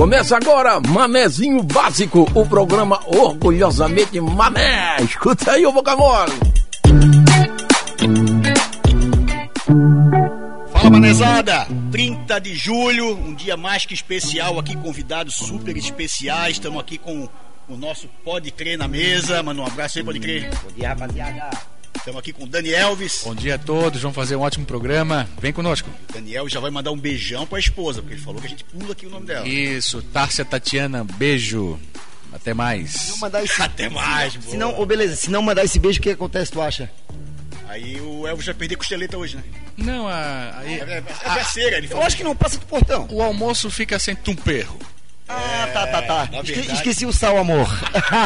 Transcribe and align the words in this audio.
Começa 0.00 0.34
agora, 0.34 0.80
Manezinho 0.80 1.62
Básico, 1.62 2.26
o 2.34 2.46
programa 2.46 2.98
orgulhosamente 3.04 4.18
mané. 4.18 4.96
Escuta 5.02 5.52
aí 5.52 5.66
o 5.66 5.70
mole. 5.70 6.32
Fala, 10.72 10.90
manezada! 10.90 11.66
30 11.92 12.40
de 12.40 12.54
julho, 12.54 13.14
um 13.14 13.34
dia 13.34 13.58
mais 13.58 13.84
que 13.84 13.92
especial 13.92 14.58
aqui, 14.58 14.74
convidados 14.74 15.34
super 15.34 15.76
especiais. 15.76 16.52
Estamos 16.52 16.80
aqui 16.80 16.96
com 16.96 17.28
o 17.68 17.76
nosso 17.76 18.08
Pode 18.24 18.50
Crer 18.52 18.78
na 18.78 18.88
mesa. 18.88 19.42
Manda 19.42 19.60
um 19.60 19.66
abraço 19.66 19.98
aí, 19.98 20.04
Pode 20.04 20.18
Crer. 20.18 20.48
Bom 20.62 20.72
dia, 20.74 20.88
rapaziada. 20.88 21.50
Estamos 22.00 22.18
aqui 22.20 22.32
com 22.32 22.44
o 22.44 22.46
Dani 22.46 22.70
Elvis. 22.72 23.20
Bom 23.24 23.34
dia 23.34 23.56
a 23.56 23.58
todos, 23.58 24.00
vamos 24.00 24.14
fazer 24.14 24.34
um 24.34 24.40
ótimo 24.40 24.64
programa. 24.64 25.28
Vem 25.40 25.52
conosco. 25.52 25.88
O 26.08 26.12
Daniel 26.12 26.48
já 26.48 26.58
vai 26.58 26.70
mandar 26.70 26.90
um 26.92 26.96
beijão 26.98 27.46
pra 27.46 27.58
esposa, 27.58 28.00
porque 28.00 28.14
ele 28.14 28.22
falou 28.22 28.40
que 28.40 28.46
a 28.46 28.50
gente 28.50 28.64
pula 28.64 28.92
aqui 28.92 29.06
o 29.06 29.10
nome 29.10 29.26
dela. 29.26 29.46
Isso, 29.46 30.00
Tárcia 30.02 30.44
Tatiana, 30.44 31.04
beijo. 31.04 31.78
Até 32.32 32.54
mais. 32.54 33.08
Não 33.10 33.18
mandar 33.18 33.44
esse... 33.44 33.60
Até 33.60 33.88
mais, 33.88 34.32
Se 34.48 34.56
não, 34.56 34.78
ô, 34.80 34.86
beleza, 34.86 35.16
se 35.16 35.30
não 35.30 35.42
mandar 35.42 35.64
esse 35.64 35.78
beijo, 35.80 35.98
o 35.98 36.02
que 36.02 36.10
acontece, 36.10 36.50
tu 36.52 36.60
acha? 36.62 36.88
Aí 37.68 38.00
o 38.00 38.26
Elvis 38.26 38.46
vai 38.46 38.54
perder 38.54 38.76
costeleta 38.76 39.18
hoje, 39.18 39.36
né? 39.36 39.42
Não, 39.76 40.06
a, 40.08 40.58
aí- 40.58 40.74
É, 40.80 40.82
é, 40.82 41.04
é 41.24 41.34
terceira, 41.34 41.76
ele 41.76 41.86
Eu 41.86 41.90
falou. 41.90 42.06
acho 42.06 42.16
que 42.16 42.24
não 42.24 42.34
passa 42.36 42.56
do 42.58 42.66
portão. 42.66 43.06
o 43.10 43.20
almoço 43.22 43.68
fica 43.70 43.98
sem 43.98 44.14
tumperro. 44.14 44.78
Ah, 45.32 45.68
tá, 45.72 45.86
tá, 45.86 46.02
tá. 46.02 46.24
Esque- 46.42 46.52
verdade- 46.52 46.72
esqueci 46.74 47.06
o 47.06 47.12
sal, 47.12 47.38
amor. 47.38 47.68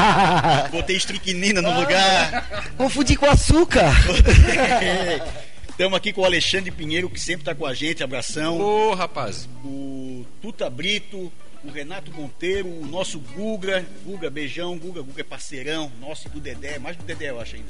Botei 0.73 0.97
estricnina 0.97 1.61
no 1.61 1.79
lugar. 1.81 2.65
Confundi 2.77 3.15
com 3.17 3.27
açúcar. 3.27 3.91
Estamos 5.69 5.97
aqui 5.97 6.13
com 6.13 6.21
o 6.23 6.25
Alexandre 6.25 6.71
Pinheiro, 6.71 7.11
que 7.11 7.19
sempre 7.21 7.43
está 7.43 7.55
com 7.55 7.67
a 7.67 7.75
gente. 7.75 8.03
Abração. 8.03 8.59
Ô, 8.61 8.95
rapaz. 8.95 9.49
o 9.65 10.25
Tuta 10.41 10.71
Brito, 10.71 11.33
o 11.65 11.71
Renato 11.71 12.13
Monteiro, 12.13 12.69
o 12.69 12.87
nosso 12.87 13.19
Guga, 13.19 13.85
Guga, 14.05 14.31
beijão, 14.31 14.79
Guga, 14.79 15.03
Guga 15.03 15.21
é 15.21 15.25
parceirão, 15.25 15.91
nosso 16.01 16.29
e 16.29 16.31
do 16.31 16.41
Dedé, 16.41 16.79
mais 16.79 16.97
do 16.97 17.03
Dedé 17.03 17.31
eu 17.31 17.41
acho 17.41 17.57
ainda. 17.57 17.69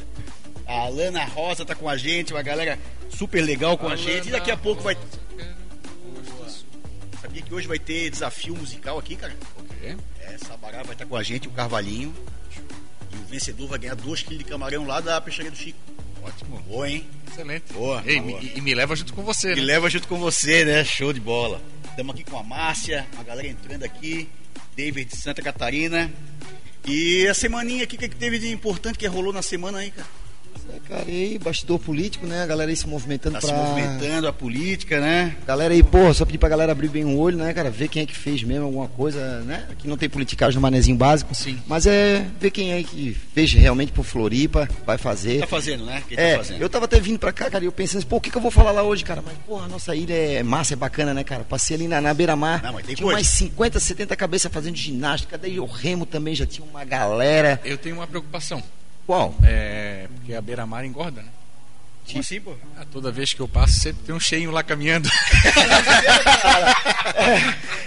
A 0.67 0.80
Alana 0.80 1.25
Rosa 1.25 1.64
tá 1.64 1.75
com 1.75 1.89
a 1.89 1.97
gente, 1.97 2.33
uma 2.33 2.42
galera 2.42 2.78
super 3.11 3.41
legal 3.42 3.77
com 3.78 3.89
a 3.89 3.97
gente. 3.97 4.28
E 4.28 4.33
daqui 4.33 4.51
a 4.51 4.56
pouco 4.56 4.83
vai. 4.83 4.97
Sabia 7.25 7.42
que 7.42 7.55
hoje 7.55 7.67
vai 7.67 7.78
ter 7.78 8.11
desafio 8.11 8.55
musical 8.55 8.98
aqui, 8.98 9.17
cara? 9.17 9.34
Ok. 9.56 9.97
É, 10.20 10.36
Sabará 10.39 10.83
vai 10.83 10.92
estar 10.92 11.06
com 11.06 11.17
a 11.17 11.22
gente, 11.22 11.48
o 11.48 11.50
Carvalhinho. 11.50 12.14
E 13.12 13.17
o 13.17 13.25
vencedor 13.27 13.67
vai 13.69 13.78
ganhar 13.78 13.94
2 13.94 14.22
kg 14.22 14.36
de 14.36 14.44
camarão 14.44 14.86
lá 14.86 15.00
da 15.00 15.19
peixaria 15.20 15.50
do 15.50 15.56
Chico. 15.56 15.78
Ótimo. 16.22 16.58
Boa, 16.61 16.89
hein? 16.89 17.06
Excelente. 17.30 17.72
Boa, 17.72 18.02
Ei, 18.06 18.20
boa. 18.20 18.41
me- 18.41 18.52
E, 18.56 18.61
me 18.61 18.75
leva 18.75 18.95
junto 18.95 19.14
com 19.14 19.22
você, 19.22 19.52
E 19.52 19.56
né? 19.56 19.62
leva 19.62 19.89
junto 19.89 20.06
com 20.06 20.19
você, 20.19 20.64
né? 20.64 20.84
Show 20.84 21.12
de 21.12 21.20
bola. 21.20 21.61
Estamos 21.91 22.14
aqui 22.14 22.25
com 22.25 22.39
a 22.39 22.42
Márcia, 22.42 23.06
a 23.19 23.22
galera 23.22 23.48
entrando 23.48 23.84
aqui, 23.84 24.28
David 24.77 25.08
de 25.11 25.17
Santa 25.17 25.41
Catarina. 25.42 26.12
E 26.86 27.27
a 27.27 27.33
semaninha 27.34 27.84
aqui, 27.84 27.97
o 27.97 27.98
que, 27.98 28.08
que 28.08 28.17
teve 28.17 28.39
de 28.39 28.50
importante 28.50 28.98
que 28.98 29.06
rolou 29.06 29.33
na 29.33 29.41
semana 29.42 29.78
aí, 29.78 29.91
cara? 29.91 30.08
É, 30.74 30.78
Cara, 30.88 31.05
e 31.10 31.22
aí, 31.24 31.38
bastidor 31.38 31.78
político, 31.78 32.27
né? 32.27 32.42
A 32.42 32.47
galera 32.47 32.70
aí 32.70 32.77
se 32.77 32.86
movimentando 32.86 33.34
Tá 33.38 33.41
pra. 33.41 33.48
se 33.48 33.55
movimentando 33.55 34.28
a 34.28 34.33
política, 34.33 35.00
né? 35.00 35.36
Galera 35.46 35.72
aí, 35.74 35.83
porra, 35.83 36.12
só 36.14 36.24
pedir 36.24 36.38
pra 36.38 36.48
galera 36.48 36.72
abrir 36.72 36.88
bem 36.88 37.05
o 37.05 37.16
olho, 37.19 37.36
né, 37.38 37.52
cara? 37.52 37.70
Ver 37.70 37.88
quem 37.88 38.02
é 38.02 38.06
que 38.06 38.14
fez 38.16 38.42
mesmo 38.42 38.64
alguma 38.66 38.88
coisa, 38.88 39.41
né? 39.42 39.66
Aqui 39.70 39.88
não 39.88 39.96
tem 39.96 40.08
politicagem 40.08 40.56
no 40.56 40.61
manezinho 40.61 40.96
básico. 40.96 41.34
Sim. 41.34 41.58
Mas 41.66 41.86
é 41.86 42.27
ver 42.41 42.50
quem 42.50 42.72
é 42.72 42.83
que 42.83 43.16
fez 43.34 43.52
realmente 43.52 43.92
por 43.92 44.05
Floripa, 44.05 44.69
vai 44.86 44.98
fazer. 44.98 45.41
Tá 45.41 45.46
fazendo, 45.46 45.84
né? 45.84 46.02
Quem 46.08 46.19
É, 46.19 46.33
tá 46.33 46.38
fazendo? 46.44 46.61
eu 46.62 46.68
tava 46.68 46.84
até 46.84 47.00
vindo 47.00 47.18
pra 47.18 47.33
cá, 47.33 47.50
cara, 47.50 47.64
e 47.64 47.66
eu 47.66 47.72
pensando 47.72 47.98
assim, 47.98 48.06
pô, 48.08 48.16
o 48.16 48.20
que, 48.20 48.30
que 48.30 48.36
eu 48.36 48.42
vou 48.42 48.50
falar 48.50 48.70
lá 48.72 48.83
hoje, 48.83 49.05
cara? 49.05 49.22
Mas, 49.24 49.34
porra, 49.46 49.64
a 49.64 49.68
nossa 49.68 49.94
ilha 49.94 50.14
é 50.14 50.42
massa, 50.42 50.74
é 50.74 50.77
bacana, 50.77 51.12
né, 51.14 51.24
cara? 51.24 51.44
Passei 51.44 51.77
ali 51.77 51.89
na, 51.89 52.00
na 52.00 52.12
beira-mar, 52.14 52.62
Não, 52.62 52.72
mas 52.74 52.84
tem 52.86 52.94
tinha 52.94 53.05
coisa. 53.05 53.18
umas 53.18 53.27
50, 53.28 53.80
70 53.80 54.16
cabeças 54.16 54.52
fazendo 54.52 54.77
ginástica, 54.77 55.36
daí 55.39 55.58
o 55.58 55.66
remo 55.66 56.05
também 56.06 56.34
já 56.34 56.46
tinha 56.46 56.66
uma 56.66 56.84
galera. 56.84 57.61
Eu 57.64 57.78
tenho 57.78 57.96
uma 57.96 58.06
preocupação. 58.06 58.62
Qual? 59.06 59.34
É. 59.45 60.06
Porque 60.17 60.34
a 60.34 60.40
beira-mar 60.40 60.84
engorda, 60.84 61.20
né? 61.23 61.29
Como 62.06 62.20
assim, 62.20 62.39
pô? 62.39 62.52
Ah, 62.79 62.84
toda 62.92 63.11
vez 63.11 63.33
que 63.33 63.40
eu 63.40 63.48
passo, 63.48 63.80
sempre 63.80 64.02
tem 64.05 64.14
um 64.14 64.20
cheinho 64.20 64.51
lá 64.51 64.62
caminhando. 64.62 65.08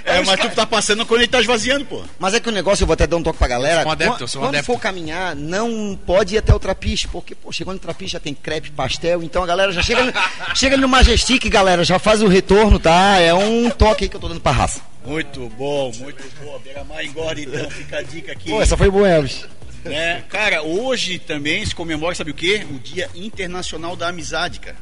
É, 0.06 0.22
mas 0.24 0.40
tu 0.40 0.50
tá 0.52 0.66
passando 0.66 1.06
quando 1.06 1.22
ele 1.22 1.28
tá 1.30 1.40
esvaziando, 1.40 1.86
pô. 1.86 2.02
Mas 2.18 2.34
é 2.34 2.40
que 2.40 2.50
o 2.50 2.52
negócio, 2.52 2.82
eu 2.84 2.88
vou 2.88 2.94
até 2.94 3.06
dar 3.06 3.18
um 3.18 3.22
toque 3.24 3.38
pra 3.38 3.48
galera. 3.48 3.82
Eu 3.82 3.84
sou 3.84 3.90
um 3.90 3.92
adepto, 3.94 4.24
eu 4.24 4.28
sou 4.28 4.42
um 4.42 4.46
Quando 4.46 4.56
adepto. 4.56 4.74
for 4.74 4.80
caminhar, 4.80 5.36
não 5.36 6.00
pode 6.06 6.36
ir 6.36 6.38
até 6.40 6.54
o 6.54 6.60
trapiche, 6.60 7.08
porque, 7.10 7.36
pô, 7.36 7.52
chegando 7.52 7.76
no 7.76 7.80
trapiche 7.80 8.14
já 8.14 8.20
tem 8.20 8.34
crepe, 8.34 8.72
pastel, 8.72 9.22
então 9.22 9.44
a 9.44 9.46
galera 9.46 9.72
já 9.72 9.84
chega, 9.84 10.04
no- 10.06 10.14
chega 10.56 10.76
ali 10.76 10.82
no 10.82 10.88
Majestic, 10.88 11.48
galera, 11.50 11.84
já 11.84 12.00
faz 12.00 12.22
o 12.24 12.28
retorno, 12.28 12.80
tá? 12.80 13.20
É 13.20 13.34
um 13.34 13.70
toque 13.70 14.06
aí 14.06 14.10
que 14.10 14.16
eu 14.16 14.20
tô 14.20 14.30
dando 14.30 14.42
pra 14.42 14.52
raça. 14.52 14.82
Muito 15.06 15.48
bom, 15.58 15.92
muito 16.00 16.24
bom. 16.44 16.60
Beira-mar 16.64 17.04
engorda, 17.06 17.40
então. 17.40 17.70
Fica 17.70 17.98
a 18.00 18.02
dica 18.02 18.32
aqui. 18.32 18.50
Pô, 18.50 18.62
essa 18.62 18.76
foi 18.76 18.90
boa, 18.90 19.08
Elvis. 19.08 19.46
Né? 19.84 20.24
Cara, 20.30 20.62
hoje 20.64 21.20
também 21.20 21.66
se 21.66 21.74
comemora, 21.74 22.16
sabe 22.16 22.32
o 22.32 22.34
quê? 22.34 22.66
O 22.70 22.80
Dia 22.80 23.10
Internacional 23.16 23.96
da 23.96 24.08
Amizade, 24.10 24.60
cara. 24.60 24.78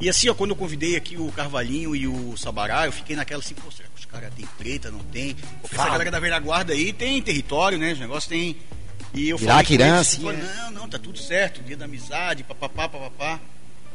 E 0.00 0.08
assim, 0.08 0.28
ó, 0.28 0.34
quando 0.34 0.50
eu 0.50 0.56
convidei 0.56 0.96
aqui 0.96 1.16
o 1.16 1.30
Carvalhinho 1.32 1.94
e 1.94 2.06
o 2.06 2.36
Sabará, 2.36 2.86
eu 2.86 2.92
fiquei 2.92 3.14
naquela 3.14 3.40
assim, 3.40 3.54
pô, 3.54 3.70
será 3.70 3.88
que 3.88 4.00
os 4.00 4.04
caras 4.04 4.34
têm 4.34 4.46
treta, 4.58 4.90
não 4.90 4.98
tem? 4.98 5.34
Porque 5.62 5.76
essa 5.76 5.88
galera 5.88 6.10
da 6.10 6.20
velha 6.20 6.38
guarda 6.40 6.72
aí 6.72 6.92
tem 6.92 7.22
território, 7.22 7.78
né? 7.78 7.92
Os 7.92 8.00
negócios 8.00 8.26
tem. 8.26 8.56
E 9.14 9.28
eu 9.28 9.38
Iraque, 9.40 9.76
falei 9.76 9.88
Irã, 9.88 10.02
Síria. 10.02 10.32
falei, 10.32 10.54
não, 10.56 10.70
não, 10.72 10.88
tá 10.88 10.98
tudo 10.98 11.16
certo, 11.18 11.62
dia 11.62 11.76
da 11.76 11.84
amizade, 11.84 12.42
papapá, 12.42 12.88
papapá. 12.88 13.40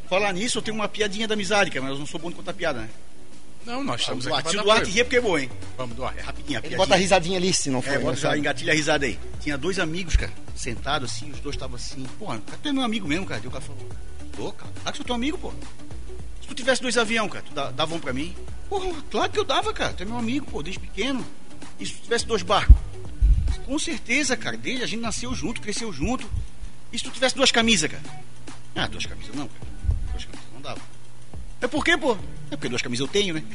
Falar 0.10 0.32
nisso, 0.34 0.58
eu 0.58 0.62
tenho 0.62 0.76
uma 0.76 0.88
piadinha 0.88 1.28
da 1.28 1.34
amizade, 1.34 1.70
cara, 1.70 1.84
mas 1.84 1.92
eu 1.94 2.00
não 2.00 2.08
sou 2.08 2.20
bom 2.20 2.30
de 2.30 2.36
contar 2.36 2.54
piada, 2.54 2.80
né? 2.80 2.90
Não, 3.66 3.84
nós 3.84 4.02
estamos 4.02 4.26
o 4.26 4.34
aqui 4.34 4.50
se 4.52 4.58
o 4.58 4.64
Duarte 4.64 4.82
apoio. 4.82 4.94
ria 4.96 5.06
porque 5.06 5.18
é 5.18 5.22
bom, 5.22 5.38
hein? 5.38 5.50
Vamos, 5.78 5.96
Duarte. 5.96 6.20
É 6.20 6.22
rapidinho, 6.22 6.56
Ele 6.58 6.62
piadinha. 6.62 6.78
bota 6.78 6.94
a 6.94 6.98
risadinha 6.98 7.38
ali, 7.38 7.54
se 7.54 7.70
não 7.70 7.82
for. 7.82 7.92
É, 7.94 8.00
bota 8.00 8.16
já 8.16 8.30
engraçado. 8.30 8.38
engatilha 8.40 8.74
a 8.74 8.76
risada 8.76 9.06
aí. 9.06 9.20
Tinha 9.42 9.58
dois 9.58 9.78
amigos, 9.80 10.16
cara, 10.16 10.32
sentados 10.56 11.12
assim, 11.12 11.30
os 11.32 11.40
dois 11.40 11.56
estavam 11.56 11.76
assim, 11.76 12.04
porra, 12.18 12.40
cara, 12.40 12.58
tu 12.62 12.70
é 12.70 12.72
meu 12.74 12.84
amigo 12.84 13.08
mesmo, 13.08 13.26
cara. 13.26 13.42
E 13.44 13.48
o 13.48 13.52
cara 13.52 13.62
falou, 13.64 13.88
tô, 14.36 14.52
cara, 14.54 14.72
claro 14.72 14.92
que 14.92 14.98
sou 14.98 15.06
teu 15.06 15.16
amigo, 15.16 15.38
pô. 15.38 15.52
Se 16.42 16.48
tu 16.48 16.56
tivesse 16.56 16.82
dois 16.82 16.98
aviões, 16.98 17.32
cara, 17.32 17.44
tu 17.44 17.54
dava 17.54 17.94
um 17.94 18.00
pra 18.00 18.14
mim? 18.14 18.36
Porra, 18.70 18.92
claro 19.12 19.32
que 19.32 19.40
eu 19.40 19.44
dava, 19.44 19.72
cara, 19.74 19.94
tu 19.94 20.04
é 20.04 20.06
meu 20.06 20.18
amigo, 20.18 20.46
pô, 20.50 20.64
desde 20.64 20.80
pequeno. 20.80 21.26
E 21.80 21.86
se 21.86 21.94
tu 21.94 22.02
tivesse 22.04 22.26
dois 22.26 22.42
barcos? 22.42 22.76
Com 23.66 23.78
certeza, 23.78 24.36
cara, 24.36 24.58
desde 24.58 24.84
a 24.84 24.88
gente 24.88 25.02
nasceu 25.02 25.34
junto, 25.36 25.62
cresceu 25.62 25.94
junto. 25.94 26.28
E 26.92 26.98
se 26.98 27.04
tu 27.04 27.12
tivesse 27.12 27.36
duas 27.36 27.52
camisas, 27.52 27.92
cara? 27.92 28.04
Ah, 28.76 28.88
duas 28.88 29.06
camisas 29.06 29.36
não, 29.36 29.48
cara. 29.48 29.66
Duas 30.12 30.26
camisas 30.26 30.48
não 30.54 30.62
dava. 30.62 30.82
É 31.62 31.68
por 31.68 31.84
quê, 31.84 31.98
pô? 31.98 32.14
É 32.52 32.56
porque 32.56 32.70
duas 32.70 32.82
camisas 32.82 33.06
eu 33.06 33.12
tenho, 33.12 33.34
né? 33.36 33.44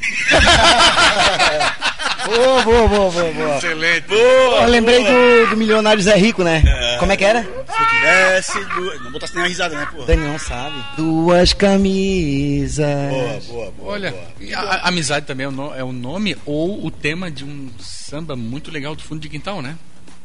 Boa, 2.25 2.63
boa, 2.63 2.87
boa, 2.87 3.11
boa, 3.11 3.31
boa. 3.33 3.57
Excelente. 3.57 4.05
Eu 4.11 4.65
lembrei 4.67 5.03
do, 5.03 5.49
do 5.51 5.57
milionário 5.57 6.01
Zé 6.01 6.15
Rico, 6.15 6.43
né? 6.43 6.63
Como 6.99 7.11
é 7.11 7.17
que 7.17 7.23
era? 7.23 7.43
Se 7.43 7.49
eu 7.49 7.87
tivesse 7.89 8.65
duas... 8.73 9.01
Não 9.03 9.11
botasse 9.11 9.35
nem 9.35 9.43
a 9.43 9.47
risada, 9.47 9.75
né, 9.77 9.87
pô? 9.95 10.03
Dani 10.05 10.23
não 10.25 10.39
sabe. 10.39 10.75
Duas 10.97 11.53
camisas. 11.53 12.87
Boa, 13.11 13.39
boa, 13.47 13.71
boa. 13.71 13.91
Olha, 13.93 14.11
boa. 14.11 14.57
a, 14.57 14.75
a 14.75 14.87
amizade 14.87 15.27
também 15.27 15.45
é 15.45 15.49
o, 15.49 15.51
no- 15.51 15.75
é 15.75 15.83
o 15.83 15.91
nome 15.91 16.35
ou 16.47 16.83
o 16.83 16.89
tema 16.89 17.29
de 17.29 17.43
um 17.45 17.69
samba 17.79 18.35
muito 18.35 18.71
legal 18.71 18.95
do 18.95 19.03
fundo 19.03 19.21
de 19.21 19.29
quintal, 19.29 19.61
né? 19.61 19.75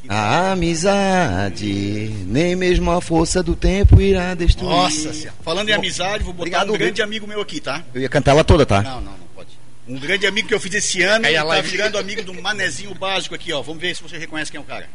A 0.08 0.52
amizade, 0.52 2.10
nem 2.26 2.56
mesmo 2.56 2.90
a 2.90 3.00
força 3.00 3.42
do 3.42 3.54
tempo 3.54 4.00
irá 4.00 4.34
destruir. 4.34 4.70
Nossa 4.70 5.12
senhora. 5.12 5.34
Falando 5.42 5.68
em 5.68 5.72
amizade, 5.72 6.24
vou 6.24 6.32
botar 6.32 6.42
obrigado, 6.42 6.72
um 6.72 6.78
grande 6.78 7.02
amigo 7.02 7.26
meu 7.26 7.40
aqui, 7.40 7.60
tá? 7.60 7.82
Eu 7.94 8.00
ia 8.00 8.08
cantar 8.08 8.32
ela 8.32 8.42
toda, 8.42 8.64
tá? 8.64 8.82
Não, 8.82 9.00
não, 9.00 9.12
não 9.12 9.28
pode. 9.34 9.48
Um 9.86 9.98
grande 9.98 10.26
amigo 10.26 10.48
que 10.48 10.54
eu 10.54 10.60
fiz 10.60 10.74
esse 10.74 11.02
ano 11.02 11.26
a 11.26 11.44
tá 11.44 11.60
virando 11.60 11.98
amigo 11.98 12.22
do 12.22 12.34
manezinho 12.34 12.94
básico 12.94 13.34
aqui, 13.34 13.52
ó. 13.52 13.62
Vamos 13.62 13.80
ver 13.80 13.94
se 13.94 14.02
você 14.02 14.18
reconhece 14.18 14.50
quem 14.50 14.58
é 14.58 14.62
o 14.62 14.66
cara. 14.66 14.88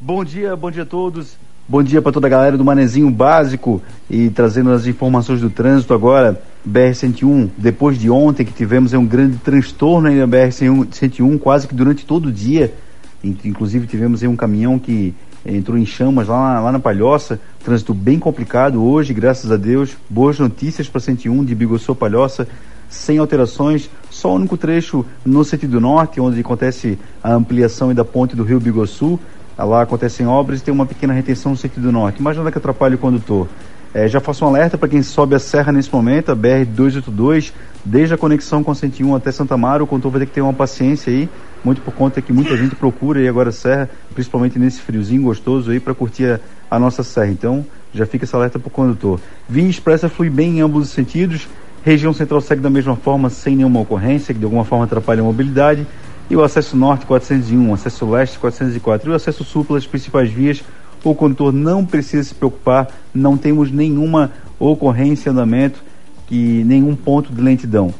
Bom 0.00 0.24
dia, 0.24 0.56
bom 0.56 0.70
dia 0.70 0.82
a 0.82 0.86
todos. 0.86 1.36
Bom 1.68 1.82
dia 1.82 2.02
para 2.02 2.10
toda 2.10 2.26
a 2.26 2.30
galera 2.30 2.58
do 2.58 2.64
Manezinho 2.64 3.08
Básico 3.08 3.80
e 4.10 4.28
trazendo 4.30 4.72
as 4.72 4.86
informações 4.86 5.40
do 5.40 5.48
trânsito 5.48 5.94
agora. 5.94 6.42
BR-101, 6.68 7.50
depois 7.56 7.98
de 7.98 8.10
ontem 8.10 8.44
que 8.44 8.52
tivemos 8.52 8.92
um 8.92 9.06
grande 9.06 9.38
transtorno 9.38 10.08
aí 10.08 10.16
na 10.16 10.26
BR-101, 10.26 11.38
quase 11.38 11.68
que 11.68 11.74
durante 11.74 12.04
todo 12.04 12.26
o 12.26 12.32
dia. 12.32 12.74
In- 13.22 13.36
Inclusive 13.44 13.86
tivemos 13.86 14.22
aí 14.22 14.28
um 14.28 14.36
caminhão 14.36 14.78
que 14.78 15.14
entrou 15.44 15.76
em 15.76 15.84
chamas 15.86 16.28
lá, 16.28 16.60
lá 16.60 16.72
na 16.72 16.78
Palhoça. 16.78 17.40
Trânsito 17.64 17.94
bem 17.94 18.18
complicado 18.18 18.82
hoje, 18.82 19.12
graças 19.14 19.50
a 19.50 19.56
Deus. 19.56 19.96
Boas 20.08 20.38
notícias 20.38 20.88
para 20.88 21.00
101 21.00 21.44
de 21.44 21.54
a 21.54 21.94
Palhoça 21.94 22.46
sem 22.88 23.16
alterações, 23.16 23.88
só 24.10 24.30
o 24.30 24.34
único 24.34 24.54
trecho 24.54 25.02
no 25.24 25.42
sentido 25.44 25.80
norte, 25.80 26.20
onde 26.20 26.38
acontece 26.38 26.98
a 27.22 27.32
ampliação 27.32 27.94
da 27.94 28.04
ponte 28.04 28.36
do 28.36 28.44
Rio 28.44 28.60
Biguaçu. 28.60 29.18
Lá 29.56 29.80
acontecem 29.82 30.26
obras 30.26 30.60
e 30.60 30.62
tem 30.62 30.74
uma 30.74 30.84
pequena 30.84 31.14
retenção 31.14 31.52
no 31.52 31.56
sentido 31.58 31.90
norte, 31.90 32.20
mas 32.22 32.36
nada 32.36 32.52
que 32.52 32.58
atrapalhe 32.58 32.96
o 32.96 32.98
condutor. 32.98 33.48
É, 33.94 34.08
já 34.08 34.20
faço 34.20 34.44
um 34.44 34.48
alerta 34.48 34.78
para 34.78 34.88
quem 34.88 35.02
sobe 35.02 35.34
a 35.34 35.38
serra 35.38 35.70
nesse 35.70 35.92
momento, 35.92 36.32
a 36.32 36.36
BR-282, 36.36 37.52
desde 37.84 38.14
a 38.14 38.18
conexão 38.18 38.64
com 38.64 38.74
101 38.74 39.14
até 39.14 39.30
Santa 39.30 39.56
Mara, 39.56 39.84
o 39.84 39.86
condutor 39.86 40.12
vai 40.12 40.20
ter 40.20 40.26
que 40.26 40.32
ter 40.32 40.40
uma 40.40 40.52
paciência 40.52 41.12
aí, 41.12 41.28
muito 41.62 41.82
por 41.82 41.92
conta 41.92 42.22
que 42.22 42.32
muita 42.32 42.56
gente 42.56 42.74
procura 42.74 43.20
aí 43.20 43.28
agora 43.28 43.50
a 43.50 43.52
serra, 43.52 43.90
principalmente 44.14 44.58
nesse 44.58 44.80
friozinho 44.80 45.22
gostoso 45.22 45.70
aí, 45.70 45.78
para 45.78 45.94
curtir 45.94 46.24
a, 46.24 46.40
a 46.70 46.78
nossa 46.78 47.02
serra. 47.02 47.30
Então, 47.30 47.66
já 47.92 48.06
fica 48.06 48.24
esse 48.24 48.34
alerta 48.34 48.58
para 48.58 48.68
o 48.68 48.70
condutor. 48.70 49.20
Via 49.48 49.68
expressa 49.68 50.08
flui 50.08 50.30
bem 50.30 50.58
em 50.58 50.60
ambos 50.62 50.84
os 50.84 50.90
sentidos, 50.90 51.46
Região 51.84 52.12
central 52.12 52.40
segue 52.40 52.62
da 52.62 52.70
mesma 52.70 52.94
forma, 52.94 53.28
sem 53.28 53.56
nenhuma 53.56 53.80
ocorrência, 53.80 54.32
que 54.32 54.38
de 54.38 54.44
alguma 54.44 54.64
forma 54.64 54.84
atrapalha 54.84 55.20
a 55.20 55.24
mobilidade. 55.24 55.84
E 56.30 56.36
o 56.36 56.42
acesso 56.42 56.76
norte 56.76 57.04
401, 57.06 57.74
acesso 57.74 58.08
leste 58.08 58.38
404 58.38 59.10
e 59.10 59.12
o 59.12 59.16
acesso 59.16 59.42
sul 59.42 59.64
pelas 59.64 59.84
principais 59.84 60.30
vias, 60.30 60.62
o 61.04 61.14
condutor 61.14 61.52
não 61.52 61.84
precisa 61.84 62.22
se 62.22 62.34
preocupar, 62.34 62.88
não 63.14 63.36
temos 63.36 63.70
nenhuma 63.70 64.30
ocorrência 64.58 65.28
em 65.28 65.32
andamento 65.32 65.82
e 66.30 66.62
nenhum 66.64 66.94
ponto 66.94 67.32
de 67.32 67.40
lentidão. 67.40 67.92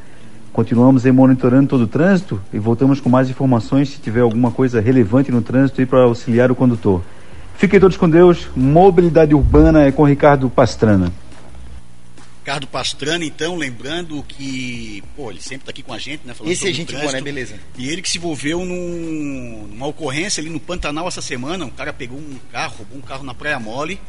Continuamos 0.52 1.06
aí 1.06 1.12
monitorando 1.12 1.68
todo 1.68 1.84
o 1.84 1.86
trânsito 1.86 2.40
e 2.52 2.58
voltamos 2.58 3.00
com 3.00 3.08
mais 3.08 3.30
informações 3.30 3.88
se 3.88 4.00
tiver 4.00 4.20
alguma 4.20 4.50
coisa 4.50 4.80
relevante 4.80 5.32
no 5.32 5.40
trânsito 5.40 5.80
e 5.80 5.86
para 5.86 6.02
auxiliar 6.02 6.50
o 6.50 6.54
condutor. 6.54 7.00
Fiquem 7.56 7.80
todos 7.80 7.96
com 7.96 8.08
Deus. 8.08 8.48
Mobilidade 8.54 9.34
Urbana 9.34 9.84
é 9.84 9.92
com 9.92 10.04
Ricardo 10.04 10.50
Pastrana. 10.50 11.21
Ricardo 12.42 12.66
Pastrana, 12.66 13.24
então, 13.24 13.54
lembrando 13.54 14.20
que, 14.24 15.00
pô, 15.14 15.30
ele 15.30 15.40
sempre 15.40 15.62
está 15.62 15.70
aqui 15.70 15.80
com 15.80 15.92
a 15.92 15.98
gente, 15.98 16.26
né? 16.26 16.34
Esse 16.44 16.68
é 16.68 16.72
gente 16.72 16.92
boa, 16.92 17.12
né? 17.12 17.20
Beleza. 17.20 17.54
E 17.78 17.88
ele 17.88 18.02
que 18.02 18.10
se 18.10 18.18
envolveu 18.18 18.64
num, 18.64 19.68
numa 19.70 19.86
ocorrência 19.86 20.40
ali 20.40 20.50
no 20.50 20.58
Pantanal 20.58 21.06
essa 21.06 21.22
semana, 21.22 21.64
um 21.64 21.70
cara 21.70 21.92
pegou 21.92 22.18
um 22.18 22.36
carro, 22.50 22.78
roubou 22.78 22.98
um 22.98 23.00
carro 23.00 23.22
na 23.22 23.32
Praia 23.32 23.60
Mole, 23.60 24.00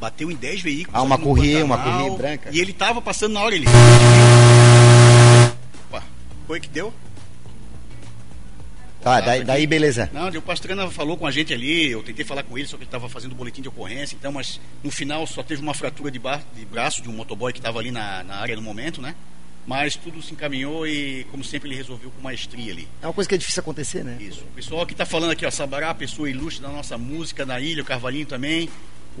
bateu 0.00 0.32
em 0.32 0.34
10 0.34 0.62
veículos. 0.62 0.92
Ah, 0.92 1.02
uma 1.02 1.16
corrida, 1.16 1.64
uma 1.64 1.78
corrida 1.78 2.16
branca. 2.16 2.50
E 2.52 2.58
ele 2.58 2.72
estava 2.72 3.00
passando 3.00 3.34
na 3.34 3.40
hora, 3.40 3.54
ele... 3.54 3.66
Ué, 5.92 6.02
foi 6.48 6.58
que 6.58 6.68
deu? 6.68 6.92
Tá, 9.00 9.20
daí, 9.20 9.42
daí, 9.42 9.66
beleza. 9.66 10.10
Não, 10.12 10.28
o 10.28 10.42
Pastrana 10.42 10.90
falou 10.90 11.16
com 11.16 11.26
a 11.26 11.30
gente 11.30 11.54
ali, 11.54 11.90
eu 11.90 12.02
tentei 12.02 12.24
falar 12.24 12.42
com 12.42 12.56
ele, 12.58 12.66
só 12.66 12.76
que 12.76 12.82
ele 12.82 12.88
estava 12.88 13.08
fazendo 13.08 13.32
o 13.32 13.34
boletim 13.34 13.62
de 13.62 13.68
ocorrência, 13.68 14.14
então, 14.14 14.30
mas 14.30 14.60
no 14.84 14.90
final 14.90 15.26
só 15.26 15.42
teve 15.42 15.62
uma 15.62 15.72
fratura 15.72 16.10
de, 16.10 16.18
bar, 16.18 16.42
de 16.54 16.64
braço 16.66 17.02
de 17.02 17.08
um 17.08 17.12
motoboy 17.12 17.52
que 17.52 17.58
estava 17.58 17.78
ali 17.78 17.90
na, 17.90 18.22
na 18.22 18.36
área 18.36 18.54
no 18.56 18.62
momento, 18.62 19.00
né? 19.00 19.14
Mas 19.66 19.94
tudo 19.94 20.22
se 20.22 20.32
encaminhou 20.32 20.86
e, 20.86 21.24
como 21.30 21.44
sempre, 21.44 21.68
ele 21.68 21.76
resolveu 21.76 22.10
com 22.10 22.20
maestria 22.22 22.72
ali. 22.72 22.88
É 23.00 23.06
uma 23.06 23.12
coisa 23.12 23.28
que 23.28 23.34
é 23.34 23.38
difícil 23.38 23.60
acontecer, 23.60 24.02
né? 24.02 24.16
Isso. 24.20 24.40
O 24.40 24.54
pessoal 24.54 24.86
que 24.86 24.92
está 24.92 25.06
falando 25.06 25.30
aqui, 25.30 25.46
ó, 25.46 25.50
Sabará, 25.50 25.94
pessoa 25.94 26.28
ilustre 26.28 26.62
da 26.62 26.68
nossa 26.68 26.98
música, 26.98 27.46
da 27.46 27.60
ilha, 27.60 27.82
o 27.82 27.84
Carvalhinho 27.84 28.26
também. 28.26 28.68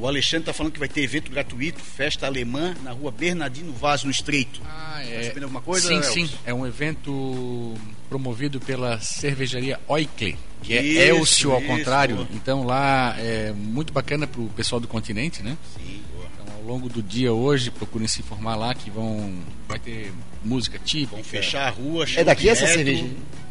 O 0.00 0.08
Alexandre 0.08 0.44
está 0.44 0.52
falando 0.54 0.72
que 0.72 0.78
vai 0.78 0.88
ter 0.88 1.02
evento 1.02 1.30
gratuito, 1.30 1.78
festa 1.78 2.24
alemã, 2.26 2.74
na 2.82 2.90
rua 2.90 3.10
Bernardino 3.10 3.70
Vaz, 3.70 4.02
no 4.02 4.10
Estreito. 4.10 4.62
Ah, 4.64 5.02
é. 5.04 5.28
Tá 5.28 5.42
alguma 5.42 5.60
coisa? 5.60 5.88
Sim, 5.88 6.26
sim. 6.26 6.34
É 6.46 6.54
um 6.54 6.66
evento 6.66 7.74
promovido 8.08 8.58
pela 8.58 8.98
cervejaria 8.98 9.78
Oikle, 9.86 10.38
que 10.62 10.72
é 10.72 10.82
Isso, 10.82 11.00
Elcio 11.00 11.52
ao 11.52 11.58
isso. 11.60 11.68
contrário. 11.68 12.26
Então 12.32 12.64
lá 12.64 13.14
é 13.18 13.52
muito 13.52 13.92
bacana 13.92 14.26
para 14.26 14.40
o 14.40 14.48
pessoal 14.48 14.80
do 14.80 14.88
continente, 14.88 15.42
né? 15.42 15.58
Sim, 15.76 16.00
boa. 16.14 16.26
Então 16.32 16.54
ao 16.56 16.62
longo 16.62 16.88
do 16.88 17.02
dia 17.02 17.34
hoje, 17.34 17.70
procurem 17.70 18.08
se 18.08 18.20
informar 18.20 18.56
lá 18.56 18.74
que 18.74 18.88
vão 18.90 19.34
vai 19.68 19.78
ter 19.78 20.14
música 20.42 20.78
típica. 20.78 21.16
Vão 21.16 21.24
fechar 21.24 21.66
a 21.66 21.70
rua. 21.70 22.06
É 22.16 22.24
daqui 22.24 22.48
essa 22.48 22.66
cerveja? 22.66 23.04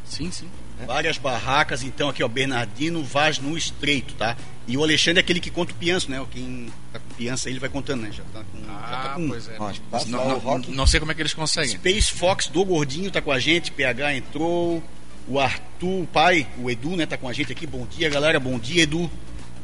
Sim, 0.04 0.32
sim. 0.32 0.50
Várias 0.86 1.18
barracas, 1.18 1.84
então, 1.84 2.10
aqui, 2.10 2.24
ó, 2.24 2.28
Bernardino 2.28 3.04
Vaz 3.04 3.40
no 3.40 3.58
Estreito, 3.58 4.14
tá? 4.16 4.36
E 4.68 4.78
o 4.78 4.84
Alexandre 4.84 5.20
é 5.20 5.22
aquele 5.22 5.40
que 5.40 5.50
conta 5.50 5.72
o 5.72 5.76
pianço, 5.76 6.10
né? 6.12 6.24
Quem 6.32 6.68
tá 6.94 7.00
com 7.00 7.14
piança, 7.16 7.50
ele 7.50 7.60
vai 7.60 7.70
contando, 7.70 8.02
né? 8.04 8.12
Já 8.12 8.24
tá 8.32 8.44
com. 8.52 8.60
já 8.60 8.66
tá 8.68 9.12
Ah, 9.12 9.14
com 9.16 9.28
pois 9.28 9.48
é. 9.48 9.52
Tá 9.54 10.06
Não, 10.08 10.40
não, 10.42 10.58
não 10.60 10.88
sei 10.88 11.00
como 11.00 11.12
é 11.12 11.16
que 11.16 11.22
eles 11.22 11.34
conseguem. 11.34 11.72
Space 11.76 12.14
Fox 12.14 12.48
do 12.48 12.64
Gordinho 12.64 13.10
tá 13.10 13.22
com 13.22 13.32
a 13.32 13.40
gente, 13.40 13.72
PH 13.72 14.16
entrou, 14.16 14.84
o 15.28 15.40
Arthur, 15.40 16.04
o 16.04 16.08
pai, 16.08 16.48
o 16.58 16.70
Edu, 16.70 16.96
né, 16.96 17.06
tá 17.06 17.18
com 17.18 17.28
a 17.28 17.34
gente 17.34 17.52
aqui. 17.52 17.66
Bom 17.68 17.86
dia, 17.86 18.10
galera. 18.10 18.40
Bom 18.40 18.58
dia, 18.60 18.84
Edu. 18.84 19.10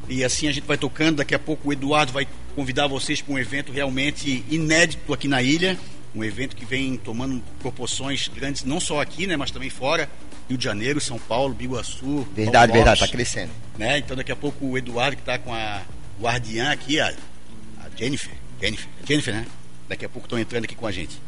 E 0.10 0.24
assim 0.24 0.48
a 0.48 0.52
gente 0.52 0.66
vai 0.66 0.78
tocando. 0.78 1.18
Daqui 1.18 1.34
a 1.36 1.40
pouco 1.40 1.70
o 1.70 1.74
Eduardo 1.74 2.12
vai 2.12 2.28
convidar 2.56 2.88
vocês 2.88 3.22
para 3.22 3.34
um 3.34 3.40
evento 3.40 3.72
realmente 3.72 4.44
inédito 4.50 5.14
aqui 5.14 5.28
na 5.28 5.42
ilha. 5.42 5.78
Um 6.16 6.24
evento 6.24 6.56
que 6.56 6.64
vem 6.66 6.98
tomando 6.98 7.44
proporções 7.60 8.28
grandes, 8.30 8.64
não 8.64 8.80
só 8.80 9.02
aqui, 9.02 9.28
né, 9.28 9.36
mas 9.36 9.52
também 9.52 9.70
fora. 9.70 10.10
Rio 10.48 10.58
de 10.58 10.64
Janeiro, 10.64 11.02
São 11.02 11.18
Paulo, 11.18 11.54
Biguaçu. 11.54 12.26
Verdade, 12.36 12.72
Paulo 12.72 12.74
verdade, 12.74 13.00
tá 13.00 13.06
Lopes, 13.06 13.12
crescendo. 13.12 13.52
né? 13.78 13.98
Então 13.98 14.16
daqui 14.16 14.32
a 14.32 14.36
pouco 14.36 14.66
o 14.66 14.78
Eduardo 14.78 15.18
que 15.18 15.24
tá 15.24 15.40
com 15.40 15.52
a 15.54 15.82
guardiã 16.22 16.72
aqui, 16.72 17.00
a, 17.00 17.08
a 17.08 17.90
Jennifer, 17.98 18.32
Jennifer, 18.62 18.88
Jennifer, 19.08 19.34
né? 19.34 19.46
Daqui 19.90 20.06
a 20.06 20.10
pouco 20.10 20.28
estão 20.28 20.38
entrando 20.40 20.66
aqui 20.66 20.76
com 20.76 20.86
a 20.88 20.92
gente. 20.92 21.20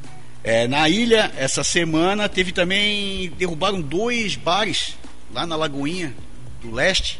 É, 0.43 0.67
na 0.67 0.87
ilha, 0.87 1.31
essa 1.35 1.63
semana, 1.63 2.29
teve 2.29 2.51
também. 2.51 3.29
derrubaram 3.37 3.81
dois 3.81 4.35
bares 4.35 4.95
lá 5.33 5.45
na 5.45 5.55
Lagoinha 5.55 6.13
do 6.61 6.71
Leste. 6.71 7.19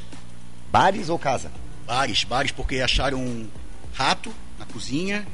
Bares 0.71 1.09
ou 1.09 1.17
casa? 1.17 1.51
Bares, 1.85 2.23
bares, 2.23 2.51
porque 2.51 2.79
acharam 2.79 3.19
um 3.19 3.47
rato 3.93 4.33
na 4.59 4.65
cozinha 4.65 5.25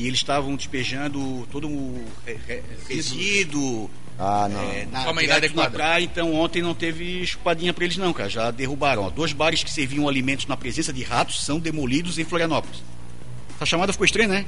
e 0.00 0.06
eles 0.06 0.18
estavam 0.20 0.56
despejando 0.56 1.46
todo 1.50 1.68
o 1.68 2.04
re- 2.26 2.38
re- 2.46 2.62
resíduo. 2.88 3.90
Ah, 4.18 4.48
não. 4.50 4.60
é, 4.70 4.86
na, 4.90 5.02
Forma 5.04 5.20
na 5.22 5.26
inadequada. 5.26 5.70
praia, 5.70 6.04
então 6.04 6.34
ontem 6.34 6.60
não 6.60 6.74
teve 6.74 7.26
chupadinha 7.26 7.72
pra 7.72 7.84
eles 7.84 7.96
não, 7.96 8.12
cara. 8.12 8.28
Já 8.28 8.50
derrubaram. 8.50 9.04
Ó. 9.04 9.10
Dois 9.10 9.32
bares 9.32 9.62
que 9.64 9.70
serviam 9.70 10.08
alimentos 10.08 10.46
na 10.46 10.56
presença 10.56 10.92
de 10.92 11.02
ratos 11.02 11.42
são 11.44 11.58
demolidos 11.58 12.18
em 12.18 12.24
Florianópolis. 12.24 12.82
Essa 13.56 13.64
chamada 13.66 13.92
ficou 13.92 14.04
estranha, 14.04 14.28
né? 14.28 14.46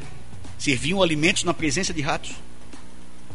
Serviam 0.59 1.03
alimentos 1.03 1.45
na 1.45 1.55
presença 1.55 1.93
de 1.93 2.03
ratos. 2.03 2.33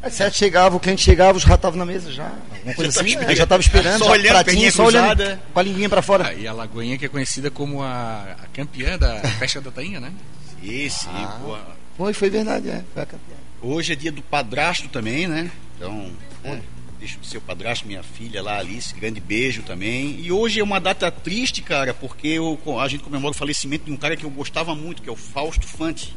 Às 0.02 0.14
sete 0.14 0.38
chegava, 0.38 0.76
o 0.76 0.80
cliente 0.80 1.02
chegava, 1.02 1.36
os 1.36 1.44
ratos 1.44 1.58
estavam 1.58 1.80
na 1.80 1.86
mesa 1.86 2.12
já. 2.12 2.32
Uma 2.64 2.74
coisa 2.76 2.92
tava 2.94 3.00
assim, 3.02 3.10
esperando. 3.10 3.28
né? 3.30 3.36
já 3.36 3.44
estava 3.44 3.62
esperando, 3.62 3.98
Só 3.98 4.06
já 4.06 4.12
olhando, 4.12 4.28
pratinho, 4.44 4.72
só 4.72 4.86
olhando 4.86 5.40
com 5.52 5.60
a 5.60 5.64
linguinha 5.64 5.90
pra 5.90 6.02
fora. 6.04 6.28
Ah, 6.28 6.34
e 6.36 6.48
a 6.48 6.54
Lagoinha 6.54 6.98
que 7.00 7.06
é 7.06 7.10
conhecida 7.10 7.50
como 7.50 7.82
a, 7.82 8.36
a 8.44 8.48
campeã 8.54 8.96
da 8.98 9.20
festa 9.40 9.60
da 9.60 9.72
tainha, 9.72 10.00
né? 10.00 10.14
Sim, 10.62 10.90
sim, 10.90 11.08
Ah. 11.12 11.40
pô. 11.44 11.58
Foi, 11.98 12.14
foi 12.14 12.30
verdade, 12.30 12.70
é. 12.70 12.84
Foi 12.94 13.04
a 13.04 13.06
campeã. 13.06 13.36
Hoje 13.62 13.94
é 13.94 13.96
dia 13.96 14.12
do 14.12 14.22
padrasto 14.22 14.88
também, 14.88 15.28
né? 15.28 15.52
Então, 15.76 16.12
é, 16.44 16.60
deixa 17.00 17.18
de 17.20 17.26
ser 17.28 17.38
o 17.38 17.42
padrasto, 17.42 17.88
minha 17.88 18.04
filha 18.04 18.42
lá, 18.42 18.60
Alice, 18.60 18.94
grande 18.94 19.20
beijo 19.20 19.64
também. 19.64 20.20
E 20.20 20.32
hoje 20.32 20.60
é 20.60 20.64
uma 20.64 20.80
data 20.80 21.10
triste, 21.12 21.62
cara, 21.62 21.94
porque 21.94 22.28
eu, 22.28 22.60
a 22.80 22.88
gente 22.88 23.04
comemora 23.04 23.32
o 23.32 23.38
falecimento 23.38 23.86
de 23.86 23.92
um 23.92 23.98
cara 23.98 24.16
que 24.16 24.24
eu 24.24 24.30
gostava 24.30 24.76
muito, 24.76 25.02
que 25.02 25.10
é 25.10 25.12
o 25.12 25.16
Fausto 25.16 25.66
Fante, 25.68 26.16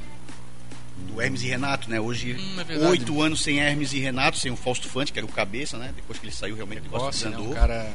do 1.08 1.20
Hermes 1.20 1.42
e 1.42 1.46
Renato, 1.46 1.88
né? 1.88 1.98
Hoje, 1.98 2.34
Hum, 2.38 2.56
é 2.68 2.88
oito 2.88 3.22
anos 3.22 3.42
sem 3.42 3.58
Hermes 3.58 3.94
e 3.94 3.98
Renato, 3.98 4.36
sem 4.36 4.50
o 4.52 4.56
Fausto 4.56 4.86
Fante, 4.86 5.12
que 5.12 5.18
era 5.18 5.26
o 5.26 5.30
cabeça, 5.32 5.78
né? 5.78 5.92
Depois 5.96 6.18
que 6.18 6.26
ele 6.26 6.32
saiu, 6.34 6.54
realmente 6.56 6.80
o 6.80 6.84
negócio 6.84 7.06
Gosta, 7.06 7.30
né? 7.30 7.36
desandou. 7.36 7.52
Um 7.52 7.58
cara 7.58 7.90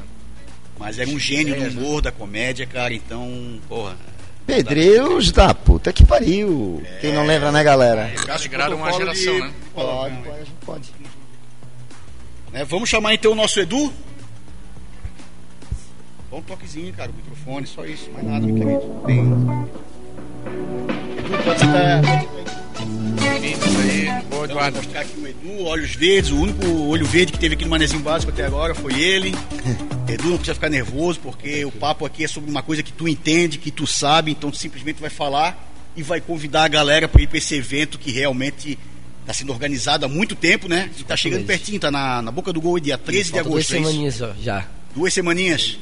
Mas 0.80 0.98
era 0.98 1.10
um 1.10 1.20
gênio 1.20 1.54
do 1.56 1.62
né? 1.62 1.70
humor, 1.70 2.02
da 2.02 2.12
comédia, 2.12 2.66
cara, 2.66 2.94
então, 2.96 3.60
porra. 3.70 3.96
Pedreiros 4.46 5.32
da 5.32 5.54
puta 5.54 5.92
que 5.92 6.06
pariu. 6.06 6.82
Quem 7.02 7.14
não 7.14 7.26
lembra, 7.26 7.52
né, 7.52 7.64
galera? 7.64 8.12
Cássio 8.26 8.48
alegraram 8.50 8.78
uma 8.78 8.92
geração, 8.94 9.34
de- 9.34 9.40
né? 9.42 9.54
Pode, 9.74 10.16
pode, 10.18 10.52
pode. 10.66 10.92
Né, 12.52 12.64
Vamos 12.64 12.88
chamar 12.90 13.14
então 13.14 13.32
o 13.32 13.36
nosso 13.36 13.60
Edu. 13.60 13.92
Dá 16.32 16.38
um 16.38 16.42
toquezinho, 16.42 16.94
cara, 16.94 17.10
o 17.12 17.14
microfone, 17.16 17.66
só 17.66 17.86
isso, 17.86 18.10
mais 18.12 18.26
nada, 18.26 18.46
meu 18.46 18.56
querido. 18.56 18.82
Edu, 19.10 19.70
pode 21.44 21.60
sentar. 21.60 22.02
Aí, 23.46 24.06
boa, 24.06 24.22
Vamos 24.30 24.50
Eduardo. 24.50 24.78
mostrar 24.78 25.02
aqui 25.02 25.20
o 25.20 25.28
Edu, 25.28 25.64
olhos 25.66 25.96
verdes, 25.96 26.32
o 26.32 26.38
único 26.38 26.66
olho 26.88 27.06
verde 27.06 27.32
que 27.32 27.38
teve 27.40 27.54
aqui 27.54 27.64
no 27.64 27.70
Manezinho 27.70 28.02
Básico 28.02 28.32
até 28.32 28.46
agora 28.46 28.74
foi 28.74 29.00
ele. 29.00 29.34
Edu, 30.10 30.30
não 30.30 30.38
precisa 30.38 30.56
ficar 30.56 30.70
nervoso, 30.70 31.20
porque 31.20 31.64
o 31.64 31.72
papo 31.72 32.06
aqui 32.06 32.24
é 32.24 32.28
sobre 32.28 32.50
uma 32.50 32.64
coisa 32.64 32.82
que 32.82 32.92
tu 32.92 33.08
entende, 33.08 33.58
que 33.58 33.70
tu 33.70 33.86
sabe, 33.86 34.32
então 34.32 34.50
tu 34.50 34.58
simplesmente 34.58 35.00
vai 35.00 35.10
falar 35.10 35.72
e 35.96 36.02
vai 36.02 36.20
convidar 36.20 36.64
a 36.64 36.68
galera 36.68 37.08
para 37.08 37.22
ir 37.22 37.28
para 37.28 37.38
esse 37.38 37.56
evento 37.56 38.00
que 38.00 38.12
realmente 38.12 38.80
está 39.22 39.34
sendo 39.34 39.52
organizado 39.52 40.06
há 40.06 40.10
muito 40.10 40.36
tempo, 40.36 40.68
né? 40.68 40.90
E 40.98 41.04
tá 41.04 41.16
chegando 41.16 41.42
meses. 41.42 41.58
pertinho, 41.58 41.80
tá 41.80 41.92
na, 41.92 42.22
na 42.22 42.32
boca 42.32 42.52
do 42.52 42.60
gol, 42.62 42.80
dia 42.80 42.98
13 42.98 43.24
de 43.24 43.30
Falta 43.32 43.50
duas 43.50 43.66
agosto, 43.66 43.74
é 43.74 43.78
semaninhas 43.78 44.22
ó, 44.22 44.34
já. 44.42 44.68
Duas 44.96 45.14
semaninhas. 45.14 45.78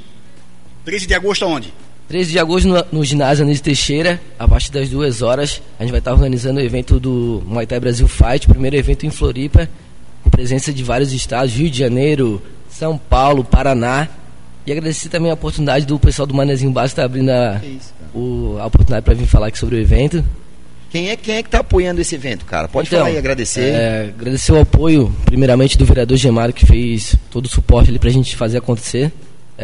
13 0.85 1.07
de 1.07 1.13
agosto 1.13 1.43
aonde? 1.45 1.73
13 2.07 2.31
de 2.31 2.39
agosto 2.39 2.67
no, 2.67 2.83
no 2.91 3.03
ginásio 3.05 3.43
Anísio 3.43 3.63
Teixeira, 3.63 4.21
a 4.37 4.47
partir 4.47 4.71
das 4.71 4.89
duas 4.89 5.21
horas, 5.21 5.61
a 5.79 5.83
gente 5.83 5.91
vai 5.91 5.99
estar 5.99 6.11
organizando 6.13 6.59
o 6.59 6.63
evento 6.63 6.99
do 6.99 7.41
Muay 7.47 7.65
Thai 7.65 7.79
Brasil 7.79 8.07
Fight, 8.07 8.47
primeiro 8.47 8.75
evento 8.75 9.05
em 9.05 9.09
Floripa, 9.09 9.67
com 10.23 10.29
presença 10.29 10.71
de 10.71 10.83
vários 10.83 11.11
estados, 11.13 11.53
Rio 11.55 11.69
de 11.69 11.79
Janeiro, 11.79 12.41
São 12.69 12.97
Paulo, 12.97 13.43
Paraná. 13.43 14.07
E 14.65 14.71
agradecer 14.71 15.09
também 15.09 15.29
a 15.31 15.33
oportunidade 15.33 15.85
do 15.85 15.97
pessoal 15.99 16.25
do 16.25 16.33
Manezinho 16.33 16.71
Básico 16.71 16.93
estar 16.93 17.05
abrindo 17.05 17.29
a, 17.29 17.59
isso, 17.65 17.93
o- 18.13 18.57
a 18.59 18.65
oportunidade 18.65 19.03
para 19.03 19.13
vir 19.13 19.25
falar 19.27 19.47
aqui 19.47 19.57
sobre 19.59 19.75
o 19.75 19.79
evento. 19.79 20.23
Quem 20.89 21.09
é, 21.09 21.17
quem 21.17 21.35
é 21.35 21.43
que 21.43 21.49
tá 21.49 21.59
apoiando 21.59 21.99
esse 21.99 22.13
evento, 22.13 22.45
cara? 22.45 22.67
Pode 22.67 22.87
Então, 22.87 22.99
falar 22.99 23.09
aí, 23.11 23.17
agradecer. 23.17 23.61
É, 23.73 24.13
agradecer 24.17 24.51
o 24.53 24.59
apoio, 24.61 25.13
primeiramente, 25.25 25.77
do 25.77 25.83
vereador 25.85 26.15
Gemário, 26.17 26.53
que 26.53 26.65
fez 26.65 27.15
todo 27.31 27.45
o 27.47 27.49
suporte 27.49 27.89
ali 27.89 27.97
pra 27.97 28.11
gente 28.11 28.35
fazer 28.35 28.59
acontecer. 28.59 29.11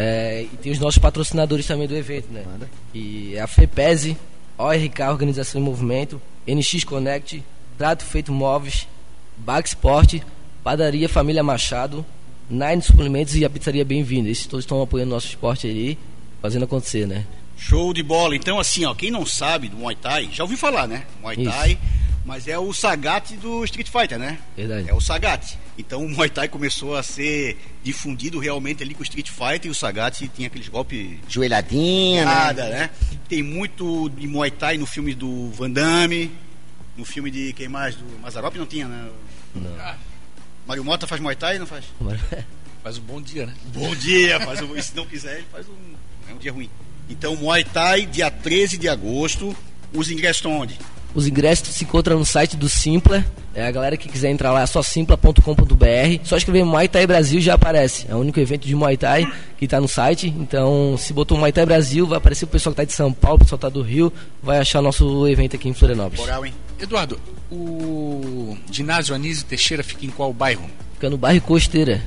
É, 0.01 0.44
e 0.44 0.58
tem 0.58 0.72
os 0.72 0.79
nossos 0.79 0.98
patrocinadores 0.98 1.68
também 1.68 1.86
do 1.86 1.96
evento, 1.96 2.32
né? 2.32 2.44
Manda. 2.46 2.70
E 2.94 3.36
é 3.36 3.41
a 3.41 3.48
FEPESE, 3.48 4.15
ORK 4.58 5.01
Organização 5.10 5.60
em 5.60 5.63
Movimento, 5.63 6.22
NX 6.48 6.86
Connect, 6.86 7.44
Trato 7.77 8.06
Feito 8.06 8.32
Móveis, 8.32 8.88
Bax 9.36 9.72
Sport, 9.72 10.22
Padaria 10.63 11.10
Família 11.10 11.44
Machado, 11.44 12.06
Nine 12.50 12.82
Suplementos 12.82 13.36
e 13.36 13.44
a 13.44 13.50
Pizzaria 13.50 13.84
Bem-vinda. 13.84 14.29
Esses 14.29 14.48
todos 14.48 14.63
estão 14.63 14.82
apoiando 14.82 15.12
o 15.12 15.15
nosso 15.15 15.27
esporte 15.27 15.68
aí, 15.68 15.98
fazendo 16.41 16.63
acontecer, 16.63 17.06
né? 17.06 17.25
Show 17.58 17.94
de 17.94 18.01
bola. 18.01 18.38
Então, 18.38 18.58
assim, 18.58 18.86
ó, 18.86 18.96
quem 18.96 19.12
não 19.12 19.25
sabe 19.25 19.68
do 19.68 19.75
Muay 19.75 19.98
Thai, 19.98 20.29
já 20.32 20.44
ouviu 20.44 20.58
falar, 20.58 20.88
né? 20.88 21.03
Muay 21.22 21.36
Isso. 21.38 21.51
Thai, 21.51 21.77
Mas 22.25 22.48
é 22.48 22.58
o 22.58 22.72
Sagat 22.72 23.36
do 23.36 23.65
Street 23.65 23.89
Fighter, 23.89 24.18
né? 24.18 24.39
Verdade. 24.56 24.89
É 24.89 24.94
o 24.94 25.01
Sagat. 25.01 25.58
Então 25.79 26.05
o 26.05 26.09
Muay 26.09 26.29
Thai 26.29 26.50
começou 26.50 26.98
a 26.98 27.01
ser 27.01 27.57
difundido 27.81 28.38
realmente 28.38 28.83
ali 28.83 28.93
com 28.93 29.00
o 29.00 29.03
Street 29.03 29.29
Fighter 29.29 29.67
e 29.67 29.69
o 29.69 29.74
Sagat 29.74 30.27
tinha 30.27 30.48
aqueles 30.48 30.67
golpes 30.67 31.17
Joelhadinha, 31.29 32.25
né? 32.25 32.31
nada, 32.31 32.67
né? 32.67 32.89
Tem 33.29 33.41
muito 33.41 34.09
de 34.09 34.27
Muay 34.27 34.51
Thai 34.51 34.77
no 34.77 34.86
filme 34.86 35.15
do 35.15 35.50
Van 35.51 35.71
Damme, 35.71 36.29
no 36.98 37.05
filme 37.05 37.31
de 37.31 37.53
quem 37.53 37.69
mais? 37.69 37.95
Do 37.95 38.19
Mazarop 38.19 38.53
não 38.57 38.65
tinha, 38.65 38.89
né? 38.89 39.09
Não. 39.55 39.95
Mário 40.67 40.83
Mota 40.83 41.07
faz 41.07 41.21
Muay 41.21 41.38
Thai 41.38 41.57
não 41.57 41.65
faz? 41.65 41.86
Faz 42.83 42.98
um 42.98 43.01
bom 43.01 43.21
dia, 43.21 43.45
né? 43.45 43.53
Bom 43.74 43.95
dia, 43.95 44.39
faz 44.41 44.62
um, 44.62 44.75
e 44.75 44.83
se 44.83 44.95
não 44.95 45.05
quiser, 45.05 45.38
ele 45.38 45.48
faz 45.50 45.67
um, 45.67 46.29
é 46.29 46.33
um 46.33 46.38
dia 46.38 46.51
ruim. 46.51 46.69
Então, 47.09 47.36
Muay 47.36 47.63
Thai, 47.63 48.05
dia 48.05 48.29
13 48.29 48.77
de 48.77 48.88
agosto. 48.88 49.55
Os 49.93 50.12
ingressos 50.12 50.38
estão 50.38 50.51
onde? 50.51 50.77
Os 51.13 51.28
ingressos 51.28 51.70
se 51.70 51.84
encontram 51.84 52.20
no 52.20 52.25
site 52.25 52.56
do 52.56 52.70
Simpla. 52.70 53.25
É, 53.54 53.66
a 53.66 53.72
galera 53.72 53.98
que 53.98 54.08
quiser 54.08 54.30
entrar 54.30 54.51
lá 54.51 54.62
é 54.62 54.66
só 54.66 54.82
simpla.com.br. 54.82 56.24
Só 56.24 56.38
escrever 56.38 56.63
Muay 56.63 56.88
Thai 56.88 57.08
Brasil 57.08 57.42
já 57.42 57.56
aparece. 57.56 58.06
É 58.08 58.16
o 58.16 58.20
único 58.20 58.39
evento 58.39 58.68
de 58.68 58.75
Muay 58.75 58.96
Thai 58.96 59.32
que 59.58 59.66
está 59.66 59.82
no 59.82 59.88
site. 59.88 60.28
Então, 60.28 60.96
se 60.98 61.12
botou 61.12 61.38
Muay 61.38 61.51
Thai 61.51 61.66
Brasil, 61.66 62.06
vai 62.06 62.20
aparecer 62.20 62.46
o 62.46 62.48
pessoal 62.48 62.74
que 62.74 62.82
está 62.82 62.89
de 62.89 62.96
São 62.96 63.12
Paulo, 63.12 63.38
o 63.38 63.39
pessoal 63.39 63.58
que 63.58 63.66
tá 63.66 63.70
do 63.70 63.82
Rio, 63.82 64.13
vai 64.42 64.60
achar 64.60 64.82
nosso 64.82 65.28
evento 65.28 65.56
aqui 65.56 65.68
em 65.68 65.74
Florianópolis. 65.74 66.20
Moral, 66.20 66.46
hein? 66.46 66.54
Eduardo, 66.80 67.20
o 67.51 68.56
ginásio 68.72 69.13
Anísio 69.16 69.46
Teixeira 69.46 69.84
fica 69.84 70.06
em 70.06 70.10
qual 70.10 70.32
bairro? 70.32 70.70
Fica 70.94 71.10
no 71.10 71.18
bairro 71.18 71.42
Costeira. 71.42 72.01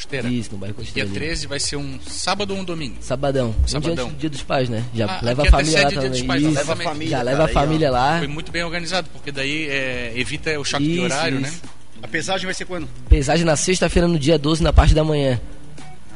Costeira? 0.00 0.28
Isso, 0.28 0.50
no 0.52 0.58
bairro 0.58 0.74
Dia 0.76 0.84
Costeira. 0.84 1.08
ali. 1.08 1.18
13 1.18 1.46
vai 1.46 1.60
ser 1.60 1.76
um 1.76 1.98
sábado 2.06 2.52
ou 2.54 2.60
um 2.60 2.64
domingo? 2.64 2.96
Sabadão. 3.00 3.48
Um 3.48 3.52
dia 3.52 3.68
Sabadão. 3.68 4.04
antes 4.06 4.16
do 4.16 4.20
dia 4.20 4.30
dos 4.30 4.42
pais, 4.42 4.68
né? 4.68 4.84
Já 4.94 5.06
Ah, 5.06 5.20
leva 5.22 5.42
a 5.42 5.44
aqui 5.44 5.50
família 5.50 5.82
lá 5.82 5.88
dia 5.88 6.00
também. 6.00 6.26
pais, 6.26 6.42
Isso. 6.42 6.52
Leva 6.54 6.72
a 6.72 6.76
família. 6.76 7.10
Já 7.10 7.22
leva 7.22 7.36
cara, 7.36 7.42
a 7.44 7.46
aí, 7.48 7.54
família 7.54 7.90
lá. 7.90 8.18
Foi 8.18 8.26
muito 8.28 8.50
bem 8.52 8.62
organizado, 8.64 9.08
porque 9.12 9.30
daí 9.30 9.68
é, 9.68 10.12
evita 10.16 10.58
o 10.58 10.64
choque 10.64 10.84
de 10.84 10.92
Isso, 10.94 11.02
horário, 11.04 11.40
né? 11.40 11.48
isso. 11.48 11.62
A 12.02 12.08
pesagem 12.08 12.46
vai 12.46 12.54
ser 12.54 12.64
quando? 12.64 12.88
Pesagem 13.08 13.44
na 13.44 13.56
sexta-feira, 13.56 14.08
no 14.08 14.18
dia 14.18 14.38
12, 14.38 14.62
na 14.62 14.72
parte 14.72 14.94
da 14.94 15.04
manhã. 15.04 15.38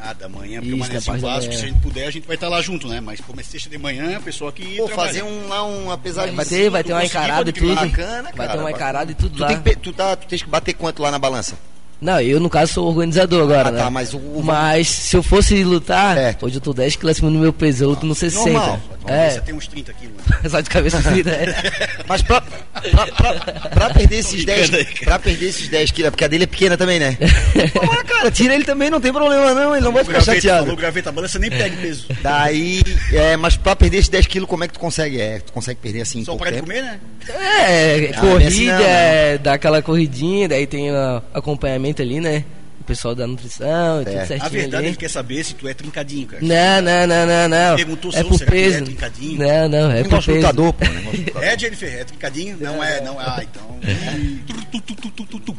Ah, 0.06 0.12
da 0.12 0.28
manhã, 0.28 0.60
porque 0.60 0.74
Isso, 0.96 1.06
parte 1.06 1.22
da 1.22 1.28
Básico, 1.28 1.54
se 1.54 1.62
a 1.64 1.66
gente 1.66 1.80
puder, 1.80 2.06
a 2.06 2.10
gente 2.10 2.26
vai 2.26 2.34
estar 2.36 2.48
lá 2.48 2.60
junto, 2.60 2.86
né? 2.88 3.00
Mas 3.00 3.20
como 3.20 3.40
é 3.40 3.42
sexta 3.44 3.70
de 3.70 3.78
manhã, 3.78 4.16
a 4.18 4.20
pessoa 4.20 4.50
aqui 4.50 4.76
Pô, 4.76 4.84
trabalha. 4.86 5.08
fazer 5.08 5.22
um, 5.22 5.48
lá 5.48 5.66
um, 5.66 5.90
apesar 5.90 6.26
de 6.26 6.32
Vai 6.36 6.44
ter, 6.44 6.68
vai 6.68 6.84
ter 6.84 6.92
uma 6.92 7.04
encarada 7.04 7.48
e 7.48 7.52
tudo. 7.54 7.74
bacana, 7.74 8.22
Vai 8.24 8.32
cara, 8.32 8.52
ter 8.52 8.58
uma 8.58 8.70
encarada 8.70 9.12
e 9.12 9.14
tudo 9.14 9.36
Tu, 9.36 9.40
lá. 9.40 9.56
tem 9.56 9.74
tu, 9.76 9.92
tá, 9.94 10.14
tu 10.14 10.26
tens 10.26 10.42
que 10.42 10.48
bater 10.48 10.74
quanto 10.74 11.00
lá 11.02 11.10
na 11.10 11.18
balança? 11.18 11.56
Não, 12.04 12.20
eu 12.20 12.38
no 12.38 12.50
caso 12.50 12.74
sou 12.74 12.88
organizador 12.88 13.42
agora, 13.44 13.68
Ah, 13.70 13.72
né? 13.72 13.78
tá, 13.82 13.90
mas 13.90 14.12
o- 14.12 14.20
Mas 14.42 14.88
se 14.88 15.16
eu 15.16 15.22
fosse 15.22 15.64
lutar, 15.64 16.14
Certo. 16.16 16.44
hoje 16.46 16.56
eu 16.56 16.60
tô 16.60 16.74
10 16.74 16.96
quilos 16.96 17.16
acima 17.16 17.30
do 17.30 17.38
meu 17.38 17.52
peso, 17.52 17.84
eu 17.84 17.88
luto 17.90 18.04
no 18.04 18.14
60. 18.14 18.50
Normal. 18.50 18.80
Você 19.04 19.12
É, 19.12 19.40
tem 19.40 19.54
uns 19.54 19.66
30 19.66 19.92
quilos. 19.94 20.14
né? 20.26 20.36
só 20.48 20.60
de 20.60 20.68
cabeça 20.70 21.00
frita. 21.00 21.30
É. 21.30 21.54
Mas 22.06 22.20
pra, 22.22 22.40
pra, 22.42 23.06
pra, 23.06 23.34
pra 23.70 23.90
perder 23.90 24.18
esses 24.18 24.44
10 24.44 24.68
brincando 24.70 24.88
aí, 24.98 25.04
pra 25.04 25.18
perder 25.18 25.46
esses 25.48 25.68
10 25.68 25.90
quilos, 25.90 26.10
porque 26.10 26.24
a 26.24 26.28
dele 26.28 26.44
é 26.44 26.46
pequena 26.46 26.76
também, 26.76 26.98
né? 27.00 27.16
Pô, 27.72 27.80
cara, 28.04 28.30
tira 28.30 28.54
ele 28.54 28.64
também, 28.64 28.90
não 28.90 29.00
tem 29.00 29.12
problema 29.12 29.54
não, 29.54 29.74
ele 29.74 29.84
não 29.84 29.92
vai 29.92 30.04
ficar 30.04 30.18
Graveta, 30.18 30.34
chateado. 30.40 30.62
falou 30.64 30.76
graveta, 30.76 31.10
balança 31.12 31.38
nem 31.38 31.50
pega 31.50 31.74
peso. 31.76 32.06
Daí, 32.22 32.82
é, 33.12 33.36
mas 33.36 33.56
pra 33.56 33.74
perder 33.74 33.98
esses 33.98 34.08
10 34.10 34.26
quilos, 34.26 34.48
como 34.48 34.62
é 34.64 34.68
que 34.68 34.74
tu 34.74 34.80
consegue? 34.80 35.20
É, 35.20 35.38
tu 35.38 35.52
consegue 35.52 35.80
perder 35.80 36.02
assim 36.02 36.22
Só 36.24 36.36
parar 36.36 36.50
de 36.52 36.60
comer, 36.60 36.82
né? 36.82 37.00
É, 37.28 38.10
Ah, 38.14 38.20
corrida, 38.20 38.48
assim 38.48 38.66
não, 38.66 38.80
é, 38.80 39.38
dá 39.38 39.54
aquela 39.54 39.80
corridinha, 39.82 40.48
daí 40.48 40.66
tem 40.66 40.90
o 40.90 41.22
acompanhamento 41.32 41.93
ali, 42.02 42.20
né? 42.20 42.44
O 42.80 42.84
pessoal 42.84 43.14
da 43.14 43.26
nutrição 43.26 44.02
e 44.02 44.04
tudo 44.04 44.16
É. 44.16 44.26
certinho 44.26 44.46
A 44.46 44.48
verdade, 44.50 44.76
ali. 44.76 44.86
ele 44.88 44.96
quer 44.96 45.08
saber 45.08 45.42
se 45.44 45.54
tu 45.54 45.66
é 45.66 45.72
trincadinho, 45.72 46.26
cara. 46.26 46.42
Não, 46.42 46.82
não, 46.82 47.06
não, 47.06 47.26
não, 47.26 47.48
não. 47.48 47.76
Perguntou 47.76 48.10
é 48.10 48.16
se 48.18 48.24
pro 48.24 48.36
será 48.38 48.50
que 48.50 48.56
ele 48.56 48.66
é 48.66 48.70
peso. 48.72 48.84
trincadinho? 48.84 49.38
Não, 49.38 49.68
não, 49.68 49.90
é 49.90 50.02
pro 50.04 50.16
peso. 50.22 50.32
lutador, 50.32 50.72
pô. 50.74 51.40
É, 51.40 51.58
Jennifer, 51.58 51.94
é 52.00 52.04
trincadinho? 52.04 52.58
Não 52.60 52.82
é, 52.84 53.00
não 53.00 53.20
é. 53.20 53.24
Ah, 53.24 53.42
então. 53.42 53.78
Tu, 54.72 54.80
tu, 54.82 54.94
tu, 54.96 55.10
tu, 55.12 55.26
tu, 55.26 55.40
tu. 55.40 55.56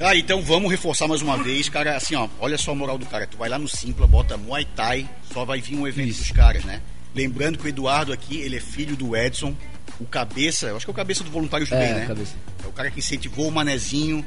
Ah, 0.00 0.16
então 0.16 0.42
vamos 0.42 0.70
reforçar 0.70 1.06
mais 1.06 1.22
uma 1.22 1.36
vez, 1.36 1.68
cara. 1.68 1.96
Assim, 1.96 2.14
ó, 2.16 2.28
olha 2.40 2.56
só 2.58 2.72
a 2.72 2.74
moral 2.74 2.98
do 2.98 3.06
cara. 3.06 3.26
Tu 3.26 3.36
vai 3.36 3.48
lá 3.48 3.58
no 3.58 3.68
Simpla, 3.68 4.06
bota 4.06 4.36
Muay 4.36 4.66
Thai, 4.74 5.08
só 5.32 5.44
vai 5.44 5.60
vir 5.60 5.76
um 5.76 5.86
evento 5.86 6.16
dos 6.16 6.30
caras, 6.32 6.64
né? 6.64 6.80
Lembrando 7.14 7.58
que 7.58 7.66
o 7.66 7.68
Eduardo 7.68 8.12
aqui, 8.12 8.40
ele 8.40 8.56
é 8.56 8.60
filho 8.60 8.96
do 8.96 9.14
Edson, 9.16 9.54
o 10.00 10.04
cabeça, 10.06 10.66
eu 10.66 10.76
acho 10.76 10.84
que 10.86 10.90
é 10.90 10.92
o 10.92 10.96
cabeça 10.96 11.22
do 11.22 11.30
Voluntários 11.30 11.68
do 11.68 11.76
É, 11.76 11.78
Bem, 11.86 11.94
né? 11.94 12.06
cabeça. 12.06 12.32
É 12.64 12.66
o 12.66 12.72
cara 12.72 12.90
que 12.90 12.98
incentivou 12.98 13.46
o 13.46 13.52
Manezinho 13.52 14.24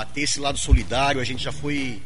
a 0.00 0.04
ter 0.06 0.22
esse 0.22 0.40
lado 0.40 0.58
solidário. 0.58 1.20
A 1.20 1.24
gente 1.24 1.42
já 1.44 1.52
foi 1.52 2.02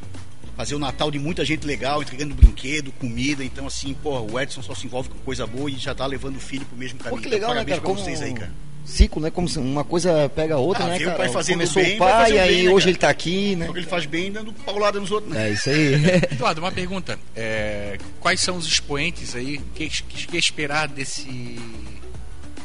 fazer 0.57 0.75
o 0.75 0.79
Natal 0.79 1.11
de 1.11 1.19
muita 1.19 1.45
gente 1.45 1.67
legal, 1.67 2.03
entregando 2.03 2.35
brinquedo, 2.35 2.93
comida. 2.93 3.43
Então, 3.43 3.67
assim, 3.67 3.95
porra, 3.95 4.21
o 4.21 4.39
Edson 4.39 4.63
só 4.63 4.75
se 4.75 4.87
envolve 4.87 5.09
com 5.09 5.19
coisa 5.21 5.47
boa 5.47 5.71
e 5.71 5.77
já 5.77 5.95
tá 5.95 6.05
levando 6.07 6.37
o 6.37 6.41
filho 6.41 6.67
pro 6.67 6.77
mesmo 6.77 6.99
Pô, 6.99 7.05
caminho. 7.05 7.23
que 7.23 7.29
Então, 7.29 7.39
legal, 7.39 7.51
né, 7.51 7.55
parabéns 7.57 7.77
cara? 7.79 7.81
pra 7.81 7.91
Como 7.95 8.05
vocês 8.05 8.21
aí, 8.23 8.35
cara. 8.35 8.53
ciclo, 8.85 9.23
né? 9.23 9.31
Como 9.31 9.49
se 9.49 9.59
uma 9.59 9.83
coisa 9.85 10.29
pega 10.35 10.55
a 10.57 10.59
outra, 10.59 10.85
Ah, 10.85 10.89
né, 10.89 10.99
veio 10.99 11.09
o 11.09 11.13
cara? 11.13 11.25
pai 11.25 11.33
fazendo 11.33 11.55
Começou 11.59 11.83
bem, 11.83 11.95
o 11.95 11.99
pai, 11.99 12.39
aí 12.39 12.49
bem, 12.55 12.63
né, 12.65 12.71
hoje 12.71 12.85
cara? 12.85 12.91
ele 12.91 12.99
tá 12.99 13.09
aqui, 13.09 13.57
né? 13.57 13.67
Só 13.67 13.73
que 13.73 13.79
ele 13.79 13.87
faz 13.87 14.05
bem 14.07 14.31
dando 14.31 14.53
paulada 14.53 15.01
nos 15.01 15.11
outros, 15.11 15.33
né? 15.33 15.49
É 15.49 15.53
isso 15.53 15.71
aí. 15.71 15.95
Eduardo, 16.33 16.61
uma 16.61 16.71
pergunta. 16.73 17.19
É, 17.35 17.97
quais 18.21 18.41
são 18.41 18.57
os 18.59 18.67
expoentes 18.67 19.35
aí? 19.35 19.57
O 19.57 19.63
que, 19.75 19.89
que, 19.89 20.27
que 20.27 20.37
esperar 20.37 20.87
desse, 20.89 21.57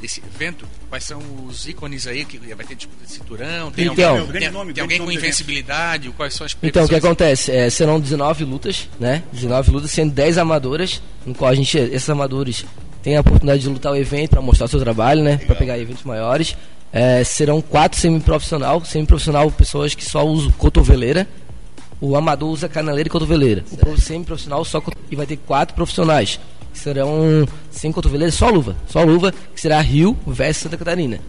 desse 0.01 0.21
evento? 0.35 0.65
Quais 0.89 1.03
são 1.03 1.19
os 1.47 1.67
ícones 1.67 2.05
aí? 2.07 2.23
Que 2.25 2.37
vai 2.37 2.65
ter 2.65 2.75
disputa 2.75 3.05
de 3.05 3.11
cinturão? 3.11 3.71
Tem 3.71 3.85
Então. 3.87 4.17
alguém, 4.19 4.29
o 4.29 4.39
tem, 4.39 4.51
nome, 4.51 4.71
o 4.71 4.73
tem 4.73 4.81
alguém 4.81 4.99
com 4.99 5.11
invencibilidade? 5.11 6.09
Quais 6.11 6.33
são 6.33 6.45
as 6.45 6.55
Então, 6.61 6.85
o 6.85 6.87
que 6.87 6.95
acontece? 6.95 7.51
É, 7.51 7.69
serão 7.69 7.99
19 7.99 8.43
lutas, 8.43 8.87
né? 8.99 9.23
19 9.33 9.71
lutas, 9.71 9.91
sendo 9.91 10.11
10 10.13 10.37
amadoras, 10.37 11.01
no 11.25 11.33
qual 11.33 11.51
a 11.51 11.55
gente, 11.55 11.77
esses 11.77 12.09
amadores 12.09 12.65
têm 13.03 13.15
a 13.17 13.21
oportunidade 13.21 13.61
de 13.61 13.69
lutar 13.69 13.91
o 13.91 13.95
evento 13.95 14.31
para 14.31 14.41
mostrar 14.41 14.65
o 14.65 14.69
seu 14.69 14.79
trabalho, 14.79 15.23
né? 15.23 15.37
Para 15.37 15.55
pegar 15.55 15.77
eventos 15.79 16.03
maiores. 16.03 16.55
É, 16.91 17.23
serão 17.23 17.61
quatro 17.61 17.99
semiprofissional, 17.99 18.83
semiprofissional 18.85 19.51
pessoas 19.51 19.93
que 19.93 20.03
só 20.05 20.25
usam 20.25 20.51
cotoveleira. 20.51 21.27
O 21.99 22.15
amador 22.15 22.49
usa 22.49 22.69
canaleira 22.69 23.07
e 23.07 23.09
cotoveleira. 23.09 23.63
O 23.71 23.77
prof- 23.77 23.99
semiprofissional 24.01 24.63
só 24.63 24.81
e 25.09 25.15
vai 25.15 25.25
ter 25.25 25.37
quatro 25.37 25.75
profissionais. 25.75 26.39
Que 26.73 26.79
serão 26.79 27.45
sem 27.71 27.91
cotoveleira, 27.91 28.31
só 28.31 28.49
luva. 28.49 28.75
Só 28.87 29.03
luva, 29.03 29.31
que 29.53 29.59
será 29.61 29.79
Rio 29.81 30.17
versus 30.25 30.63
Santa 30.63 30.77
Catarina. 30.77 31.19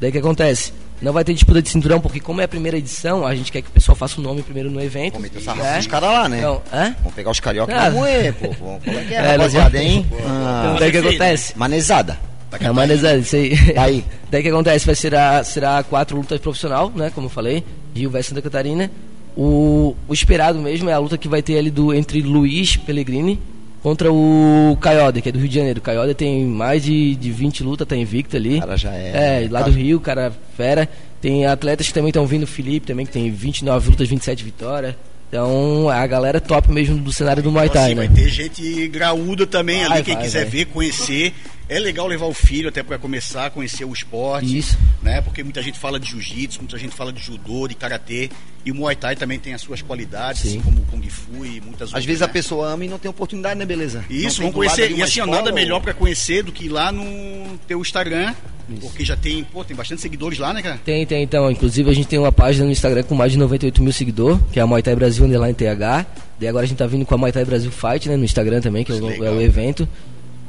Daí 0.00 0.10
o 0.10 0.12
que 0.12 0.18
acontece? 0.18 0.72
Não 1.00 1.12
vai 1.12 1.22
ter 1.24 1.34
disputa 1.34 1.60
de 1.60 1.68
cinturão, 1.68 2.00
porque 2.00 2.20
como 2.20 2.40
é 2.40 2.44
a 2.44 2.48
primeira 2.48 2.78
edição, 2.78 3.26
a 3.26 3.34
gente 3.34 3.52
quer 3.52 3.60
que 3.60 3.68
o 3.68 3.72
pessoal 3.72 3.94
faça 3.94 4.18
o 4.18 4.22
nome 4.24 4.42
primeiro 4.42 4.70
no 4.70 4.80
evento. 4.80 5.12
Vamos 5.14 5.28
meter 5.30 5.38
essa 5.42 5.52
raça 5.52 5.76
dos 5.76 5.86
caras 5.86 6.08
lá, 6.10 6.28
né? 6.28 6.38
Então, 6.38 6.62
hã? 6.72 6.94
Vamos 7.00 7.14
pegar 7.14 7.30
os 7.30 7.40
carioca 7.40 7.70
e 7.70 7.74
Ah. 7.74 7.80
vamos 7.90 7.94
moer, 7.98 8.32
pô. 8.34 8.48
Como 8.82 8.98
é 8.98 9.04
que 9.04 9.14
é, 9.14 9.16
É, 9.18 9.20
rapaziada, 9.32 9.82
hein? 9.82 10.06
Então, 10.10 10.26
Ah, 10.26 10.76
daí 10.78 10.88
o 10.88 10.92
que 10.92 10.98
acontece? 10.98 11.52
manezada. 11.58 12.18
É 12.58 12.70
manezado, 12.72 13.18
isso 13.18 13.36
aí. 13.36 13.52
Aí. 13.76 14.04
Daí 14.30 14.40
o 14.40 14.42
que 14.44 14.48
acontece? 14.48 14.86
Vai 14.86 14.94
ser 14.94 15.14
a, 15.14 15.44
será 15.44 15.82
quatro 15.82 16.16
lutas 16.16 16.40
profissional, 16.40 16.90
né? 16.94 17.10
Como 17.14 17.26
eu 17.26 17.30
falei, 17.30 17.62
Rio 17.94 18.08
versus 18.08 18.30
Santa 18.30 18.40
Catarina. 18.40 18.90
O, 19.36 19.94
o 20.08 20.14
esperado 20.14 20.58
mesmo 20.58 20.88
é 20.88 20.94
a 20.94 20.98
luta 20.98 21.18
que 21.18 21.28
vai 21.28 21.42
ter 21.42 21.58
ali 21.58 21.70
do, 21.70 21.92
entre 21.92 22.22
Luiz 22.22 22.74
Pellegrini 22.76 23.38
contra 23.86 24.12
o 24.12 24.76
Caiode, 24.80 25.22
que 25.22 25.28
é 25.28 25.32
do 25.32 25.38
Rio 25.38 25.46
de 25.48 25.54
Janeiro. 25.54 25.78
O 25.78 25.82
Caiode 25.82 26.12
tem 26.12 26.44
mais 26.44 26.82
de, 26.82 27.14
de 27.14 27.30
20 27.30 27.62
lutas, 27.62 27.86
tá 27.86 27.94
invicto 27.96 28.34
ali. 28.36 28.58
Cara 28.58 28.76
já 28.76 28.92
é- 28.92 29.44
É, 29.44 29.48
lá 29.48 29.62
do 29.62 29.70
Rio, 29.70 30.00
cara 30.00 30.32
fera. 30.56 30.88
Tem 31.20 31.46
atletas 31.46 31.86
que 31.86 31.94
também 31.94 32.08
estão 32.08 32.26
vindo, 32.26 32.42
o 32.42 32.46
Felipe 32.48 32.84
também, 32.84 33.06
que 33.06 33.12
tem 33.12 33.30
29 33.30 33.90
lutas, 33.90 34.08
27 34.08 34.42
vitórias. 34.42 34.96
Então, 35.28 35.88
a 35.88 36.04
galera 36.04 36.40
top 36.40 36.72
mesmo 36.72 36.98
do 36.98 37.12
cenário 37.12 37.44
do 37.44 37.52
Muay 37.52 37.66
Então, 37.68 37.80
Thai, 37.80 37.92
assim, 37.92 38.00
né? 38.00 38.06
vai 38.08 38.16
ter 38.16 38.28
gente 38.28 38.88
graúda 38.88 39.46
também 39.46 39.84
Vai, 39.84 39.98
ali, 39.98 40.04
quem 40.04 40.14
vai, 40.14 40.24
quiser 40.24 40.40
vai. 40.42 40.50
ver, 40.50 40.64
conhecer. 40.66 41.32
É 41.68 41.80
legal 41.80 42.06
levar 42.06 42.26
o 42.26 42.32
filho 42.34 42.68
até 42.68 42.80
para 42.82 42.96
começar 42.96 43.46
a 43.46 43.50
conhecer 43.50 43.84
o 43.84 43.92
esporte. 43.92 44.56
Isso. 44.56 44.78
Né? 45.02 45.20
Porque 45.20 45.42
muita 45.42 45.60
gente 45.62 45.78
fala 45.78 45.98
de 45.98 46.08
jiu-jitsu, 46.08 46.60
muita 46.60 46.78
gente 46.78 46.94
fala 46.94 47.12
de 47.12 47.20
judô, 47.20 47.66
de 47.66 47.74
karatê. 47.74 48.30
E 48.64 48.70
o 48.70 48.74
Muay 48.74 48.94
Thai 48.96 49.16
também 49.16 49.38
tem 49.38 49.52
as 49.54 49.60
suas 49.62 49.82
qualidades, 49.82 50.42
Sim. 50.42 50.48
assim 50.48 50.60
como 50.60 50.78
o 50.78 50.84
Kung 50.86 51.02
Fu 51.08 51.44
e 51.44 51.60
muitas 51.60 51.82
Às 51.82 51.88
outras. 51.88 52.04
vezes 52.04 52.22
a 52.22 52.26
né? 52.26 52.32
pessoó 52.32 52.64
ama 52.64 52.84
e 52.84 52.88
não 52.88 52.98
tem 52.98 53.08
oportunidade, 53.10 53.58
né, 53.58 53.64
beleza? 53.64 54.04
Isso, 54.10 54.38
vamos 54.40 54.54
conhecer. 54.54 54.90
E 54.92 55.02
assim, 55.02 55.20
nada 55.20 55.50
ou- 55.50 55.54
melhor 55.54 55.80
para 55.80 55.92
conhecer 55.94 56.42
do 56.44 56.50
que 56.52 56.66
ir 56.66 56.68
lá 56.68 56.90
no 56.92 57.58
teu 57.66 57.80
Instagram. 57.80 58.32
Porque 58.80 59.04
já 59.04 59.16
tem, 59.16 59.44
pô, 59.44 59.62
tem 59.64 59.76
bastante 59.76 60.00
seguidores 60.02 60.38
lá, 60.40 60.52
né, 60.52 60.60
cara? 60.60 60.80
Tem, 60.84 61.06
tem, 61.06 61.22
então. 61.22 61.48
Inclusive 61.48 61.88
a 61.88 61.94
gente 61.94 62.08
tem 62.08 62.18
uma 62.18 62.32
página 62.32 62.64
no 62.64 62.72
Instagram 62.72 63.04
com 63.04 63.14
mais 63.14 63.30
de 63.30 63.38
98 63.38 63.80
mil 63.80 63.92
seguidores, 63.92 64.40
que 64.52 64.58
é 64.58 64.62
a 64.62 64.66
Muay 64.66 64.82
Thai 64.82 64.96
Brasil 64.96 65.24
Underline 65.24 65.54
TH. 65.54 66.04
Daí 66.40 66.48
agora 66.48 66.64
a 66.64 66.66
gente 66.66 66.76
tá 66.78 66.86
vindo 66.86 67.06
com 67.06 67.14
a 67.14 67.18
Muay 67.18 67.30
Thai 67.30 67.44
Brasil 67.44 67.70
Fight, 67.70 68.08
né, 68.08 68.16
no 68.16 68.24
Instagram 68.24 68.60
também, 68.60 68.82
que 68.84 68.90
é 68.90 68.96
o, 68.96 69.24
é 69.24 69.30
o 69.30 69.40
evento. 69.40 69.88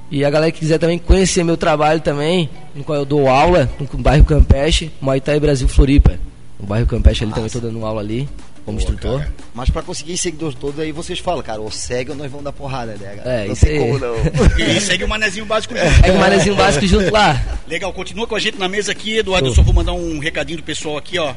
E 0.10 0.24
a 0.24 0.30
galera 0.30 0.52
que 0.52 0.60
quiser 0.60 0.78
também 0.78 0.98
conhecer 0.98 1.44
meu 1.44 1.58
trabalho 1.58 2.00
também, 2.00 2.50
no 2.74 2.84
qual 2.84 2.98
eu 3.00 3.06
dou 3.06 3.28
aula, 3.28 3.70
no 3.80 3.86
bairro 4.00 4.24
Campeche, 4.24 4.92
Muay 5.02 5.20
Thai 5.20 5.40
Brasil 5.40 5.68
Floripa. 5.68 6.18
No 6.60 6.66
bairro 6.66 6.88
Campeche 6.88 7.24
ali 7.24 7.34
também 7.34 7.50
tô 7.50 7.60
dando 7.60 7.86
aula 7.86 8.00
ali, 8.02 8.28
como 8.64 8.78
Boa, 8.78 8.90
instrutor. 8.90 9.20
cara. 9.20 9.34
Mas 9.54 9.70
pra 9.70 9.82
conseguir 9.82 10.18
seguidores 10.18 10.56
todos 10.58 10.80
aí, 10.80 10.92
vocês 10.94 11.20
falam, 11.20 11.44
cara, 11.44 11.60
ou 11.60 11.70
segue 11.70 12.12
ou 12.12 12.16
nós 12.18 12.32
vamos 12.32 12.46
dar 12.46 12.54
porrada, 12.54 12.96
né, 12.96 13.16
cara? 13.18 13.30
É, 13.30 13.46
não 13.48 13.54
isso 13.54 13.66
tem 13.66 13.74
aí. 13.78 13.80
como 13.80 14.00
não. 14.00 14.16
E 14.58 14.80
segue 14.80 15.04
o 15.04 15.08
manezinho 15.10 15.46
básico 15.46 15.76
junto. 15.76 16.06
É 16.06 16.12
o 16.12 16.18
manezinho 16.18 16.56
básico 16.56 16.88
junto 16.88 17.12
lá. 17.12 17.60
Legal, 17.68 17.92
continua 17.92 18.26
com 18.26 18.36
a 18.36 18.40
gente 18.40 18.58
na 18.58 18.70
mesa 18.70 18.94
aqui, 18.94 19.18
Eduardo. 19.18 19.50
Eu 19.50 19.54
só 19.54 19.62
vou 19.62 19.74
mandar 19.74 19.92
um 19.94 20.20
recadinho 20.20 20.58
do 20.58 20.64
pessoal 20.64 20.98
aqui, 20.98 21.20
ó. 21.20 21.34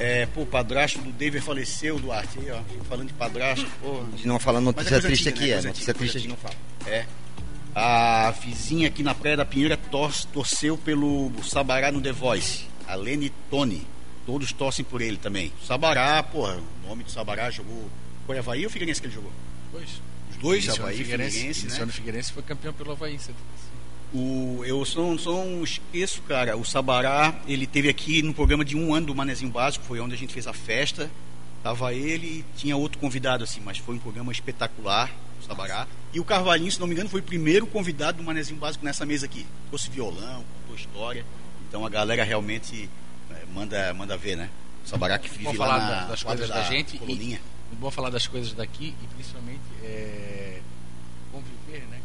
É, 0.00 0.26
pô, 0.34 0.40
o 0.42 0.46
padrasto 0.46 0.98
do 0.98 1.12
David 1.12 1.44
faleceu, 1.44 1.98
Duarte. 1.98 2.38
Aí, 2.38 2.50
ó, 2.50 2.58
falando 2.88 3.08
de 3.08 3.12
padrasto, 3.14 3.66
pô. 3.82 4.00
A 4.12 4.16
gente 4.16 4.26
não 4.26 4.38
falando 4.38 4.64
Mas 4.74 4.76
notícia 4.76 5.00
triste 5.02 5.28
antiga, 5.28 5.44
aqui, 5.44 5.50
né? 5.50 5.52
é. 5.52 5.54
Notícia 5.68 5.70
antiga, 5.70 5.94
triste 5.94 6.16
a 6.16 6.20
gente 6.20 6.30
não 6.30 6.36
fala. 6.36 6.54
É. 6.86 7.04
A 7.74 8.30
vizinha 8.32 8.88
aqui 8.88 9.02
na 9.02 9.14
Praia 9.14 9.36
da 9.38 9.44
Pinheira 9.44 9.76
tor- 9.76 10.12
torceu 10.32 10.76
pelo 10.76 11.32
Sabará 11.42 11.90
no 11.90 12.00
The 12.02 12.12
Voice. 12.12 12.66
a 12.86 12.94
Lene 12.94 13.32
Tony. 13.50 13.86
Todos 14.26 14.52
torcem 14.52 14.84
por 14.84 15.00
ele 15.00 15.16
também. 15.16 15.52
Sabará, 15.66 16.22
porra, 16.22 16.58
o 16.84 16.88
nome 16.88 17.02
do 17.02 17.10
Sabará 17.10 17.50
jogou. 17.50 17.88
Foi 18.26 18.38
Havaí 18.38 18.64
ou 18.64 18.70
Figueirense 18.70 19.00
que 19.00 19.06
ele 19.06 19.14
jogou? 19.14 19.32
Pois. 19.72 19.88
Os 20.30 20.36
dois, 20.36 20.64
Iniciou 20.64 20.86
Havaí 20.86 20.94
e 21.00 21.02
Figueirense, 21.04 21.36
Figueirense, 21.38 21.66
né? 21.80 21.84
no 21.86 21.92
Figueirense 21.92 22.32
foi 22.32 22.42
campeão 22.42 22.72
pelo 22.72 22.92
Havaí. 22.92 23.14
em 23.14 23.18
75. 23.18 23.72
O, 24.14 24.62
eu 24.66 24.84
só 24.84 25.00
não, 25.00 25.18
só 25.18 25.32
não 25.44 25.64
esqueço, 25.64 26.20
cara. 26.22 26.56
O 26.56 26.64
Sabará, 26.64 27.34
ele 27.48 27.66
teve 27.66 27.88
aqui 27.88 28.22
no 28.22 28.34
programa 28.34 28.64
de 28.64 28.76
um 28.76 28.94
ano 28.94 29.06
do 29.06 29.14
Manezinho 29.14 29.50
Básico, 29.50 29.84
foi 29.86 29.98
onde 30.00 30.14
a 30.14 30.18
gente 30.18 30.32
fez 30.34 30.46
a 30.46 30.52
festa. 30.52 31.10
Tava 31.62 31.94
ele 31.94 32.26
e 32.26 32.44
tinha 32.58 32.76
outro 32.76 32.98
convidado, 32.98 33.42
assim, 33.42 33.60
mas 33.64 33.78
foi 33.78 33.94
um 33.94 33.98
programa 33.98 34.30
espetacular, 34.30 35.10
Sabará. 35.46 35.86
E 36.12 36.20
o 36.20 36.24
Carvalhinho, 36.24 36.70
se 36.70 36.78
não 36.80 36.86
me 36.86 36.92
engano, 36.94 37.08
foi 37.08 37.20
o 37.20 37.24
primeiro 37.24 37.66
convidado 37.66 38.18
do 38.18 38.24
Manezinho 38.24 38.58
Básico 38.60 38.84
nessa 38.84 39.04
mesa 39.06 39.26
aqui. 39.26 39.46
Trouxe 39.68 39.90
violão, 39.90 40.44
contou 40.60 40.76
história. 40.76 41.24
Então 41.68 41.84
a 41.86 41.88
galera 41.88 42.22
realmente 42.24 42.88
eh, 43.30 43.44
manda, 43.52 43.92
manda 43.94 44.16
ver, 44.16 44.36
né? 44.36 44.48
O 44.84 44.88
Sabará 44.88 45.18
que 45.18 45.28
vive 45.28 45.56
lá 45.56 45.78
na 45.78 45.88
da- 46.02 46.04
das 46.08 46.22
coisas 46.22 46.48
da 46.48 46.62
gente 46.64 46.96
e- 46.96 46.98
Coluninha. 46.98 47.40
Muito 47.68 47.80
bom 47.80 47.90
falar 47.90 48.10
das 48.10 48.26
coisas 48.26 48.52
daqui 48.52 48.94
e 49.02 49.06
principalmente 49.14 49.60
é, 49.82 50.60
conviver 51.32 51.86
né, 51.88 52.00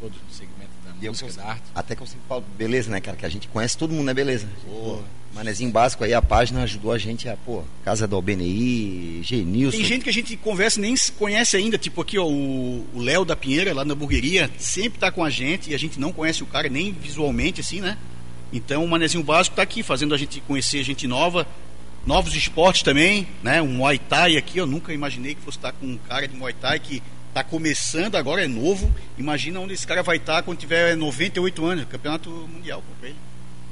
todos 0.00 0.16
no 0.16 0.30
segmento 0.34 0.70
da 0.84 0.90
E 1.00 1.06
eu 1.06 1.12
música, 1.12 1.26
consigo- 1.26 1.44
da 1.44 1.50
arte. 1.52 1.62
Até 1.74 1.94
que 1.96 2.02
eu 2.02 2.06
sempre 2.06 2.22
falo, 2.28 2.44
beleza, 2.56 2.90
né, 2.90 3.00
cara? 3.00 3.16
Que 3.16 3.26
a 3.26 3.28
gente 3.28 3.48
conhece 3.48 3.76
todo 3.76 3.92
mundo, 3.92 4.06
né? 4.06 4.14
Beleza. 4.14 4.46
Pô, 4.66 5.00
Manezinho 5.34 5.70
Básico 5.70 6.02
aí, 6.04 6.14
a 6.14 6.22
página 6.22 6.62
ajudou 6.62 6.92
a 6.92 6.98
gente 6.98 7.28
a, 7.28 7.36
pô, 7.36 7.62
Casa 7.84 8.06
do 8.06 8.16
Albenei, 8.16 9.20
Genilson. 9.22 9.76
Tem 9.76 9.84
gente 9.86 10.02
que 10.04 10.10
a 10.10 10.12
gente 10.12 10.36
conversa 10.36 10.78
e 10.78 10.82
nem 10.82 10.96
se 10.96 11.12
conhece 11.12 11.56
ainda, 11.56 11.76
tipo 11.76 12.00
aqui, 12.00 12.18
ó, 12.18 12.24
o 12.26 12.86
o 12.94 13.00
Léo 13.00 13.24
da 13.24 13.36
Pinheira, 13.36 13.74
lá 13.74 13.84
na 13.84 13.92
hamburgueria, 13.92 14.50
sempre 14.58 14.98
tá 14.98 15.10
com 15.10 15.22
a 15.22 15.28
gente 15.30 15.70
e 15.70 15.74
a 15.74 15.78
gente 15.78 16.00
não 16.00 16.12
conhece 16.12 16.42
o 16.42 16.46
cara 16.46 16.68
nem 16.68 16.92
visualmente, 16.92 17.60
assim, 17.60 17.80
né? 17.80 17.98
Então 18.52 18.82
o 18.84 18.88
Manezinho 18.88 19.22
Básico 19.22 19.56
tá 19.56 19.62
aqui, 19.62 19.82
fazendo 19.82 20.14
a 20.14 20.18
gente 20.18 20.40
conhecer 20.40 20.82
gente 20.82 21.06
nova, 21.06 21.46
novos 22.06 22.34
esportes 22.34 22.82
também, 22.82 23.26
né? 23.42 23.60
Um 23.60 23.68
Muay 23.74 23.98
Thai 23.98 24.36
aqui, 24.38 24.56
eu 24.58 24.66
nunca 24.66 24.94
imaginei 24.94 25.34
que 25.34 25.42
fosse 25.42 25.58
estar 25.58 25.72
com 25.72 25.84
um 25.84 25.98
cara 26.08 26.26
de 26.26 26.34
Muay 26.36 26.54
Thai 26.54 26.78
que 26.78 27.02
tá 27.36 27.44
começando 27.44 28.14
agora, 28.16 28.42
é 28.42 28.48
novo. 28.48 28.90
Imagina 29.18 29.60
onde 29.60 29.74
esse 29.74 29.86
cara 29.86 30.02
vai 30.02 30.16
estar 30.16 30.42
quando 30.42 30.56
tiver 30.56 30.96
98 30.96 31.66
anos, 31.66 31.84
campeonato 31.84 32.30
mundial 32.30 32.82
pra 32.98 33.10
ele. 33.10 33.18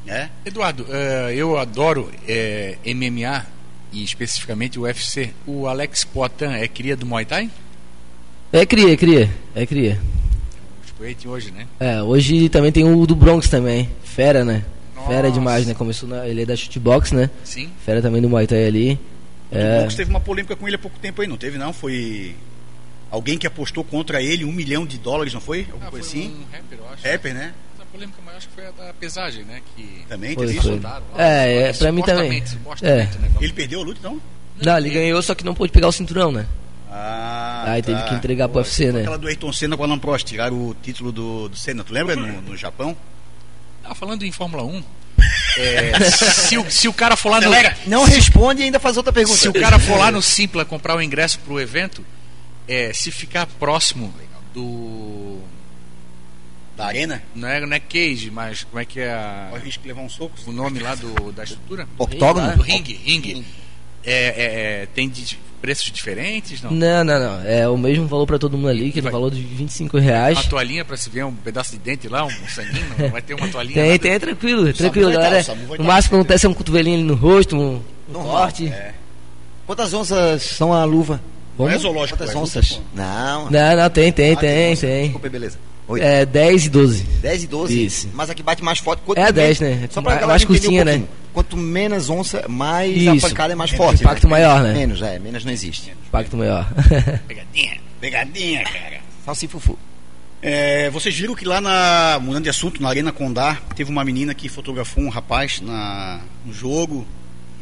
Né? 0.05 0.29
Eduardo, 0.45 0.85
eh, 0.91 1.33
eu 1.35 1.57
adoro 1.57 2.13
eh, 2.29 2.77
MMA 2.85 3.47
e 3.91 4.05
especificamente 4.05 4.79
o 4.79 4.83
UFC. 4.83 5.31
O 5.47 5.67
Alex 5.67 6.05
Poitin 6.05 6.45
é 6.45 6.69
cria 6.69 6.95
do 6.95 7.07
Muay 7.07 7.25
Thai? 7.25 7.51
É 8.53 8.67
cria, 8.67 8.95
cria. 8.99 9.31
É 9.55 9.65
cria. 9.65 9.99
Tipo, 10.85 11.31
hoje, 11.31 11.51
né? 11.51 11.67
É, 11.81 12.03
hoje 12.03 12.51
também 12.51 12.71
tem 12.71 12.85
o 12.85 13.07
do 13.07 13.17
Bronx 13.17 13.49
também. 13.49 13.89
Fera, 14.05 14.45
né? 14.45 14.63
Fera 15.07 15.23
Nossa. 15.29 15.33
demais, 15.33 15.67
né? 15.67 15.73
Começou 15.73 16.07
na. 16.07 16.29
Ele 16.29 16.43
é 16.43 16.47
da 16.47 16.55
shootbox, 16.55 17.13
né? 17.13 17.31
Sim. 17.43 17.71
Fera 17.83 18.03
também 18.03 18.21
do 18.21 18.29
Muay 18.29 18.47
Thai 18.47 18.67
ali. 18.67 19.01
O 19.51 19.57
É, 19.57 19.81
Box 19.81 19.95
teve 19.95 20.11
uma 20.11 20.21
polêmica 20.21 20.55
com 20.55 20.67
ele 20.69 20.77
há 20.77 20.79
pouco 20.79 20.99
tempo 20.99 21.23
aí, 21.23 21.27
não 21.27 21.39
teve 21.39 21.57
não? 21.57 21.73
Foi 21.73 22.35
alguém 23.15 23.39
que 23.39 23.47
apostou 23.47 23.85
contra 23.85 24.21
ele 24.23 24.45
um 24.45 24.53
milhão 24.53 24.85
de 24.85 24.99
dólares, 24.99 25.33
não 25.33 25.41
foi? 25.41 25.61
Alguma 25.71 25.87
Ah, 25.89 25.91
foi 25.91 26.01
coisa 26.01 26.09
assim? 26.17 26.29
um 26.29 26.53
rapper, 26.57 26.79
eu 26.79 26.89
acho. 26.93 27.09
Rapper, 27.09 27.35
né? 27.35 27.55
A 27.81 27.85
polêmica 27.87 28.23
maior 28.23 28.37
acho 28.39 28.49
que 28.49 28.55
foi 28.55 28.67
a 28.67 28.71
da 28.73 28.93
pesagem, 28.95 29.45
né? 29.45 29.63
Que 29.77 30.05
Também 30.09 30.35
Foi, 30.35 30.47
teve 30.49 30.61
foi. 30.61 30.81
lá. 30.81 31.01
É, 31.17 31.69
é, 31.69 31.73
pra 31.73 31.93
mim 31.93 32.03
também. 32.03 32.43
É. 32.83 32.97
né? 32.97 33.11
Ele 33.41 33.53
perdeu 33.53 33.81
a 33.81 33.85
luta, 33.85 33.99
então? 34.01 34.21
Não, 34.63 34.77
ele 34.79 34.91
ganhou, 34.91 35.23
só 35.23 35.35
que 35.35 35.45
não 35.45 35.55
pôde 35.55 35.73
pegar 35.73 35.89
o 35.89 35.93
cinturão, 35.93 36.31
né? 36.33 36.47
Ah, 36.91 37.65
Aí 37.73 37.83
teve 37.83 38.01
que 38.05 38.15
entregar 38.15 38.49
pro 38.49 38.59
UFC, 38.59 38.93
né? 38.93 39.01
Aquela 39.01 39.19
do 39.19 39.27
Ayrton 39.27 39.53
Senna 39.53 39.77
com 39.77 39.83
o 39.83 39.87
Alan 39.87 39.99
Prost, 39.99 40.27
tiraram 40.27 40.57
o 40.57 40.77
título 40.81 41.11
do, 41.11 41.49
do 41.49 41.57
Senna, 41.57 41.83
tu 41.83 41.93
lembra? 41.93 42.15
No, 42.15 42.41
no 42.43 42.57
Japão? 42.57 42.97
Ah, 43.85 43.95
falando 43.95 44.25
em 44.25 44.31
Fórmula 44.31 44.63
1, 44.65 44.83
é, 45.59 46.01
se, 46.11 46.57
o, 46.59 46.71
se 46.71 46.89
o 46.89 46.93
cara 46.93 47.17
for 47.17 47.31
lá 47.31 47.41
no. 47.41 47.51
Não 47.87 48.05
responde 48.05 48.63
e 48.63 48.65
ainda 48.65 48.79
faz 48.81 48.97
outra 48.97 49.13
pergunta. 49.13 49.39
Se 49.39 49.49
o 49.49 49.53
cara 49.53 49.79
for 49.79 49.99
lá 49.99 50.11
no 50.11 50.23
Simpla 50.23 50.65
comprar 50.65 50.97
o 50.97 51.03
ingresso 51.03 51.39
pro 51.41 51.61
evento, 51.61 52.05
é, 52.69 52.93
se 52.93 53.11
ficar 53.11 53.47
próximo 53.47 54.13
do. 54.53 55.39
Da 56.77 56.87
Arena? 56.87 57.23
Não 57.37 57.47
é, 57.47 57.61
não 57.65 57.73
é 57.77 57.79
cage, 57.79 58.31
mas 58.33 58.65
como 58.65 58.81
é 58.81 58.85
que 58.85 58.99
é 58.99 59.13
a- 59.13 59.51
o 59.53 59.57
risco 59.59 59.81
de 59.83 59.89
levar 59.89 60.03
um 60.03 60.09
soco. 60.09 60.33
o 60.47 60.53
nome 60.53 60.81
lá 60.81 60.95
do, 60.97 61.31
da 61.31 61.45
estrutura? 61.45 61.87
Octógono? 61.97 62.57
Do 62.57 62.63
ringue, 62.63 62.95
ringue. 62.95 63.45
É, 64.05 64.13
é, 64.13 64.83
é, 64.83 64.87
tem 64.93 65.09
de- 65.09 65.39
preços 65.63 65.91
diferentes? 65.91 66.61
Não? 66.61 66.73
Não, 66.73 67.05
não, 67.05 67.19
não. 67.19 67.47
É 67.47 67.67
o 67.69 67.79
mesmo 67.79 68.07
valor 68.07 68.27
pra 68.27 68.39
todo 68.39 68.57
mundo 68.59 68.69
ali, 68.69 68.91
que 68.93 68.99
é 68.99 69.03
no 69.03 69.11
valor 69.11 69.31
de 69.31 69.41
25 69.41 69.97
reais. 69.99 70.37
Uma 70.37 70.45
toalhinha 70.51 70.85
pra 70.85 70.95
se 70.97 71.09
ver 71.09 71.25
um 71.25 71.33
pedaço 71.35 71.73
de 71.73 71.79
dente 71.79 72.07
lá, 72.09 72.25
um 72.27 72.31
sanguinho? 72.49 72.85
Não 72.99 73.09
vai 73.09 73.23
ter 73.23 73.33
uma 73.35 73.49
toalhinha? 73.49 73.75
Tem, 73.83 73.99
tem, 73.99 74.11
é 74.13 74.19
tranquilo, 74.19 74.71
tranquilo, 74.75 75.07
vai 75.13 75.17
tá, 75.17 75.23
galera. 75.23 75.43
o 75.53 75.67
vai 75.69 75.79
No 75.79 75.85
tá, 75.85 75.85
máximo 75.85 76.11
com 76.11 76.17
acontece 76.17 76.45
é 76.45 76.49
um 76.51 76.55
cotovelinho 76.55 76.97
ali 76.99 77.05
no 77.05 77.15
rosto, 77.15 77.57
um, 77.57 77.81
um 78.11 78.13
corte. 78.13 78.67
É. 78.67 78.93
Quantas 79.65 79.95
onças 79.95 80.43
são 80.43 80.73
a 80.75 80.85
luva? 80.85 81.19
Não 81.59 81.67
é 81.67 81.71
Vamos? 81.71 81.83
zoológico, 81.83 82.19
Quantas 82.19 82.35
é 82.35 82.39
onças? 82.39 82.81
Não. 82.95 83.51
Não, 83.51 83.77
não, 83.77 83.91
tem, 83.91 84.13
tem, 84.13 84.33
Ah, 84.33 84.37
tem, 84.37 84.77
tem. 84.77 85.03
Desculpa, 85.05 85.29
beleza. 85.29 85.59
Oi. 85.87 86.01
É 86.01 86.25
10 86.27 86.67
e 86.67 86.71
12. 86.71 87.03
10 87.21 87.43
e 87.45 87.47
12? 87.47 87.85
Isso. 87.85 88.09
Mas 88.15 88.31
a 88.31 88.35
que 88.35 88.43
bate 88.43 88.63
mais 88.65 88.79
forte. 88.79 89.03
Quanto 89.05 89.19
É 89.19 89.23
a 89.23 89.25
menos- 89.33 89.59
10, 89.59 89.61
né? 89.61 89.89
Só 89.91 90.01
pra 90.01 90.11
Mais- 90.11 90.15
galera 90.21 90.27
mais 90.27 90.45
curtinha, 90.45 90.83
um 90.83 90.85
né? 90.85 91.03
Quanto 91.33 91.57
menos 91.57 92.09
onça, 92.09 92.45
mais 92.49 92.97
Isso. 92.97 93.27
a 93.27 93.29
pancada 93.29 93.53
é 93.53 93.57
mais 93.57 93.71
Menos 93.73 93.87
forte. 93.87 94.03
impacto 94.03 94.29
maior, 94.29 94.63
né? 94.63 94.73
Menos, 94.73 95.03
é. 95.03 95.19
Menos 95.19 95.45
não 95.45 95.53
existe. 95.53 95.93
Impacto 96.07 96.37
maior. 96.37 96.67
Pegadinha. 97.29 97.77
Pegadinha, 98.01 98.65
cara. 98.65 99.01
Salsifufu. 99.25 99.79
É, 100.41 100.91
vocês 100.91 101.15
viram 101.15 101.35
que 101.35 101.45
lá 101.45 101.61
na. 101.61 102.19
Mudando 102.21 102.45
de 102.45 102.51
assunto, 102.51 102.83
na 102.83 102.89
Arena 102.89 103.11
Condá, 103.13 103.59
teve 103.75 103.91
uma 103.91 104.05
menina 104.05 104.35
que 104.35 104.49
fotografou 104.49 105.03
um 105.05 105.09
rapaz 105.09 105.61
na, 105.61 106.21
no 106.45 106.53
jogo. 106.53 107.07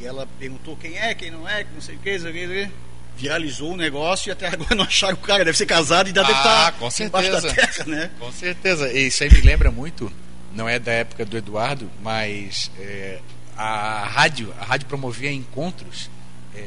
E 0.00 0.06
ela 0.06 0.26
perguntou 0.38 0.76
quem 0.76 0.96
é, 0.98 1.14
quem 1.14 1.30
não 1.30 1.48
é, 1.48 1.62
que 1.64 1.70
não 1.74 1.80
sei 1.80 1.94
o 1.94 1.98
que, 1.98 2.12
não 2.12 2.20
sei 2.20 2.30
o 2.30 2.34
que, 2.34 2.68
Viralizou 3.16 3.72
o 3.72 3.76
negócio 3.76 4.28
e 4.28 4.32
até 4.32 4.48
agora 4.48 4.74
não 4.76 4.84
acharam 4.84 5.14
o 5.14 5.18
cara. 5.18 5.44
Deve 5.44 5.56
ser 5.56 5.66
casado 5.66 6.08
e 6.08 6.12
deve 6.12 6.32
Ah, 6.32 6.36
estar 6.36 6.72
com 6.72 6.90
certeza. 6.90 7.52
terra, 7.54 7.84
né? 7.86 8.10
Com 8.18 8.32
certeza. 8.32 8.92
E 8.92 9.06
Isso 9.06 9.22
aí 9.22 9.30
me 9.30 9.40
lembra 9.42 9.70
muito, 9.70 10.10
não 10.52 10.68
é 10.68 10.78
da 10.78 10.92
época 10.92 11.24
do 11.24 11.36
Eduardo, 11.36 11.90
mas 12.02 12.70
é, 12.78 13.20
a 13.56 14.04
rádio, 14.06 14.52
a 14.60 14.64
rádio 14.64 14.86
promovia 14.86 15.30
encontros 15.30 16.10
é, 16.54 16.66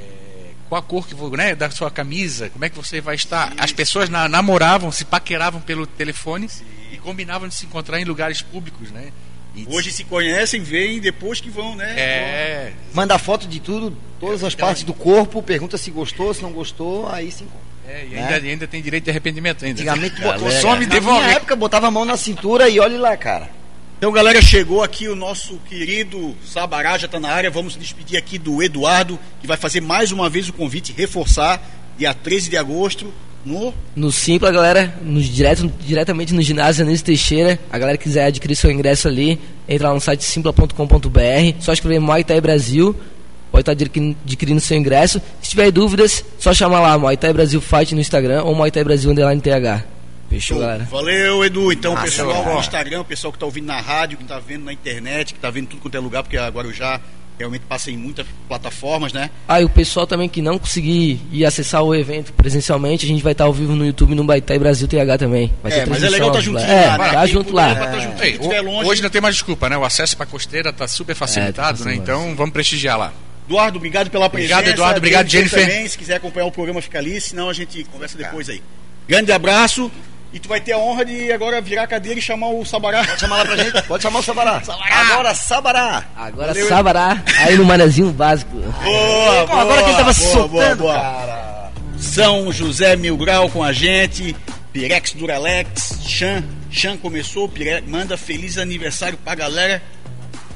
com 0.70 0.76
a 0.76 0.82
cor 0.82 1.08
que 1.08 1.14
vo- 1.14 1.36
né, 1.36 1.54
da 1.56 1.70
sua 1.70 1.92
camisa, 1.92 2.50
como 2.50 2.64
é 2.66 2.70
que 2.70 2.76
você 2.76 3.02
vai 3.02 3.16
estar. 3.16 3.54
As 3.58 3.72
pessoas 3.72 4.08
na- 4.10 4.28
namoravam, 4.30 4.92
se 4.92 5.04
paqueravam 5.06 5.60
pelo 5.62 5.86
telefone 5.86 6.50
e 6.92 6.98
combinavam 6.98 7.48
de 7.48 7.54
se 7.56 7.66
encontrar 7.66 8.00
em 8.00 8.06
lugares 8.06 8.42
públicos, 8.42 8.90
né? 8.92 9.12
Hoje 9.68 9.92
se 9.92 10.04
conhecem, 10.04 10.62
veem 10.62 11.00
depois 11.00 11.40
que 11.40 11.50
vão, 11.50 11.76
né? 11.76 11.94
é, 11.98 12.72
Manda 12.94 13.18
foto 13.18 13.48
de 13.48 13.60
tudo, 13.60 13.96
todas 14.20 14.44
as 14.44 14.54
partes 14.56 14.84
do 14.84 14.94
corpo, 14.94 15.42
pergunta 15.42 15.78
se 15.78 15.90
gostou, 15.92 16.34
se 16.34 16.42
não 16.42 16.52
gostou, 16.52 17.08
aí 17.10 17.32
se 17.32 17.44
encontra. 17.44 17.66
é, 17.88 18.06
e 18.06 18.10
Né? 18.10 18.22
ainda, 18.34 18.48
ainda 18.48 18.68
tem 18.68 18.82
direito 18.82 19.04
de 19.06 19.10
arrependimento 19.12 19.64
ainda. 19.64 19.80
Antigamente, 19.82 20.20
Galera, 20.20 20.40
botou- 20.40 20.52
some 20.62 20.86
na 20.86 21.00
minha 21.00 21.24
época, 21.32 21.56
botava 21.56 21.88
a 21.88 21.92
mão 21.92 22.04
na 22.06 22.18
cintura 22.18 22.68
e 22.68 22.80
olhe 22.80 22.98
lá, 22.98 23.16
cara. 23.16 23.50
Então, 23.98 24.12
galera, 24.12 24.42
chegou 24.42 24.84
aqui 24.84 25.08
o 25.08 25.16
nosso 25.16 25.58
querido 25.70 26.36
Sabará, 26.46 26.98
já 26.98 27.06
está 27.06 27.18
na 27.20 27.30
área. 27.30 27.50
Vamos 27.50 27.74
se 27.74 27.80
despedir 27.80 28.18
aqui 28.18 28.38
do 28.38 28.62
Eduardo, 28.62 29.18
que 29.40 29.48
vai 29.48 29.56
fazer 29.56 29.82
mais 29.82 30.12
uma 30.12 30.30
vez 30.30 30.50
o 30.50 30.54
convite, 30.54 30.94
reforçar, 30.96 31.62
dia 31.98 32.14
13 32.14 32.50
de 32.50 32.58
agosto, 32.58 33.14
no. 33.46 33.74
No 33.96 34.12
Simpla, 34.12 34.52
galera, 34.52 34.94
no, 35.02 35.22
direto, 35.22 35.72
diretamente 35.80 36.34
no 36.34 36.42
ginásio 36.42 36.84
Anísio 36.84 37.06
Teixeira. 37.06 37.60
A 37.72 37.78
galera 37.78 37.98
que 37.98 38.04
quiser 38.04 38.26
adquirir 38.26 38.56
seu 38.56 38.72
ingresso 38.72 39.08
ali, 39.08 39.40
entra 39.68 39.90
lá 39.90 39.94
no 39.94 40.02
site 40.02 40.24
simpla.com.br. 40.24 41.60
Só 41.60 41.72
escrever 41.72 42.00
Muay 42.00 42.24
Thai 42.24 42.42
Brasil, 42.42 42.96
pode 43.52 43.62
estar 43.62 43.72
adquirindo, 43.72 44.60
seu 44.60 44.78
ingresso. 44.78 45.22
Se 45.42 45.52
tiver 45.52 45.72
dúvidas, 45.72 46.26
só 46.40 46.54
chamar 46.54 46.82
lá 46.82 46.98
Muay 46.98 47.16
Thai 47.16 47.32
Brasil 47.34 47.62
Fight 47.62 47.94
no 47.94 48.02
Instagram 48.02 48.44
ou 48.44 48.56
Muay 48.56 48.72
Thai 48.72 48.84
Brasil 48.84 49.12
Underline 49.12 49.42
TH. 49.42 49.86
Fechou, 50.30 50.60
galera? 50.60 50.84
Valeu, 50.86 51.46
Edu. 51.46 51.72
Então, 51.72 51.94
Massa, 51.94 52.06
pessoal 52.06 52.30
galera. 52.30 52.54
no 52.54 52.60
Instagram, 52.60 53.02
o 53.02 53.06
pessoal 53.06 53.32
que 53.32 53.38
está 53.38 53.46
ouvindo 53.46 53.68
na 53.68 53.80
rádio, 53.80 54.18
que 54.18 54.24
está 54.24 54.40
vendo 54.40 54.66
na 54.66 54.74
internet, 54.74 55.34
que 55.34 55.38
está 55.38 55.52
vendo 55.52 55.68
tudo 55.68 55.82
quanto 55.82 55.96
é 55.96 56.00
lugar, 56.00 56.24
porque 56.24 56.36
agora 56.36 56.68
eu 56.68 56.74
já 56.74 57.00
realmente 57.38 57.64
passa 57.68 57.92
em 57.92 57.98
muitas 57.98 58.26
plataformas, 58.48 59.12
né? 59.14 59.30
Ah, 59.48 59.62
e 59.62 59.66
o 59.66 59.70
pessoal 59.70 60.08
também 60.08 60.30
que 60.30 60.42
não 60.42 60.58
conseguir 60.58 61.20
ir 61.32 61.46
acessar 61.46 61.84
o 61.84 61.94
evento 61.94 62.32
presencialmente, 62.34 63.06
a 63.06 63.08
gente 63.08 63.22
vai 63.24 63.32
estar 63.34 63.44
ao 63.46 63.54
vivo 63.54 63.76
no 63.76 63.86
YouTube 63.86 64.16
no 64.16 64.24
Baitai 64.24 64.58
Brasil 64.58 64.88
TH 64.88 65.18
também. 65.18 65.54
Vai 65.62 65.72
É, 65.74 65.86
mas 65.86 66.02
é 66.04 66.10
legal 66.10 66.32
transmissão 66.32 66.62
tá 66.68 66.68
juntinho 66.70 66.84
É, 66.84 66.88
lá, 66.88 66.98
né? 66.98 67.12
tá 67.14 67.26
junto 67.26 67.54
lá. 67.54 67.74
vai 67.74 67.92
tá 67.92 68.00
juntinho. 68.00 68.24
Ei, 68.24 68.32
Quem 68.32 68.42
estiver 68.42 68.62
ho- 68.62 68.66
longe- 68.66 68.90
Hoje 68.90 69.02
não 69.04 69.10
tem 69.10 69.22
mais 69.22 69.36
desculpa, 69.36 69.70
né? 69.70 69.78
O 69.78 69.84
acesso 69.84 70.16
para 70.16 70.26
costeira 70.26 70.72
tá 70.72 70.88
super 70.88 71.16
facilitado, 71.16 71.80
tá 71.80 71.86
né? 71.86 71.96
Então 71.96 72.34
vamos 72.36 72.54
prestigiar 72.54 72.98
lá. 72.98 73.14
Eduardo, 73.48 73.78
obrigado 73.78 74.10
pela 74.10 74.30
presença. 74.30 74.56
Obrigado, 74.56 74.74
Eduardo. 74.74 74.98
Obrigado, 74.98 75.28
Jennifer. 75.28 75.60
Jennifer. 75.60 75.76
Também, 75.76 75.90
se 75.90 75.98
quiser 75.98 76.16
acompanhar 76.16 76.46
o 76.48 76.52
programa, 76.52 76.82
fica 76.82 76.98
ali, 76.98 77.20
senão 77.22 77.48
a 77.50 77.54
gente 77.54 77.84
conversa 77.86 78.18
depois 78.18 78.50
aí. 78.50 78.62
Grande 79.08 79.32
abraço. 79.32 79.92
E 80.36 80.40
tu 80.40 80.50
vai 80.50 80.60
ter 80.60 80.74
a 80.74 80.78
honra 80.78 81.06
de 81.06 81.32
agora 81.32 81.62
virar 81.62 81.84
a 81.84 81.88
cadeira 81.88 82.20
e 82.20 82.22
chamar 82.22 82.50
o 82.50 82.66
Sabará. 82.66 83.06
Pode 83.06 83.20
chamar 83.22 83.38
lá 83.38 83.46
pra 83.46 83.56
gente, 83.56 83.82
pode 83.84 84.04
chamar 84.04 84.20
o 84.20 84.22
Sabará. 84.22 84.62
Agora, 84.92 85.34
Sabará. 85.34 86.04
Agora 86.14 86.54
Sabará, 86.68 87.24
aí 87.40 87.56
no 87.56 87.64
manezinho 87.64 88.12
básico. 88.12 88.52
Boa, 88.58 89.48
Pô, 89.48 89.54
agora 89.54 89.82
que 89.84 89.90
ele 89.90 89.98
tava 89.98 90.04
boa, 90.04 90.14
soltando, 90.14 90.50
boa, 90.50 90.76
boa. 90.76 90.94
cara. 90.94 91.72
São 91.98 92.52
José 92.52 92.98
Mil 92.98 93.16
Grau 93.16 93.50
com 93.50 93.64
a 93.64 93.72
gente, 93.72 94.36
Pirex 94.74 95.14
Duralex, 95.14 96.00
Chan, 96.06 96.44
Chan 96.70 96.98
começou, 96.98 97.48
Pire- 97.48 97.82
manda 97.88 98.18
feliz 98.18 98.58
aniversário 98.58 99.18
pra 99.24 99.34
galera 99.36 99.82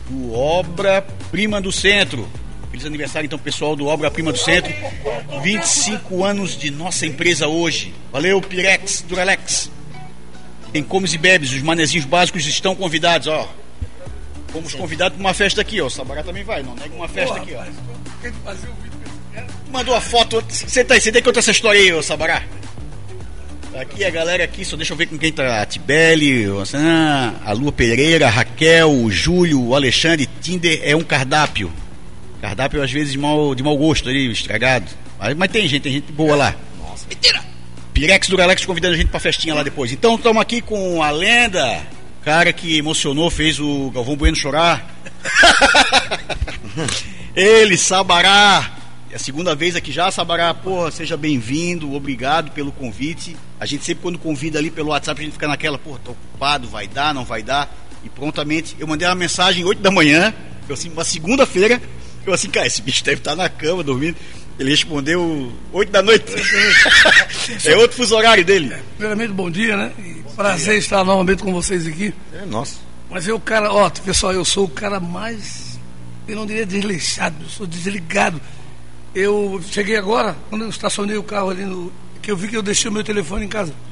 do 0.10 0.34
Obra 0.38 1.06
Prima 1.32 1.62
do 1.62 1.72
Centro. 1.72 2.28
Feliz 2.80 2.86
aniversário 2.86 3.26
então 3.26 3.38
pessoal 3.38 3.76
do 3.76 3.88
Obra 3.88 4.10
Prima 4.10 4.32
do 4.32 4.38
Centro. 4.38 4.74
25 5.44 6.24
anos 6.24 6.58
de 6.58 6.72
nossa 6.72 7.06
empresa 7.06 7.46
hoje. 7.46 7.94
Valeu 8.10 8.40
Pirex, 8.42 9.04
Duralex. 9.06 9.70
Tem 10.72 10.82
comes 10.82 11.14
e 11.14 11.18
bebes, 11.18 11.52
os 11.52 11.62
manezinhos 11.62 12.06
básicos 12.06 12.46
estão 12.46 12.74
convidados, 12.74 13.28
ó. 13.28 13.54
Fomos 14.48 14.74
convidados 14.74 15.18
para 15.18 15.22
uma 15.22 15.34
festa 15.34 15.60
aqui, 15.60 15.82
ó. 15.82 15.88
O 15.88 15.90
Sabará 15.90 16.24
também 16.24 16.44
vai, 16.44 16.64
não 16.64 16.74
nega 16.74 16.96
uma 16.96 17.10
festa 17.10 17.36
aqui, 17.36 17.54
ó. 17.54 17.66
Mandou 19.70 19.94
a 19.94 20.00
foto. 20.00 20.42
Você 20.48 20.82
tá, 20.84 20.96
você 20.96 21.12
tem 21.12 21.22
que 21.22 21.28
contar 21.28 21.40
essa 21.40 21.52
história 21.52 21.82
aí, 21.82 21.92
ô 21.92 22.02
Sabará. 22.02 22.44
Aqui 23.76 24.06
a 24.06 24.10
galera 24.10 24.46
aqui, 24.46 24.64
só 24.64 24.78
deixa 24.78 24.94
eu 24.94 24.98
ver 24.98 25.08
com 25.08 25.18
quem 25.18 25.34
tá. 25.34 25.62
A 25.62 26.66
Sam, 26.66 27.36
a 27.44 27.52
Lua 27.52 27.74
Pereira, 27.74 28.28
a 28.28 28.30
Raquel, 28.30 28.90
o 28.90 29.12
Júlio, 29.12 29.62
o 29.62 29.76
Alexandre. 29.76 30.30
Tinder 30.42 30.80
é 30.82 30.96
um 30.96 31.04
cardápio. 31.04 31.70
Cardápio 32.42 32.82
às 32.82 32.92
vezes 32.92 33.12
de 33.12 33.18
mau, 33.18 33.54
de 33.54 33.62
mau 33.62 33.78
gosto 33.78 34.10
ali, 34.10 34.32
estragado. 34.32 34.88
Mas, 35.20 35.36
mas 35.36 35.52
tem 35.52 35.68
gente, 35.68 35.84
tem 35.84 35.94
gente 35.94 36.12
boa 36.12 36.36
lá. 36.36 36.56
Nossa, 36.80 37.06
mentira! 37.08 37.44
Pirex 37.94 38.30
do 38.30 38.38
Galax 38.38 38.66
convidando 38.66 38.94
a 38.94 38.98
gente 38.98 39.10
pra 39.10 39.20
festinha 39.20 39.54
lá 39.54 39.64
depois. 39.64 39.92
Então 39.92 40.16
estamos 40.16 40.42
aqui 40.42 40.62
com 40.62 41.04
a 41.04 41.12
lenda, 41.12 41.82
cara 42.24 42.54
que 42.54 42.78
emocionou, 42.78 43.30
fez 43.30 43.60
o 43.60 43.92
Galvão 43.92 44.16
Bueno 44.16 44.38
chorar. 44.38 44.96
Ele, 47.36 47.78
Sabará. 47.78 48.78
É 49.12 49.16
a 49.16 49.20
segunda 49.20 49.56
vez 49.56 49.76
aqui 49.76 49.92
já, 49.92 50.10
Sabará. 50.12 50.54
Porra, 50.54 50.92
seja 50.92 51.18
bem-vindo, 51.18 51.94
obrigado 51.94 52.52
pelo 52.52 52.72
convite. 52.72 53.36
A 53.60 53.66
gente 53.66 53.84
sempre 53.84 54.04
quando 54.04 54.18
convida 54.18 54.60
ali 54.60 54.72
pelo 54.72 54.90
WhatsApp, 54.90 55.20
a 55.20 55.24
gente 55.24 55.34
fica 55.34 55.48
naquela, 55.48 55.78
porra, 55.78 56.00
tô 56.04 56.12
ocupado, 56.12 56.68
vai 56.70 56.88
dar, 56.88 57.14
não 57.14 57.26
vai 57.26 57.44
dar. 57.44 57.70
E 58.04 58.10
prontamente, 58.10 58.76
eu 58.80 58.88
mandei 58.88 59.08
uma 59.08 59.16
mensagem 59.16 59.66
8 59.66 59.82
da 59.82 59.92
manhã, 59.92 60.34
eu 60.68 60.74
assim, 60.74 60.90
uma 60.90 61.04
segunda-feira, 61.04 61.82
eu 62.30 62.34
assim, 62.36 62.50
cara, 62.50 62.68
esse 62.68 62.82
bicho 62.82 63.04
deve 63.04 63.18
estar 63.18 63.36
na 63.36 63.50
cama 63.50 63.84
dormindo. 63.84 64.16
Ele 64.58 64.72
respondeu 64.72 65.52
8 65.72 65.90
da 65.92 66.02
noite. 66.02 66.26
é 67.66 67.76
outro 67.78 67.96
fuso 67.98 68.16
horário 68.16 68.44
dele. 68.44 68.76
Primeiramente, 68.98 69.32
bom 69.32 69.50
dia, 69.50 69.78
né? 69.78 69.92
E 70.00 70.22
prazer 70.36 70.78
estar 70.78 71.04
novamente 71.04 71.42
com 71.42 71.54
vocês 71.54 71.88
aqui. 71.88 72.14
É, 72.34 72.46
nossa. 72.46 72.76
Mas 73.10 73.28
eu, 73.28 73.40
cara, 73.40 73.72
ó, 73.72 73.90
pessoal, 73.90 74.34
eu 74.34 74.44
sou 74.46 74.66
o 74.66 74.70
cara 74.70 75.00
mais, 75.00 75.80
eu 76.28 76.36
não 76.36 76.46
diria 76.46 76.66
desleixado, 76.66 77.36
eu 77.42 77.50
sou 77.50 77.66
desligado. 77.66 78.40
Eu 79.16 79.62
cheguei 79.72 79.96
agora, 79.96 80.36
quando 80.50 80.64
eu 80.64 80.70
estacionei 80.70 81.18
o 81.18 81.24
carro 81.24 81.50
ali 81.50 81.64
no. 81.66 81.92
que 82.22 82.30
eu 82.30 82.36
vi 82.38 82.48
que 82.50 82.58
eu 82.58 82.62
deixei 82.62 82.90
o 82.92 82.94
meu 82.94 83.04
telefone 83.04 83.46
em 83.46 83.50
casa. 83.50 83.74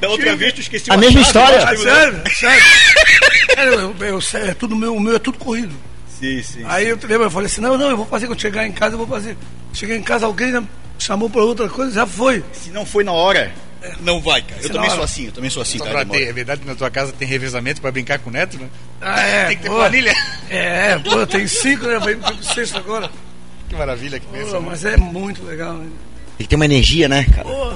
Da 0.00 0.08
outra 0.08 0.34
vez 0.36 0.52
tu 0.52 0.60
esqueci 0.60 0.90
A 0.90 0.94
uma 0.94 1.00
mesma 1.00 1.22
chave, 1.24 1.56
história? 1.56 1.66
né? 1.66 1.76
sério, 1.76 2.22
sério. 2.34 2.64
sério 3.54 3.72
eu, 3.74 3.94
eu, 4.00 4.18
eu- 4.20 4.38
é 4.50 4.54
tudo 4.54 4.74
meu, 4.76 4.94
o 4.96 5.00
meu 5.00 5.14
é 5.16 5.18
tudo 5.18 5.38
corrido. 5.38 5.74
Sim, 6.22 6.42
sim. 6.42 6.62
Aí 6.66 6.88
eu 6.88 6.96
lembro, 7.02 7.24
eu 7.24 7.30
falei 7.30 7.46
assim, 7.46 7.60
não, 7.60 7.76
não, 7.76 7.90
eu 7.90 7.96
vou 7.96 8.06
fazer 8.06 8.28
quando 8.28 8.40
chegar 8.40 8.64
em 8.64 8.70
casa, 8.70 8.94
eu 8.94 8.98
vou 8.98 9.08
fazer. 9.08 9.36
Cheguei 9.72 9.96
em 9.96 10.02
casa, 10.02 10.24
alguém 10.24 10.52
chamou 10.96 11.28
para 11.28 11.42
outra 11.42 11.68
coisa, 11.68 11.92
já 11.92 12.06
foi. 12.06 12.44
Se 12.52 12.70
não 12.70 12.86
foi 12.86 13.02
na 13.02 13.10
hora, 13.10 13.52
não 14.00 14.20
vai, 14.20 14.40
cara. 14.42 14.62
Eu 14.62 14.68
também 14.68 14.82
na 14.82 14.90
sou 14.90 14.94
hora. 14.98 15.04
assim, 15.04 15.26
eu 15.26 15.32
também 15.32 15.50
sou 15.50 15.62
assim, 15.62 15.78
Só 15.78 15.84
cara. 15.84 16.06
ter, 16.06 16.28
é 16.28 16.32
verdade 16.32 16.60
que 16.60 16.66
na 16.66 16.76
tua 16.76 16.90
casa 16.90 17.12
tem 17.12 17.26
revezamento 17.26 17.80
pra 17.80 17.90
brincar 17.90 18.20
com 18.20 18.30
o 18.30 18.32
neto, 18.32 18.56
né? 18.56 18.68
Ah, 19.00 19.20
é, 19.20 19.46
Tem 19.48 19.56
que 19.56 19.62
ter 19.64 19.68
pô. 19.68 19.74
planilha. 19.76 20.14
É, 20.48 20.96
pô, 20.98 21.26
tem 21.26 21.46
cinco, 21.48 21.86
né? 21.86 21.98
Vai 21.98 22.14
pro 22.14 22.44
sexto 22.44 22.78
agora. 22.78 23.10
Que 23.68 23.74
maravilha 23.74 24.20
que 24.20 24.26
pensa. 24.26 24.60
né? 24.60 24.66
mas 24.68 24.84
é 24.84 24.96
muito 24.96 25.42
legal, 25.44 25.74
né? 25.74 25.90
Tem 26.38 26.44
que 26.44 26.48
ter 26.48 26.56
uma 26.56 26.64
energia, 26.64 27.08
né, 27.08 27.24
cara? 27.24 27.42
Pô, 27.48 27.72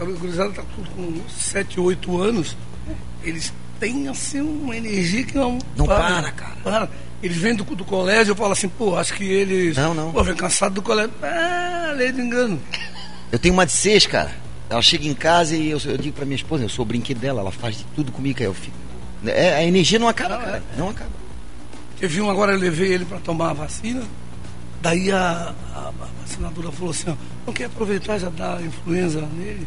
a 0.00 0.04
gurizada 0.04 0.50
tá 0.52 0.62
tudo 0.76 0.90
com 0.90 1.20
7, 1.28 1.80
8 1.80 2.20
anos. 2.20 2.56
Eles 3.24 3.52
têm, 3.80 4.08
assim, 4.08 4.40
uma 4.40 4.76
energia 4.76 5.24
que 5.24 5.34
não... 5.34 5.58
Não 5.76 5.86
para, 5.86 6.30
cara. 6.32 6.56
Para. 6.62 6.90
Eles 7.22 7.36
vêm 7.36 7.54
do, 7.54 7.62
do 7.64 7.84
colégio, 7.84 8.32
eu 8.32 8.36
falo 8.36 8.52
assim, 8.52 8.68
pô, 8.68 8.96
acho 8.96 9.14
que 9.14 9.24
eles... 9.24 9.76
Não, 9.76 9.94
não. 9.94 10.10
Pô, 10.12 10.24
vem 10.24 10.34
cansado 10.34 10.74
do 10.74 10.82
colégio. 10.82 11.12
Ah, 11.22 11.92
lei 11.96 12.10
de 12.10 12.20
engano. 12.20 12.60
Eu 13.30 13.38
tenho 13.38 13.54
uma 13.54 13.64
de 13.64 13.72
seis, 13.72 14.06
cara. 14.06 14.30
Ela 14.68 14.82
chega 14.82 15.06
em 15.06 15.14
casa 15.14 15.54
e 15.56 15.70
eu, 15.70 15.78
eu 15.84 15.96
digo 15.98 16.16
pra 16.16 16.24
minha 16.24 16.34
esposa, 16.36 16.64
eu 16.64 16.68
sou 16.68 16.82
o 16.84 16.86
brinquedo 16.86 17.18
dela, 17.20 17.40
ela 17.40 17.52
faz 17.52 17.76
de 17.78 17.84
tudo 17.94 18.10
comigo, 18.10 18.38
aí 18.40 18.46
eu 18.46 18.54
fico. 18.54 18.76
É, 19.24 19.54
a 19.54 19.62
energia 19.64 19.98
não 19.98 20.08
acaba, 20.08 20.36
Não, 20.36 20.44
cara. 20.44 20.62
Não 20.78 20.88
acaba. 20.88 21.10
Teve 22.00 22.20
um 22.20 22.28
agora, 22.28 22.52
eu 22.52 22.58
levei 22.58 22.92
ele 22.92 23.04
para 23.04 23.18
tomar 23.18 23.50
a 23.50 23.52
vacina. 23.52 24.02
Daí 24.80 25.12
a, 25.12 25.54
a- 25.74 25.88
a 26.00 26.08
vacinadora 26.22 26.72
falou 26.72 26.90
assim, 26.90 27.10
ó, 27.10 27.14
não 27.46 27.52
quer 27.54 27.66
aproveitar 27.66 28.18
já 28.18 28.28
dar 28.30 28.60
influenza 28.60 29.20
nele? 29.36 29.64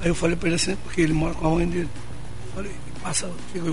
Aí 0.00 0.08
eu 0.08 0.14
falei 0.14 0.36
para 0.36 0.48
ele 0.48 0.56
assim, 0.56 0.76
porque 0.84 1.00
ele 1.00 1.12
mora 1.12 1.34
com 1.34 1.46
a 1.48 1.50
mãe 1.50 1.66
dele. 1.66 1.88
Falei, 2.54 2.70
passa, 3.02 3.28
fica- 3.52 3.66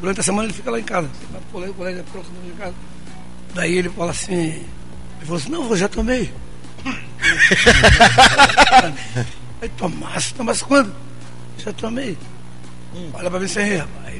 durante 0.00 0.20
a 0.20 0.22
semana 0.22 0.44
ele 0.44 0.52
fica 0.54 0.70
lá 0.70 0.78
em 0.80 0.84
casa. 0.84 1.08
Ele 1.22 1.28
vai 1.32 1.40
pro 1.40 1.50
colégio, 1.52 1.72
o 1.72 1.76
colégio 1.76 2.00
é 2.00 2.04
próximo 2.12 2.34
de 2.44 2.50
casa. 2.52 2.74
Daí 3.54 3.78
ele 3.78 3.88
fala 3.90 4.10
assim, 4.10 4.34
ele 4.34 4.66
falou 5.24 5.36
assim, 5.36 5.50
não, 5.50 5.68
eu 5.70 5.76
já 5.76 5.88
tomei. 5.88 6.32
Aí 9.62 9.68
tomasse, 9.76 10.34
tomasse 10.34 10.64
quando? 10.64 10.92
Já 11.58 11.72
tomei. 11.72 12.16
Olha 13.14 13.30
pra 13.30 13.38
ver 13.38 13.48
se 13.48 13.60
é 13.60 13.76
rapaz. 13.78 14.16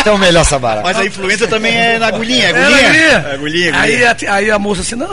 Então 0.00 0.18
melhor 0.18 0.44
Sabará. 0.44 0.82
Mas 0.82 0.98
a 0.98 1.06
influenza 1.06 1.46
também 1.46 1.74
é 1.74 1.98
na 1.98 2.08
agulhinha, 2.08 2.48
É, 2.48 2.50
agulhinha. 2.50 2.88
agulhinha. 2.88 3.34
Agulhinha, 3.34 3.80
Aí, 3.80 4.04
agulhinha. 4.04 4.30
a, 4.30 4.34
aí 4.34 4.50
a 4.50 4.58
moça 4.58 4.80
assim, 4.82 4.96
não, 4.96 5.08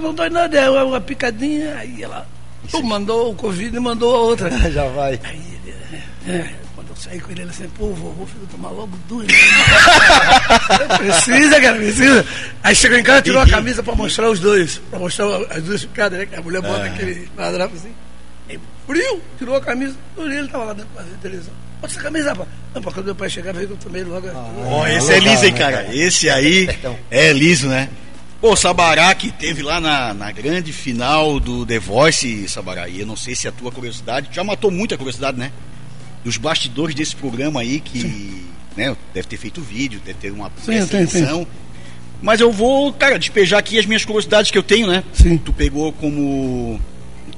não 0.00 0.14
dói 0.14 0.30
nada, 0.30 0.58
é 0.58 0.70
uma, 0.70 1.00
picadinha. 1.00 1.76
Aí 1.76 2.02
ela 2.02 2.26
mandou 2.82 3.30
o 3.30 3.34
Covid 3.34 3.76
e 3.76 3.80
mandou 3.80 4.14
a 4.14 4.18
outra. 4.18 4.50
Já 4.70 4.86
vai. 4.88 5.18
Aí 5.24 5.55
é, 6.26 6.54
quando 6.74 6.88
eu 6.90 6.96
saí 6.96 7.20
com 7.20 7.30
ele, 7.30 7.42
ele 7.42 7.50
assim, 7.50 7.68
pô, 7.68 7.88
vovô, 7.92 8.26
filho, 8.26 8.46
tomar 8.50 8.70
logo 8.70 8.96
duas. 9.08 9.26
né? 9.26 9.34
precisa, 10.98 11.60
cara, 11.60 11.76
precisa. 11.76 12.26
Aí 12.62 12.74
chegou 12.74 12.98
em 12.98 13.02
casa, 13.02 13.22
tirou 13.22 13.42
a 13.42 13.48
camisa 13.48 13.82
pra 13.82 13.94
mostrar 13.94 14.30
os 14.30 14.40
dois. 14.40 14.80
Pra 14.90 14.98
mostrar 14.98 15.26
as 15.50 15.62
duas 15.62 15.84
picadas, 15.84 16.18
né? 16.18 16.26
Que 16.26 16.34
a 16.34 16.42
mulher 16.42 16.62
bota 16.62 16.84
aquele 16.84 17.28
quadrado 17.36 17.74
assim. 17.74 17.92
Aí, 18.48 18.58
frio, 18.86 19.22
tirou 19.38 19.56
a 19.56 19.60
camisa. 19.60 19.94
Olhei, 20.16 20.38
ele 20.38 20.48
tava 20.48 20.64
lá 20.64 20.72
dentro 20.72 20.90
fazendo 20.94 21.20
televisão. 21.20 21.54
Bota 21.80 21.92
essa 21.92 22.02
camisa, 22.02 22.30
rapaz. 22.30 22.48
Não, 22.74 22.82
pra 22.82 22.92
quando 22.92 23.06
meu 23.06 23.14
pai 23.14 23.30
chegar, 23.30 23.52
veio 23.54 23.68
que 23.68 23.74
eu 23.74 23.78
tomei 23.78 24.02
logo. 24.02 24.28
Ó, 24.66 24.86
esse 24.86 25.12
é 25.12 25.20
liso, 25.20 25.44
hein, 25.44 25.54
cara. 25.54 25.94
Esse 25.94 26.28
aí 26.28 26.68
é 27.10 27.32
liso, 27.32 27.68
né? 27.68 27.88
Pô, 28.40 28.52
o 28.52 28.56
Sabará 28.56 29.14
que 29.14 29.32
teve 29.32 29.62
lá 29.62 29.80
na, 29.80 30.12
na 30.12 30.30
grande 30.30 30.72
final 30.72 31.40
do 31.40 31.64
The 31.64 31.78
Voice, 31.78 32.48
Sabará, 32.48 32.86
e 32.86 33.00
eu 33.00 33.06
não 33.06 33.16
sei 33.16 33.34
se 33.34 33.48
a 33.48 33.52
tua 33.52 33.72
curiosidade, 33.72 34.28
já 34.30 34.44
matou 34.44 34.70
muita 34.70 34.96
curiosidade, 34.96 35.38
né? 35.38 35.50
Dos 36.26 36.38
bastidores 36.38 36.92
desse 36.92 37.14
programa 37.14 37.60
aí, 37.60 37.78
que 37.78 38.42
né, 38.76 38.96
deve 39.14 39.28
ter 39.28 39.36
feito 39.36 39.60
vídeo, 39.60 40.00
deve 40.04 40.18
ter 40.18 40.32
uma 40.32 40.50
edição. 41.22 41.46
Mas 42.20 42.40
eu 42.40 42.50
vou, 42.50 42.92
cara, 42.92 43.16
despejar 43.16 43.60
aqui 43.60 43.78
as 43.78 43.86
minhas 43.86 44.04
curiosidades 44.04 44.50
que 44.50 44.58
eu 44.58 44.62
tenho, 44.64 44.88
né? 44.88 45.04
Sim. 45.12 45.38
Tu 45.38 45.52
pegou 45.52 45.92
como 45.92 46.80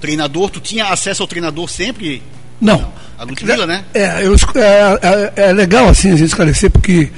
treinador, 0.01 0.49
tu 0.49 0.59
tinha 0.59 0.87
acesso 0.87 1.23
ao 1.23 1.29
treinador 1.29 1.69
sempre? 1.69 2.23
Não. 2.59 2.91
A 3.19 3.25
Ludmilla, 3.25 3.67
né? 3.67 3.85
É, 3.93 4.25
eu, 4.27 4.35
é, 4.55 5.33
é- 5.37 5.49
é 5.49 5.53
legal 5.53 5.87
assim 5.91 6.09
a 6.09 6.17
gente 6.17 6.29
esclarecer, 6.29 6.71
porque 6.71 7.11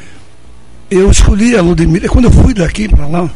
eu 0.91 1.09
escolhi 1.09 1.57
a 1.57 1.63
Ludmilla, 1.63 2.09
quando 2.09 2.25
eu 2.25 2.33
fui 2.33 2.53
daqui 2.53 2.89
para 2.89 3.07
lá, 3.07 3.31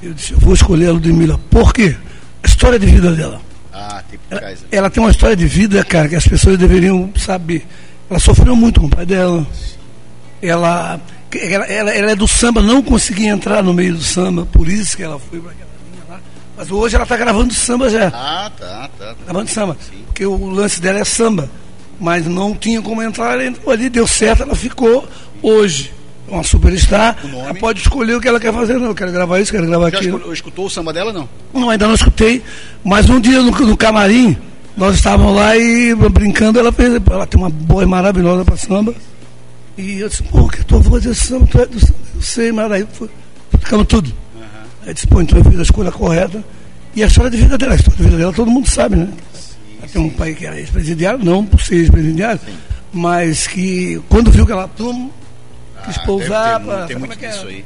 eu 0.00 0.14
disse, 0.14 0.34
eu 0.34 0.38
vou 0.38 0.54
escolher 0.54 0.86
a 0.86 0.92
Ludmilla. 0.92 1.36
Por 1.50 1.72
quê? 1.74 1.96
A 2.44 2.46
história 2.46 2.78
de 2.78 2.86
vida 2.86 3.10
dela. 3.12 3.42
Ah, 3.74 4.02
tem 4.08 4.18
por 4.18 4.32
Ela, 4.32 4.40
trás. 4.40 4.64
ela 4.70 4.90
tem 4.90 5.02
uma 5.02 5.10
história 5.10 5.34
de 5.34 5.46
vida, 5.46 5.84
cara, 5.84 6.08
que 6.08 6.14
as 6.14 6.26
pessoas 6.28 6.56
deveriam 6.56 7.10
saber. 7.16 7.66
Ela 8.08 8.20
sofreu 8.20 8.54
muito 8.54 8.80
com 8.80 8.86
o 8.86 8.90
pai 8.90 9.04
dela. 9.04 9.44
Ela, 10.40 11.00
ela, 11.34 11.64
ela, 11.66 11.90
ela 11.90 12.10
é 12.12 12.14
do 12.16 12.28
samba, 12.28 12.62
não 12.62 12.82
conseguia 12.82 13.30
entrar 13.30 13.62
no 13.62 13.72
meio 13.74 13.94
do 13.94 14.02
samba, 14.02 14.46
por 14.46 14.68
isso 14.68 14.96
que 14.96 15.02
ela 15.02 15.18
foi 15.18 15.40
para 15.40 15.50
aquela 15.50 15.70
linha 15.90 16.04
lá. 16.08 16.20
Mas 16.56 16.70
hoje 16.70 16.94
ela 16.94 17.02
está 17.04 17.16
gravando 17.16 17.52
samba 17.52 17.88
já. 17.90 18.08
Ah, 18.08 18.50
tá, 18.56 18.88
tá. 18.98 19.06
tá. 19.06 19.16
Gravando 19.24 19.50
samba. 19.50 19.76
Porque 20.06 20.24
o 20.24 20.46
lance 20.50 20.80
dela 20.80 21.00
é 21.00 21.04
samba. 21.04 21.50
Mas 21.98 22.26
não 22.26 22.54
tinha 22.54 22.80
como 22.82 23.02
entrar, 23.02 23.32
ela 23.32 23.44
entrou 23.46 23.72
ali, 23.72 23.88
deu 23.88 24.06
certo, 24.06 24.42
ela 24.42 24.54
ficou 24.54 25.08
hoje. 25.42 25.92
Uma 26.34 26.42
superstar, 26.42 27.16
ela 27.32 27.54
pode 27.54 27.80
escolher 27.80 28.16
o 28.16 28.20
que 28.20 28.26
ela 28.26 28.40
quer 28.40 28.52
fazer, 28.52 28.74
não. 28.78 28.86
Eu 28.88 28.94
quero 28.94 29.12
gravar 29.12 29.38
isso, 29.40 29.52
quero 29.52 29.66
gravar 29.66 29.90
Já 29.90 29.98
aquilo. 29.98 30.18
escu- 30.18 30.32
escutou 30.32 30.66
o 30.66 30.70
samba 30.70 30.92
dela, 30.92 31.12
não? 31.12 31.28
Não, 31.52 31.70
ainda 31.70 31.86
não 31.86 31.94
escutei, 31.94 32.42
mas 32.82 33.08
um 33.08 33.20
dia 33.20 33.40
no, 33.40 33.50
no 33.52 33.76
camarim, 33.76 34.36
nós 34.76 34.96
estávamos 34.96 35.36
lá 35.36 35.56
e 35.56 35.94
brincando, 36.10 36.58
ela 36.58 36.72
fez, 36.72 37.00
ela 37.08 37.26
tem 37.26 37.40
uma 37.40 37.48
voz 37.50 37.86
maravilhosa 37.86 38.44
para 38.44 38.56
samba. 38.56 38.92
E 39.78 40.00
eu 40.00 40.08
disse, 40.08 40.22
pô, 40.24 40.48
que 40.48 40.64
tua 40.64 40.80
voz 40.80 41.06
é 41.06 41.14
samba, 41.14 41.46
tu 41.46 41.60
é 41.60 41.66
do 41.66 41.78
samba, 41.78 41.94
eu 42.16 42.22
sei, 42.22 42.50
mas 42.52 42.72
aí 42.72 42.86
foi, 42.92 43.08
ficamos 43.60 43.86
tudo. 43.86 44.12
Aí 44.82 44.88
eu 44.88 44.94
disse, 44.94 45.06
pô, 45.06 45.20
então 45.20 45.38
eu 45.38 45.44
fiz 45.44 45.58
a 45.58 45.62
escolha 45.62 45.92
correta. 45.92 46.42
E 46.96 47.02
a 47.02 47.06
história 47.06 47.30
de 47.30 47.36
vida 47.36 47.56
dela, 47.58 47.72
a 47.72 47.76
história 47.76 47.96
de 47.98 48.04
vida 48.04 48.16
dela 48.18 48.32
todo 48.32 48.50
mundo 48.50 48.68
sabe, 48.68 48.96
né? 48.96 49.08
Ela 49.80 49.88
tem 49.92 50.02
um 50.02 50.10
pai 50.10 50.34
que 50.34 50.46
era 50.46 50.58
ex-presidiário, 50.58 51.24
não 51.24 51.44
por 51.44 51.60
ser 51.60 51.76
ex-presidiário, 51.76 52.40
mas 52.92 53.46
que 53.48 54.00
quando 54.08 54.30
viu 54.30 54.46
que 54.46 54.52
ela 54.52 54.68
tum, 54.68 55.10
quis 55.84 55.98
Ah, 55.98 56.02
pousar 56.04 56.58
deve 56.58 56.64
ter, 56.70 56.76
pra- 56.76 56.86
tem 56.86 56.96
muito 56.96 57.24
é 57.24 57.26
é? 57.26 57.28
disso 57.30 57.46
aí. 57.46 57.64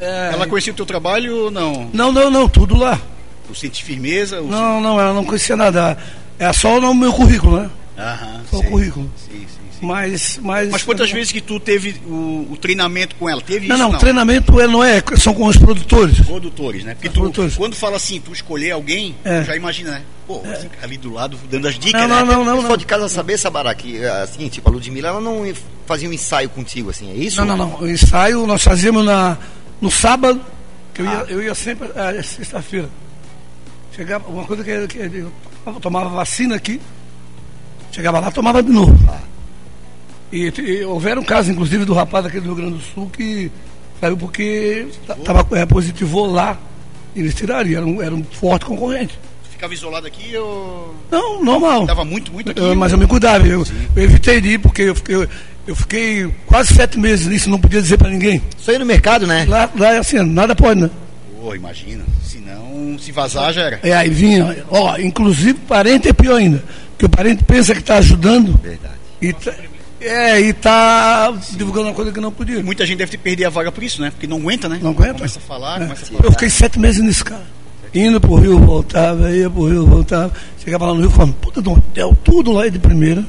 É, 0.00 0.30
Ela 0.34 0.46
conhecia 0.46 0.72
o 0.72 0.76
teu 0.76 0.84
trabalho 0.86 1.44
ou 1.44 1.50
não? 1.50 1.88
Não, 1.92 2.12
não, 2.12 2.30
não, 2.30 2.48
tudo 2.48 2.76
lá. 2.76 3.00
O 3.48 3.54
sente 3.54 3.84
firmeza? 3.84 4.40
O 4.40 4.46
Não, 4.48 4.80
não, 4.80 5.00
ela 5.00 5.12
não 5.12 5.24
conhecia 5.24 5.56
nada. 5.56 5.96
É 6.38 6.52
só 6.52 6.80
no 6.80 6.94
meu 6.94 7.12
currículo, 7.12 7.60
né? 7.60 7.70
Aham, 7.98 8.40
Só 8.50 8.56
o 8.56 8.60
sei. 8.60 8.70
currículo. 8.70 9.10
Sim, 9.16 9.32
sim, 9.32 9.46
sim. 9.46 9.63
Mas, 9.80 10.38
mas, 10.40 10.70
Mas 10.70 10.82
quantas 10.82 11.10
vezes 11.10 11.30
que 11.32 11.40
tu 11.40 11.58
teve 11.60 11.96
o, 12.06 12.46
o 12.52 12.56
treinamento 12.58 13.16
com 13.16 13.28
ela? 13.28 13.42
Teve 13.42 13.66
Não, 13.68 13.76
isso? 13.76 13.88
não, 13.92 13.98
treinamento 13.98 14.58
é, 14.60 14.66
não 14.66 14.82
é, 14.82 15.02
são 15.18 15.34
com 15.34 15.46
os 15.46 15.56
produtores. 15.56 16.20
Produtores, 16.20 16.84
né? 16.84 16.94
Porque 16.94 17.08
tu, 17.08 17.20
Produtores. 17.20 17.54
quando 17.56 17.74
fala 17.74 17.96
assim, 17.96 18.20
tu 18.20 18.32
escolher 18.32 18.70
alguém, 18.70 19.14
É. 19.24 19.40
tu 19.40 19.46
já 19.46 19.56
imagina, 19.56 19.90
né? 19.90 20.02
Pô, 20.26 20.40
esse 20.44 20.66
cara 20.68 20.84
ali 20.86 20.96
do 20.96 21.12
lado 21.12 21.38
dando 21.50 21.68
as 21.68 21.78
dicas, 21.78 22.00
Não, 22.00 22.08
né? 22.08 22.14
não, 22.24 22.26
não, 22.26 22.42
O 22.42 22.44
não, 22.44 22.52
pessoal 22.54 22.70
não. 22.70 22.76
de 22.78 22.86
casa 22.86 23.08
saber, 23.08 23.36
Sabará, 23.36 23.74
que 23.74 24.02
assim, 24.04 24.48
tipo, 24.48 24.68
a 24.70 24.72
Ludmilla, 24.72 25.08
ela 25.08 25.20
não 25.20 25.44
fazia 25.86 26.08
um 26.08 26.12
ensaio 26.12 26.48
contigo, 26.48 26.88
assim, 26.90 27.10
é 27.10 27.14
isso? 27.14 27.44
Não, 27.44 27.56
não, 27.56 27.68
não. 27.68 27.80
O 27.80 27.88
ensaio 27.90 28.46
nós 28.46 28.62
fazíamos 28.62 29.04
na, 29.04 29.36
no 29.80 29.90
sábado, 29.90 30.40
que 30.94 31.02
eu, 31.02 31.06
ia, 31.06 31.12
Ah. 31.18 31.24
eu 31.28 31.42
ia 31.42 31.54
sempre, 31.54 31.88
ah, 31.94 32.22
sexta-feira. 32.22 32.88
Chegava, 33.94 34.26
uma 34.28 34.44
coisa 34.44 34.64
que, 34.64 34.86
que 34.88 34.98
eu 34.98 35.30
tomava- 35.64 35.80
tomava 35.80 36.08
vacina 36.10 36.54
aqui, 36.56 36.80
chegava 37.92 38.18
lá, 38.20 38.30
tomava 38.30 38.62
de 38.62 38.70
novo. 38.72 38.96
E, 40.36 40.52
e 40.60 40.84
houveram 40.84 41.22
casos, 41.22 41.50
inclusive, 41.52 41.84
do 41.84 41.94
rapaz 41.94 42.26
aqui 42.26 42.40
do 42.40 42.46
Rio 42.46 42.54
Grande 42.56 42.72
do 42.74 42.80
Sul 42.80 43.08
que 43.10 43.50
saiu 44.00 44.16
porque 44.16 44.86
estava 45.18 45.46
é, 45.56 45.64
positivou 45.64 46.26
lá. 46.26 46.58
Eles 47.14 47.34
tirariam, 47.34 47.78
era 47.80 47.86
um, 47.86 48.02
era 48.02 48.14
um 48.14 48.24
forte 48.24 48.64
concorrente. 48.66 49.16
Tu 49.44 49.50
ficava 49.52 49.72
isolado 49.72 50.06
aqui, 50.06 50.32
eu 50.32 50.92
Não, 51.10 51.42
normal. 51.44 51.86
dava 51.86 52.04
muito, 52.04 52.32
muito 52.32 52.50
aqui. 52.50 52.60
Eu- 52.60 52.74
mas 52.74 52.90
eu 52.92 52.98
me 52.98 53.06
cuidava, 53.06 53.46
eu, 53.46 53.64
eu 53.94 54.02
evitei 54.02 54.40
de 54.40 54.48
ir 54.54 54.58
porque 54.58 54.82
eu 54.82 54.94
fiquei, 54.96 55.14
eu, 55.14 55.28
eu 55.68 55.76
fiquei 55.76 56.28
quase 56.46 56.74
sete 56.74 56.98
meses 56.98 57.28
nisso, 57.28 57.48
não 57.48 57.60
podia 57.60 57.80
dizer 57.80 57.96
para 57.98 58.10
ninguém. 58.10 58.42
Isso 58.58 58.68
aí 58.70 58.78
no 58.78 58.84
mercado, 58.84 59.28
né? 59.28 59.46
Lá, 59.48 59.70
lá 59.76 59.94
é 59.94 59.98
assim, 59.98 60.18
nada 60.22 60.56
pode, 60.56 60.80
né? 60.80 60.90
Pô, 61.40 61.54
imagina. 61.54 62.02
Se 62.24 62.38
não, 62.38 62.98
se 62.98 63.12
vazar 63.12 63.52
já 63.52 63.62
era. 63.62 63.78
É, 63.84 63.92
aí 63.92 64.10
vinha, 64.10 64.64
ó, 64.70 64.96
inclusive 64.98 65.54
parente 65.68 66.08
é 66.08 66.12
pior 66.12 66.36
ainda. 66.38 66.64
Porque 66.90 67.06
o 67.06 67.08
parente 67.08 67.44
pensa 67.44 67.72
que 67.74 67.80
está 67.80 67.98
ajudando 67.98 68.58
Verdade. 68.60 68.94
e 69.22 69.32
tá, 69.32 69.52
é, 70.06 70.40
e 70.40 70.52
tá 70.52 71.32
divulgando 71.52 71.88
uma 71.88 71.94
coisa 71.94 72.12
que 72.12 72.20
não 72.20 72.30
podia. 72.32 72.62
Muita 72.62 72.84
gente 72.86 72.98
deve 72.98 73.10
ter 73.12 73.18
perdido 73.18 73.46
a 73.46 73.50
vaga 73.50 73.70
por 73.72 73.82
isso, 73.82 74.00
né? 74.00 74.10
Porque 74.10 74.26
não 74.26 74.38
aguenta, 74.38 74.68
né? 74.68 74.78
Não 74.82 74.90
aguenta? 74.90 75.14
Começa 75.14 75.38
a 75.38 75.42
falar, 75.42 75.76
É. 75.80 75.84
começa 75.84 76.04
a 76.04 76.08
falar. 76.08 76.24
Eu 76.24 76.32
fiquei 76.32 76.50
sete 76.50 76.78
meses 76.78 77.02
nisso, 77.02 77.24
cara. 77.24 77.42
Indo 77.94 78.20
pro 78.20 78.34
Rio, 78.34 78.58
voltava, 78.58 79.30
ia 79.30 79.48
pro 79.48 79.66
Rio, 79.68 79.86
voltava. 79.86 80.32
Chegava 80.62 80.86
lá 80.86 80.94
no 80.94 81.00
Rio, 81.00 81.10
falando, 81.10 81.34
puta 81.34 81.62
do 81.62 81.72
hotel, 81.72 82.16
tudo 82.24 82.52
lá 82.52 82.68
de 82.68 82.78
primeira. 82.78 83.24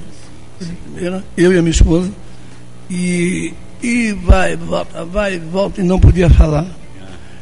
De 0.59 0.65
primeira, 0.73 1.23
eu 1.38 1.53
e 1.53 1.57
a 1.57 1.61
minha 1.61 1.71
esposa. 1.71 2.11
E, 2.89 3.53
e 3.81 4.11
vai, 4.13 4.55
volta, 4.55 5.05
vai, 5.05 5.38
volta, 5.39 5.81
e 5.81 5.83
não 5.83 5.99
podia 5.99 6.29
falar. 6.29 6.65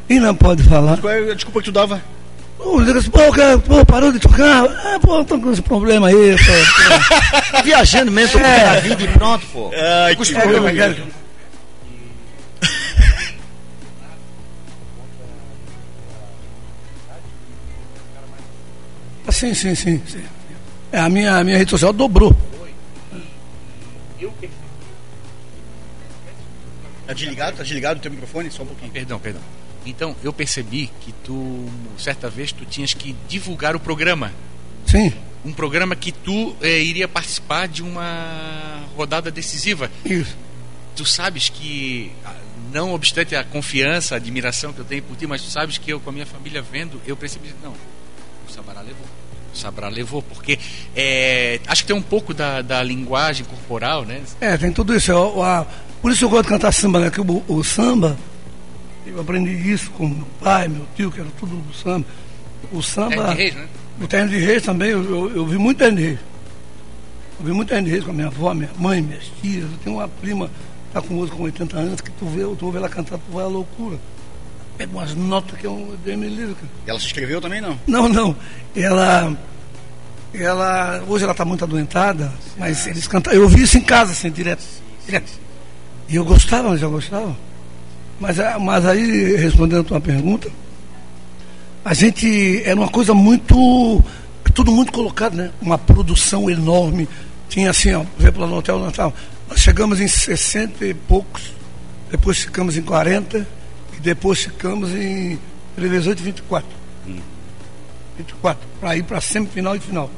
E 0.08 0.20
não 0.20 0.34
pode 0.34 0.62
falar. 0.64 0.98
Qual 1.00 1.12
é 1.12 1.30
a 1.30 1.34
desculpa 1.34 1.60
que 1.60 1.64
tu 1.66 1.72
dava? 1.72 2.02
Pô, 2.64 2.80
eu 2.80 2.84
digo 2.86 2.98
assim, 2.98 3.10
pô, 3.10 3.30
cara, 3.30 3.58
pô, 3.58 3.84
parou 3.84 4.10
de 4.10 4.18
tocar. 4.18 4.64
Ah, 4.64 4.98
pô, 4.98 5.22
tô 5.22 5.38
com 5.38 5.52
esse 5.52 5.60
problema 5.60 6.08
aí. 6.08 6.34
Pô, 6.38 7.52
Tá 7.52 7.60
viajando 7.62 8.10
mesmo, 8.10 8.32
tô 8.32 8.38
com 8.38 8.44
É. 8.46 8.68
a 8.70 8.80
vida 8.80 9.02
e 9.02 9.08
pronto, 9.08 9.46
pô. 9.52 9.70
Ai, 10.06 10.16
pô. 10.16 10.22
que 10.22 10.34
É, 10.34 10.40
problema. 10.40 10.72
cara. 10.72 10.96
Ah, 19.26 19.32
Sim, 19.32 19.54
sim, 19.54 19.74
sim. 19.74 20.02
sim. 20.06 20.24
É, 20.92 20.98
a, 21.00 21.08
minha, 21.08 21.36
a 21.36 21.44
minha 21.44 21.58
rede 21.58 21.70
social 21.70 21.92
dobrou. 21.92 22.34
Tá 27.06 27.12
desligado? 27.12 27.56
Tá 27.58 27.62
desligado 27.62 27.98
o 27.98 28.02
teu 28.02 28.10
microfone? 28.10 28.50
Só 28.50 28.62
um 28.62 28.66
pouquinho. 28.66 28.90
Perdão, 28.92 29.18
perdão. 29.18 29.42
Então, 29.86 30.14
eu 30.22 30.32
percebi 30.32 30.90
que 31.00 31.12
tu, 31.24 31.66
certa 31.98 32.28
vez, 32.30 32.52
tu 32.52 32.64
tinhas 32.64 32.94
que 32.94 33.14
divulgar 33.28 33.76
o 33.76 33.80
programa. 33.80 34.32
Sim, 34.86 35.12
Um 35.44 35.52
programa 35.52 35.94
que 35.94 36.10
tu 36.12 36.54
eh, 36.62 36.80
iria 36.82 37.06
participar 37.06 37.68
de 37.68 37.82
uma 37.82 38.82
rodada 38.96 39.30
decisiva. 39.30 39.90
isso. 40.04 40.36
Tu 40.96 41.04
sabes 41.04 41.48
que, 41.48 42.10
ah, 42.24 42.32
não 42.72 42.94
obstante 42.94 43.34
a 43.36 43.42
confiança, 43.44 44.14
a 44.14 44.16
admiração 44.16 44.72
que 44.72 44.78
eu 44.78 44.84
tenho 44.84 45.02
por 45.02 45.16
ti, 45.16 45.26
mas 45.26 45.42
tu 45.42 45.50
sabes 45.50 45.76
que 45.76 45.92
eu, 45.92 45.98
com 46.00 46.10
a 46.10 46.12
minha 46.12 46.24
família 46.26 46.62
vendo, 46.62 47.00
eu 47.06 47.16
percebi, 47.16 47.52
não, 47.62 47.72
o 47.72 48.52
Sabará 48.52 48.80
levou. 48.80 49.06
O 49.52 49.56
Sabará 49.56 49.88
levou, 49.88 50.22
porque 50.22 50.58
eh, 50.96 51.60
acho 51.66 51.82
que 51.82 51.88
tem 51.88 51.96
um 51.96 52.02
pouco 52.02 52.32
da, 52.32 52.62
da 52.62 52.82
linguagem 52.82 53.44
corporal, 53.44 54.04
né? 54.04 54.22
É, 54.40 54.56
tem 54.56 54.72
tudo 54.72 54.94
isso. 54.96 55.10
Eu- 55.10 55.42
a- 55.42 55.66
por 56.00 56.10
isso 56.12 56.24
eu 56.24 56.28
gosto 56.28 56.44
de 56.44 56.48
cantar 56.50 56.72
samba, 56.72 57.00
né? 57.00 57.10
Que 57.10 57.20
o, 57.20 57.44
o 57.48 57.62
samba, 57.64 58.16
eu 59.06 59.20
aprendi 59.20 59.50
isso 59.72 59.90
com 59.92 60.08
meu 60.08 60.26
pai, 60.40 60.68
meu 60.68 60.86
tio, 60.96 61.10
que 61.10 61.20
era 61.20 61.28
tudo 61.38 61.56
do 61.56 61.74
samba. 61.74 62.06
O 62.72 62.78
É 62.78 62.82
samba. 62.82 63.28
de 63.30 63.34
reis, 63.42 63.54
né? 63.54 63.68
O 64.00 64.06
terno 64.06 64.28
de 64.30 64.38
reis 64.38 64.62
também, 64.62 64.90
eu, 64.90 65.04
eu, 65.04 65.36
eu 65.36 65.46
vi 65.46 65.58
muito 65.58 65.78
terno 65.78 65.96
de 65.96 66.02
reis. 66.04 66.18
Eu 67.40 67.46
vi 67.46 67.52
muito 67.52 67.68
terno 67.68 67.84
de 67.84 67.90
reis 67.90 68.04
com 68.04 68.10
a 68.10 68.14
minha 68.14 68.26
avó, 68.28 68.54
minha 68.54 68.70
mãe, 68.78 69.02
minhas 69.02 69.24
tias. 69.40 69.64
Eu 69.64 69.78
tenho 69.82 69.96
uma 69.96 70.08
prima 70.08 70.46
que 70.48 70.52
está 70.98 71.02
com 71.02 71.14
música 71.14 71.36
com 71.36 71.42
80 71.44 71.76
anos, 71.78 72.00
que 72.00 72.10
tu 72.12 72.26
vê, 72.26 72.42
tu 72.56 72.66
ouve 72.66 72.78
ela 72.78 72.88
cantar, 72.88 73.18
tu 73.18 73.32
vai 73.32 73.44
à 73.44 73.48
loucura. 73.48 73.98
Pega 74.76 74.90
umas 74.92 75.14
notas 75.14 75.58
que 75.58 75.66
é 75.66 75.70
um 75.70 75.96
me 76.04 76.28
livre, 76.28 76.54
cara. 76.54 76.68
Ela 76.86 76.98
se 76.98 77.06
inscreveu 77.06 77.40
também, 77.40 77.60
não? 77.60 77.78
Não, 77.86 78.08
não. 78.08 78.36
Ela. 78.74 79.36
Ela. 80.32 81.04
Hoje 81.06 81.22
ela 81.24 81.32
está 81.32 81.44
muito 81.44 81.62
adoentada, 81.62 82.32
mas 82.58 82.86
eles 82.88 83.06
cantam. 83.06 83.32
Eu 83.32 83.42
ouvi 83.42 83.62
isso 83.62 83.78
em 83.78 83.82
casa, 83.82 84.10
assim, 84.12 84.30
direto. 84.30 84.64
direto. 85.06 85.30
E 86.08 86.16
eu 86.16 86.24
gostava, 86.24 86.70
mas 86.70 86.82
eu 86.82 86.90
gostava. 86.90 87.36
Mas, 88.20 88.38
ah, 88.38 88.58
mas 88.58 88.86
aí, 88.86 89.36
respondendo 89.36 89.80
a 89.80 89.84
tua 89.84 90.00
pergunta, 90.00 90.50
a 91.84 91.92
gente 91.92 92.62
era 92.64 92.78
uma 92.78 92.88
coisa 92.88 93.12
muito. 93.14 94.02
Tudo 94.54 94.70
muito 94.70 94.92
colocado, 94.92 95.34
né? 95.34 95.50
Uma 95.60 95.76
produção 95.76 96.48
enorme. 96.48 97.08
Tinha 97.48 97.70
assim, 97.70 97.92
ó, 97.92 98.04
por 98.04 98.22
exemplo, 98.22 98.40
lá 98.42 98.46
no 98.46 98.56
Hotel 98.56 98.78
Natal. 98.78 99.12
Nós 99.48 99.58
chegamos 99.60 100.00
em 100.00 100.08
60 100.08 100.84
e 100.86 100.94
poucos, 100.94 101.52
depois 102.10 102.38
ficamos 102.38 102.76
em 102.76 102.82
40 102.82 103.46
e 103.96 104.00
depois 104.00 104.40
ficamos 104.44 104.90
em 104.90 105.38
televisão 105.74 106.14
de 106.14 106.22
24. 106.22 106.68
24, 108.16 108.68
para 108.80 108.96
ir 108.96 109.02
para 109.02 109.20
semifinal 109.20 109.74
e 109.76 109.80
final. 109.80 110.10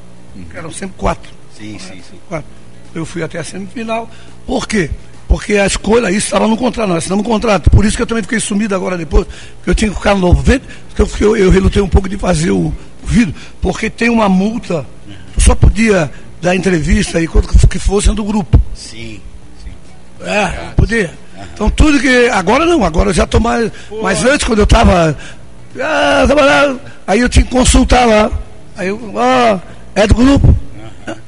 Que 0.51 0.57
eram 0.57 0.71
sempre 0.71 0.97
quatro. 0.99 1.33
Sim, 1.57 1.79
sim, 1.79 2.03
sim. 2.03 2.19
Quatro. 2.29 2.49
Eu 2.95 3.07
fui 3.07 3.23
até 3.23 3.39
a 3.39 3.45
semifinal. 3.45 4.09
Por 4.47 4.69
quê? 4.69 4.91
Porque 5.29 5.57
a 5.57 5.67
escolha, 5.67 6.11
isso 6.11 6.27
estava 6.27 6.47
no 6.47 6.57
contrato, 6.57 6.89
nós 6.89 6.99
assinamos 6.99 7.25
um 7.25 7.29
contrato. 7.29 7.69
Por 7.71 7.85
isso 7.85 7.97
que 7.97 8.03
eu 8.03 8.07
também 8.07 8.23
fiquei 8.23 8.39
sumido 8.39 8.75
agora 8.75 8.97
depois, 8.97 9.27
porque 9.57 9.71
eu 9.71 9.75
tinha 9.75 9.91
que 9.91 9.97
ficar 9.97 10.15
no 10.15 10.21
90, 10.21 10.65
porque 10.95 11.25
eu, 11.25 11.37
eu, 11.37 11.45
eu 11.45 11.51
relutei 11.51 11.83
um 11.83 11.89
pouco 11.89 12.09
de 12.09 12.17
fazer 12.17 12.53
o, 12.53 12.67
o 12.67 12.75
vídeo, 13.07 13.35
porque 13.61 13.91
tem 13.91 14.09
uma 14.09 14.29
multa, 14.29 14.87
tu 15.35 15.41
só 15.41 15.55
podia 15.55 16.11
dar 16.41 16.55
entrevista 16.55 17.21
e 17.21 17.27
quando 17.27 17.49
que 17.49 17.79
fosse 17.79 18.13
do 18.13 18.25
grupo. 18.25 18.61
Sim, 18.75 19.21
sim. 19.65 20.25
É, 20.25 20.71
podia. 20.77 21.13
Então 21.53 21.69
tudo 21.71 22.01
que. 22.01 22.29
Agora 22.29 22.65
não, 22.65 22.85
agora 22.85 23.11
eu 23.11 23.15
já 23.15 23.25
estou 23.25 23.41
mais. 23.41 23.71
Mas 24.03 24.25
antes, 24.25 24.47
quando 24.47 24.61
eu 24.61 24.65
estava. 24.65 25.17
Ah, 25.79 26.77
aí 27.07 27.21
eu 27.21 27.29
tinha 27.29 27.45
que 27.45 27.51
consultar 27.51 28.07
lá. 28.07 28.31
Aí 28.77 28.89
eu, 28.89 29.13
ó, 29.15 29.59
é 29.95 30.07
do 30.07 30.15
grupo? 30.15 30.56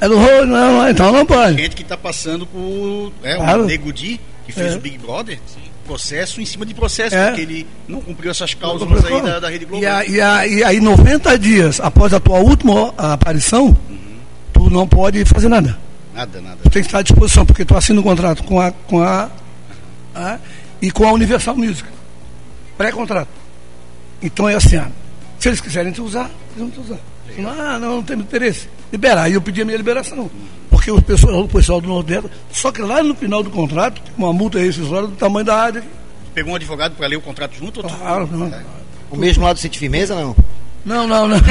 É 0.01 0.09
do 0.09 0.17
rolo? 0.17 0.47
Não, 0.47 0.73
não, 0.79 0.89
então 0.91 1.13
não 1.13 1.25
pode. 1.25 1.57
Gente 1.63 1.77
que 1.77 1.85
tá 1.85 1.97
passando 1.97 2.47
por. 2.47 3.13
É, 3.23 3.37
Claro. 3.37 3.63
o 3.63 3.67
Nego 3.67 3.93
Di, 3.93 4.21
que 4.47 4.53
fez 4.53 4.73
É. 4.75 4.77
o 4.77 4.81
Big 4.81 4.99
Brother. 4.99 5.39
Processo 5.87 6.41
em 6.41 6.45
cima 6.45 6.67
de 6.67 6.75
processo, 6.75 7.17
É. 7.17 7.29
porque 7.29 7.41
ele 7.41 7.67
não 7.87 8.01
cumpriu 8.01 8.31
essas 8.31 8.53
cláusulas 8.53 9.05
aí 9.07 9.23
da, 9.23 9.41
da 9.41 9.49
Rede 9.49 9.65
Globo. 9.65 9.83
E, 9.83 9.87
a- 9.87 10.05
e, 10.05 10.21
a- 10.21 10.47
e 10.47 10.63
aí, 10.65 10.81
90 10.81 11.39
dias 11.39 11.81
após 11.81 12.13
a 12.13 12.21
tua 12.21 12.39
última 12.41 12.93
aparição, 12.99 13.75
tu 14.53 14.69
não 14.69 14.87
pode 14.87 15.25
fazer 15.25 15.49
nada. 15.49 15.79
Nada, 16.15 16.41
nada. 16.43 16.59
Tu 16.63 16.69
tem 16.71 16.83
que 16.83 16.89
estar 16.89 16.99
à 16.99 17.03
disposição, 17.03 17.47
porque 17.47 17.65
tu 17.65 17.75
assina 17.77 18.01
um 18.01 18.03
contrato 18.03 18.43
com 18.45 18.61
a, 18.61 18.71
com 18.71 19.01
a, 19.01 19.31
a- 20.15 20.39
e 20.83 20.91
com 20.91 21.09
a 21.09 21.13
Universal 21.13 21.57
Music. 21.57 21.89
Pré-contrato. 22.77 23.29
Então 24.23 24.47
é 24.49 24.57
assim, 24.57 24.77
ah, 24.77 24.89
se 25.39 25.49
eles 25.49 25.61
quiserem 25.61 25.93
te 25.93 26.03
usar, 26.03 26.31
eles 26.57 26.59
vão 26.59 26.71
te 26.71 26.81
usar. 26.81 26.99
Não, 27.39 27.51
ah, 27.51 27.79
não, 27.79 27.97
não 27.97 28.03
tem 28.03 28.19
interesse. 28.19 28.69
Libera. 28.93 29.23
Aí 29.23 29.35
eu 29.35 29.41
pedi 29.41 29.63
a 29.63 29.65
minha 29.65 29.77
liberação. 29.77 30.31
Porque 30.71 30.91
o 30.91 31.01
pessoal, 31.03 31.41
o 31.43 31.49
pessoal 31.49 31.81
do 31.81 31.89
Nordeste, 31.89 32.29
só 32.53 32.71
que 32.71 32.81
lá 32.83 33.03
no 33.03 33.15
final 33.15 33.43
do 33.43 33.51
contrato, 33.51 34.01
uma 34.17 34.33
multa 34.33 34.59
rescisória 34.59 35.09
do 35.09 35.15
tamanho 35.17 35.45
da 35.47 35.57
área. 35.57 35.83
Pegou 36.35 36.53
um 36.53 36.57
advogado 36.57 36.95
para 36.97 37.07
ler 37.07 37.17
o 37.17 37.21
contrato 37.21 37.55
junto? 37.59 37.81
Ou 37.83 37.89
tu... 37.89 37.95
Claro, 37.97 38.29
não. 38.31 38.53
O 39.11 39.17
mesmo 39.17 39.43
lado 39.45 39.59
sente 39.59 39.79
firmeza, 39.79 40.15
não? 40.15 40.37
Não, 40.85 41.07
não, 41.07 41.27
não. 41.29 41.37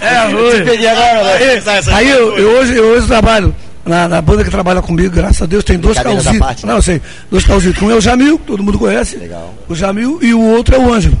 é, 0.00 0.26
hoje. 0.34 0.64
Peguei 0.64 0.86
agora? 0.88 1.34
Aí, 1.34 1.44
essa- 1.56 1.94
aí 1.96 2.10
eu, 2.10 2.38
eu 2.38 2.50
hoje, 2.58 2.76
eu 2.76 2.84
hoje 2.84 3.06
trabalho 3.06 3.54
na, 3.84 4.08
na 4.08 4.22
banda 4.22 4.44
que 4.44 4.50
trabalha 4.50 4.80
comigo, 4.82 5.14
graças 5.14 5.42
a 5.42 5.46
Deus, 5.46 5.64
tem 5.64 5.78
dois 5.78 5.98
calzitos. 5.98 6.38
parte, 6.38 6.64
né? 6.66 6.70
Não, 6.72 6.78
eu 6.78 6.82
sei, 6.82 7.00
dois 7.30 7.44
calzitos. 7.44 7.82
Um 7.82 7.90
é 7.90 7.94
o 7.94 8.00
Jamil, 8.00 8.38
que 8.38 8.46
todo 8.46 8.62
mundo 8.62 8.78
conhece. 8.78 9.16
Legal. 9.16 9.52
O 9.68 9.74
Jamil 9.74 10.18
e 10.22 10.32
o 10.34 10.40
outro 10.40 10.74
é 10.74 10.78
o 10.78 10.92
Ângelo. 10.92 11.16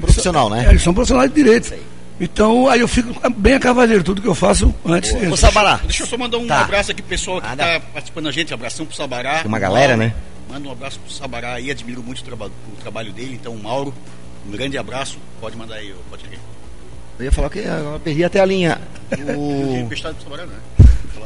Profissional, 0.00 0.48
É, 0.54 0.62
né? 0.62 0.66
eles 0.70 0.82
são 0.82 0.92
profissionais 0.94 1.30
de 1.30 1.36
direito. 1.36 1.72
Então, 2.24 2.68
aí 2.68 2.78
eu 2.78 2.86
fico 2.86 3.12
bem 3.30 3.54
a 3.54 3.58
cavaleiro, 3.60 4.04
tudo 4.04 4.22
que 4.22 4.28
eu 4.28 4.34
faço 4.34 4.72
antes. 4.86 5.12
Ô, 5.30 5.36
Sabará, 5.36 5.80
Deixa 5.82 6.04
eu 6.04 6.06
só 6.06 6.16
mandar 6.16 6.38
um 6.38 6.46
Tá. 6.46 6.60
abraço 6.62 6.92
aqui 6.92 7.02
pro 7.02 7.08
pessoal 7.08 7.40
que 7.40 7.48
Nada. 7.48 7.64
tá 7.64 7.80
participando 7.92 8.24
da 8.26 8.30
gente. 8.30 8.54
Abração 8.54 8.86
pro 8.86 8.94
Sabará. 8.96 9.38
Tem 9.40 9.48
uma 9.48 9.58
galera, 9.58 9.96
né? 9.96 10.14
Manda 10.48 10.68
um 10.68 10.72
abraço 10.72 11.00
pro 11.00 11.12
Sabará 11.12 11.54
aí, 11.54 11.68
admiro 11.70 12.00
muito 12.00 12.20
o, 12.20 12.24
traba- 12.24 12.46
o 12.72 12.76
trabalho 12.80 13.12
dele. 13.12 13.36
Então, 13.40 13.56
Mauro, 13.56 13.92
um 14.46 14.52
grande 14.52 14.78
abraço. 14.78 15.18
Pode 15.40 15.56
mandar 15.56 15.74
aí, 15.76 15.92
pode 16.08 16.24
ir. 16.26 16.38
Eu 17.18 17.24
ia 17.24 17.32
falar 17.32 17.50
que 17.50 17.58
eu 17.58 18.00
perdi 18.04 18.22
até 18.22 18.40
a 18.40 18.46
linha. 18.46 18.80
O... 19.36 19.76
Emprestado 19.80 20.14
pro 20.14 20.24
trabalhar, 20.26 20.46
né? 20.46 20.58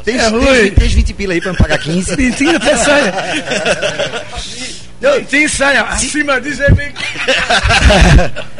Tem, 0.05 0.17
É 0.17 0.31
tem, 0.31 0.31
ruim. 0.31 0.71
tem 0.71 0.89
20 0.89 1.15
pila 1.15 1.33
aí 1.33 1.41
pra 1.41 1.53
me 1.53 1.59
pagar 1.59 1.79
15. 1.79 2.17
Pintinho 2.17 2.57
até 2.57 2.77
saia. 2.77 3.15
Pintinho 5.19 5.49
saia. 5.51 5.83
Acima 5.83 6.41
disso 6.41 6.63
é 6.63 6.71
bem. 6.71 6.93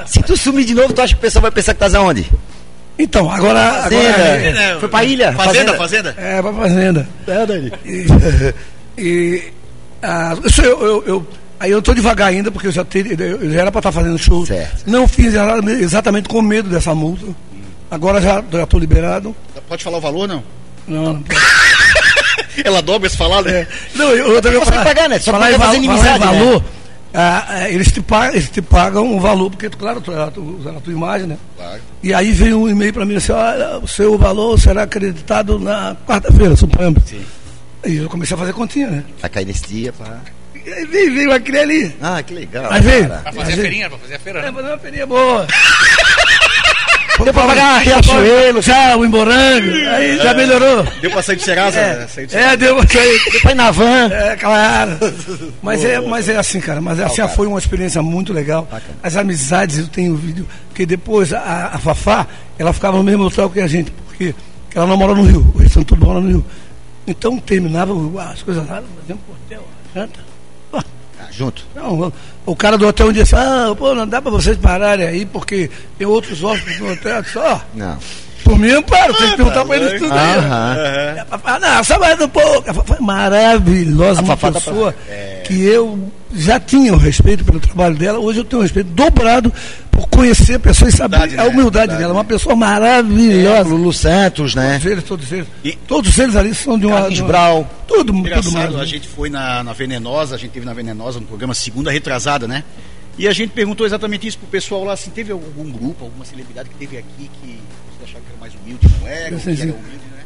Se 0.07 0.23
tu 0.23 0.37
sumir 0.37 0.65
de 0.65 0.75
novo, 0.75 0.93
tu 0.93 1.01
acha 1.03 1.15
que 1.15 1.19
o 1.19 1.23
pessoal 1.23 1.43
vai 1.43 1.51
pensar 1.51 1.75
que 1.75 1.81
tá 1.81 1.99
aonde? 1.99 2.31
Então, 2.99 3.31
agora. 3.31 3.61
agora 3.61 3.83
Fazenda. 3.83 4.63
é, 4.63 4.77
Foi 4.81 4.89
pra 4.89 5.05
ilha? 5.05 5.33
Fazenda, 5.33 5.75
fazenda. 5.77 6.15
é 6.17 6.41
pra 6.43 6.53
fazenda. 6.53 7.09
É, 7.27 7.47
Dani. 7.47 7.73
E, 7.85 8.07
e 8.99 9.43
ah, 10.03 10.35
isso 10.45 10.63
eu, 10.63 10.83
eu, 10.83 11.05
eu- 11.07 11.27
aí 11.61 11.71
eu 11.71 11.83
tô 11.83 11.93
devagar 11.93 12.29
ainda, 12.29 12.51
porque 12.51 12.67
eu 12.69 12.73
já, 12.73 12.85
ter, 12.85 13.19
eu 13.21 13.51
já 13.53 13.61
era 13.61 13.71
para 13.73 13.81
estar 13.81 13.93
fazendo 13.93 14.19
show. 14.19 14.47
Certo. 14.47 14.85
Não 14.87 15.07
fiz 15.07 15.27
exa- 15.29 15.59
exatamente 15.81 16.29
com 16.29 16.41
medo 16.41 16.69
dessa 16.71 16.95
multa. 16.95 17.27
Agora 17.91 18.21
já 18.21 18.43
estou 18.63 18.81
liberado. 18.81 19.37
Pode 19.69 19.85
falar 19.85 19.99
o 19.99 20.01
valor, 20.01 20.27
não? 20.27 20.43
Não, 20.87 21.15
não. 21.15 21.25
Ela 22.65 22.81
dobra 22.81 23.07
esse 23.07 23.17
falar, 23.17 23.43
né? 23.43 23.51
É, 23.61 23.67
não, 23.95 24.11
eu, 24.11 24.33
eu 24.35 24.43
também 24.43 24.59
consegue 24.59 24.83
pagar, 24.85 25.09
né? 25.09 25.19
Só 25.19 25.31
falar 25.31 25.53
em, 25.53 25.59
falar 25.59 25.75
em 25.75 25.79
inimizade, 25.79 26.21
né? 26.21 26.27
valor, 26.27 26.65
ah, 27.19 27.47
ah, 27.49 27.71
eles, 27.71 27.91
te 27.91 28.03
pagam, 28.03 28.35
eles 28.35 28.51
te 28.51 28.61
pagam 28.61 29.07
um 29.07 29.19
valor, 29.19 29.51
porque, 29.51 29.71
claro, 29.71 30.01
tu, 30.01 30.13
tu 30.35 30.59
usaram 30.61 30.79
a 30.79 30.81
tua 30.81 30.93
imagem, 30.93 31.27
né? 31.27 31.39
Claro. 31.57 31.81
E 32.03 32.13
aí 32.13 32.31
veio 32.33 32.61
um 32.61 32.69
e-mail 32.69 32.93
para 32.93 33.07
mim 33.07 33.17
assim, 33.17 33.33
olha, 33.33 33.79
o 33.79 33.89
seu 33.89 34.19
valor 34.19 34.59
será 34.61 34.83
acreditado 34.83 35.59
na 35.59 35.97
quarta-feira, 36.07 36.55
suponhamos. 36.57 37.03
Sim. 37.07 37.25
Aí 37.85 37.97
eu 37.97 38.09
comecei 38.09 38.35
a 38.35 38.39
fazer 38.39 38.53
continha, 38.53 38.89
né? 38.91 39.05
Vai 39.21 39.31
cair 39.31 39.47
nesse 39.47 39.67
dia, 39.67 39.93
pá. 39.93 40.19
E 40.55 40.73
aí 40.73 40.85
veio, 40.85 41.15
veio 41.15 41.33
aquele 41.33 41.59
ali. 41.59 41.97
Ah, 42.03 42.23
que 42.23 42.35
legal. 42.35 42.67
Mas 42.71 42.85
veio. 42.85 43.07
Pra 43.07 43.33
fazer 43.33 43.53
a 43.53 43.57
feirinha, 43.57 43.89
pra 43.89 43.99
fazer 43.99 44.15
a 44.15 44.19
feira, 44.19 44.39
É, 44.41 44.43
né? 44.43 44.53
fazer 44.53 44.69
uma 44.69 44.79
feirinha 44.79 45.07
boa. 45.07 45.47
Deu 47.25 47.33
pra 47.33 47.47
pagar 47.47 47.79
Riachuelo, 47.79 48.61
já, 48.63 48.97
o 48.97 49.05
Emborango, 49.05 49.71
aí 49.95 50.17
já 50.19 50.35
melhorou. 50.35 50.85
Deu 51.01 51.11
pra 51.11 51.23
sair 51.23 51.37
de 51.37 51.43
Serasa? 51.43 51.81
né? 51.81 52.07
Sair 52.09 52.27
de 52.27 52.37
É, 52.37 52.57
deu 52.57 52.79
isso 52.83 52.99
aí. 52.99 53.19
deu 53.33 53.41
pra 53.41 53.53
ir 53.53 53.55
na 53.55 53.71
van. 53.71 54.09
É, 54.13 54.37
claro. 54.37 54.99
Mas 55.63 55.85
é, 55.85 56.01
mas 56.01 56.29
é 56.29 56.37
assim, 56.37 56.61
cara. 56.61 56.81
Mas 56.81 57.01
assim, 57.01 57.27
foi 57.29 57.47
uma 57.47 57.59
experiência 57.59 58.03
muito 58.03 58.33
legal. 58.33 58.69
As 59.03 59.17
amizades, 59.17 59.79
eu 59.79 59.89
tenho 59.89 60.15
vídeo, 60.15 60.47
porque 60.69 60.85
depois 60.87 61.33
a, 61.33 61.71
a 61.73 61.79
Fafá, 61.79 62.27
ela 62.59 62.73
ficava 62.73 62.97
no 62.97 63.03
mesmo 63.03 63.25
hotel 63.25 63.51
que 63.51 63.61
a 63.61 63.67
gente, 63.67 63.91
porque 64.07 64.35
ela 64.75 64.87
não 64.87 64.97
mora 64.97 65.15
no 65.15 65.23
Rio, 65.25 65.51
o 65.55 65.59
restante 65.59 65.87
tudo 65.87 66.05
mora 66.07 66.21
no 66.21 66.29
Rio. 66.29 66.45
Então 67.07 67.39
terminava 67.39 67.93
as 68.31 68.43
coisas 68.43 68.67
lá, 68.69 68.77
por 68.83 69.05
exemplo, 69.05 69.23
o 69.29 69.33
hotel, 69.33 69.65
janta. 69.95 70.21
Ah, 71.27 71.33
junto. 71.33 71.65
Não, 71.75 72.13
o 72.45 72.57
cara 72.57 72.79
do 72.79 72.87
hotel 72.87 73.13
disse, 73.13 73.35
ah, 73.35 73.75
pô, 73.77 73.95
não 73.95 74.07
dá 74.07 74.21
pra 74.23 74.31
vocês 74.31 74.57
pararem 74.57 75.07
aí, 75.07 75.27
porque 75.27 75.71
tem 75.99 76.07
outros 76.07 76.43
hóspedes 76.43 76.79
no 76.81 76.93
hotel. 76.93 77.17
Eu 77.17 77.23
disse, 77.23 77.39
ó, 77.39 77.59
Não. 77.75 77.99
por 78.45 78.59
mim 78.59 78.69
eu 78.69 78.83
paro, 78.83 79.15
tem 79.15 79.31
que 79.31 79.37
perguntar 79.37 79.65
pra 79.65 79.77
eles 79.77 80.01
tudo 80.01 80.13
aí. 80.13 80.39
Aham. 80.39 80.77
Ah, 81.45 81.59
não, 81.59 81.85
só 81.85 81.99
mais 81.99 82.21
um 82.21 82.29
pouco. 82.29 82.71
A 82.71 82.75
Fafá 82.75 82.97
é 82.97 83.01
maravilhosa, 83.03 84.23
uma 84.23 84.37
pra- 84.37 84.53
pessoa 84.53 84.95
que 85.45 85.63
eu 85.65 86.11
já 86.35 86.59
tinha 86.61 86.93
o 86.93 86.97
respeito 86.97 87.45
pelo 87.45 87.61
trabalho 87.61 87.95
dela, 87.97 88.19
hoje 88.19 88.41
eu 88.41 88.45
tenho 88.45 88.61
um 88.61 88.63
respeito 88.63 88.91
dobrado 88.91 89.53
por 89.97 90.07
conhecer 90.09 90.55
a 90.55 90.61
pessoa 90.61 90.89
e 90.89 90.93
saber 90.93 91.17
Humildade, 91.17 91.35
a 91.41 91.45
né? 91.45 91.49
humildade 91.49 91.93
dela. 91.97 92.09
né? 92.09 92.13
Uma 92.13 92.25
pessoa 92.25 92.55
maravilhosa. 92.55 93.69
Lulu 93.69 93.93
Santos, 93.93 94.55
né? 94.55 94.73
Todos 94.79 94.87
eles, 94.93 95.05
todos 95.05 95.33
eles. 95.33 95.47
E- 95.65 95.79
Todos 95.89 96.19
eles 96.19 96.37
ali 96.37 96.55
são 96.55 96.79
de 96.79 96.85
uma. 96.87 96.97
Carlos 96.97 97.15
de 97.15 97.23
uma- 97.23 97.29
Brau. 97.29 97.71
Tudo, 97.89 98.05
tudo 98.13 98.19
Engraçado, 98.19 98.79
a 98.79 98.85
gente 98.85 99.09
foi 99.09 99.31
na, 99.31 99.63
na 99.65 99.73
Venenosa, 99.73 100.35
a 100.35 100.39
gente 100.39 100.51
teve 100.51 100.67
na 100.67 100.75
Venenosa 100.75 101.19
no 101.21 101.27
programa 101.27 101.55
Segunda 101.55 101.91
Retrasada, 101.91 102.47
né? 102.47 102.63
E 103.19 103.27
a 103.27 103.33
gente 103.33 103.51
perguntou 103.51 103.87
exatamente 103.87 104.27
isso 104.27 104.37
pro 104.39 104.47
pessoal 104.49 104.85
lá, 104.85 104.93
assim, 104.93 105.11
teve 105.11 105.33
algum 105.33 105.71
grupo, 105.71 106.05
alguma 106.05 106.25
celebridade 106.25 106.69
que 106.69 106.75
teve 106.75 106.99
aqui 106.99 107.31
que 107.41 107.59
você 107.99 108.05
achava 108.05 108.21
que 108.21 108.31
era 108.31 108.39
mais 108.41 108.53
humilde, 108.55 108.87
não 109.01 109.09
era, 109.09 109.35
ou 109.35 109.41
que 109.41 109.49
era 109.51 109.63
humilde, 109.63 110.07
né? 110.15 110.23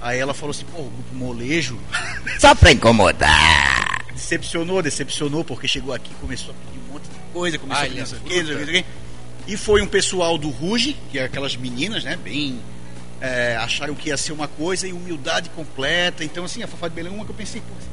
Aí 0.00 0.18
ela 0.18 0.34
falou 0.34 0.50
assim, 0.50 0.64
pô, 0.74 0.80
o 0.80 0.90
grupo 0.90 1.14
Molejo 1.14 1.78
Só 2.40 2.52
pra 2.56 2.72
incomodar. 2.72 4.04
decepcionou, 4.12 4.82
decepcionou, 4.82 5.44
porque 5.44 5.68
chegou 5.68 5.94
aqui, 5.94 6.10
começou 6.20 6.50
a 6.52 6.54
pedir 6.66 6.80
um 6.88 6.92
monte 6.94 7.04
de 7.04 7.10
coisa, 7.32 7.58
começou 7.58 7.80
Ai, 7.80 7.86
a 7.86 7.90
pedir 7.90 8.00
não 8.00 8.06
sei 8.06 8.18
o 8.18 8.20
é 8.20 8.28
quê, 8.28 8.40
não 8.40 8.46
sei 8.46 8.56
o 8.56 8.66
quê, 8.66 8.84
E 9.46 9.56
foi 9.56 9.82
um 9.82 9.86
pessoal 9.86 10.38
do 10.38 10.48
Ruge, 10.50 10.96
que 11.10 11.18
é 11.18 11.24
aquelas 11.24 11.56
meninas, 11.56 12.04
né, 12.04 12.16
bem... 12.22 12.58
é, 13.20 13.56
acharam 13.56 13.94
que 13.94 14.08
ia 14.08 14.16
ser 14.16 14.32
uma 14.32 14.46
coisa 14.48 14.86
e 14.86 14.92
humildade 14.92 15.50
completa. 15.50 16.24
Então, 16.24 16.44
assim, 16.44 16.62
a 16.62 16.66
Fafá 16.68 16.88
de 16.88 16.94
Belém 16.94 17.12
é 17.12 17.14
uma 17.14 17.24
que 17.24 17.30
eu 17.30 17.34
pensei, 17.34 17.60
pô, 17.60 17.74
assim, 17.78 17.88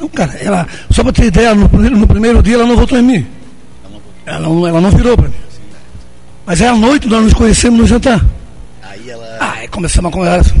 Não, 0.00 0.08
cara, 0.08 0.32
ela, 0.38 0.66
só 0.90 1.02
pra 1.02 1.12
ter 1.12 1.26
ideia, 1.26 1.54
no, 1.54 1.68
primeiro- 1.68 1.96
no 1.96 2.06
primeiro 2.06 2.42
dia 2.42 2.54
ela 2.54 2.66
não 2.66 2.76
votou 2.76 2.98
em 2.98 3.02
mim. 3.02 3.26
ela 3.84 3.90
não 3.90 4.00
voltou. 4.00 4.12
Ela 4.26 4.40
não, 4.40 4.66
ela 4.66 4.80
não 4.80 4.90
virou 4.90 5.16
pra 5.16 5.28
mim. 5.28 5.34
Mas 6.46 6.60
é 6.60 6.68
à 6.68 6.74
noite 6.76 7.06
nós 7.08 7.22
nos 7.24 7.32
conhecemos 7.34 7.78
no 7.80 7.86
jantar. 7.86 8.24
Aí 8.82 9.08
ela... 9.08 9.38
Ah, 9.40 9.52
aí 9.58 9.68
começamos 9.68 10.10
a 10.10 10.12
conversa. 10.12 10.54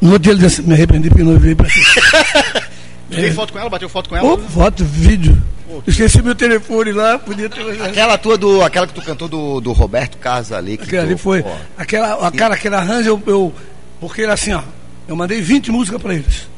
No 0.00 0.08
outro 0.12 0.22
dia 0.24 0.32
ele 0.32 0.40
disse, 0.42 0.60
me 0.62 0.74
arrependi 0.74 1.08
porque 1.08 1.22
não 1.24 1.38
veio 1.38 1.56
pra 1.56 1.68
ti. 1.68 1.80
Tirei 3.10 3.30
foto 3.32 3.52
com 3.52 3.58
ela, 3.58 3.68
bateu 3.70 3.88
foto 3.88 4.08
com 4.08 4.16
ela. 4.16 4.26
Ô, 4.34 4.38
foto, 4.38 4.84
vídeo. 4.84 5.40
Esqueci 5.86 6.22
meu 6.22 6.34
telefone 6.34 6.92
lá, 6.92 7.18
podia 7.18 7.48
ter. 7.48 7.60
Aquela 7.82 8.16
tua 8.18 8.36
do. 8.38 8.62
Aquela 8.62 8.86
que 8.86 8.94
tu 8.94 9.02
cantou 9.02 9.28
do, 9.28 9.60
do 9.60 9.72
Roberto 9.72 10.16
Carlos 10.18 10.52
ali. 10.52 10.76
Que 10.76 10.84
Aquela 10.84 11.02
tu- 11.04 11.06
ali 11.10 11.18
foi. 11.18 11.44
Aquela, 11.76 12.26
a 12.26 12.30
cara, 12.30 12.54
aquele 12.54 12.74
arranjo, 12.74 13.08
eu, 13.10 13.22
eu- 13.26 13.54
Porque 14.00 14.22
era 14.22 14.32
assim, 14.34 14.52
ó. 14.52 14.62
Eu 15.08 15.16
mandei 15.16 15.40
20 15.40 15.70
músicas 15.70 16.00
pra 16.00 16.14
eles. 16.14 16.48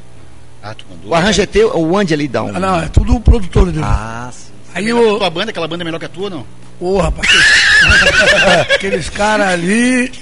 Ah, 0.63 0.75
tu 0.75 0.85
mandou. 0.89 1.11
O 1.11 1.15
arranjo 1.15 1.43
é 1.43 1.47
teu, 1.47 1.77
o 1.77 1.97
Andy 1.99 2.15
ali 2.15 2.29
dá 2.29 2.43
um. 2.43 2.55
Ah, 2.57 2.61
não, 2.61 2.81
é 2.83 2.89
tudo 2.89 3.17
o 3.17 3.21
produtor 3.21 3.67
dele. 3.73 3.85
Ah, 3.85 4.31
sim. 4.33 4.53
Aí 4.75 4.87
a 4.87 4.89
eu. 4.91 5.19
tua 5.19 5.31
banda, 5.31 5.51
aquela 5.51 5.67
banda 5.69 5.83
é 5.83 5.87
melhor 5.87 5.99
que 5.99 6.07
a 6.07 6.09
tua, 6.09 6.31
não? 6.31 6.47
Ô, 6.81 6.99
rapaz. 6.99 7.29
Aqueles 8.75 9.09
caras 9.09 9.49
ali. 9.49 10.13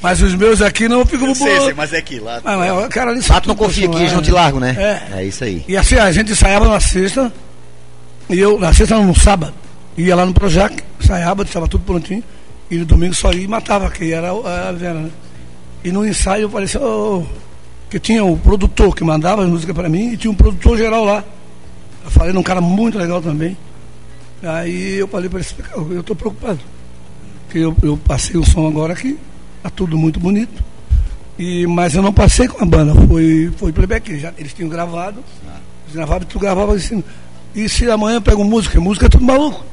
Mas 0.00 0.20
os 0.20 0.34
meus 0.34 0.60
aqui 0.60 0.88
não 0.88 1.06
ficam 1.06 1.28
Eu 1.28 1.34
sei, 1.34 1.60
sei, 1.60 1.74
mas 1.74 1.92
é 1.92 2.02
que 2.02 2.18
lá. 2.18 2.40
Mas, 2.42 2.58
mas 2.58 2.86
o 2.86 2.88
cara 2.88 3.12
ali 3.12 3.20
Ah, 3.28 3.40
tu 3.40 3.48
não 3.48 3.54
confia 3.54 3.88
que 3.88 3.96
eles 3.96 4.12
não 4.12 4.20
te 4.20 4.32
largam, 4.32 4.58
né? 4.58 4.74
É. 5.12 5.20
É 5.20 5.24
isso 5.24 5.44
aí. 5.44 5.64
E 5.68 5.76
assim, 5.76 5.94
a 5.96 6.10
gente 6.10 6.32
ensaiava 6.32 6.66
na 6.68 6.80
sexta, 6.80 7.32
e 8.32 8.38
eu, 8.38 8.58
na 8.58 8.72
sexta 8.72 8.98
no 8.98 9.14
sábado, 9.14 9.52
ia 9.96 10.16
lá 10.16 10.24
no 10.24 10.32
Projac, 10.32 10.82
ensaiava, 11.00 11.42
estava 11.42 11.68
tudo 11.68 11.84
prontinho, 11.84 12.24
e 12.70 12.78
no 12.78 12.84
domingo 12.86 13.14
só 13.14 13.32
ia 13.32 13.42
e 13.42 13.48
matava, 13.48 13.90
que 13.90 14.12
era 14.12 14.30
a 14.30 14.72
Vera, 14.72 15.00
né? 15.00 15.10
E 15.84 15.92
no 15.92 16.06
ensaio 16.06 16.42
eu 16.42 16.50
falei 16.50 16.64
assim, 16.64 17.26
que 17.90 17.98
tinha 18.00 18.24
o 18.24 18.36
produtor 18.36 18.94
que 18.94 19.04
mandava 19.04 19.42
as 19.42 19.48
músicas 19.50 19.74
para 19.74 19.88
mim, 19.88 20.12
e 20.12 20.16
tinha 20.16 20.30
um 20.30 20.34
produtor 20.34 20.78
geral 20.78 21.04
lá. 21.04 21.22
Eu 22.04 22.10
falei 22.10 22.32
num 22.32 22.42
cara 22.42 22.60
muito 22.60 22.96
legal 22.96 23.20
também. 23.20 23.56
Aí 24.42 24.94
eu 24.94 25.06
falei 25.06 25.28
para 25.28 25.40
ele, 25.40 25.48
"Cara, 25.62 25.80
eu 25.80 26.00
estou 26.00 26.16
preocupado. 26.16 26.60
Porque 27.44 27.58
eu, 27.58 27.76
eu 27.82 27.96
passei 27.98 28.36
o 28.36 28.44
som 28.44 28.66
agora 28.66 28.94
aqui, 28.94 29.18
tá 29.62 29.68
tudo 29.68 29.98
muito 29.98 30.18
bonito. 30.18 30.64
E, 31.38 31.66
mas 31.66 31.94
eu 31.94 32.02
não 32.02 32.12
passei 32.12 32.48
com 32.48 32.62
a 32.62 32.66
banda, 32.66 32.94
foi, 33.06 33.52
foi 33.56 33.72
playback. 33.72 34.18
Já, 34.18 34.32
eles 34.38 34.54
tinham 34.54 34.68
gravado, 34.70 35.22
eles 35.84 35.94
gravavam 35.94 36.22
e 36.22 36.26
tu 36.26 36.38
gravava 36.38 36.74
assim. 36.74 37.04
E 37.54 37.68
se 37.68 37.90
amanhã 37.90 38.16
eu 38.16 38.22
pego 38.22 38.44
música, 38.44 38.80
música 38.80 39.06
é 39.06 39.08
tudo 39.08 39.24
maluco. 39.24 39.64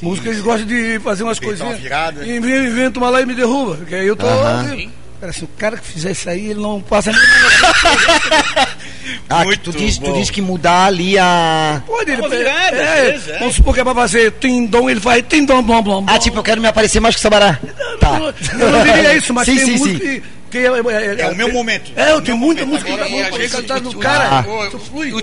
Música 0.00 0.28
eles 0.28 0.40
gostam 0.40 0.66
de 0.66 0.98
fazer 0.98 1.22
umas 1.22 1.38
coisinhas. 1.38 1.78
virada. 1.78 2.26
E 2.26 2.36
inventa 2.36 2.68
inventa 2.68 2.98
uma 3.00 3.08
lá 3.08 3.20
e 3.22 3.26
me 3.26 3.34
derruba. 3.34 3.76
Porque 3.76 3.94
aí 3.94 4.06
eu 4.06 4.16
tô. 4.16 4.26
Ouvindo. 4.26 4.90
Cara, 5.20 5.30
assim, 5.30 5.44
o 5.44 5.48
cara 5.56 5.76
que 5.76 5.86
fizer 5.86 6.10
isso 6.10 6.28
aí, 6.28 6.46
ele 6.50 6.60
não 6.60 6.80
passa 6.80 7.12
nem. 7.12 7.20
Ah, 9.28 9.44
Muito 9.44 9.72
tu 9.72 9.78
diz, 9.78 9.98
tu 9.98 10.06
bom. 10.06 10.12
diz 10.12 10.30
que 10.30 10.40
mudar 10.40 10.86
ali 10.86 11.18
a. 11.18 11.82
Pode, 11.86 12.10
ele 12.10 12.28
virada, 12.28 12.76
é, 12.76 13.12
vezes, 13.12 13.28
é. 13.28 13.38
Vamos 13.38 13.56
supor 13.56 13.74
que 13.74 13.80
é 13.80 13.84
pra 13.84 13.94
fazer 13.94 14.32
tim-dom, 14.32 14.88
ele 14.88 15.00
faz 15.00 15.24
tim-dom, 15.28 15.62
blom, 15.62 15.82
blom. 15.82 16.04
Ah, 16.06 16.18
tipo, 16.18 16.38
eu 16.38 16.42
quero 16.42 16.60
me 16.60 16.68
aparecer 16.68 17.00
mais 17.00 17.14
que 17.14 17.18
o 17.18 17.22
Sabará. 17.22 17.58
Tá. 17.98 18.32
Eu 18.58 18.70
não 18.70 18.84
diria 18.84 19.16
isso, 19.16 19.32
mas 19.34 19.46
Sim, 19.46 19.56
tem 19.56 19.64
sim, 19.64 19.72
música 19.78 19.98
sim. 19.98 20.20
que, 20.20 20.22
que 20.52 20.58
é, 20.58 20.66
é, 20.66 21.20
É 21.22 21.28
o 21.28 21.34
meu 21.34 21.52
momento. 21.52 21.90
É, 21.96 22.02
eu 22.02 22.06
É 22.10 22.14
o 22.16 22.22
tenho 22.22 22.36
muita 22.36 22.64
momento. 22.64 22.84
música 22.84 23.02
Agora, 23.04 23.28
vou 23.30 23.38
vezes 23.38 23.52
cantar 23.56 23.82
o- 23.82 23.88
o- 23.88 23.96
cara. 23.98 24.44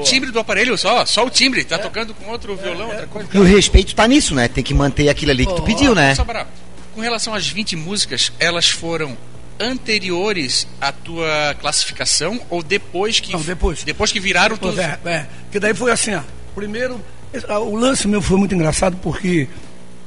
Timbre 0.04 0.32
do 0.32 0.39
aparelho 0.39 0.78
só, 0.78 1.06
só 1.06 1.26
o 1.26 1.30
timbre, 1.30 1.63
tá 1.63 1.78
tocando 1.78 2.13
com 2.13 2.30
outro 2.32 2.56
violão, 2.56 2.88
outra 2.89 3.06
coisa. 3.08 3.30
E 3.34 3.38
o 3.38 3.44
respeito 3.44 3.94
tá 3.96 4.08
nisso, 4.08 4.34
né? 4.36 4.48
Tem 4.48 4.63
que 4.63 4.74
manter 4.74 5.08
aquilo 5.08 5.32
ali 5.32 5.46
que 5.46 5.56
tu 5.56 5.62
pediu, 5.62 5.94
né? 5.96 6.15
Só 6.15 6.26
para- 6.26 6.48
com 6.96 7.02
relação 7.02 7.34
às 7.34 7.48
20 7.48 7.76
músicas, 7.76 8.32
elas 8.39 8.68
foram 8.70 9.15
anteriores 9.60 10.68
à 10.82 10.92
tua 10.92 11.56
classificação 11.60 12.42
ou 12.50 12.63
depois 12.63 13.19
que 13.19 13.34
Não, 13.34 13.42
depois. 13.42 13.84
depois 13.84 14.12
que 14.12 14.19
viraram 14.19 14.58
Pois 14.58 14.73
tudo? 14.75 14.82
é, 14.82 14.98
é. 15.06 15.25
Que 15.52 15.60
daí 15.60 15.73
foi 15.73 15.92
assim, 15.92 16.15
ó. 16.15 16.21
Primeiro, 16.56 17.00
ah, 17.48 17.60
o 17.60 17.75
lance 17.75 18.08
meu 18.08 18.21
foi 18.21 18.38
muito 18.38 18.56
engraçado 18.56 18.98
porque 19.02 19.48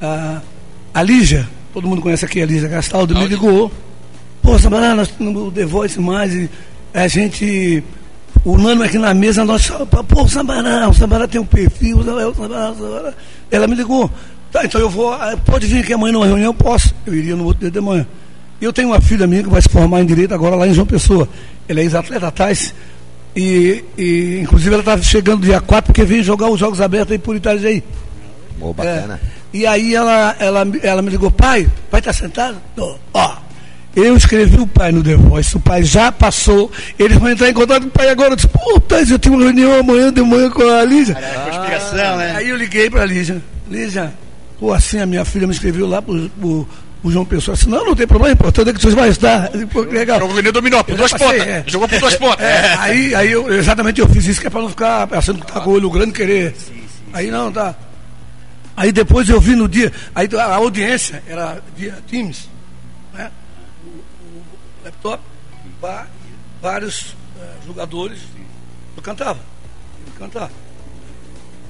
ah, 0.01 0.41
a 0.93 1.01
Lígia, 1.01 1.47
todo 1.73 1.87
mundo 1.87 2.01
conhece 2.01 2.25
aqui 2.25 2.41
a 2.41 2.45
Lígia 2.45 2.67
Gastaldo, 2.67 3.15
me 3.17 3.25
ligou. 3.25 3.71
Pô, 4.43 4.59
Sabará, 4.59 4.93
nós 4.93 5.07
temos 5.07 5.41
o 5.41 5.49
The 5.49 5.65
Voice 5.65 5.99
mais 5.99 6.49
a 6.93 7.07
gente. 7.07 7.81
O 8.43 8.57
Nano 8.57 8.83
aqui 8.83 8.97
na 8.97 9.13
mesa, 9.13 9.45
nós. 9.45 9.71
Pô, 10.09 10.21
o 10.23 10.27
Sabará, 10.27 10.89
o 10.89 10.93
Sabará 10.93 11.27
tem 11.27 11.39
um 11.39 11.45
perfil, 11.45 11.99
o 11.99 12.03
Sabará, 12.03 12.27
o 12.27 12.35
Sabará, 12.35 12.71
o. 12.71 13.13
Ela 13.49 13.67
me 13.67 13.75
ligou. 13.75 14.11
Tá, 14.51 14.65
então 14.65 14.79
eu 14.81 14.89
vou. 14.89 15.13
ah, 15.13 15.35
Pode 15.45 15.65
vir 15.65 15.79
aqui 15.79 15.93
amanhã 15.93 16.11
numa 16.11 16.25
reunião, 16.25 16.47
eu 16.49 16.53
posso. 16.53 16.93
Eu 17.05 17.15
iria 17.15 17.35
no 17.37 17.45
outro 17.45 17.61
dia 17.61 17.71
de 17.71 17.79
manhã. 17.79 18.05
Eu 18.61 18.73
tenho 18.73 18.89
uma 18.89 19.01
filha 19.01 19.25
minha 19.25 19.43
que 19.43 19.49
vai 19.49 19.61
se 19.61 19.69
formar 19.69 20.01
em 20.01 20.05
Direito 20.05 20.33
agora 20.33 20.55
lá 20.55 20.67
em 20.67 20.73
João 20.73 20.85
Pessoa. 20.85 21.27
Ela 21.67 21.79
é 21.79 21.83
ex-atleta 21.83 22.29
Tais. 22.31 22.73
E, 23.35 23.83
e, 23.97 24.39
inclusive 24.43 24.73
ela 24.73 24.81
está 24.81 25.01
chegando 25.01 25.41
dia 25.45 25.59
4 25.59 25.87
porque 25.87 26.03
veio 26.03 26.23
jogar 26.23 26.49
os 26.49 26.59
Jogos 26.59 26.79
Abertos 26.81 27.13
aí 27.13 27.17
por 27.17 27.35
Itajaí. 27.35 27.81
Pô, 28.59 28.73
bacana. 28.73 29.19
É. 29.23 29.57
E 29.57 29.65
aí 29.65 29.95
ela, 29.95 30.35
ela, 30.39 30.67
ela 30.81 31.01
me 31.01 31.09
ligou, 31.09 31.31
pai, 31.31 31.67
pai 31.89 32.01
tá 32.01 32.13
sentado? 32.13 32.57
Tô. 32.75 32.95
Ó, 33.13 33.35
Eu 33.95 34.17
escrevi 34.17 34.59
o 34.59 34.65
pai 34.65 34.91
no 34.91 35.03
The 35.03 35.15
Voice, 35.15 35.55
o 35.55 35.59
pai 35.59 35.83
já 35.83 36.11
passou, 36.11 36.71
eles 36.97 37.17
vão 37.17 37.29
entrar 37.29 37.49
em 37.49 37.53
contato 37.53 37.83
com 37.83 37.89
o 37.89 37.91
pai 37.91 38.09
agora. 38.09 38.31
Eu 38.31 38.35
disse, 38.35 38.47
puta, 38.47 39.01
eu 39.01 39.19
tenho 39.19 39.35
uma 39.35 39.43
reunião 39.43 39.79
amanhã 39.79 40.11
de 40.11 40.21
manhã 40.21 40.49
com 40.49 40.63
a 40.63 40.83
Lígia. 40.83 41.15
Conspiração, 41.15 42.17
né? 42.17 42.33
Aí 42.35 42.49
eu 42.49 42.55
liguei 42.57 42.89
pra 42.89 43.05
Lígia. 43.05 43.39
Lígia, 43.69 44.11
pô, 44.59 44.73
assim 44.73 44.99
a 44.99 45.05
minha 45.05 45.23
filha 45.23 45.45
me 45.45 45.53
escreveu 45.53 45.87
lá 45.87 46.01
pro, 46.01 46.27
pro, 46.29 46.67
pro 47.03 47.11
João 47.11 47.23
Pessoa. 47.23 47.53
Assim, 47.53 47.69
não, 47.69 47.85
não 47.85 47.95
tem 47.95 48.07
problema, 48.07 48.33
importante 48.33 48.69
é 48.71 48.73
que 48.73 48.81
vocês 48.81 48.95
vão 48.95 49.03
disse, 49.51 49.65
Pô, 49.67 49.81
legal. 49.81 50.19
Jogou 50.19 50.35
que 50.41 50.51
dominó, 50.51 50.81
por 50.81 50.95
duas 50.95 51.13
pontas. 51.13 51.41
é. 51.47 51.63
Jogou 51.67 51.87
por 51.87 51.99
duas 51.99 52.15
pontas. 52.15 52.45
É, 52.45 52.75
aí, 52.79 53.13
aí 53.13 53.31
eu, 53.31 53.53
exatamente 53.53 54.01
eu 54.01 54.07
fiz 54.09 54.25
isso 54.25 54.41
que 54.41 54.47
é 54.47 54.49
pra 54.49 54.61
não 54.61 54.69
ficar 54.69 55.07
achando 55.11 55.39
que 55.39 55.51
tá 55.51 55.59
com 55.59 55.69
o 55.69 55.73
olho 55.73 55.89
grande 55.91 56.13
querer. 56.13 56.55
aí 57.13 57.29
não, 57.29 57.51
tá. 57.51 57.75
Aí 58.75 58.91
depois 58.91 59.29
eu 59.29 59.39
vi 59.39 59.55
no 59.55 59.67
dia, 59.69 59.91
aí 60.15 60.27
a 60.35 60.55
audiência 60.55 61.21
era 61.27 61.59
via 61.77 61.95
Teams, 62.09 62.49
laptop, 64.83 65.23
pá, 65.79 66.07
e 66.25 66.61
vários 66.61 67.15
eh, 67.39 67.49
jogadores. 67.65 68.19
Eu 68.95 69.01
cantava. 69.01 69.39
Eu 70.07 70.13
cantava. 70.19 70.51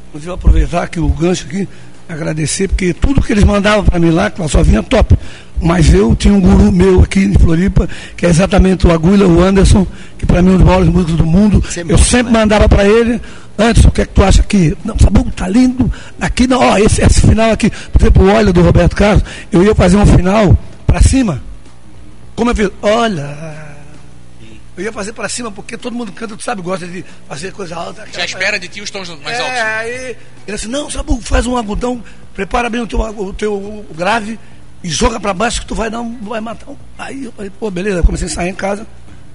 Inclusive 0.10 0.34
aproveitar 0.34 0.88
que 0.88 1.00
o 1.00 1.08
gancho 1.10 1.46
aqui, 1.48 1.68
agradecer, 2.08 2.68
porque 2.68 2.94
tudo 2.94 3.22
que 3.22 3.32
eles 3.32 3.44
mandavam 3.44 3.84
para 3.84 4.00
mim 4.00 4.10
lá, 4.10 4.30
que 4.30 4.48
só 4.48 4.62
vinha 4.62 4.84
top. 4.84 5.16
Mas 5.62 5.94
eu 5.94 6.16
tinha 6.16 6.34
um 6.34 6.42
guru 6.42 6.72
meu 6.72 7.02
aqui 7.02 7.20
em 7.22 7.34
Floripa, 7.34 7.88
que 8.18 8.26
é 8.26 8.30
exatamente 8.30 8.86
o 8.86 8.92
Agulha, 8.92 9.28
o 9.28 9.42
Anderson, 9.42 9.88
que 10.18 10.26
para 10.26 10.42
mim 10.42 10.52
é 10.52 10.54
um 10.54 10.58
dos 10.58 10.66
maiores 10.66 10.90
músicos 10.90 11.16
do 11.16 11.26
mundo. 11.26 11.62
Você 11.62 11.82
é 11.82 11.86
eu 11.88 11.98
sempre 11.98 12.34
né? 12.34 12.40
mandava 12.40 12.68
para 12.68 12.86
ele, 12.86 13.22
antes, 13.58 13.86
o 13.86 13.92
que 13.92 14.02
é 14.02 14.06
que 14.06 14.14
tu 14.14 14.24
acha 14.24 14.42
aqui? 14.42 14.76
Não, 14.84 15.00
Sabugo, 15.00 15.32
tá 15.32 15.48
lindo. 15.48 15.92
Aqui 16.20 16.48
não, 16.48 16.60
ó, 16.60 16.78
esse, 16.78 17.02
esse 17.02 17.22
final 17.22 17.52
aqui, 17.52 17.72
por 17.92 18.02
exemplo, 18.02 18.24
o 18.26 18.34
Olha 18.34 18.52
do 18.52 18.62
Roberto 18.62 18.96
Carlos, 18.96 19.24
eu 19.52 19.64
ia 19.64 19.74
fazer 19.74 19.96
um 19.96 20.06
final 20.06 20.58
para 20.86 21.02
cima. 21.02 21.42
Como 22.36 22.52
eu 22.52 22.56
fiz? 22.56 22.70
Olha. 22.82 23.74
Eu 24.76 24.84
ia 24.84 24.92
fazer 24.92 25.14
para 25.14 25.30
cima, 25.30 25.52
porque 25.52 25.78
todo 25.78 25.96
mundo 25.96 26.12
canta, 26.12 26.36
tu 26.36 26.44
sabe, 26.44 26.62
gosta 26.62 26.88
de 26.88 27.06
fazer 27.28 27.52
coisa 27.52 27.76
alta. 27.76 28.08
Já 28.12 28.26
espera 28.26 28.60
de 28.60 28.68
ti 28.68 28.82
os 28.82 28.90
tons 28.90 29.08
mais 29.22 29.38
é, 29.38 29.42
altos. 29.42 29.60
aí 29.60 30.18
ele 30.48 30.56
assim, 30.56 30.68
não, 30.68 30.90
Sabu, 30.90 31.22
faz 31.22 31.46
um 31.46 31.56
agudão, 31.56 32.04
prepara 32.34 32.72
bem 32.72 32.82
o 32.82 32.88
teu, 32.88 33.00
o 33.00 33.34
teu 33.34 33.86
grave 33.94 34.40
e 34.84 34.90
joga 34.90 35.20
pra 35.20 35.34
baixo 35.34 35.62
que 35.62 35.68
tu 35.68 35.76
vai 35.76 35.92
dar 35.92 36.02
um, 36.02 36.18
vai 36.22 36.42
matar 36.42 36.72
um. 36.72 36.78
Aí 36.98 37.26
eu 37.26 37.32
falei, 37.32 37.52
pô, 37.52 37.70
beleza, 37.70 37.98
eu 38.00 38.04
comecei 38.04 38.28
a 38.28 38.32
sair 38.32 38.50
em 38.50 38.56
casa. 38.56 38.88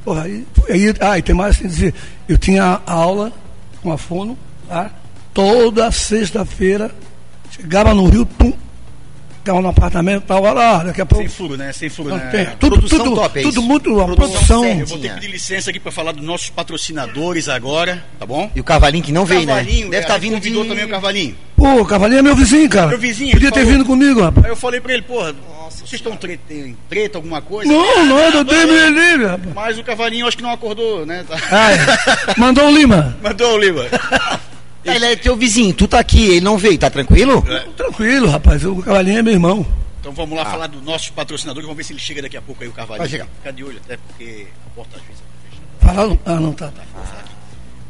Porra, 0.05 0.25
aí, 0.25 0.45
aí, 0.69 0.95
ah, 1.01 1.19
e 1.19 1.23
tem 1.23 1.35
mais 1.35 1.57
assim 1.57 1.69
dizer, 1.69 1.95
eu 2.29 2.37
tinha 2.37 2.81
aula 2.85 3.33
com 3.81 3.93
a 3.93 3.99
fono 3.99 4.37
lá, 4.69 4.91
toda 5.33 5.91
sexta-feira, 5.93 6.91
chegava 7.51 7.95
no 7.95 8.07
Rio, 8.07 8.25
tum, 8.25 8.53
ficava 9.49 9.63
no 9.63 9.69
apartamento, 9.69 10.25
tava 10.25 10.53
lá, 10.53 10.85
daqui 10.85 11.01
a 11.01 11.07
pouco. 11.07 11.25
Sem 11.25 11.35
furo, 11.35 11.57
né? 11.57 11.73
Sem 11.73 11.89
furo, 11.89 12.11
Não, 12.11 12.19
né? 12.19 12.29
tem, 12.31 12.47
tudo, 12.59 12.77
Produção 12.77 12.99
tudo, 12.99 13.15
top, 13.17 13.39
é 13.39 13.43
tudo 13.43 13.63
muito, 13.63 13.95
uma 13.95 14.05
Produção 14.15 14.61
produção. 14.61 14.65
Eu 14.67 14.87
vou 14.87 14.99
ter 14.99 15.09
que 15.09 15.15
pedir 15.15 15.31
licença 15.31 15.71
aqui 15.71 15.81
para 15.81 15.91
falar 15.91 16.13
dos 16.13 16.23
nossos 16.23 16.51
patrocinadores 16.51 17.49
agora, 17.49 18.05
tá 18.19 18.27
bom? 18.27 18.51
E 18.55 18.61
o 18.61 18.65
Cavalinho 18.65 19.03
que 19.03 19.11
não 19.13 19.25
veio, 19.25 19.47
né? 19.47 19.55
Carvalhinho, 19.55 19.91
Deve 19.91 19.97
é, 19.97 20.01
estar 20.01 20.19
vindo 20.19 20.39
de... 20.39 20.51
também 20.69 20.85
o 20.85 20.89
Carvalhinho. 20.89 21.37
Pô, 21.57 21.81
o 21.81 21.87
Cavalinho 21.87 22.19
é 22.19 22.23
meu 22.23 22.37
vizinho, 22.37 22.69
cara. 22.69 22.89
Meu 22.89 22.99
vizinho, 22.99 23.33
Podia 23.33 23.51
ter 23.51 23.61
falou. 23.61 23.73
vindo 23.73 23.85
comigo, 23.87 24.21
rapaz. 24.21 24.45
Aí 24.45 24.53
eu 24.53 24.57
falei 24.57 24.81
pra 24.81 24.93
ele, 24.93 25.03
porra, 25.03 25.35
vocês 25.71 25.95
estão 25.95 26.15
treta, 26.15 26.53
em 26.53 26.77
treta, 26.91 27.17
alguma 27.17 27.41
coisa? 27.41 27.73
Não, 27.73 28.05
não, 28.05 28.19
eu 28.19 28.45
dei 28.45 28.67
me 28.67 28.91
livre, 28.91 29.27
rapaz. 29.27 29.55
Mas 29.55 29.79
o 29.79 29.83
Cavalinho 29.83 30.27
acho 30.27 30.37
que 30.37 30.43
não 30.43 30.53
acordou, 30.53 31.07
né? 31.07 31.25
Tá- 31.27 31.39
Ah, 31.51 31.73
é. 31.73 31.79
Mandou 32.39 32.67
o 32.67 32.71
Lima. 32.71 33.17
Mandou 33.23 33.55
o 33.55 33.59
Lima. 33.59 33.85
Ah, 34.89 34.97
Ele 34.97 35.07
é 35.07 35.17
teu 35.17 35.37
vizinho, 35.37 35.73
tu 35.75 35.87
tá 35.89 35.99
aqui, 35.99 36.31
ele 36.31 36.41
não 36.41 36.57
veio, 36.59 36.79
tá 36.79 36.91
tranquilo? 36.91 37.45
Tranquilo, 37.77 38.29
rapaz. 38.29 38.65
O 38.65 38.77
Cavalinho 38.83 39.19
é 39.19 39.23
meu 39.23 39.33
irmão. 39.33 39.67
Então 40.01 40.13
vamos 40.13 40.37
lá 40.37 40.45
falar 40.45 40.69
dos 40.69 40.83
nossos 40.83 41.11
patrocinadores, 41.11 41.67
vamos 41.67 41.77
ver 41.77 41.85
se 41.85 41.93
ele 41.93 42.01
chega 42.01 42.23
daqui 42.23 42.37
a 42.37 42.43
pouco 42.43 42.63
aí, 42.63 42.69
o 42.69 42.73
Carvalho. 42.73 42.99
Vai 42.99 43.09
chegar. 43.09 43.27
Fica 43.27 43.53
de 43.53 43.65
olho, 43.65 43.79
até 43.85 43.97
porque 43.97 44.47
a 44.67 44.71
porta 44.71 44.97
às 44.97 45.03
vezes 45.03 45.23
tá 45.81 45.89
fechada. 45.91 46.19
Ah, 46.25 46.41
não 46.41 46.53
tá. 46.53 46.73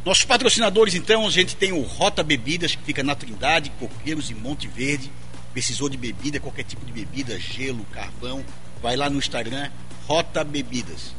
Nossos 0.05 0.25
patrocinadores, 0.25 0.95
então, 0.95 1.27
a 1.27 1.31
gente 1.31 1.55
tem 1.55 1.71
o 1.73 1.83
Rota 1.83 2.23
Bebidas, 2.23 2.75
que 2.75 2.83
fica 2.83 3.03
na 3.03 3.15
Trindade, 3.15 3.71
Coqueiros 3.79 4.31
e 4.31 4.35
Monte 4.35 4.67
Verde. 4.67 5.11
Precisou 5.53 5.89
de 5.89 5.97
bebida, 5.97 6.41
qualquer 6.41 6.63
tipo 6.63 6.85
de 6.87 6.93
bebida, 6.93 7.39
gelo, 7.39 7.85
carvão, 7.93 8.45
vai 8.83 8.97
lá 8.97 9.11
no 9.11 9.19
Instagram, 9.19 9.69
Rota 10.07 10.43
Bebidas. 10.45 11.15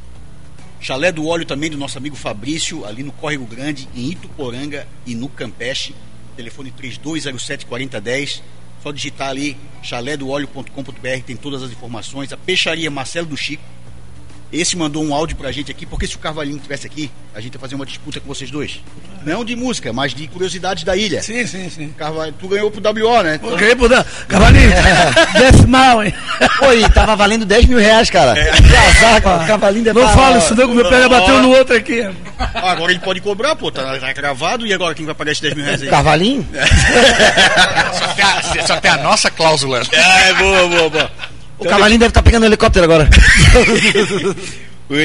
Chalé 0.80 1.12
do 1.12 1.26
Óleo 1.26 1.44
também 1.44 1.70
do 1.70 1.76
nosso 1.76 1.98
amigo 1.98 2.16
Fabrício, 2.16 2.86
ali 2.86 3.02
no 3.02 3.12
Córrego 3.12 3.44
Grande, 3.44 3.86
em 3.94 4.10
Ituporanga 4.10 4.88
e 5.06 5.14
no 5.14 5.28
Campeche. 5.28 5.94
Telefone 6.36 6.72
3207-4010. 6.72 8.40
Só 8.82 8.90
digitar 8.90 9.28
ali 9.28 9.58
chalédoóleo.com.br, 9.82 11.22
tem 11.26 11.36
todas 11.36 11.62
as 11.62 11.70
informações. 11.70 12.32
A 12.32 12.36
Peixaria 12.36 12.90
Marcelo 12.90 13.26
do 13.26 13.36
Chico. 13.36 13.62
Esse 14.52 14.76
mandou 14.76 15.04
um 15.04 15.14
áudio 15.14 15.36
pra 15.36 15.52
gente 15.52 15.70
aqui, 15.70 15.86
porque 15.86 16.06
se 16.08 16.16
o 16.16 16.18
Carvalhinho 16.18 16.56
estivesse 16.56 16.84
aqui, 16.84 17.08
a 17.32 17.40
gente 17.40 17.54
ia 17.54 17.60
fazer 17.60 17.76
uma 17.76 17.86
disputa 17.86 18.18
com 18.18 18.26
vocês 18.26 18.50
dois. 18.50 18.80
Não 19.24 19.44
de 19.44 19.54
música, 19.54 19.92
mas 19.92 20.12
de 20.12 20.26
curiosidades 20.26 20.82
da 20.82 20.96
ilha. 20.96 21.22
Sim, 21.22 21.46
sim, 21.46 21.70
sim. 21.70 21.94
Carvalho, 21.96 22.34
tu 22.38 22.48
ganhou 22.48 22.68
pro 22.70 22.80
WO, 22.82 23.22
né? 23.22 23.36
Então, 23.36 23.54
Ok, 23.54 23.76
por 23.76 23.88
dar. 23.88 24.04
Cavalinho, 24.26 24.70
desce 25.38 25.66
mal, 25.68 26.02
hein? 26.02 26.12
Pô, 26.58 26.72
e 26.72 26.88
tava 26.90 27.14
valendo 27.14 27.44
10 27.46 27.66
mil 27.66 27.78
reais, 27.78 28.10
cara. 28.10 28.34
Casaca, 28.34 29.44
o 29.44 29.46
Cavalinho 29.46 29.84
deve 29.84 30.00
Não 30.00 30.08
fala 30.08 30.38
isso, 30.38 30.54
não, 30.56 30.66
que 30.66 30.72
o 30.72 30.74
meu 30.74 30.88
pé 30.88 31.00
já 31.02 31.08
bateu 31.08 31.42
no 31.42 31.50
outro 31.50 31.76
aqui. 31.76 32.02
agora 32.54 32.90
ele 32.90 33.00
pode 33.00 33.20
cobrar, 33.20 33.54
pô, 33.54 33.70
tá, 33.70 33.98
tá 33.98 34.12
gravado, 34.12 34.66
e 34.66 34.72
agora 34.72 34.94
quem 34.94 35.06
vai 35.06 35.14
pagar 35.14 35.30
esses 35.30 35.42
10 35.42 35.54
mil 35.54 35.64
reais 35.64 35.82
aí? 35.82 35.88
Cavalinho? 35.88 36.44
Só, 37.94 38.06
tem 38.14 38.24
a, 38.24 38.66
só 38.66 38.76
tem 38.80 38.90
a 38.90 38.96
nossa 38.98 39.30
cláusula. 39.30 39.82
É, 39.92 40.34
boa, 40.34 40.68
boa, 40.68 40.90
boa. 40.90 41.10
O 41.60 41.64
Cavalinho 41.64 41.98
deve 42.00 42.10
estar 42.10 42.22
pegando 42.22 42.42
um 42.44 42.46
helicóptero 42.46 42.84
agora. 42.84 43.08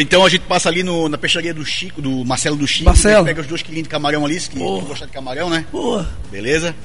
Então 0.01 0.25
a 0.25 0.29
gente 0.29 0.41
passa 0.41 0.67
ali 0.67 0.81
no- 0.81 1.07
na 1.07 1.15
peixaria 1.15 1.53
do 1.53 1.63
Chico, 1.63 2.01
do 2.01 2.25
Marcelo 2.25 2.55
do 2.55 2.65
Chico. 2.67 2.85
Marcelo. 2.85 3.23
Pega 3.23 3.41
os 3.41 3.45
dois 3.47 3.61
quilinhos 3.61 3.83
de 3.83 3.89
camarão 3.89 4.25
ali, 4.25 4.39
que 4.39 4.57
gostar 4.57 5.05
de 5.05 5.11
camarão, 5.11 5.47
né? 5.47 5.63
Boa. 5.71 6.09
Beleza? 6.31 6.75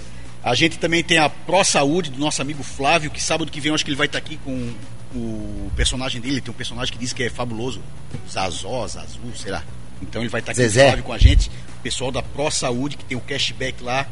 A 0.44 0.54
gente 0.54 0.78
também 0.78 1.02
tem 1.02 1.16
a 1.16 1.30
Pro 1.30 1.64
Saúde 1.64 2.10
do 2.10 2.18
nosso 2.18 2.42
amigo 2.42 2.62
Flávio, 2.62 3.10
que 3.10 3.22
sábado 3.22 3.50
que 3.50 3.58
vem 3.58 3.70
eu 3.70 3.74
acho 3.74 3.84
que 3.86 3.90
ele 3.90 3.96
vai 3.96 4.04
estar 4.06 4.18
aqui 4.18 4.38
com 4.44 4.74
o 5.14 5.70
personagem 5.74 6.20
dele. 6.20 6.42
Tem 6.42 6.52
um 6.52 6.56
personagem 6.56 6.92
que 6.92 6.98
diz 6.98 7.14
que 7.14 7.22
é 7.22 7.30
fabuloso. 7.30 7.80
Zazó, 8.30 8.86
Zazu, 8.86 9.18
sei 9.34 9.50
lá. 9.52 9.62
Então 10.02 10.20
ele 10.20 10.28
vai 10.28 10.40
estar 10.42 10.52
aqui 10.52 10.60
Zezé. 10.60 10.82
o 10.82 10.86
Flávio 10.88 11.04
com 11.04 11.12
a 11.14 11.18
gente. 11.18 11.48
O 11.78 11.82
pessoal 11.82 12.12
da 12.12 12.22
Pro 12.22 12.50
Saúde, 12.50 12.98
que 12.98 13.04
tem 13.06 13.16
o 13.16 13.20
cashback 13.22 13.82
lá. 13.82 14.06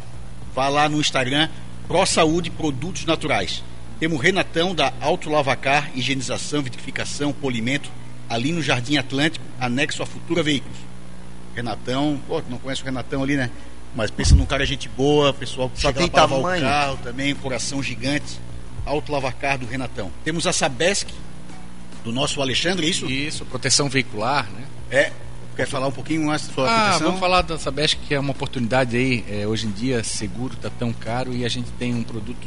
Vá 0.55 0.69
lá 0.71 0.89
no 0.89 0.99
Instagram, 0.99 1.51
Pro 1.87 2.07
Saúde 2.07 2.49
Produtos 2.51 3.05
Naturais. 3.05 3.63
Temos 4.01 4.17
o 4.19 4.21
Renatão 4.21 4.75
da 4.75 4.93
Auto 5.01 5.29
Lavacar, 5.29 5.91
higienização, 5.95 6.63
vitrificação, 6.63 7.33
polimento, 7.33 7.91
ali 8.29 8.53
no 8.53 8.63
Jardim 8.63 8.97
Atlântico, 8.97 9.45
anexo 9.61 10.03
a 10.03 10.07
Futura 10.07 10.43
Veículos. 10.43 10.77
Renatão, 11.55 12.21
pô, 12.29 12.41
não 12.49 12.59
conhece 12.59 12.83
o 12.83 12.85
Renatão 12.85 13.23
ali, 13.23 13.37
né? 13.37 13.51
Mas 13.97 14.11
pensa 14.11 14.35
num 14.35 14.47
cara 14.47 14.65
gente 14.65 14.89
boa, 14.89 15.33
pessoal 15.33 15.69
que 15.69 15.81
Só 15.81 15.89
chega 15.89 15.99
tem 16.01 16.07
lá 16.07 16.13
pra 16.13 16.21
lavar 16.23 16.39
tamanho. 16.39 16.63
o 16.65 16.69
carro 16.69 16.99
também, 17.03 17.35
coração 17.35 17.83
gigante. 17.83 18.39
Auto 18.87 19.11
Lavacar 19.11 19.59
do 19.59 19.67
Renatão. 19.67 20.11
Temos 20.25 20.47
a 20.47 20.53
Sabesc, 20.53 21.09
do 22.05 22.13
nosso 22.13 22.41
Alexandre, 22.41 22.87
é 22.87 22.91
isso? 22.91 23.07
Isso, 23.07 23.45
proteção 23.47 23.89
veicular, 23.89 24.49
né? 24.51 24.65
É. 24.91 25.13
Quer 25.57 25.67
falar 25.67 25.89
um 25.89 25.93
pouquinho 25.93 26.25
mais 26.27 26.47
da 26.47 26.55
sua 26.55 26.71
Ah, 26.71 26.83
proteção? 26.85 27.07
vamos 27.09 27.21
falar 27.21 27.43
da 27.43 27.59
Sabesc, 27.59 27.97
que 28.07 28.15
é 28.15 28.21
uma 28.21 28.31
oportunidade 28.31 28.97
aí. 28.97 29.25
é, 29.29 29.45
hoje 29.47 29.67
em 29.67 29.71
dia, 29.73 30.05
seguro 30.05 30.55
está 30.55 30.71
tão 30.71 30.93
caro 30.93 31.35
e 31.35 31.45
a 31.45 31.49
gente 31.49 31.69
tem 31.73 31.93
um 31.93 32.05
produto 32.05 32.47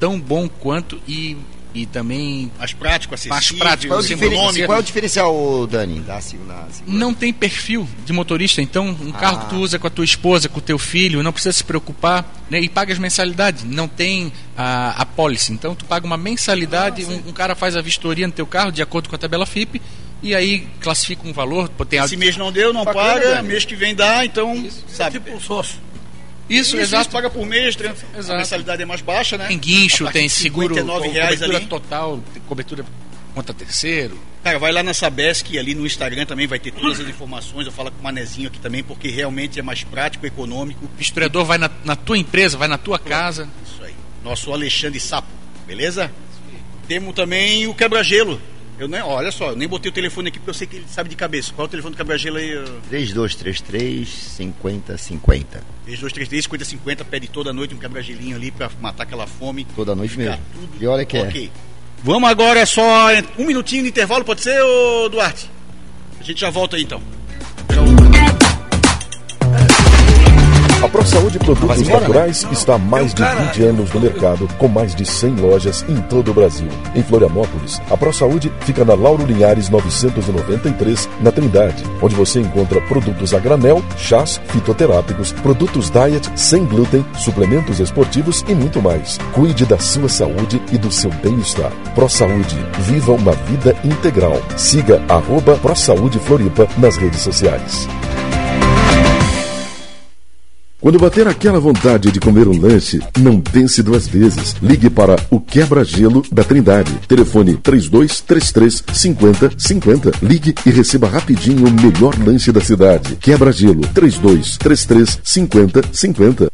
tão 0.00 0.18
bom 0.18 0.48
quanto 0.48 1.00
e, 1.06 1.36
e 1.72 1.86
também 1.86 2.50
Mais 2.58 2.72
prático, 2.72 3.14
acessível, 3.14 3.36
Mais 3.36 3.52
prático, 3.52 3.92
Qual 3.92 4.00
é 4.00 4.02
o, 4.02 4.06
diferen- 4.06 4.66
qual 4.66 4.78
é 4.78 4.80
o 4.80 4.82
diferencial, 4.82 5.66
Dani, 5.68 6.00
da 6.00 6.20
segunda? 6.20 6.66
não 6.86 7.14
tem 7.14 7.32
perfil 7.32 7.86
de 8.04 8.12
motorista. 8.12 8.60
Então, 8.62 8.88
um 8.88 9.12
carro 9.12 9.36
Ah. 9.36 9.44
que 9.44 9.50
tu 9.50 9.56
usa 9.56 9.78
com 9.78 9.86
a 9.86 9.90
tua 9.90 10.04
esposa, 10.04 10.48
com 10.48 10.58
o 10.58 10.62
teu 10.62 10.78
filho, 10.78 11.22
não 11.22 11.32
precisa 11.32 11.52
se 11.52 11.62
preocupar 11.62 12.24
né, 12.50 12.58
e 12.60 12.68
paga 12.68 12.92
as 12.92 12.98
mensalidades. 12.98 13.62
Não 13.64 13.86
tem 13.86 14.32
a, 14.56 15.02
a 15.02 15.06
policy. 15.06 15.52
Então, 15.52 15.74
tu 15.74 15.84
paga 15.84 16.04
uma 16.06 16.16
mensalidade, 16.16 17.04
um, 17.04 17.28
um 17.28 17.32
cara 17.32 17.54
faz 17.54 17.76
a 17.76 17.80
vistoria 17.82 18.26
no 18.26 18.32
teu 18.32 18.46
carro 18.46 18.72
de 18.72 18.82
acordo 18.82 19.08
com 19.08 19.14
a 19.14 19.18
tabela 19.18 19.46
FIP 19.46 19.80
e 20.22 20.34
aí 20.34 20.66
classifica 20.80 21.26
um 21.28 21.32
valor. 21.32 21.68
Tem 21.88 21.98
a- 22.00 22.04
Esse 22.04 22.16
mês 22.16 22.36
não 22.36 22.50
deu, 22.50 22.72
não 22.72 22.84
paga, 22.84 23.20
Dani. 23.36 23.48
mês 23.48 23.64
que 23.64 23.76
vem 23.76 23.94
dá, 23.94 24.24
então, 24.24 24.66
sabe? 24.88 25.18
Tipo 25.20 25.36
um 25.36 25.40
sócio. 25.40 25.78
Isso, 26.50 26.70
Isso, 26.70 26.76
exato. 26.78 27.02
isso, 27.02 27.10
paga 27.10 27.30
por 27.30 27.46
mês, 27.46 27.76
tre- 27.76 27.88
a 27.88 28.18
Exato. 28.18 28.38
mensalidade 28.38 28.82
é 28.82 28.84
mais 28.84 29.00
baixa, 29.00 29.38
né? 29.38 29.46
Tem 29.46 29.58
guincho, 29.58 30.06
A 30.06 30.10
tem 30.12 30.28
seguro, 30.28 30.74
59 30.74 31.06
co- 31.08 31.14
reais 31.14 31.30
cobertura 31.34 31.56
ali. 31.58 31.66
total, 31.66 32.20
cobertura 32.48 32.84
contra 33.34 33.54
terceiro. 33.54 34.18
Cara, 34.42 34.58
vai 34.58 34.72
lá 34.72 34.82
na 34.82 34.92
Sabesc, 34.92 35.56
ali 35.56 35.74
no 35.74 35.86
Instagram 35.86 36.26
também 36.26 36.46
vai 36.48 36.58
ter 36.58 36.72
todas 36.72 36.98
as 36.98 37.06
informações. 37.06 37.66
Eu 37.66 37.72
falo 37.72 37.90
com 37.92 38.00
o 38.00 38.02
Manezinho 38.02 38.48
aqui 38.48 38.58
também, 38.58 38.82
porque 38.82 39.08
realmente 39.08 39.60
é 39.60 39.62
mais 39.62 39.84
prático, 39.84 40.26
econômico. 40.26 40.86
O 40.98 41.00
historiador 41.00 41.44
vai 41.44 41.56
na, 41.58 41.70
na 41.84 41.94
tua 41.94 42.18
empresa, 42.18 42.56
vai 42.58 42.66
na 42.66 42.78
tua 42.78 42.98
casa. 42.98 43.48
Isso 43.64 43.82
aí. 43.84 43.94
Nosso 44.24 44.52
Alexandre 44.52 44.98
Sapo, 44.98 45.28
beleza? 45.66 46.10
Temos 46.88 47.14
também 47.14 47.66
o 47.68 47.74
quebra-gelo. 47.74 48.40
Eu 48.80 48.88
nem, 48.88 49.02
olha 49.02 49.30
só, 49.30 49.50
eu 49.50 49.56
nem 49.56 49.68
botei 49.68 49.90
o 49.90 49.92
telefone 49.92 50.28
aqui 50.28 50.38
porque 50.38 50.48
eu 50.48 50.54
sei 50.54 50.66
que 50.66 50.76
ele 50.76 50.86
sabe 50.88 51.10
de 51.10 51.14
cabeça. 51.14 51.52
Qual 51.52 51.66
é 51.66 51.68
o 51.68 51.70
telefone 51.70 51.94
do 51.94 51.98
quebra-gelo 51.98 52.38
aí? 52.38 52.48
3233 52.88 54.08
5050. 54.08 55.62
3233 55.84 56.44
5050, 56.44 57.04
pede 57.04 57.28
toda 57.28 57.52
noite 57.52 57.74
um 57.74 57.78
quebra-gelinho 57.78 58.36
ali 58.36 58.50
pra 58.50 58.70
matar 58.80 59.02
aquela 59.02 59.26
fome. 59.26 59.66
Toda 59.76 59.94
noite 59.94 60.16
mesmo. 60.16 60.40
tudo 60.54 60.82
E 60.82 60.86
olha 60.86 61.04
que 61.04 61.18
é. 61.18 61.22
ok. 61.24 61.50
Vamos 62.02 62.30
agora 62.30 62.64
só 62.64 63.08
um 63.38 63.44
minutinho 63.44 63.82
de 63.82 63.90
intervalo, 63.90 64.24
pode 64.24 64.40
ser, 64.40 64.58
ô 64.62 65.10
Duarte? 65.10 65.50
A 66.18 66.22
gente 66.22 66.40
já 66.40 66.48
volta 66.48 66.76
aí 66.76 66.82
então. 66.82 67.02
A 70.82 70.88
ProSaúde 70.88 71.38
Produtos 71.38 71.86
Naturais 71.86 72.46
está 72.50 72.76
há 72.76 72.78
mais 72.78 73.12
de 73.12 73.22
20 73.22 73.62
anos 73.64 73.92
no 73.92 74.00
mercado, 74.00 74.48
com 74.56 74.66
mais 74.66 74.94
de 74.94 75.04
100 75.04 75.36
lojas 75.36 75.84
em 75.86 76.00
todo 76.02 76.30
o 76.30 76.34
Brasil. 76.34 76.68
Em 76.94 77.02
Florianópolis, 77.02 77.78
a 77.90 77.96
ProSaúde 77.98 78.50
fica 78.60 78.82
na 78.82 78.94
Lauro 78.94 79.26
Linhares 79.26 79.68
993, 79.68 81.06
na 81.20 81.30
Trindade, 81.30 81.84
onde 82.00 82.14
você 82.14 82.40
encontra 82.40 82.80
produtos 82.80 83.34
a 83.34 83.38
granel, 83.38 83.84
chás, 83.98 84.40
fitoterápicos, 84.46 85.32
produtos 85.32 85.90
diet 85.90 86.30
sem 86.34 86.64
glúten, 86.64 87.04
suplementos 87.14 87.78
esportivos 87.78 88.42
e 88.48 88.54
muito 88.54 88.80
mais. 88.80 89.18
Cuide 89.34 89.66
da 89.66 89.78
sua 89.78 90.08
saúde 90.08 90.62
e 90.72 90.78
do 90.78 90.90
seu 90.90 91.10
bem-estar. 91.22 91.72
ProSaúde, 91.94 92.56
viva 92.78 93.12
uma 93.12 93.32
vida 93.32 93.76
integral. 93.84 94.40
Siga 94.56 95.02
arroba 95.10 95.58
ProSaúde 95.58 96.18
Floripa 96.20 96.66
nas 96.78 96.96
redes 96.96 97.20
sociais. 97.20 97.86
Quando 100.80 100.98
bater 100.98 101.28
aquela 101.28 101.60
vontade 101.60 102.10
de 102.10 102.18
comer 102.18 102.48
um 102.48 102.58
lanche, 102.58 103.02
não 103.18 103.38
pense 103.38 103.82
duas 103.82 104.08
vezes. 104.08 104.56
Ligue 104.62 104.88
para 104.88 105.16
o 105.28 105.38
Quebra-Gelo 105.38 106.24
da 106.32 106.42
Trindade. 106.42 106.90
Telefone 107.06 107.56
3233 107.58 108.84
5050. 108.90 110.12
Ligue 110.22 110.54
e 110.64 110.70
receba 110.70 111.06
rapidinho 111.06 111.68
o 111.68 111.70
melhor 111.70 112.14
lanche 112.24 112.50
da 112.50 112.62
cidade. 112.62 113.16
Quebra-Gelo 113.16 113.82
3233 113.88 115.20
5050. 115.22 116.48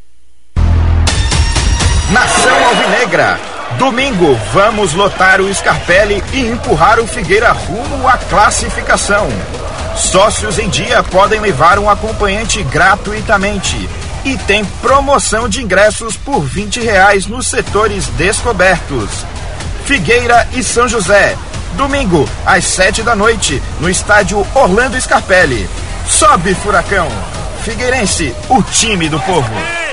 Nação 2.10 2.64
Alvinegra. 2.66 3.38
Domingo, 3.78 4.36
vamos 4.52 4.92
lotar 4.92 5.40
o 5.40 5.54
Scarpelli 5.54 6.20
e 6.32 6.40
empurrar 6.40 6.98
o 6.98 7.06
Figueira 7.06 7.52
rumo 7.52 8.08
à 8.08 8.18
classificação. 8.18 9.28
Sócios 9.96 10.58
em 10.58 10.68
dia 10.68 11.00
podem 11.04 11.40
levar 11.40 11.78
um 11.78 11.88
acompanhante 11.88 12.62
gratuitamente. 12.64 13.88
E 14.26 14.36
tem 14.38 14.64
promoção 14.82 15.48
de 15.48 15.62
ingressos 15.62 16.16
por 16.16 16.40
20 16.40 16.80
reais 16.80 17.28
nos 17.28 17.46
setores 17.46 18.08
descobertos. 18.18 19.24
Figueira 19.84 20.48
e 20.52 20.64
São 20.64 20.88
José. 20.88 21.36
Domingo, 21.74 22.28
às 22.44 22.64
7 22.64 23.04
da 23.04 23.14
noite, 23.14 23.62
no 23.78 23.88
estádio 23.88 24.44
Orlando 24.52 25.00
Scarpelli. 25.00 25.70
Sobe, 26.08 26.56
Furacão! 26.56 27.06
Figueirense, 27.62 28.34
o 28.48 28.60
time 28.64 29.08
do 29.08 29.20
povo. 29.20 29.85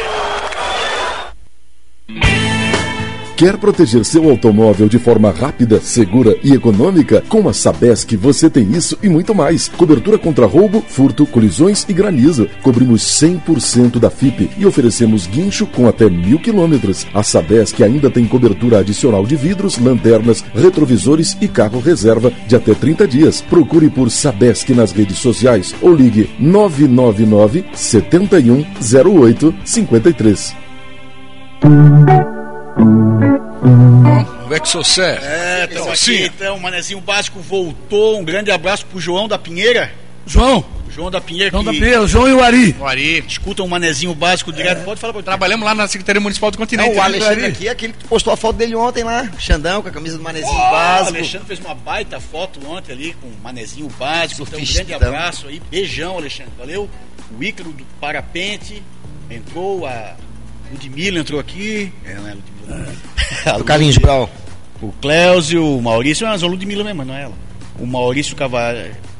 Quer 3.35 3.57
proteger 3.57 4.05
seu 4.05 4.29
automóvel 4.29 4.87
de 4.87 4.99
forma 4.99 5.31
rápida, 5.31 5.81
segura 5.81 6.37
e 6.43 6.53
econômica? 6.53 7.23
Com 7.27 7.49
a 7.49 7.53
Sabesc 7.53 8.15
você 8.15 8.47
tem 8.47 8.71
isso 8.71 8.97
e 9.01 9.09
muito 9.09 9.33
mais. 9.33 9.67
Cobertura 9.67 10.19
contra 10.19 10.45
roubo, 10.45 10.83
furto, 10.87 11.25
colisões 11.25 11.83
e 11.89 11.93
granizo. 11.93 12.47
Cobrimos 12.61 13.01
100% 13.01 13.97
da 13.97 14.11
FIP 14.11 14.51
e 14.55 14.67
oferecemos 14.67 15.25
guincho 15.25 15.65
com 15.65 15.87
até 15.87 16.07
mil 16.09 16.37
quilômetros. 16.37 17.07
A 17.11 17.23
Sabesc 17.23 17.81
ainda 17.83 18.09
tem 18.09 18.25
cobertura 18.25 18.79
adicional 18.79 19.25
de 19.25 19.35
vidros, 19.35 19.79
lanternas, 19.79 20.45
retrovisores 20.53 21.35
e 21.41 21.47
carro 21.47 21.79
reserva 21.79 22.31
de 22.47 22.55
até 22.55 22.75
30 22.75 23.07
dias. 23.07 23.41
Procure 23.41 23.89
por 23.89 24.11
Sabesc 24.11 24.69
nas 24.75 24.91
redes 24.91 25.17
sociais 25.17 25.73
ou 25.81 25.93
ligue 25.93 26.29
999 26.39 27.65
71 27.73 28.63
08 29.23 29.55
53. 29.65 30.55
É 34.51 34.59
que 34.59 34.69
sou 34.69 34.83
Sé? 34.83 35.19
É, 35.21 35.67
então 35.69 35.91
aqui, 35.91 36.25
então, 36.25 36.57
o 36.57 36.61
Manezinho 36.61 37.01
Básico 37.01 37.39
voltou. 37.39 38.19
Um 38.19 38.23
grande 38.23 38.51
abraço 38.51 38.85
pro 38.85 38.99
João 38.99 39.27
da 39.27 39.37
Pinheira. 39.37 39.91
João, 40.25 40.63
João 40.89 41.09
da 41.09 41.19
Pinheira 41.19 41.49
João 41.49 41.63
que 41.63 41.71
da 41.71 41.73
Pinheira, 41.73 42.07
João 42.07 42.29
e 42.29 42.33
o 42.33 42.41
Ari. 42.41 42.75
O 42.79 42.85
Ari. 42.85 43.25
escuta 43.27 43.63
o 43.63 43.67
Manezinho 43.67 44.13
Básico 44.13 44.53
direto. 44.53 44.83
Pode 44.83 44.99
falar 44.99 45.11
pra 45.11 45.23
Trabalhamos 45.23 45.65
lá 45.65 45.73
na 45.73 45.87
Secretaria 45.87 46.21
Municipal 46.21 46.51
do 46.51 46.55
Não, 46.55 46.65
Continente. 46.65 46.95
o? 46.95 47.01
Alexandre 47.01 47.45
aqui, 47.47 47.67
aquele 47.67 47.93
que 47.93 48.07
postou 48.07 48.31
a 48.31 48.37
foto 48.37 48.55
dele 48.57 48.75
ontem 48.75 49.03
lá. 49.03 49.29
Xandão 49.39 49.81
com 49.81 49.89
a 49.89 49.91
camisa 49.91 50.17
do 50.17 50.23
Manezinho 50.23 50.53
O 50.53 50.69
básico. 50.69 51.17
Alexandre 51.17 51.47
fez 51.47 51.59
uma 51.59 51.73
baita 51.73 52.19
foto 52.19 52.59
ontem 52.67 52.93
ali 52.93 53.13
com 53.19 53.27
o 53.27 53.35
Manezinho 53.43 53.89
Básico. 53.97 54.43
Então, 54.43 54.59
um 54.59 54.63
grande 54.63 54.93
abraço 54.93 55.47
aí. 55.47 55.61
Beijão, 55.69 56.17
Alexandre. 56.17 56.53
Valeu. 56.57 56.89
O 57.37 57.43
Ícaro 57.43 57.71
do 57.71 57.83
Parapente 57.99 58.83
entrou. 59.29 59.87
A 59.87 60.15
Ludmilla 60.73 61.19
entrou 61.19 61.39
aqui. 61.39 61.91
É, 62.05 62.13
não 62.15 62.27
é 62.27 62.33
Ludmilla. 62.33 63.57
Do 63.57 63.63
Carlinhos 63.65 63.97
Brau. 63.97 64.29
O 64.81 64.91
Cléuzio, 65.01 65.65
o 65.77 65.81
Maurício, 65.81 66.27
mas 66.27 66.43
a 66.43 66.47
Ludmilla 66.47 66.83
mesmo, 66.83 67.05
não 67.05 67.15
é 67.15 67.23
ela. 67.23 67.33
O 67.79 67.85
Maurício 67.85 68.35
Cava... 68.35 68.59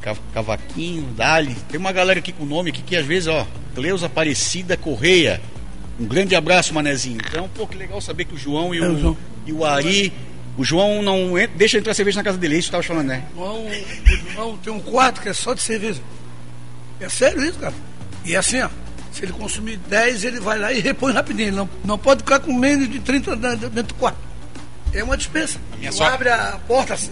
Ca- 0.02 0.16
Cavaquinho, 0.34 1.04
Dali. 1.16 1.56
Tem 1.70 1.80
uma 1.80 1.94
galera 1.94 2.20
aqui 2.20 2.34
com 2.34 2.46
nome 2.46 2.72
aqui 2.72 2.82
que 2.82 2.96
às 2.96 3.06
vezes, 3.06 3.28
ó, 3.30 3.48
Cleusa 3.74 4.08
Aparecida 4.08 4.76
Correia. 4.76 5.40
Um 5.98 6.06
grande 6.06 6.36
abraço, 6.36 6.74
Manezinho. 6.74 7.20
Então, 7.26 7.48
pô, 7.56 7.66
que 7.66 7.78
legal 7.78 8.02
saber 8.02 8.26
que 8.26 8.34
o 8.36 8.38
João 8.38 8.76
e 8.76 8.80
É, 8.80 8.82
o 8.82 8.94
o, 8.94 9.00
João. 9.00 9.18
e 9.48 9.54
o 9.54 9.64
Ari. 9.64 10.12
O 10.58 10.64
João 10.64 11.02
não 11.02 11.40
en- 11.40 11.48
deixa 11.56 11.78
entrar 11.78 11.94
cerveja 11.94 12.18
na 12.18 12.24
casa 12.24 12.38
dele, 12.38 12.56
é 12.56 12.60
isso 12.60 12.68
que 12.68 12.72
tava 12.74 12.84
falando, 12.84 13.08
né? 13.08 13.24
João, 13.34 13.66
o 13.66 14.32
João 14.34 14.58
tem 14.58 14.74
um 14.74 14.80
quarto 14.80 15.22
que 15.22 15.30
é 15.30 15.34
só 15.34 15.54
de 15.54 15.62
cerveja. 15.64 16.02
É 17.00 17.08
sério 17.10 17.44
isso, 17.46 17.58
cara. 17.60 17.74
E 18.26 18.34
é 18.36 18.38
assim, 18.38 18.60
ó. 18.62 18.70
Se 19.14 19.24
ele 19.24 19.32
consumir 19.32 19.78
10, 19.90 20.24
ele 20.24 20.40
vai 20.40 20.58
lá 20.58 20.74
e 20.74 20.80
repõe 20.80 21.14
rapidinho. 21.14 21.50
Ele 21.50 21.56
não, 21.56 21.70
não 21.86 21.98
pode 21.98 22.20
ficar 22.22 22.40
com 22.40 22.52
menos 22.52 22.90
de 22.90 23.00
30 23.00 23.36
na- 23.36 23.54
dentro 23.56 23.84
do 23.84 23.94
quarto. 23.94 24.18
É 24.94 25.04
uma 25.04 25.16
dispensa. 25.16 25.60
minha 25.80 25.92
Tu 25.92 25.98
so- 25.98 26.04
abre 26.04 26.30
a 26.30 26.58
porta 26.68 26.94
assim, 26.96 27.12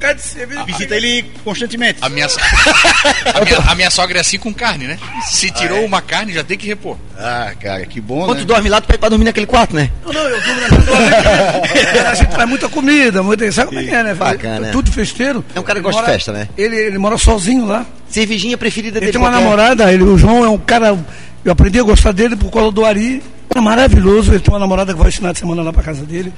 cai 0.00 0.14
de 0.14 0.22
cerveja. 0.22 0.64
Visita 0.64 0.94
ele 0.96 1.24
constantemente. 1.44 1.98
A 2.02 2.08
minha, 2.08 2.26
so- 2.28 2.38
a, 3.34 3.44
minha, 3.44 3.58
a 3.70 3.74
minha 3.74 3.90
sogra 3.90 4.18
é 4.18 4.20
assim 4.22 4.38
com 4.38 4.52
carne, 4.52 4.86
né? 4.86 4.98
Se 5.26 5.50
tirou 5.50 5.84
uma 5.84 6.00
carne, 6.02 6.32
já 6.32 6.42
tem 6.44 6.56
que 6.58 6.66
repor. 6.66 6.96
Ah, 7.18 7.52
cara, 7.60 7.84
que 7.86 8.00
bom, 8.00 8.24
Quando 8.24 8.38
né? 8.38 8.44
tu 8.44 8.46
dorme 8.46 8.68
lá, 8.70 8.80
tu 8.80 8.86
pede 8.86 8.98
pra 8.98 9.08
dormir 9.10 9.24
naquele 9.26 9.46
quarto, 9.46 9.74
né? 9.76 9.90
Não, 10.04 10.12
não, 10.12 10.22
eu 10.22 10.40
durmo 10.42 10.60
na 10.60 10.68
casa 10.68 12.10
A 12.10 12.14
gente 12.14 12.34
faz 12.34 12.48
muita 12.48 12.68
comida, 12.68 13.22
muita. 13.22 13.50
Sabe 13.52 13.68
como 13.68 13.80
é 13.80 13.84
que 13.84 13.90
é, 13.94 14.02
né? 14.02 14.14
Bacana. 14.14 14.68
Tudo 14.72 14.90
festeiro. 14.92 15.44
É 15.54 15.60
um 15.60 15.62
cara 15.62 15.80
que 15.80 15.86
Ele 15.86 15.92
gosta 15.92 16.00
de 16.00 16.06
mora- 16.06 16.12
festa, 16.18 16.32
né? 16.32 16.48
Ele, 16.56 16.76
ele 16.76 16.98
mora 16.98 17.18
sozinho 17.18 17.66
lá. 17.66 17.84
Cervejinha 18.08 18.56
preferida 18.56 18.98
Ele 18.98 19.06
dele. 19.06 19.12
tem 19.12 19.20
uma 19.20 19.30
qual 19.30 19.38
que 19.40 19.40
é? 19.40 19.44
namorada, 19.50 19.92
ele, 19.92 20.04
o 20.04 20.16
João 20.16 20.44
é 20.44 20.48
um 20.48 20.56
cara. 20.58 20.96
Eu 21.46 21.52
aprendi 21.52 21.78
a 21.78 21.82
gostar 21.84 22.10
dele 22.10 22.34
por 22.34 22.50
causa 22.50 22.72
do 22.72 22.84
Ari. 22.84 23.22
É 23.54 23.60
maravilhoso. 23.60 24.32
Ele 24.32 24.40
tem 24.40 24.52
uma 24.52 24.58
namorada 24.58 24.92
que 24.92 24.98
vai 24.98 25.08
esse 25.08 25.18
final 25.18 25.32
de 25.32 25.38
semana 25.38 25.62
lá 25.62 25.72
pra 25.72 25.80
casa 25.80 26.04
dele. 26.04 26.32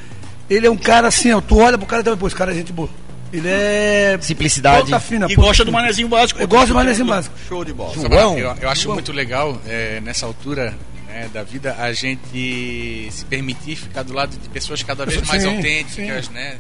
Ele 0.50 0.66
é 0.66 0.70
um 0.70 0.76
cara 0.76 1.08
assim, 1.08 1.32
ó, 1.32 1.40
tu 1.40 1.56
olha 1.56 1.78
pro 1.78 1.86
cara 1.86 2.02
e 2.02 2.04
depois, 2.04 2.30
esse 2.30 2.38
cara 2.38 2.52
é 2.52 2.54
gente 2.54 2.74
boa. 2.74 2.90
Ele 3.32 3.48
é. 3.48 4.18
Simplicidade. 4.20 4.90
fina, 5.00 5.26
E 5.30 5.34
gosta 5.34 5.64
do. 5.64 5.72
Manezinho 5.72 6.08
Básico. 6.08 6.38
Eu 6.38 6.46
gosto 6.46 6.68
do 6.68 6.74
Manezinho 6.74 7.08
Básico. 7.08 7.34
Show 7.48 7.64
de 7.64 7.72
bola. 7.72 7.94
João. 7.94 8.38
Eu, 8.38 8.54
eu 8.60 8.68
acho 8.68 8.92
muito 8.92 9.10
legal, 9.10 9.58
é, 9.66 9.98
nessa 10.00 10.26
altura 10.26 10.74
né, 11.06 11.30
da 11.32 11.42
vida, 11.42 11.74
a 11.78 11.90
gente 11.94 13.08
se 13.10 13.24
permitir 13.24 13.76
ficar 13.76 14.02
do 14.02 14.12
lado 14.12 14.36
de 14.36 14.48
pessoas 14.50 14.82
cada 14.82 15.06
vez 15.06 15.22
mais 15.22 15.42
Sim, 15.42 15.56
autênticas, 15.56 16.26
sim. 16.26 16.32
né? 16.34 16.58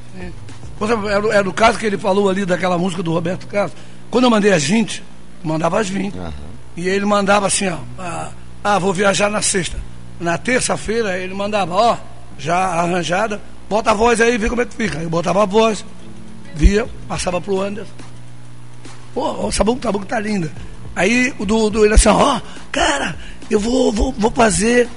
Exemplo, 0.80 1.06
era, 1.06 1.34
era 1.34 1.48
o 1.48 1.52
caso 1.52 1.78
que 1.78 1.84
ele 1.84 1.98
falou 1.98 2.30
ali 2.30 2.46
daquela 2.46 2.78
música 2.78 3.02
do 3.02 3.12
Roberto 3.12 3.46
Carlos. 3.46 3.72
Quando 4.10 4.24
eu 4.24 4.30
mandei 4.30 4.52
as 4.52 4.64
20, 4.64 5.02
mandava 5.44 5.78
as 5.80 5.88
20. 5.90 6.14
E 6.78 6.88
ele 6.88 7.04
mandava 7.04 7.48
assim, 7.48 7.68
ó. 7.68 7.78
Ah, 7.98 8.30
ah, 8.62 8.78
vou 8.78 8.94
viajar 8.94 9.28
na 9.28 9.42
sexta. 9.42 9.76
Na 10.20 10.38
terça-feira 10.38 11.18
ele 11.18 11.34
mandava, 11.34 11.74
ó, 11.74 11.96
já 12.38 12.56
arranjada, 12.56 13.42
bota 13.68 13.90
a 13.90 13.94
voz 13.94 14.20
aí 14.20 14.38
vê 14.38 14.48
como 14.48 14.62
é 14.62 14.64
que 14.64 14.76
fica. 14.76 14.98
Eu 14.98 15.10
botava 15.10 15.42
a 15.42 15.44
voz, 15.44 15.84
via, 16.54 16.86
passava 17.08 17.40
pro 17.40 17.60
Anderson. 17.60 17.90
Pô, 19.12 19.48
o 19.48 19.64
bom 19.64 19.76
que 19.76 20.06
tá 20.06 20.20
linda. 20.20 20.52
Aí 20.94 21.34
o 21.36 21.44
do, 21.44 21.68
do 21.68 21.84
ele 21.84 21.94
assim, 21.94 22.10
ó, 22.10 22.40
cara, 22.70 23.16
eu 23.50 23.58
vou, 23.58 23.92
vou, 23.92 24.12
vou 24.12 24.30
fazer 24.30 24.88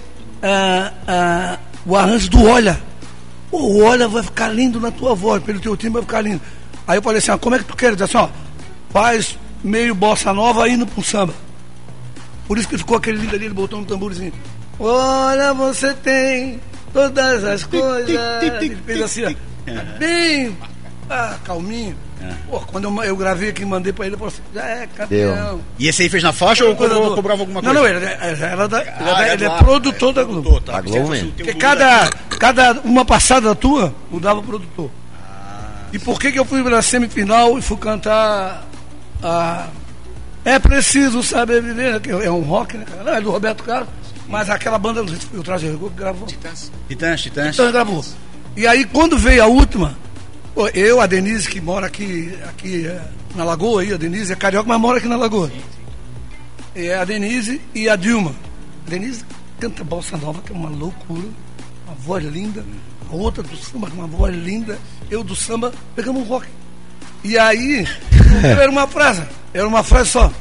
ah, 0.43 0.93
ah, 1.07 1.59
o 1.84 1.95
arranjo 1.95 2.29
do 2.29 2.45
Olha. 2.45 2.79
O 3.51 3.82
Olha 3.82 4.07
vai 4.07 4.21
ficar 4.21 4.49
lindo 4.49 4.79
na 4.79 4.91
tua 4.91 5.15
voz, 5.15 5.41
pelo 5.41 5.59
teu 5.59 5.75
time 5.75 5.93
vai 5.93 6.03
ficar 6.03 6.21
lindo. 6.21 6.41
Aí 6.88 6.99
eu 6.99 7.01
falei 7.01 7.17
assim, 7.17 7.32
ó, 7.32 7.39
como 7.39 7.55
é 7.55 7.59
que 7.59 7.65
tu 7.65 7.75
quer? 7.75 7.88
Ele 7.88 7.95
disse 7.95 8.15
assim, 8.15 8.17
ó, 8.17 8.29
faz 8.91 9.36
meio 9.63 9.95
bossa 9.95 10.32
nova 10.32 10.69
indo 10.69 10.86
pro 10.86 11.03
samba. 11.03 11.34
Por 12.52 12.58
isso 12.58 12.68
que 12.68 12.78
ficou 12.78 12.97
aquele 12.97 13.18
lindo 13.18 13.34
ali, 13.34 13.45
ele 13.45 13.54
botou 13.54 13.80
um 13.80 13.86
tamborzinho. 13.86 14.34
Olha, 14.78 15.54
você 15.54 15.93
tem 15.93 16.60
todas 16.91 17.45
as 17.45 17.64
coisas. 17.64 18.10
Ele 18.43 18.76
fez 18.86 19.02
assim, 19.02 19.24
ó, 19.24 19.97
bem 19.97 20.58
ah, 21.10 21.38
calminho. 21.45 21.95
Pô, 22.49 22.60
quando 22.60 22.89
eu, 22.89 23.04
eu 23.06 23.16
gravei 23.16 23.52
aqui 23.52 23.62
e 23.62 23.66
mandei 23.66 23.93
pra 23.93 24.06
ele, 24.06 24.16
ele 24.16 24.20
falou 24.20 24.34
assim, 24.34 24.41
já 24.54 24.68
é 24.68 24.86
campeão. 24.86 25.62
E 25.80 25.88
esse 25.88 26.02
aí 26.04 26.10
fez 26.10 26.22
na 26.24 26.34
faixa 26.34 26.66
ou 26.66 26.76
cobrou, 26.76 27.16
cobrava 27.16 27.41
alguma 27.43 27.62
coisa? 27.62 27.74
Não, 27.74 27.84
não, 27.84 27.89
ele, 27.89 28.06
é- 28.06 28.36
já 28.36 28.47
era 28.47 28.68
da, 28.68 28.82
é 28.82 28.95
Ah, 28.99 29.34
ele 29.34 29.45
é 29.45 29.49
do- 29.49 29.58
produtor 29.64 30.12
da 30.12 30.24
Globo. 30.26 30.60
Tá, 30.60 30.74
Da 30.74 30.82
Globo 30.82 30.97
porque 30.97 31.10
mesmo. 31.10 31.32
Porque 31.32 31.54
cada, 31.54 32.10
cada 32.38 32.82
uma 32.82 33.06
passada 33.06 33.56
tua 33.56 33.95
mudava 34.12 34.41
o 34.41 34.43
produtor. 34.43 34.91
E 35.93 35.99
por 35.99 36.20
que, 36.20 36.34
que 36.34 36.39
eu 36.39 36.43
fui 36.43 36.62
pra 36.62 36.82
semifinal 36.82 37.58
e 37.58 37.62
fui 37.62 37.78
cantar 37.78 38.68
a. 39.24 39.68
É 40.44 40.58
preciso 40.58 41.22
saber 41.22 41.62
viver, 41.62 42.00
que 42.00 42.10
é 42.10 42.32
um 42.32 42.42
rock, 42.42 42.78
né? 42.78 42.86
Não, 43.04 43.14
é 43.14 43.22
do 43.22 43.30
Roberto 43.32 43.64
Carlos, 43.64 43.89
mas 44.28 44.50
aquela 44.50 44.80
banda, 44.80 45.02
não 45.02 45.10
sei 45.10 45.20
se 45.20 45.26
foi 45.28 45.39
o 45.39 45.44
Traje 45.44 45.68
Rigor 45.70 45.92
que 45.92 45.98
gravou. 45.98 46.28
Titãs, 46.88 47.22
Titãs. 47.22 47.54
Então 47.54 47.66
ele 47.66 47.74
gravou. 47.74 48.04
E 48.58 48.66
aí 48.66 48.86
quando 48.86 49.18
veio 49.18 49.44
a 49.44 49.48
última, 49.48 49.96
Eu, 50.74 51.00
a 51.00 51.06
Denise, 51.06 51.48
que 51.48 51.62
mora 51.62 51.88
aqui, 51.88 52.38
aqui 52.48 52.88
é, 52.88 53.02
na 53.36 53.44
Lagoa, 53.44 53.82
aí, 53.82 53.94
a 53.94 53.98
Denise 53.98 54.34
é 54.34 54.36
carioca, 54.36 54.68
mas 54.68 54.80
mora 54.80 54.98
aqui 54.98 55.08
na 55.08 55.16
Lagoa. 55.16 55.52
É 56.76 56.96
a 56.96 57.06
Denise 57.06 57.62
e 57.74 57.88
a 57.88 57.96
Dilma. 57.96 58.34
A 58.88 58.89
Denise 58.89 59.24
canta 59.60 59.84
bossa 59.84 60.18
nova, 60.18 60.42
que 60.42 60.52
é 60.52 60.56
uma 60.56 60.70
loucura, 60.70 61.28
uma 61.86 61.96
voz 62.00 62.24
linda. 62.26 62.66
A 63.10 63.16
outra 63.16 63.44
do 63.44 63.56
samba, 63.58 63.89
com 63.89 63.98
uma 63.98 64.08
voz 64.08 64.36
linda. 64.36 64.80
Eu 65.10 65.24
do 65.24 65.36
samba, 65.36 65.72
pegamos 65.96 66.24
um 66.24 66.26
rock. 66.26 66.48
E 67.24 67.38
aí, 67.38 67.88
era 68.59 68.69
uma 68.69 68.88
frase, 68.88 69.24
era 69.53 69.67
uma 69.67 69.84
frase 69.84 70.09
só. 70.09 70.32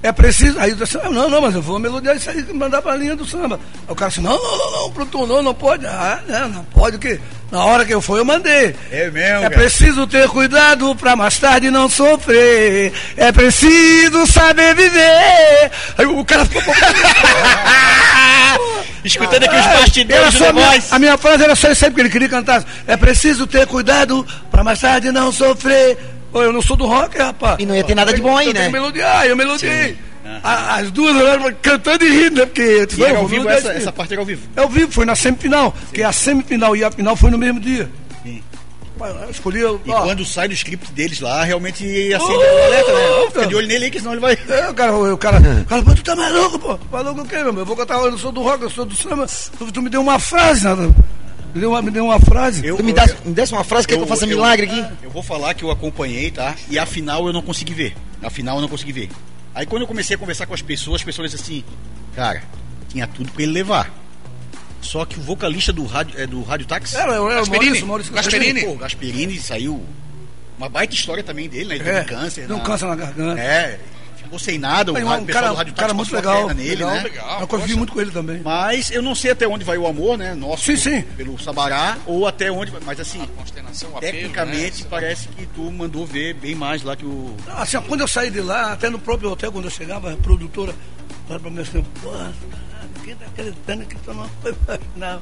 É 0.00 0.12
preciso. 0.12 0.60
Aí 0.60 0.70
eu 0.70 0.76
disse, 0.76 0.96
ah, 1.02 1.10
não, 1.10 1.28
não, 1.28 1.40
mas 1.40 1.56
eu 1.56 1.60
vou 1.60 1.76
melodiar 1.78 2.14
isso 2.16 2.30
aí 2.30 2.46
e 2.48 2.52
mandar 2.54 2.80
pra 2.80 2.94
linha 2.94 3.16
do 3.16 3.26
samba. 3.26 3.56
Aí 3.56 3.92
o 3.92 3.96
cara 3.96 4.08
disse, 4.08 4.20
não, 4.20 4.30
não, 4.40 4.58
não, 4.58 4.82
não, 4.82 4.92
produtor, 4.92 5.26
não, 5.26 5.42
não 5.42 5.52
pode. 5.54 5.84
Ah, 5.86 6.20
não, 6.28 6.48
não 6.50 6.64
pode 6.66 6.94
o 6.96 6.98
quê? 7.00 7.18
Na 7.50 7.64
hora 7.64 7.84
que 7.84 7.92
eu 7.92 8.00
fui, 8.00 8.20
eu 8.20 8.24
mandei. 8.24 8.76
É 8.92 9.10
mesmo, 9.10 9.38
É 9.38 9.42
cara. 9.42 9.54
preciso 9.56 10.06
ter 10.06 10.28
cuidado 10.28 10.94
pra 10.94 11.16
mais 11.16 11.36
tarde 11.38 11.68
não 11.68 11.88
sofrer. 11.88 12.92
É 13.16 13.32
preciso 13.32 14.24
saber 14.28 14.72
viver. 14.76 15.70
Aí 15.98 16.06
o 16.06 16.24
cara 16.24 16.44
ficou. 16.44 16.62
Escutando 19.08 19.44
aqui 19.44 19.56
os 19.56 19.66
Era 19.66 19.78
bastidores 19.80 20.34
só 20.34 20.44
do 20.44 20.50
a, 20.50 20.52
minha, 20.52 20.66
voz. 20.70 20.92
a 20.92 20.98
minha 20.98 21.18
frase 21.18 21.42
era 21.44 21.56
só 21.56 21.70
isso 21.70 21.84
aí, 21.84 21.90
porque 21.90 22.02
ele 22.02 22.10
queria 22.10 22.28
cantar. 22.28 22.64
É 22.86 22.96
preciso 22.96 23.46
ter 23.46 23.66
cuidado 23.66 24.26
pra 24.50 24.62
mais 24.62 24.80
tarde 24.80 25.10
não 25.10 25.32
sofrer. 25.32 25.98
Pô, 26.30 26.42
eu 26.42 26.52
não 26.52 26.60
sou 26.62 26.76
do 26.76 26.86
rock, 26.86 27.16
rapaz. 27.18 27.56
E 27.58 27.64
não 27.66 27.74
ia 27.74 27.82
ter 27.84 27.94
nada 27.94 28.12
de 28.12 28.20
bom 28.20 28.36
aí, 28.36 28.48
eu 28.48 28.54
né? 28.54 28.66
que 28.66 28.72
melodiar, 28.72 29.26
eu 29.26 29.34
melodiei. 29.36 29.96
A- 30.44 30.74
As 30.76 30.90
duas 30.90 31.16
olharam 31.16 31.50
cantando 31.62 32.04
e 32.04 32.08
rindo, 32.24 32.40
né? 32.40 32.46
Porque 32.46 32.60
eu 32.60 32.86
E 32.98 33.02
era 33.02 33.14
"Não, 33.14 33.20
ao 33.22 33.26
vivo, 33.28 33.48
essa, 33.48 33.72
essa 33.72 33.88
aí." 33.88 33.94
parte 33.96 34.12
era 34.12 34.20
ao 34.20 34.26
vivo. 34.26 34.42
É 34.54 34.60
ao 34.60 34.68
vivo, 34.68 34.92
foi 34.92 35.06
na 35.06 35.14
semifinal. 35.16 35.74
Que 35.92 36.02
a 36.02 36.12
semifinal 36.12 36.76
e 36.76 36.84
a 36.84 36.90
final 36.90 37.16
foi 37.16 37.30
no 37.30 37.38
mesmo 37.38 37.58
dia. 37.58 37.88
Eu 39.06 39.30
escolhi. 39.30 39.64
ó, 39.64 39.76
E 39.84 39.90
quando 39.90 40.24
sai 40.24 40.48
do 40.48 40.54
script 40.54 40.90
deles 40.92 41.20
lá, 41.20 41.44
realmente 41.44 41.84
acende 42.14 42.32
Oh, 42.32 42.38
o 42.38 42.64
alerta, 42.66 42.92
né? 42.92 43.08
Ó, 43.10 43.26
Fica 43.30 43.46
de 43.46 43.54
olho 43.54 43.66
nele 43.66 43.84
aí, 43.86 43.90
que 43.90 43.98
senão 43.98 44.12
ele 44.12 44.20
vai. 44.20 44.36
É, 44.48 44.68
o 44.70 44.74
cara, 44.74 44.92
o 44.96 45.16
cara, 45.18 45.38
o 45.38 45.64
cara, 45.66 45.82
tu 45.94 46.02
tá 46.02 46.16
maluco, 46.16 46.58
pô? 46.58 46.78
Maluco 46.90 47.20
o 47.22 47.26
quê, 47.26 47.36
meu? 47.42 47.56
Eu 47.58 47.66
vou 47.66 47.76
cantar, 47.76 47.94
eu 47.98 48.10
não 48.10 48.18
sou 48.18 48.32
do 48.32 48.42
rock, 48.42 48.62
eu 48.62 48.70
sou 48.70 48.84
do 48.84 48.96
samba. 48.96 49.26
Tu, 49.58 49.72
tu 49.72 49.82
me 49.82 49.88
deu 49.90 50.00
uma 50.00 50.18
frase, 50.18 50.64
nada. 50.64 50.82
Me 51.54 51.60
deu 51.60 51.70
uma, 51.70 51.80
me 51.82 51.90
deu 51.90 52.04
uma 52.04 52.20
frase. 52.20 52.66
Eu- 52.66 52.76
Tu 52.76 52.84
me, 52.84 52.92
dá, 52.92 53.06
me 53.24 53.32
desse 53.32 53.52
uma 53.52 53.64
frase, 53.64 53.86
quer 53.88 53.96
que 53.96 54.02
eu 54.02 54.06
faça 54.06 54.24
eu- 54.24 54.28
milagre 54.28 54.66
aqui? 54.66 54.84
Eu 55.02 55.10
vou 55.10 55.22
falar 55.22 55.54
que 55.54 55.64
eu 55.64 55.70
acompanhei, 55.70 56.30
tá? 56.30 56.54
E 56.70 56.78
afinal 56.78 57.26
eu 57.26 57.32
não 57.32 57.40
consegui 57.42 57.72
ver. 57.74 57.94
Afinal 58.22 58.56
eu 58.56 58.62
não 58.62 58.68
consegui 58.68 58.92
ver. 58.92 59.08
Aí 59.54 59.64
quando 59.64 59.82
eu 59.82 59.88
comecei 59.88 60.14
a 60.14 60.18
conversar 60.18 60.46
com 60.46 60.54
as 60.54 60.60
pessoas, 60.62 60.96
as 61.00 61.04
pessoas 61.04 61.30
disseram 61.30 61.44
assim, 61.58 61.64
cara, 62.14 62.42
tinha 62.88 63.06
tudo 63.06 63.32
pra 63.32 63.42
ele 63.42 63.52
levar. 63.52 63.90
Só 64.80 65.04
que 65.04 65.18
o 65.18 65.22
vocalista 65.22 65.72
do 65.72 65.84
rádio, 65.84 66.18
é, 66.20 66.26
do 66.26 66.42
rádio 66.42 66.66
Táxi. 66.66 66.96
Era, 66.96 67.12
era 67.14 67.22
o 67.22 67.28
Gasperini. 67.28 67.64
Maurício, 67.66 67.86
Maurício 67.86 68.12
Gasperini. 68.12 68.62
Pô, 68.64 68.74
Gasperini 68.76 69.38
saiu. 69.38 69.84
Uma 70.56 70.68
baita 70.68 70.94
história 70.94 71.22
também 71.22 71.48
dele, 71.48 71.68
né? 71.70 71.74
Ele 71.76 71.88
É, 71.88 71.94
teve 72.02 72.06
câncer. 72.08 72.46
deu 72.46 72.56
um 72.56 72.58
na- 72.58 72.64
câncer 72.64 72.86
na 72.86 72.94
garganta. 72.96 73.40
É, 73.40 73.78
ficou 74.16 74.38
sem 74.38 74.58
nada. 74.58 74.90
O 74.92 74.94
um 74.94 74.98
pessoal 74.98 75.24
cara, 75.26 75.48
do 75.48 75.54
rádio 75.54 75.74
cara 75.74 75.86
Táxi 75.88 75.94
muito 75.96 76.14
legal, 76.16 76.48
nele, 76.54 76.70
legal, 76.70 76.90
né? 76.90 77.02
legal. 77.02 77.40
Eu 77.40 77.46
convivi 77.46 77.74
muito 77.76 77.92
com 77.92 78.00
ele 78.00 78.10
também. 78.10 78.40
Mas 78.42 78.90
eu 78.90 79.00
não 79.02 79.14
sei 79.14 79.30
até 79.32 79.46
onde 79.46 79.64
vai 79.64 79.78
o 79.78 79.86
amor, 79.86 80.16
né? 80.18 80.34
Nosso 80.34 80.64
Sim, 80.64 80.76
sim. 80.76 81.02
pelo 81.16 81.38
Sabará, 81.40 81.96
ou 82.06 82.26
até 82.26 82.50
onde. 82.50 82.70
vai- 82.72 82.80
Mas 82.84 82.98
assim, 83.00 83.24
Consternação, 83.36 83.90
apelo, 83.96 84.12
tecnicamente 84.12 84.82
né? 84.82 84.88
parece 84.90 85.28
que 85.28 85.46
tu 85.46 85.70
mandou 85.70 86.04
ver 86.06 86.34
bem 86.34 86.54
mais 86.56 86.82
lá 86.82 86.96
que 86.96 87.04
o. 87.04 87.36
Assim, 87.56 87.80
quando 87.82 88.00
eu 88.00 88.08
saí 88.08 88.30
de 88.30 88.40
lá, 88.40 88.72
até 88.72 88.88
no 88.90 88.98
próprio 88.98 89.30
hotel, 89.30 89.52
quando 89.52 89.66
eu 89.66 89.70
chegava, 89.70 90.12
a 90.12 90.16
produtora 90.16 90.74
falava 91.26 91.42
pra 91.42 91.50
mim 91.52 91.60
assim, 91.60 91.84
tá 93.16 93.26
acreditando 93.26 93.84
que 93.86 93.96
tu 93.96 94.14
não 94.14 94.28
foi 94.42 94.52
pra 94.52 94.78
final? 94.94 95.20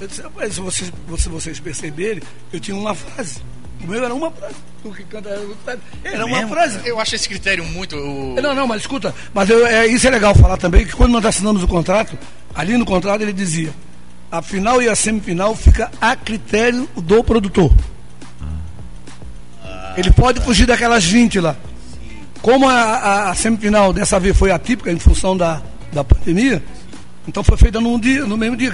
Eu 0.00 0.08
disse, 0.08 0.22
rapaz, 0.22 0.54
se 0.54 0.60
vocês, 0.60 0.92
se 1.18 1.28
vocês 1.28 1.60
perceberem, 1.60 2.22
eu 2.52 2.58
tinha 2.60 2.76
uma 2.76 2.94
frase. 2.94 3.40
O 3.82 3.86
meu 3.86 4.02
era 4.04 4.14
uma 4.14 4.30
frase. 4.30 4.54
O 4.84 4.92
que 4.92 5.04
canta 5.04 5.28
era 5.28 5.40
frase. 5.64 5.80
Era 6.02 6.26
uma 6.26 6.46
frase. 6.48 6.80
Eu 6.84 6.98
acho 7.00 7.14
esse 7.14 7.28
critério 7.28 7.64
muito. 7.64 7.96
o- 7.96 8.34
Não, 8.40 8.54
não, 8.54 8.66
mas 8.66 8.80
escuta, 8.82 9.14
mas 9.32 9.48
eu- 9.50 9.66
é, 9.66 9.86
isso 9.86 10.06
é 10.06 10.10
legal 10.10 10.34
falar 10.34 10.56
também, 10.56 10.84
que 10.86 10.92
quando 10.92 11.12
nós 11.12 11.24
assinamos 11.24 11.62
o 11.62 11.68
contrato, 11.68 12.18
ali 12.54 12.76
no 12.76 12.84
contrato 12.84 13.20
ele 13.22 13.32
dizia, 13.32 13.72
a 14.32 14.42
final 14.42 14.82
e 14.82 14.88
a 14.88 14.96
semifinal 14.96 15.54
fica 15.54 15.90
a 16.00 16.16
critério 16.16 16.88
do 16.96 17.22
produtor. 17.22 17.70
ele 19.96 20.10
pode 20.10 20.40
fugir 20.40 20.66
daquelas 20.66 21.04
20 21.04 21.38
lá. 21.40 21.56
Como 22.42 22.68
a, 22.68 22.74
a- 22.74 23.30
a 23.30 23.34
semifinal 23.34 23.92
dessa 23.92 24.18
vez 24.18 24.36
foi 24.36 24.50
atípica 24.50 24.90
em 24.90 24.98
função 24.98 25.36
da, 25.36 25.62
da 25.92 26.02
pandemia, 26.02 26.62
então 27.26 27.42
foi 27.42 27.56
feita 27.56 27.80
num 27.80 27.98
dia, 27.98 28.24
no 28.24 28.36
mesmo 28.36 28.56
dia, 28.56 28.72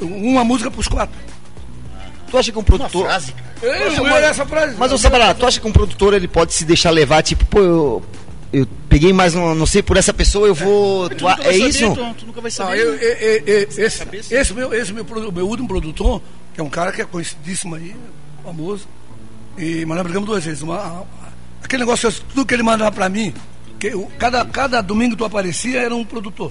uma 0.00 0.44
música 0.44 0.70
para 0.70 0.80
os 0.80 0.88
quatro. 0.88 1.16
Tu 2.30 2.38
acha 2.38 2.50
que 2.50 2.56
um 2.58 2.60
Uma 2.60 2.64
produtor. 2.66 3.04
frase, 3.06 3.32
cara. 3.32 3.52
Eu, 3.62 3.92
eu, 4.06 4.16
essa 4.16 4.46
frase. 4.46 4.74
Mas, 4.78 4.90
ô 4.92 4.98
Sabará, 4.98 5.34
tu 5.34 5.46
acha 5.46 5.60
que 5.60 5.66
um 5.68 5.72
produtor 5.72 6.14
ele 6.14 6.26
pode 6.26 6.54
se 6.54 6.64
deixar 6.64 6.90
levar, 6.90 7.22
tipo, 7.22 7.44
pô, 7.44 7.60
eu, 7.60 8.02
eu 8.52 8.66
peguei 8.88 9.12
mais 9.12 9.34
um, 9.34 9.54
não 9.54 9.66
sei, 9.66 9.82
por 9.82 9.96
essa 9.98 10.12
pessoa, 10.14 10.46
eu 10.48 10.54
vou. 10.54 11.08
Tu 11.10 11.16
tu- 11.16 11.24
vai 11.24 11.34
é 11.34 11.36
saber, 11.52 11.68
isso? 11.68 11.94
Tu, 11.94 12.14
tu 12.14 12.26
nunca 12.26 12.40
vai 12.40 12.50
saber. 12.50 12.78
eu, 12.78 12.92
né? 12.92 12.98
eu- 13.02 13.08
eu- 13.10 13.42
eu- 13.46 13.68
esse, 13.86 13.98
cabeça. 13.98 14.34
esse 14.34 14.54
meu, 14.54 14.72
esse 14.72 14.92
meu, 14.92 15.04
meu 15.30 15.46
último 15.46 15.68
produtor, 15.68 16.22
que 16.54 16.60
é 16.60 16.64
um 16.64 16.70
cara 16.70 16.90
que 16.90 17.02
é 17.02 17.04
conhecidíssimo 17.04 17.74
aí, 17.74 17.94
famoso, 18.42 18.88
e, 19.58 19.84
mas 19.84 19.96
nós 19.98 20.04
brigamos 20.04 20.26
duas 20.28 20.42
vezes. 20.44 20.62
Uma, 20.62 20.76
a- 20.78 21.02
aquele 21.62 21.82
negócio, 21.82 22.10
tudo 22.30 22.46
que 22.46 22.54
ele 22.54 22.62
mandava 22.62 22.90
pra 22.90 23.10
mim, 23.10 23.32
que 23.78 23.88
eu- 23.88 24.10
cada, 24.18 24.42
cada 24.46 24.80
domingo 24.80 25.14
tu 25.16 25.24
aparecia, 25.26 25.80
era 25.82 25.94
um 25.94 26.04
produtor. 26.04 26.50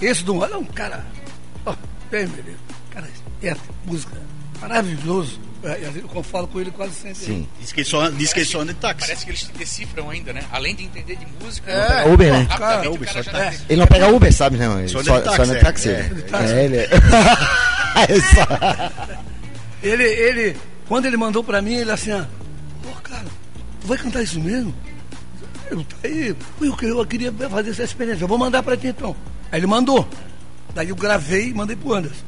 Esse 0.00 0.24
do 0.24 0.42
era 0.44 0.58
um 0.58 0.64
cara, 0.64 1.04
ó, 1.66 1.74
bem, 2.10 2.26
meu 2.26 2.42
Deus, 2.42 2.56
cara, 2.90 3.08
é 3.42 3.54
música, 3.84 4.16
maravilhoso. 4.60 5.40
É, 5.62 5.78
Eu 6.14 6.22
falo 6.22 6.48
com 6.48 6.58
ele 6.58 6.70
quase 6.70 6.94
sempre. 6.94 7.16
Sim. 7.22 7.46
Diz 7.60 7.70
que 7.70 7.80
ele 7.80 7.88
só, 7.88 8.08
diz 8.08 8.32
que 8.32 8.38
ele 8.40 8.46
só 8.46 8.60
anda 8.62 8.72
de 8.72 8.80
táxi. 8.80 9.00
Parece 9.08 9.24
que 9.26 9.30
eles 9.30 9.42
te 9.42 9.52
decifram 9.52 10.08
ainda, 10.08 10.32
né? 10.32 10.42
Além 10.50 10.74
de 10.74 10.84
entender 10.84 11.16
de 11.16 11.26
música. 11.38 11.70
É, 11.70 12.08
Uber, 12.10 12.32
né? 12.32 12.46
Cara, 12.46 12.90
Uber, 12.90 13.06
cara 13.06 13.22
só 13.22 13.30
já 13.30 13.38
táxi. 13.38 13.62
Ele 13.68 13.78
não 13.80 13.86
pega 13.86 14.08
Uber, 14.08 14.32
sabe, 14.32 14.56
né? 14.56 14.64
Ele 14.78 14.88
Só 14.88 15.02
só, 15.02 15.16
anda 15.16 15.20
de 15.20 15.26
só 15.28 15.36
táxi, 15.36 15.42
anda 15.42 15.52
de 15.52 15.58
é. 15.58 15.62
táxi. 15.62 15.88
É, 15.90 16.02
táxi. 16.30 16.52
É, 16.54 16.64
ele 16.64 16.76
é. 16.78 16.88
É 18.08 18.20
só- 18.20 19.16
Ele, 19.82 20.04
ele, 20.04 20.56
quando 20.88 21.04
ele 21.04 21.16
mandou 21.18 21.44
pra 21.44 21.60
mim, 21.60 21.74
ele 21.74 21.90
assim, 21.90 22.12
ó, 22.12 22.22
pô, 22.82 22.90
cara, 23.02 23.24
tu 23.82 23.86
vai 23.86 23.98
cantar 23.98 24.22
isso 24.22 24.40
mesmo? 24.40 24.74
Eu, 25.70 25.84
tá 25.84 25.96
aí, 26.04 26.34
Pô, 26.58 26.64
eu, 26.64 26.98
eu 26.98 27.06
queria 27.06 27.32
fazer 27.32 27.70
essa 27.70 27.84
experiência, 27.84 28.24
eu 28.24 28.28
vou 28.28 28.38
mandar 28.38 28.62
pra 28.62 28.76
ti 28.76 28.88
então. 28.88 29.14
Aí 29.52 29.60
ele 29.60 29.66
mandou. 29.66 30.06
Daí 30.74 30.88
eu 30.88 30.96
gravei 30.96 31.48
e 31.48 31.54
mandei 31.54 31.76
pro 31.76 31.94
Anderson. 31.94 32.24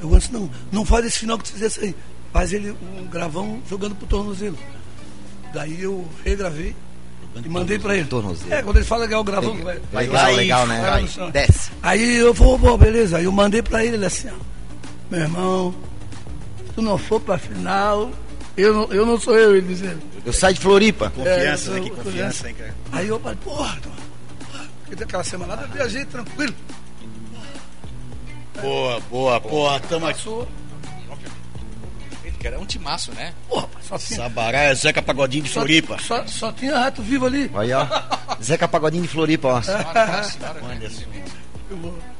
Eu 0.00 0.10
disse, 0.16 0.32
não, 0.32 0.50
não 0.70 0.84
faz 0.84 1.06
esse 1.06 1.20
final 1.20 1.38
que 1.38 1.44
tu 1.44 1.52
fizesse 1.52 1.80
aí. 1.80 1.94
Faz 2.32 2.52
ele 2.52 2.70
um 2.70 3.06
gravão 3.06 3.60
jogando 3.68 3.94
pro 3.94 4.06
tornozelo. 4.06 4.58
Daí 5.54 5.82
eu 5.82 6.06
regravei 6.24 6.74
e 7.44 7.48
mandei 7.48 7.78
pra 7.78 7.96
ele. 7.96 8.06
tornozelo. 8.06 8.52
É, 8.52 8.62
quando 8.62 8.76
ele 8.76 8.84
fala 8.84 9.08
que 9.08 9.14
é 9.14 9.18
o 9.18 9.24
gravão, 9.24 9.56
vai. 9.62 9.80
Vai 10.06 10.32
e 10.32 10.36
legal, 10.36 10.66
né? 10.66 10.82
vai. 10.82 11.30
Desce. 11.30 11.70
Aí 11.82 12.16
eu 12.16 12.34
vou, 12.34 12.58
pô, 12.58 12.76
beleza. 12.76 13.18
Aí 13.18 13.24
eu 13.24 13.32
mandei 13.32 13.62
pra 13.62 13.84
ele, 13.84 13.96
ele 13.96 14.06
assim, 14.06 14.28
ó, 14.28 14.34
meu 15.10 15.20
irmão, 15.20 15.74
se 16.66 16.72
tu 16.74 16.82
não 16.82 16.98
for 16.98 17.20
pra 17.20 17.38
final, 17.38 18.10
eu 18.56 18.72
não, 18.74 18.84
eu 18.92 19.06
não 19.06 19.18
sou 19.20 19.36
eu, 19.36 19.56
ele 19.56 19.66
dizendo. 19.68 20.00
Eu 20.24 20.32
saio 20.32 20.54
de 20.54 20.60
Floripa. 20.60 21.10
Confiança, 21.10 21.70
É, 21.70 21.74
né? 21.74 21.78
eu 21.78 21.82
Que 21.82 21.88
sou- 21.94 21.96
confiança, 22.04 22.48
hein, 22.48 22.54
cara. 22.58 22.74
Aí 22.92 23.08
eu 23.08 23.20
falei, 23.20 23.38
porra, 23.44 23.78
porque 24.86 25.02
aquela 25.02 25.24
semana 25.24 25.54
lá 25.54 25.62
eu 25.62 25.68
viajei 25.68 26.04
tranquilo. 26.06 26.54
Boa, 28.60 29.00
boa, 29.10 29.40
porra. 29.40 29.80
Tamo 29.80 30.06
aqui. 30.06 30.28
Era 32.44 32.60
um 32.60 32.64
timaço, 32.64 33.10
né? 33.12 33.34
porra, 33.48 33.68
só 33.82 33.98
tinha, 33.98 34.18
Sabará 34.20 34.60
é 34.60 34.74
Zeca 34.76 35.02
Pagodinho 35.02 35.42
de 35.42 35.48
só, 35.50 35.54
Floripa. 35.62 35.98
só, 35.98 36.24
só 36.28 36.52
tinha 36.52 36.78
rato 36.78 37.02
vivo 37.02 37.26
ali. 37.26 37.50
Aí, 37.52 37.72
ó. 37.72 37.84
Zeca 38.40 38.68
Pagodinho 38.68 39.02
de 39.02 39.08
Floripa, 39.08 39.48
ó. 39.48 39.62
Senhora, 39.62 40.22
senhora, 40.22 40.60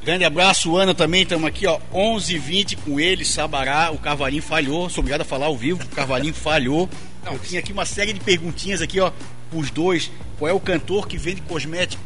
Grande 0.02 0.24
abraço, 0.24 0.76
Ana, 0.76 0.94
também. 0.94 1.22
Estamos 1.22 1.46
aqui, 1.46 1.66
ó, 1.66 1.78
11h20 1.92 2.78
com 2.84 2.98
ele, 2.98 3.24
Sabará. 3.24 3.90
O 3.92 3.98
Carvalhinho 3.98 4.42
falhou. 4.42 4.88
Sou 4.90 5.00
obrigado 5.00 5.20
a 5.22 5.24
falar 5.24 5.46
ao 5.46 5.56
vivo. 5.56 5.82
O 5.84 5.88
Carvalhinho 5.88 6.34
falhou. 6.34 6.88
Eu 7.24 7.38
tinha 7.38 7.60
aqui 7.60 7.72
uma 7.72 7.84
série 7.84 8.12
de 8.12 8.20
perguntinhas 8.20 8.80
aqui, 8.80 9.00
ó, 9.00 9.10
os 9.52 9.70
dois. 9.70 10.10
Qual 10.38 10.48
é 10.48 10.52
o 10.52 10.60
cantor 10.60 11.08
que 11.08 11.16
vende 11.18 11.40
cosmético? 11.42 12.02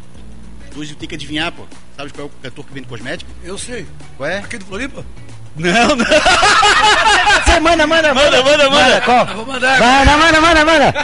Os 0.69 0.75
dois 0.75 0.95
tem 0.95 1.09
que 1.09 1.15
adivinhar, 1.15 1.53
pô. 1.53 1.65
Sabe 1.97 2.13
qual 2.13 2.27
é 2.27 2.31
o 2.31 2.33
cantor 2.43 2.65
que 2.67 2.73
vende 2.73 2.87
cosmético? 2.87 3.31
Eu 3.43 3.59
sei. 3.59 3.87
Qual 4.17 4.29
é? 4.29 4.39
Aqui 4.39 4.57
do 4.57 4.65
Floripa? 4.65 5.05
Não, 5.57 5.97
não. 5.97 6.07
Você 7.45 7.61
manda, 7.61 7.87
manda, 7.87 8.15
Manda, 8.15 8.43
manda, 8.43 8.71
manda. 8.71 9.01
qual? 9.03 9.27
Eu 9.29 9.35
vou 9.37 9.47
mandar. 9.47 9.79
Manda, 9.79 10.17
manda, 10.17 10.41
manda, 10.41 10.65
manda. 10.65 10.95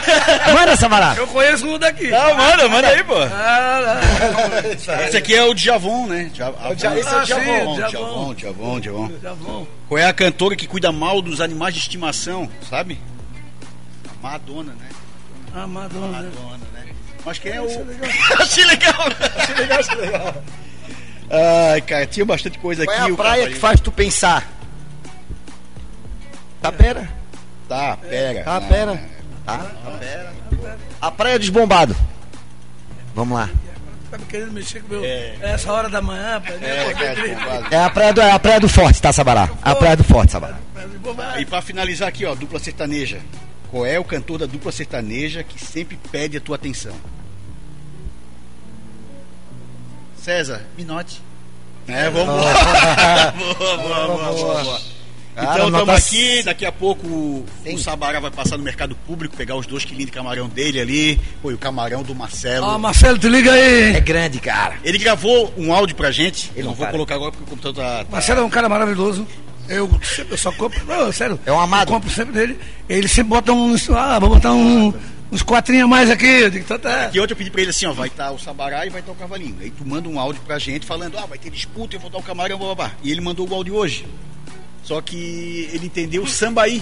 Manda, 0.53 0.75
Sabará. 0.75 1.13
Eu 1.17 1.27
conheço 1.27 1.67
um 1.67 1.77
daqui. 1.79 2.07
Não, 2.09 2.35
manda, 2.35 2.69
manda 2.69 2.87
aí, 2.87 3.03
pô. 3.03 3.15
Ah. 3.15 3.99
Esse 5.07 5.17
aqui 5.17 5.35
é 5.35 5.43
o 5.43 5.53
Djavon, 5.53 6.07
né? 6.07 6.29
Dja- 6.33 6.53
esse 6.73 6.85
é 6.85 6.89
o 6.89 7.19
Ah, 7.19 7.23
Djavon. 7.23 7.75
Djavon. 7.75 8.33
Djavon, 8.33 8.79
Djavon. 8.79 9.67
Qual 9.87 9.97
é 9.97 10.05
a 10.05 10.13
cantora 10.13 10.55
que 10.55 10.67
cuida 10.67 10.91
mal 10.91 11.21
dos 11.21 11.39
animais 11.41 11.73
de 11.73 11.79
estimação, 11.79 12.49
sabe? 12.69 12.99
Madonna, 14.21 14.73
né? 14.73 14.89
Ah, 15.55 15.67
Madonna. 15.67 16.07
né? 16.21 16.29
Madonna, 16.35 16.57
né? 16.73 16.85
Mas 17.25 17.39
quem 17.39 17.51
é 17.51 17.61
o. 17.61 17.65
É 17.69 17.77
legal. 17.77 18.09
achei 18.39 18.65
legal! 18.65 18.93
achei 19.37 19.55
legal, 19.55 19.79
achei 19.79 19.95
legal. 19.95 20.43
Ai, 21.73 21.81
cara, 21.81 22.05
tinha 22.05 22.25
bastante 22.25 22.57
coisa 22.57 22.85
Qual 22.85 22.95
é 22.95 22.99
aqui. 23.01 23.09
a 23.09 23.13
o 23.13 23.17
praia 23.17 23.47
que 23.49 23.55
faz 23.55 23.79
tu 23.81 23.91
pensar? 23.91 24.47
Tapera? 26.61 27.09
Tá, 27.67 27.97
pera. 27.97 28.43
Tá, 28.43 28.61
pera. 28.61 29.03
Tá, 29.45 29.57
tá, 29.57 29.91
pera. 29.99 30.33
A 31.01 31.11
Praia 31.11 31.37
dos 31.37 31.49
Bombados. 31.49 31.95
Vamos 33.13 33.37
lá. 33.37 33.49
Tá 34.09 34.17
me 34.17 34.25
querendo 34.25 34.53
mexer 34.53 34.81
com 34.81 34.95
o 34.95 34.99
meu. 34.99 35.05
Essa 35.05 35.71
hora 35.71 35.89
da 35.89 36.01
manhã, 36.01 36.39
mim, 36.39 36.65
É. 36.65 37.75
É 37.75 37.83
a 37.83 37.89
Praia 37.89 38.13
do, 38.13 38.21
é 38.21 38.31
a 38.31 38.39
praia 38.39 38.59
do 38.59 38.69
Forte, 38.69 39.01
tá, 39.01 39.11
Sabará? 39.11 39.49
A 39.61 39.75
Praia 39.75 39.97
do 39.97 40.03
Forte, 40.03 40.31
Sabará. 40.31 40.57
E 41.39 41.45
pra 41.45 41.61
finalizar 41.61 42.07
aqui, 42.07 42.25
ó, 42.25 42.33
dupla 42.33 42.59
sertaneja. 42.59 43.19
Qual 43.69 43.85
é 43.85 43.99
o 43.99 44.03
cantor 44.03 44.39
da 44.39 44.45
dupla 44.45 44.71
sertaneja 44.71 45.43
que 45.43 45.63
sempre 45.63 45.99
pede 46.09 46.37
a 46.37 46.41
tua 46.41 46.55
atenção? 46.55 46.93
César, 50.17 50.61
Minote. 50.77 51.21
É, 51.87 52.09
vamos 52.09 52.43
lá. 52.43 53.31
boa, 53.37 53.77
boa, 53.77 54.07
boa, 54.07 54.33
boa, 54.33 54.63
boa. 54.63 54.96
Cara, 55.37 55.53
Então 55.67 55.67
estamos 55.69 55.95
aqui, 55.95 56.41
daqui 56.43 56.65
a 56.65 56.71
pouco 56.71 57.05
o 57.07 57.45
Sim. 57.63 57.77
Sabará 57.77 58.19
vai 58.19 58.31
passar 58.31 58.57
no 58.57 58.63
mercado 58.63 58.95
público, 59.05 59.37
pegar 59.37 59.55
os 59.55 59.67
dois 59.67 59.85
quilinhos 59.85 60.07
de 60.07 60.11
camarão 60.11 60.49
dele 60.49 60.79
ali. 60.81 61.19
Pô, 61.43 61.51
e 61.51 61.53
o 61.53 61.57
camarão 61.59 62.01
do 62.01 62.15
Marcelo. 62.15 62.65
Ó, 62.65 62.77
Marcelo, 62.79 63.19
te 63.19 63.29
liga 63.29 63.51
aí. 63.53 63.95
É 63.95 63.99
grande, 63.99 64.39
cara. 64.39 64.77
Ele 64.83 64.97
gravou 64.97 65.53
um 65.55 65.71
áudio 65.71 65.95
pra 65.95 66.09
gente. 66.09 66.51
Ele 66.55 66.63
não 66.63 66.69
não 66.71 66.75
vou 66.75 66.87
colocar 66.87 67.15
agora 67.15 67.31
porque 67.31 67.43
o 67.43 67.47
computador 67.47 67.83
tá. 67.83 68.03
tá- 68.03 68.11
Marcelo 68.11 68.41
é 68.41 68.43
um 68.43 68.49
cara 68.49 68.67
maravilhoso. 68.67 69.27
Eu, 69.69 69.87
sempre- 70.01 70.33
eu 70.33 70.37
só 70.39 70.51
compro. 70.51 70.83
Não, 70.85 71.11
sério. 71.11 71.39
É 71.45 71.51
um 71.51 71.59
amado. 71.59 71.89
Eu 71.89 71.93
compro 71.93 72.09
sempre 72.09 72.33
dele. 72.33 72.59
Ele 72.89 73.07
sempre 73.07 73.29
bota 73.29 73.51
uns. 73.51 73.87
Ah, 73.91 74.17
vou 74.17 74.29
botar 74.29 74.53
um, 74.53 74.91
uns 75.31 75.43
quatrinhos 75.43 75.83
a 75.83 75.87
mais 75.87 76.09
aqui. 76.09 76.25
Eu 76.25 76.49
digo, 76.49 76.65
tá, 76.65 76.79
tá. 76.79 77.11
E 77.13 77.19
ontem 77.19 77.33
eu 77.33 77.37
pedi 77.37 77.51
pra 77.51 77.61
ele 77.61 77.69
assim, 77.69 77.85
ó, 77.85 77.91
vai 77.93 78.07
estar 78.07 78.31
o 78.31 78.39
Sabará 78.39 78.87
e 78.87 78.89
vai 78.89 79.01
estar 79.01 79.11
o 79.11 79.15
Cavalinho. 79.15 79.55
Aí 79.61 79.69
tu 79.69 79.85
manda 79.85 80.09
um 80.09 80.19
áudio 80.19 80.41
pra 80.47 80.57
gente 80.57 80.83
falando, 80.85 81.15
ah, 81.19 81.27
vai 81.27 81.37
ter 81.37 81.51
disputa, 81.51 81.95
eu 81.95 81.99
vou 81.99 82.09
dar 82.09 82.17
o 82.17 82.23
camarão, 82.23 82.57
blá, 82.57 82.67
blá, 82.73 82.75
blá. 82.75 82.91
E 83.03 83.11
ele 83.11 83.21
mandou 83.21 83.47
o 83.47 83.53
áudio 83.53 83.75
hoje. 83.75 84.03
Só 84.87 85.01
que 85.01 85.69
ele 85.73 85.85
entendeu 85.87 86.23
o 86.23 86.27
sambaí. 86.27 86.81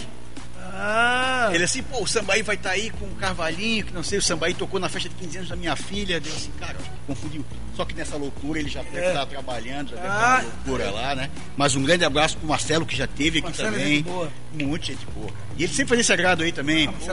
Ah, 0.77 1.49
Ele 1.53 1.63
assim, 1.63 1.81
pô, 1.81 2.03
o 2.03 2.07
sambaí 2.07 2.41
vai 2.41 2.55
estar 2.55 2.71
aí 2.71 2.89
com 2.89 3.05
o 3.05 3.15
Carvalhinho, 3.15 3.85
que 3.85 3.93
não 3.93 4.03
sei, 4.03 4.19
o 4.19 4.21
sambaí 4.21 4.53
tocou 4.53 4.77
na 4.79 4.89
festa 4.89 5.07
de 5.07 5.15
15 5.15 5.37
anos 5.37 5.49
da 5.49 5.55
minha 5.55 5.75
filha. 5.75 6.19
Deu 6.19 6.31
assim, 6.33 6.51
cara, 6.59 6.75
confundiu. 7.07 7.45
Só 7.75 7.85
que 7.85 7.93
nessa 7.95 8.17
loucura 8.17 8.59
ele 8.59 8.69
já 8.69 8.83
deve 8.83 8.97
É. 8.99 9.07
estar 9.09 9.25
trabalhando, 9.25 9.89
já 9.91 9.95
deve 9.95 10.07
Ah. 10.07 10.11
estar 10.11 10.43
uma 10.43 10.53
loucura 10.53 10.91
lá, 10.91 11.15
né? 11.15 11.29
Mas 11.55 11.75
um 11.75 11.83
grande 11.83 12.03
abraço 12.03 12.37
pro 12.37 12.47
Marcelo, 12.47 12.85
que 12.85 12.95
já 12.95 13.07
teve 13.07 13.39
aqui 13.39 13.47
Marcelo 13.47 13.69
é 13.69 13.71
também. 13.79 13.87
gente 13.95 14.03
boa. 14.03 14.29
Muito 14.53 14.85
gente 14.85 15.05
boa. 15.15 15.29
E 15.57 15.63
ele 15.63 15.71
sempre 15.73 15.89
fazia 15.89 16.01
esse 16.01 16.13
agrado 16.13 16.43
aí 16.43 16.51
também. 16.51 16.89
pô. 16.91 17.11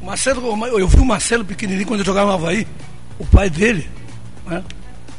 O 0.00 0.06
Marcelo, 0.06 0.66
eu 0.78 0.88
vi 0.88 0.98
o 0.98 1.04
Marcelo 1.04 1.44
pequenininho 1.44 1.86
quando 1.86 2.00
eu 2.00 2.06
jogava 2.06 2.28
no 2.30 2.34
Havaí. 2.34 2.66
O 3.18 3.26
pai 3.26 3.48
dele 3.50 3.88
né, 4.46 4.64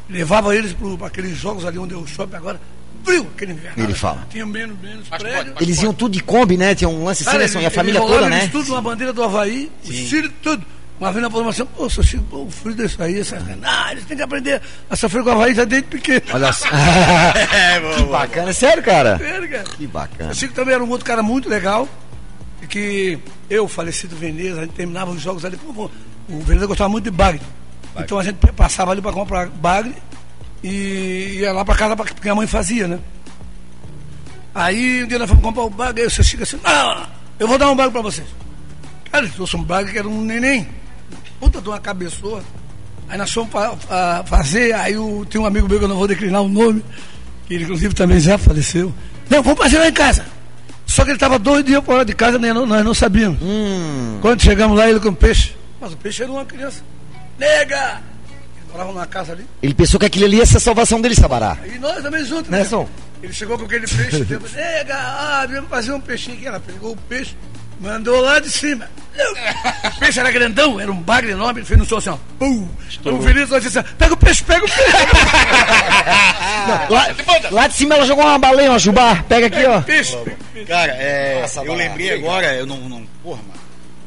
levava 0.08 0.54
eles 0.56 0.72
para 0.98 1.06
aqueles 1.06 1.36
jogos 1.36 1.64
ali 1.64 1.78
onde 1.78 1.94
eu 1.94 2.04
shopping 2.06 2.36
agora. 2.36 2.60
Frio 3.06 3.26
aquele 3.34 3.52
inverno. 3.52 3.82
Ele 3.84 3.94
fala. 3.94 4.26
Tinha 4.30 4.44
menos, 4.44 4.78
menos 4.80 5.06
Mas 5.08 5.22
prédio. 5.22 5.38
pode, 5.38 5.50
mas 5.54 5.62
Eles 5.62 5.82
iam 5.82 5.94
tudo 5.94 6.12
de 6.12 6.20
Kombi, 6.20 6.56
né? 6.56 6.74
Tinha 6.74 6.88
um 6.88 7.04
lance 7.04 7.24
Cara, 7.24 7.38
né? 7.38 7.48
Só, 7.48 7.58
e 7.58 7.62
a 7.62 7.66
ele- 7.66 7.74
família 7.74 7.98
ele 8.00 8.06
toda, 8.06 8.28
né? 8.28 8.38
eles 8.40 8.50
tudo 8.52 8.74
na 8.74 8.80
bandeira 8.80 9.12
do 9.12 9.22
Havaí, 9.22 9.70
os 9.84 9.90
filhos, 9.90 10.32
tudo. 10.42 10.64
Uma 10.98 11.12
vez 11.12 11.22
na 11.22 11.28
programação, 11.28 11.66
pô, 11.66 11.90
seu 11.90 12.02
Chico, 12.02 12.24
pô, 12.24 12.38
o 12.44 12.50
frio 12.50 12.74
desse 12.74 13.00
aí, 13.02 13.20
essa... 13.20 13.38
Não, 13.38 13.90
eles 13.90 14.04
têm 14.06 14.16
que 14.16 14.22
aprender 14.22 14.62
a 14.88 14.96
sofrer 14.96 15.22
com 15.22 15.28
o 15.28 15.32
Havaí 15.34 15.54
já 15.54 15.64
desde 15.64 15.86
pequeno. 15.88 16.22
Olha 16.32 16.50
só. 16.52 16.66
É, 17.54 17.80
que 17.96 18.02
bacana. 18.04 18.52
Sério, 18.54 18.82
cara? 18.82 19.18
Sério, 19.18 19.48
cara. 19.50 19.64
Que 19.64 19.86
bacana. 19.86 20.32
O 20.32 20.34
Chico 20.34 20.54
também 20.54 20.74
era 20.74 20.82
um 20.82 20.88
outro 20.88 21.04
cara 21.06 21.22
muito 21.22 21.48
legal. 21.50 21.86
Que 22.68 23.18
eu, 23.50 23.68
falecido 23.68 24.16
Veneza, 24.16 24.60
a 24.60 24.64
gente 24.64 24.72
terminava 24.74 25.10
os 25.10 25.20
jogos 25.20 25.44
ali. 25.44 25.56
Pô, 25.56 25.72
pô, 25.72 25.90
o 26.28 26.40
Veneza 26.40 26.66
gostava 26.66 26.88
muito 26.88 27.04
de 27.04 27.10
bagre. 27.10 27.40
Então 27.98 28.18
a 28.18 28.24
gente 28.24 28.36
passava 28.56 28.90
ali 28.92 29.00
para 29.00 29.12
comprar 29.12 29.46
bagre 29.48 29.94
e 30.68 31.38
ia 31.40 31.52
lá 31.52 31.64
para 31.64 31.74
casa 31.76 31.94
pra, 31.96 32.04
porque 32.04 32.28
a 32.28 32.34
mãe 32.34 32.46
fazia, 32.46 32.88
né? 32.88 32.98
Aí 34.54 35.04
um 35.04 35.06
dia 35.06 35.18
nós 35.18 35.28
fomos 35.28 35.44
comprar 35.44 35.62
o 35.64 35.70
bagre, 35.70 36.02
aí 36.02 36.06
o 36.08 36.10
seu 36.10 36.24
Chico 36.24 36.42
assim, 36.42 36.58
não, 36.64 37.06
eu 37.38 37.46
vou 37.46 37.58
dar 37.58 37.70
um 37.70 37.76
bagre 37.76 37.92
para 37.92 38.02
vocês. 38.02 38.26
Cara, 39.12 39.24
ele 39.24 39.32
trouxe 39.32 39.56
um 39.56 39.62
bagre 39.62 39.92
que 39.92 39.98
era 39.98 40.08
um 40.08 40.22
neném. 40.22 40.66
Puta 41.38 41.60
de 41.60 41.68
uma 41.68 41.78
cabeçoa. 41.78 42.42
Aí 43.08 43.18
nós 43.18 43.30
fomos 43.32 43.52
fa- 43.52 43.76
fa- 43.76 44.24
fazer, 44.26 44.72
aí 44.74 44.96
o, 44.96 45.24
tem 45.26 45.40
um 45.40 45.46
amigo 45.46 45.68
meu 45.68 45.78
que 45.78 45.84
eu 45.84 45.88
não 45.88 45.96
vou 45.96 46.08
declinar 46.08 46.42
o 46.42 46.48
nome, 46.48 46.82
que 47.46 47.54
ele 47.54 47.64
inclusive 47.64 47.94
também 47.94 48.18
já 48.18 48.36
faleceu. 48.38 48.92
Não, 49.30 49.42
vamos 49.42 49.58
fazer 49.58 49.78
lá 49.78 49.88
em 49.88 49.92
casa. 49.92 50.24
Só 50.86 51.02
que 51.04 51.10
ele 51.10 51.16
estava 51.16 51.38
dois 51.38 51.64
dias 51.64 51.84
fora 51.84 52.04
de 52.04 52.14
casa, 52.14 52.38
nem 52.38 52.52
nós 52.54 52.84
não 52.84 52.94
sabíamos. 52.94 53.38
Hum. 53.42 54.18
Quando 54.22 54.40
chegamos 54.42 54.76
lá, 54.78 54.88
ele 54.88 54.98
com 54.98 55.12
peixe. 55.12 55.54
Mas 55.80 55.92
o 55.92 55.96
peixe 55.96 56.22
era 56.22 56.32
uma 56.32 56.44
criança. 56.44 56.82
Nega! 57.38 58.00
Eles 58.66 58.72
moravam 58.72 58.92
numa 58.92 59.06
casa 59.06 59.32
ali. 59.32 59.46
Ele 59.62 59.74
pensou 59.74 59.98
que 60.00 60.06
aquilo 60.06 60.24
ali 60.26 60.36
ia 60.38 60.46
ser 60.46 60.56
a 60.56 60.60
salvação 60.60 61.00
dele, 61.00 61.14
Sabará. 61.14 61.56
E 61.64 61.78
nós 61.78 62.02
também 62.02 62.24
juntos. 62.24 62.50
Né, 62.50 62.64
Som? 62.64 62.88
Ele 63.22 63.32
chegou 63.32 63.58
com 63.58 63.64
aquele 63.64 63.86
peixe. 63.86 64.22
deu, 64.26 64.40
Nega, 64.54 64.94
ah, 64.94 65.46
viemos 65.48 65.70
fazer 65.70 65.92
um 65.92 66.00
peixinho 66.00 66.36
aqui. 66.36 66.46
Ela 66.46 66.60
pegou 66.60 66.92
o 66.92 66.96
peixe, 66.96 67.34
mandou 67.80 68.20
lá 68.20 68.38
de 68.38 68.50
cima. 68.50 68.88
O 69.96 69.98
peixe 69.98 70.20
era 70.20 70.30
grandão, 70.30 70.78
era 70.78 70.92
um 70.92 71.00
bagre 71.00 71.32
enorme. 71.32 71.60
Ele 71.60 71.66
fez 71.66 71.78
no 71.78 71.86
sol 71.86 71.98
assim, 71.98 72.10
ó. 72.10 72.18
Pum! 72.38 72.68
O 73.04 73.18
Vinícius 73.18 73.48
só 73.48 73.58
disse 73.58 73.78
assim, 73.78 73.88
pega 73.96 74.12
o 74.12 74.16
peixe, 74.16 74.44
pega 74.44 74.64
o 74.64 74.68
peixe. 74.68 74.92
Lá, 76.90 77.14
lá 77.50 77.66
de 77.68 77.74
cima 77.74 77.94
ela 77.94 78.04
jogou 78.04 78.24
uma 78.24 78.38
baleia, 78.38 78.70
uma 78.70 78.78
jubá. 78.78 79.22
Pega 79.28 79.46
aqui, 79.46 79.64
ó. 79.64 79.80
peixe. 79.82 80.16
Cara, 80.66 80.92
é, 80.92 81.40
Nossa, 81.40 81.62
eu 81.62 81.74
lembrei 81.74 82.12
agora, 82.12 82.54
eu 82.54 82.66
não, 82.66 82.76
não. 82.88 83.06
Porra, 83.22 83.40
mano. 83.42 83.65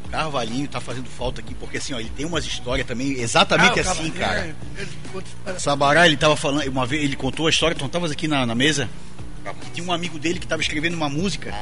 O 0.09 0.11
Carvalhinho 0.11 0.67
tá 0.67 0.81
fazendo 0.81 1.07
falta 1.07 1.39
aqui, 1.39 1.53
porque 1.53 1.77
assim, 1.77 1.93
ó, 1.93 1.99
ele 1.99 2.09
tem 2.09 2.25
umas 2.25 2.43
histórias 2.43 2.87
também 2.87 3.11
exatamente 3.19 3.79
Ah, 3.79 3.91
assim, 3.91 4.09
cara. 4.09 4.55
ele- 4.75 5.59
Sabará, 5.59 6.07
ele 6.07 6.17
tava 6.17 6.35
falando, 6.35 6.67
uma 6.67 6.83
vez 6.85 7.03
ele 7.03 7.15
contou 7.15 7.45
a 7.45 7.49
história, 7.51 7.75
tu 7.75 7.79
não 7.81 7.85
estavas 7.87 8.09
aqui 8.11 8.27
na, 8.27 8.43
na 8.45 8.55
mesa? 8.55 8.89
Que 9.61 9.69
tinha 9.71 9.87
um 9.87 9.93
amigo 9.93 10.17
dele 10.19 10.39
que 10.39 10.47
tava 10.47 10.61
escrevendo 10.63 10.95
uma 10.95 11.09
música 11.09 11.53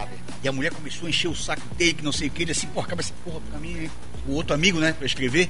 e 0.42 0.48
a 0.48 0.52
mulher 0.54 0.72
começou 0.72 1.08
a 1.08 1.10
encher 1.10 1.28
o 1.28 1.36
saco 1.36 1.62
dele, 1.76 1.94
que 1.94 2.04
não 2.04 2.12
sei 2.14 2.28
o 2.30 2.32
que, 2.32 2.44
ele 2.44 2.52
assim, 2.52 2.68
porra, 2.68 2.86
acaba 2.88 3.02
essa 3.02 3.14
porra 3.24 3.40
pra 3.52 3.60
mim, 3.60 3.78
hein? 3.84 3.92
o 4.26 4.34
outro 4.34 4.54
amigo, 4.54 4.80
né, 4.80 4.94
pra 4.94 5.06
escrever. 5.06 5.50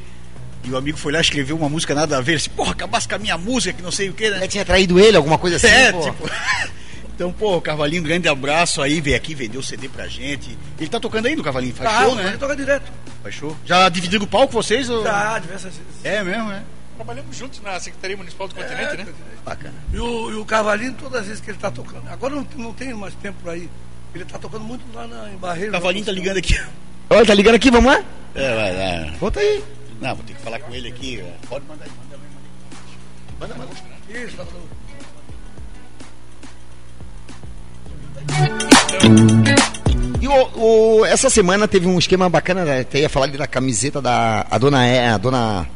E 0.64 0.72
o 0.72 0.76
amigo 0.78 0.98
foi 0.98 1.14
lá 1.14 1.22
escrever 1.22 1.54
uma 1.54 1.70
música 1.70 1.94
nada 1.96 2.18
a 2.18 2.22
ver, 2.22 2.32
ele 2.34 2.38
assim, 2.42 2.50
porra, 2.50 2.72
acabasse 2.72 3.08
com 3.08 3.14
a 3.16 3.20
minha 3.20 3.38
música, 3.38 3.74
que 3.74 3.82
não 3.84 3.92
sei 3.92 4.10
o 4.10 4.14
que, 4.14 4.28
né? 4.30 4.38
Ela 4.38 4.48
tinha 4.48 4.66
traído 4.66 5.00
ele, 5.00 5.16
alguma 5.16 5.38
coisa 5.38 5.56
assim, 5.58 5.68
É, 5.68 5.92
pô. 5.92 6.02
tipo. 6.02 6.28
Então, 7.18 7.34
pô, 7.34 7.60
Carvalhinho, 7.60 8.04
um 8.04 8.06
grande 8.06 8.28
abraço 8.28 8.80
aí, 8.80 9.02
veio 9.02 9.18
aqui, 9.18 9.34
vendeu 9.34 9.60
o 9.60 9.64
CD 9.64 9.90
pra 9.90 10.08
gente. 10.08 10.56
Ele 10.80 10.88
tá 10.88 11.00
tocando 11.00 11.26
aí 11.26 11.36
no 11.36 11.42
Carvalhinho, 11.44 11.74
faz 11.74 11.90
Ah, 11.90 12.04
show, 12.04 12.12
ele 12.20 12.30
né? 12.30 12.38
toca 12.38 12.56
direto. 12.56 12.92
Faz 13.24 13.34
show. 13.34 13.58
Já 13.66 13.90
dividiram 13.90 14.24
o 14.24 14.28
palco 14.28 14.54
vocês? 14.54 14.88
Ou... 14.88 15.04
Já, 15.04 15.40
diversas 15.40 15.74
vezes. 15.76 16.06
É 16.06 16.24
mesmo, 16.24 16.48
né? 16.50 16.64
Trabalhamos 16.96 17.36
juntos 17.36 17.60
na 17.64 17.80
Secretaria 17.80 18.16
Municipal 18.16 18.48
do 18.48 18.54
Continente, 18.54 18.98
né? 18.98 19.08
Bacana. 19.44 19.74
E 19.92 19.98
o, 20.00 20.30
e 20.30 20.36
o 20.36 20.46
Cavalinho, 20.46 20.94
todas 20.94 21.22
as 21.22 21.26
vezes 21.28 21.42
que 21.42 21.50
ele 21.50 21.58
tá 21.58 21.72
tocando. 21.72 22.08
Agora 22.08 22.36
não, 22.36 22.48
não 22.56 22.72
tem 22.72 22.94
mais 22.94 23.16
tempo 23.16 23.40
por 23.42 23.50
aí. 23.52 23.68
Ele 24.14 24.24
tá 24.24 24.38
tocando 24.38 24.64
muito 24.64 24.84
lá 24.94 25.08
na, 25.08 25.32
em 25.32 25.38
Barreiro. 25.38 25.70
O 25.70 25.72
Carvalhinho 25.72 26.06
tá 26.06 26.12
ligando 26.12 26.38
aqui. 26.38 26.56
Olha, 27.10 27.26
tá 27.26 27.34
ligando 27.34 27.56
aqui, 27.56 27.72
vamos 27.72 27.92
lá? 27.92 28.04
É, 28.36 28.56
vai, 28.56 28.76
vai. 28.76 29.18
Volta 29.18 29.40
aí. 29.40 29.64
Não, 30.00 30.16
vou 30.16 30.24
ter 30.24 30.34
que 30.36 30.42
falar 30.44 30.60
com 30.60 30.72
ele 30.76 30.90
aqui. 30.90 31.24
Pode 31.50 31.66
mandar 31.66 31.86
aí, 31.86 31.92
manda 31.98 32.16
aí, 32.16 32.22
manda 33.40 33.56
aí. 33.56 33.56
Manda, 33.56 33.56
manda. 33.56 34.20
Isso, 34.28 34.38
tá 34.38 34.44
tocando. 34.44 34.70
E 40.22 40.28
o, 40.28 41.00
o- 41.02 41.06
essa 41.06 41.30
semana 41.30 41.68
teve 41.68 41.88
um 41.88 41.98
esquema 42.00 42.30
bacana, 42.30 42.66
né? 42.66 42.80
até 42.82 43.00
ia 43.00 43.10
falar 43.10 43.26
ali 43.28 43.38
da 43.38 43.48
camiseta 43.48 44.02
da 44.02 44.46
a 44.50 44.58
dona, 44.58 44.86
É- 44.86 45.10
a 45.10 45.18
dona 45.18 45.68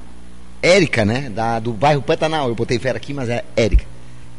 Érica, 0.61 1.03
né? 1.05 1.29
Da, 1.33 1.59
do 1.59 1.71
bairro 1.73 2.01
Pantanal. 2.01 2.47
Eu 2.49 2.55
botei 2.55 2.77
fera 2.79 2.97
aqui, 2.97 3.13
mas 3.13 3.29
é 3.29 3.43
Érica. 3.55 3.85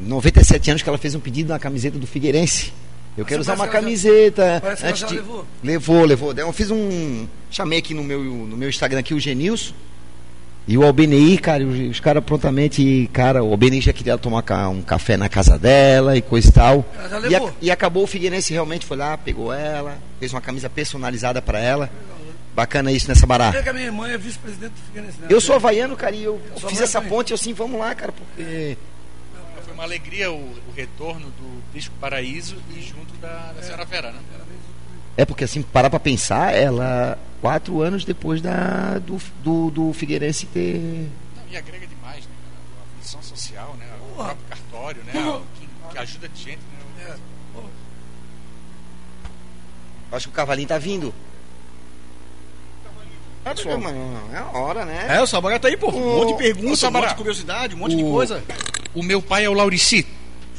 97 0.00 0.70
anos 0.70 0.82
que 0.82 0.88
ela 0.88 0.98
fez 0.98 1.14
um 1.14 1.20
pedido 1.20 1.48
na 1.52 1.58
camiseta 1.58 1.98
do 1.98 2.06
Figueirense. 2.06 2.72
Eu 3.16 3.24
quero 3.24 3.40
usar 3.40 3.54
uma 3.54 3.66
já- 3.66 3.72
camiseta. 3.72 4.58
parece 4.62 4.80
que 4.82 4.86
ela 4.86 4.90
antes 4.90 5.00
já 5.02 5.06
de- 5.08 5.14
levou. 5.16 5.46
Levou, 5.62 6.04
levou. 6.04 6.32
Eu 6.32 6.52
fiz 6.52 6.70
um. 6.70 7.26
Chamei 7.50 7.78
aqui 7.78 7.92
no 7.94 8.02
meu, 8.02 8.22
no 8.22 8.56
meu 8.56 8.68
Instagram 8.68 9.00
aqui 9.00 9.14
o 9.14 9.20
Genilson. 9.20 9.74
E 10.66 10.78
o 10.78 10.84
Albenei, 10.84 11.36
cara, 11.38 11.64
os, 11.64 11.76
os 11.90 11.98
caras 12.00 12.22
prontamente, 12.22 13.10
cara, 13.12 13.42
o 13.42 13.50
Albenei 13.50 13.80
já 13.80 13.92
queria 13.92 14.16
tomar 14.16 14.44
um 14.68 14.80
café 14.80 15.16
na 15.16 15.28
casa 15.28 15.58
dela 15.58 16.16
e 16.16 16.22
coisa 16.22 16.48
e 16.48 16.52
tal. 16.52 16.84
Ela 16.96 17.08
já 17.08 17.18
E, 17.18 17.20
levou. 17.30 17.48
a- 17.48 17.52
e 17.60 17.70
acabou 17.70 18.04
o 18.04 18.06
Figueirense 18.06 18.52
realmente 18.52 18.86
foi 18.86 18.96
lá, 18.96 19.18
pegou 19.18 19.52
ela, 19.52 19.98
fez 20.20 20.32
uma 20.32 20.40
camisa 20.40 20.70
personalizada 20.70 21.42
pra 21.42 21.58
ela. 21.58 21.90
Bacana 22.54 22.92
isso 22.92 23.08
nessa 23.08 23.26
bará. 23.26 23.50
Sei 23.50 23.62
que 23.62 23.68
a 23.70 23.72
minha 23.72 23.86
irmã 23.86 24.08
é 24.08 24.18
vice-presidente 24.18 24.72
do 24.72 24.80
Figueirense. 24.86 25.18
né? 25.20 25.26
Eu 25.30 25.40
sou 25.40 25.56
havaiano, 25.56 25.96
cara, 25.96 26.14
e 26.14 26.22
eu, 26.22 26.40
sou 26.56 26.68
fiz 26.70 26.80
essa 26.80 26.98
também. 27.00 27.10
ponte, 27.16 27.30
eu 27.32 27.34
assim, 27.34 27.52
vamos 27.54 27.80
lá, 27.80 27.94
cara, 27.94 28.12
porque. 28.12 28.76
Foi 29.64 29.72
uma 29.74 29.82
alegria 29.84 30.30
o, 30.30 30.36
o 30.36 30.72
retorno 30.76 31.26
do 31.26 31.62
Disco 31.74 31.94
Paraíso 32.00 32.56
e 32.76 32.80
junto 32.82 33.14
da, 33.20 33.52
da 33.56 33.62
Senhora 33.62 33.84
Vera, 33.86 34.12
né? 34.12 34.18
É 35.16 35.24
porque 35.24 35.44
assim, 35.44 35.60
parar 35.62 35.90
pra 35.90 35.98
pensar, 35.98 36.54
ela. 36.54 37.18
Quatro 37.43 37.82
anos 37.82 38.05
depois 38.05 38.40
da, 38.40 38.99
do, 39.01 39.20
do, 39.43 39.70
do 39.70 39.93
Figueirense 39.93 40.47
ter. 40.47 40.78
Não, 41.36 41.43
e 41.51 41.57
agrega 41.57 41.86
demais, 41.86 42.24
né? 42.24 42.30
A 42.80 43.03
função 43.03 43.20
social, 43.22 43.74
né? 43.78 43.86
O 44.01 44.14
Porra. 44.14 44.24
próprio 44.28 44.47
cartório, 44.49 45.03
né? 45.05 45.12
Porra. 45.12 45.43
Que, 45.59 45.68
que 45.93 45.99
ajuda 45.99 46.28
de 46.28 46.40
gente, 46.43 46.61
né? 46.99 47.16
É. 47.18 47.32
Acho 50.16 50.28
que 50.28 50.32
o 50.32 50.36
cavalinho 50.36 50.68
tá 50.68 50.78
vindo. 50.78 51.12
Ah, 53.45 53.55
pessoal, 53.55 53.76
mano, 53.80 53.99
é 54.32 54.36
a 54.38 54.45
hora, 54.57 54.84
né? 54.84 55.07
É, 55.16 55.20
o 55.20 55.26
Sabará 55.26 55.59
tá 55.59 55.66
aí, 55.66 55.76
pô. 55.76 55.88
Um 55.90 56.18
monte 56.18 56.32
de 56.32 56.38
perguntas, 56.38 56.82
um 56.84 56.90
monte 56.93 57.09
de 57.09 57.14
curiosidade, 57.16 57.74
um 57.74 57.78
monte 57.78 57.97
de 57.97 58.05
O- 58.05 58.11
coisa. 58.11 58.45
O 58.95 59.03
meu 59.03 59.20
pai 59.20 59.45
é 59.47 59.49
o 59.51 59.53
Laurici. 59.53 60.07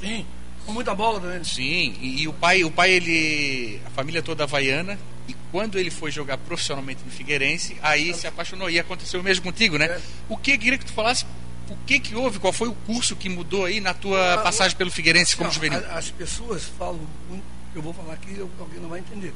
Sim, 0.02 0.26
com 0.66 0.74
muita 0.74 0.94
bola 0.94 1.20
também. 1.22 1.42
Sim, 1.46 1.96
e, 2.02 2.24
e 2.24 2.28
o 2.28 2.34
pai, 2.34 2.64
o 2.66 2.72
pai, 2.72 2.92
ele. 2.92 3.80
A 3.86 3.90
família 3.92 4.22
toda 4.22 4.44
havaiana. 4.44 5.00
E 5.30 5.36
quando 5.54 5.78
ele 5.78 5.91
foi 5.91 6.10
jogar 6.10 6.39
profissionalmente 6.39 7.04
no 7.06 7.12
Figueirense, 7.12 7.78
aí 7.80 8.12
se 8.16 8.26
apaixonou. 8.26 8.72
E 8.72 8.80
aconteceu 8.80 9.20
o 9.20 9.24
mesmo 9.24 9.43
contigo, 9.43 9.78
né? 9.78 10.01
O 10.28 10.36
que 10.36 10.58
queria 10.58 10.80
que 10.80 10.86
tu 10.86 10.91
falasse? 10.91 11.28
O 11.70 11.78
que 11.86 11.99
que 11.99 12.16
houve? 12.16 12.39
Qual 12.39 12.51
foi 12.51 12.70
o 12.70 12.74
curso 12.74 13.16
que 13.16 13.30
mudou 13.30 13.66
aí 13.66 13.80
na 13.80 13.93
tua 13.93 14.39
passagem 14.39 14.76
pelo 14.76 14.89
Figueirense 14.89 15.38
como 15.38 15.49
Não, 15.49 15.54
juvenil? 15.54 15.80
As 15.91 16.10
pessoas 16.10 16.64
falam, 16.64 16.99
muito, 17.30 17.43
eu 17.76 17.84
vou 17.84 17.93
falar 17.93 18.14
aqui, 18.14 18.36
alguém 18.60 18.80
não 18.80 18.89
vai 18.89 18.99
entender. 18.99 19.32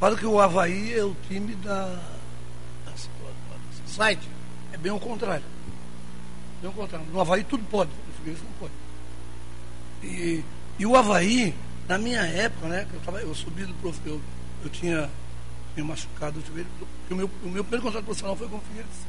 Falam 0.00 0.16
que 0.16 0.24
o 0.24 0.40
Havaí 0.40 0.94
é 0.94 1.04
o 1.04 1.14
time 1.28 1.54
da. 1.56 2.00
Slide. 3.86 4.26
É 4.72 4.78
bem 4.78 4.92
o 4.92 4.98
contrário. 4.98 5.44
Bem 6.62 6.70
o 6.70 6.72
contrário. 6.72 7.06
No 7.12 7.20
Havaí 7.20 7.44
tudo 7.44 7.62
pode, 7.64 7.90
no 7.90 8.14
Figueirense 8.14 8.44
não 8.44 8.52
pode. 8.58 8.72
E, 10.02 10.42
e 10.78 10.86
o 10.86 10.96
Havaí, 10.96 11.54
na 11.86 11.98
minha 11.98 12.22
época, 12.22 12.66
né, 12.66 12.86
eu, 12.94 13.00
tava, 13.00 13.20
eu 13.20 13.34
subi 13.34 13.66
do 13.66 13.74
prof, 13.74 14.00
eu, 14.06 14.22
eu 14.64 14.70
tinha 14.70 15.10
me 15.76 15.82
machucado 15.82 16.40
o 16.40 16.46
joelho, 16.46 16.66
porque 16.78 17.14
o 17.14 17.16
meu, 17.16 17.30
o 17.44 17.48
meu 17.48 17.64
primeiro 17.64 17.82
contrato 17.84 18.04
profissional 18.04 18.36
foi 18.36 18.48
com 18.48 18.56
o 18.56 18.60
Figueirense. 18.60 19.00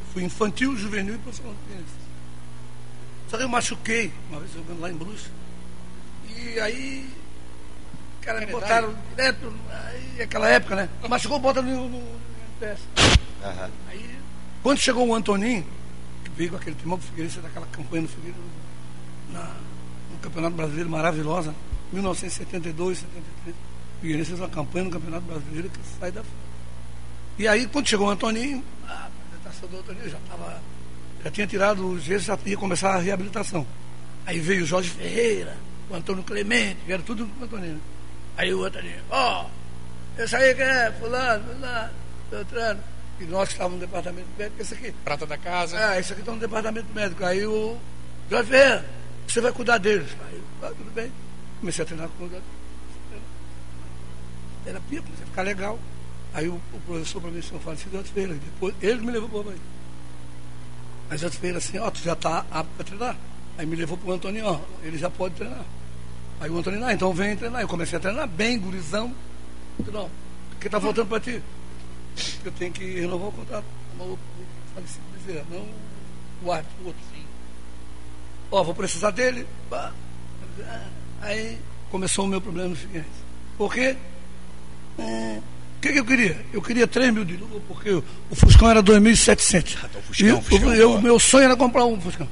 Eu 0.00 0.12
fui 0.12 0.24
infantil, 0.24 0.76
juvenil 0.76 1.14
e 1.14 1.18
profissional 1.18 1.54
do 1.54 1.60
Figueirense. 1.60 1.94
Só 3.28 3.36
que 3.36 3.42
eu 3.42 3.48
machuquei, 3.48 4.12
uma 4.30 4.40
vez 4.40 4.52
jogando 4.52 4.80
lá 4.80 4.90
em 4.90 4.96
Bruxa. 4.96 5.30
E 6.28 6.60
aí, 6.60 7.10
cara, 8.22 8.40
me 8.40 8.46
botaram 8.46 8.94
direto, 9.10 9.52
aí, 9.70 10.22
aquela 10.22 10.48
época, 10.48 10.76
né? 10.76 10.88
Machucou, 11.08 11.38
bota 11.38 11.60
no, 11.60 11.88
no, 11.88 11.98
no 11.98 12.20
teste. 12.58 12.86
Aí, 13.88 14.18
quando 14.62 14.78
chegou 14.78 15.06
o 15.06 15.14
Antoninho, 15.14 15.66
que 16.24 16.30
veio 16.30 16.50
com 16.50 16.56
aquele 16.56 16.76
timão 16.76 16.96
do 16.96 17.04
Figueirense, 17.04 17.40
daquela 17.40 17.66
campanha 17.66 18.02
no 18.02 18.08
Figueirense, 18.08 18.40
na, 19.30 19.54
no 20.10 20.18
Campeonato 20.20 20.56
Brasileiro 20.56 20.88
maravilhosa, 20.88 21.54
1972, 21.92 22.98
73. 22.98 23.56
Figueirense 24.00 24.30
fez 24.30 24.40
uma 24.40 24.48
campanha 24.48 24.84
no 24.84 24.90
Campeonato 24.90 25.24
Brasileiro 25.26 25.70
que 25.70 25.80
sai 25.98 26.12
da. 26.12 26.22
E 27.38 27.46
aí, 27.46 27.66
quando 27.66 27.88
chegou 27.88 28.06
o 28.06 28.10
Antoninho, 28.10 28.64
a 28.86 29.06
apresentação 29.06 29.68
do 29.68 29.78
Antoninho 29.78 30.10
já 30.10 30.18
estava. 30.18 30.60
Já 31.24 31.30
tinha 31.30 31.46
tirado 31.46 31.88
os 31.88 32.02
gessos, 32.02 32.26
já 32.26 32.38
ia 32.46 32.56
começar 32.56 32.94
a 32.94 32.98
reabilitação. 32.98 33.66
Aí 34.24 34.38
veio 34.38 34.62
o 34.62 34.66
Jorge 34.66 34.90
Ferreira, 34.90 35.56
o 35.90 35.94
Antônio 35.94 36.22
Clemente, 36.22 36.78
vieram 36.86 37.02
tudo 37.02 37.26
com 37.26 37.40
o 37.40 37.44
Antoninho. 37.44 37.80
Aí 38.36 38.54
o 38.54 38.64
Antoninho, 38.64 39.02
ó, 39.10 39.46
esse 40.16 40.34
aí 40.36 40.54
que 40.54 40.62
é 40.62 40.92
fulano, 40.92 41.44
fulano, 41.44 41.90
Beltrano. 42.30 42.80
E 43.20 43.24
nós 43.24 43.48
que 43.48 43.54
estávamos 43.54 43.80
no 43.80 43.86
departamento 43.86 44.28
médico, 44.38 44.62
esse 44.62 44.74
aqui. 44.74 44.92
Prata 45.04 45.26
da 45.26 45.36
casa. 45.36 45.76
Ah, 45.76 45.98
esse 45.98 46.12
aqui 46.12 46.22
está 46.22 46.32
no 46.32 46.38
departamento 46.38 46.86
médico. 46.94 47.24
Aí 47.24 47.44
o 47.44 47.76
Jorge 48.30 48.50
Ferreira, 48.50 48.84
você 49.26 49.40
vai 49.40 49.52
cuidar 49.52 49.78
deles. 49.78 50.08
Aí 50.28 50.40
ah, 50.62 50.72
tudo 50.76 50.92
bem. 50.92 51.12
Comecei 51.60 51.82
a 51.82 51.86
treinar 51.86 52.08
com 52.10 52.24
o 52.24 52.28
Jorge. 52.28 52.57
Terapia, 54.68 55.00
comecei 55.00 55.24
a 55.24 55.26
ficar 55.26 55.42
legal. 55.42 55.78
Aí 56.34 56.46
o, 56.46 56.54
o 56.54 56.80
professor 56.86 57.22
para 57.22 57.30
mim, 57.30 57.40
senhor 57.40 57.60
falecido, 57.60 57.92
Jorge 57.92 58.12
Ferreira. 58.12 58.34
Depois, 58.34 58.74
ele 58.82 59.00
me 59.00 59.12
levou 59.12 59.28
para 59.28 59.38
o 59.38 59.40
Havaí. 59.40 59.60
Aí 61.10 61.18
Jorge 61.18 61.38
Ferreira 61.38 61.58
assim, 61.58 61.78
ó, 61.78 61.90
tu 61.90 62.00
já 62.00 62.12
está 62.12 62.44
apto 62.50 62.70
para 62.76 62.84
treinar. 62.84 63.16
Aí 63.56 63.66
me 63.66 63.76
levou 63.76 63.96
para 63.96 64.10
o 64.10 64.12
Antônio, 64.12 64.44
ó, 64.44 64.60
ele 64.82 64.98
já 64.98 65.08
pode 65.08 65.34
treinar. 65.36 65.64
Aí 66.40 66.50
o 66.50 66.58
Antônio, 66.58 66.84
ah, 66.84 66.92
então 66.92 67.12
vem 67.14 67.34
treinar. 67.34 67.62
Eu 67.62 67.68
comecei 67.68 67.96
a 67.96 68.00
treinar 68.00 68.28
bem, 68.28 68.58
gurizão. 68.58 69.12
Não, 69.90 70.04
o 70.04 70.56
que 70.60 70.66
está 70.66 70.78
faltando 70.78 71.08
para 71.08 71.20
ti? 71.20 71.42
Eu 72.44 72.52
tenho 72.52 72.72
que 72.72 73.00
renovar 73.00 73.28
o 73.28 73.32
contrato. 73.32 73.64
O 73.98 74.18
falecido 74.74 75.04
dizer, 75.18 75.44
não 75.50 75.66
o 76.42 76.52
árbitro, 76.52 76.76
o 76.82 76.86
outro. 76.88 77.02
Sim. 77.14 77.24
Ó, 78.50 78.62
vou 78.62 78.74
precisar 78.74 79.12
dele. 79.12 79.46
Aí 81.22 81.58
começou 81.90 82.26
o 82.26 82.28
meu 82.28 82.40
problema 82.40 82.68
no 82.68 82.76
Figueirense. 82.76 83.10
Por 83.56 83.72
quê? 83.72 83.96
É, 84.98 85.38
O 85.78 85.80
que, 85.80 85.92
que 85.92 85.98
eu 86.00 86.04
queria? 86.04 86.44
Eu 86.52 86.60
queria 86.60 86.86
3 86.86 87.12
mil 87.12 87.24
de 87.24 87.36
luva, 87.36 87.60
porque 87.68 87.90
o, 87.90 88.02
Fuscão 88.32 88.68
era 88.68 88.82
2.700. 88.82 89.76
então 89.88 90.00
o 90.00 90.02
Fuscão, 90.04 90.26
E 90.28 90.32
o 90.32 90.42
Fuscão, 90.42 90.74
eu- 90.74 90.88
boa. 90.88 90.98
o 90.98 91.02
meu 91.02 91.18
sonho 91.20 91.44
era 91.44 91.56
comprar 91.56 91.84
um 91.84 92.00
Fuscão. 92.00 92.28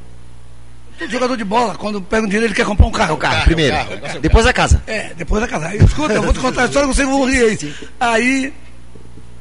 Todo 0.98 1.10
jogador 1.10 1.36
de 1.36 1.44
bola, 1.44 1.74
quando 1.74 2.00
pega 2.00 2.24
um 2.24 2.26
dinheiro, 2.26 2.46
ele 2.46 2.54
quer 2.54 2.64
comprar 2.64 2.86
um 2.86 2.90
carro. 2.90 3.14
O 3.14 3.18
carro, 3.18 3.44
primeiro. 3.44 3.76
Depois 4.20 4.46
a 4.46 4.52
casa. 4.52 4.82
É, 4.86 5.12
depois 5.14 5.42
da 5.42 5.46
casa. 5.48 5.68
Aí, 5.68 5.76
escuta, 5.78 6.14
eu 6.14 6.22
vou 6.22 6.32
te 6.32 6.38
contar 6.40 6.62
a 6.62 6.64
história 6.66 6.88
que 6.88 6.94
vocês 6.94 7.06
vão 7.06 7.24
rir 7.26 7.42
aí. 7.44 7.74
Aí, 8.00 8.54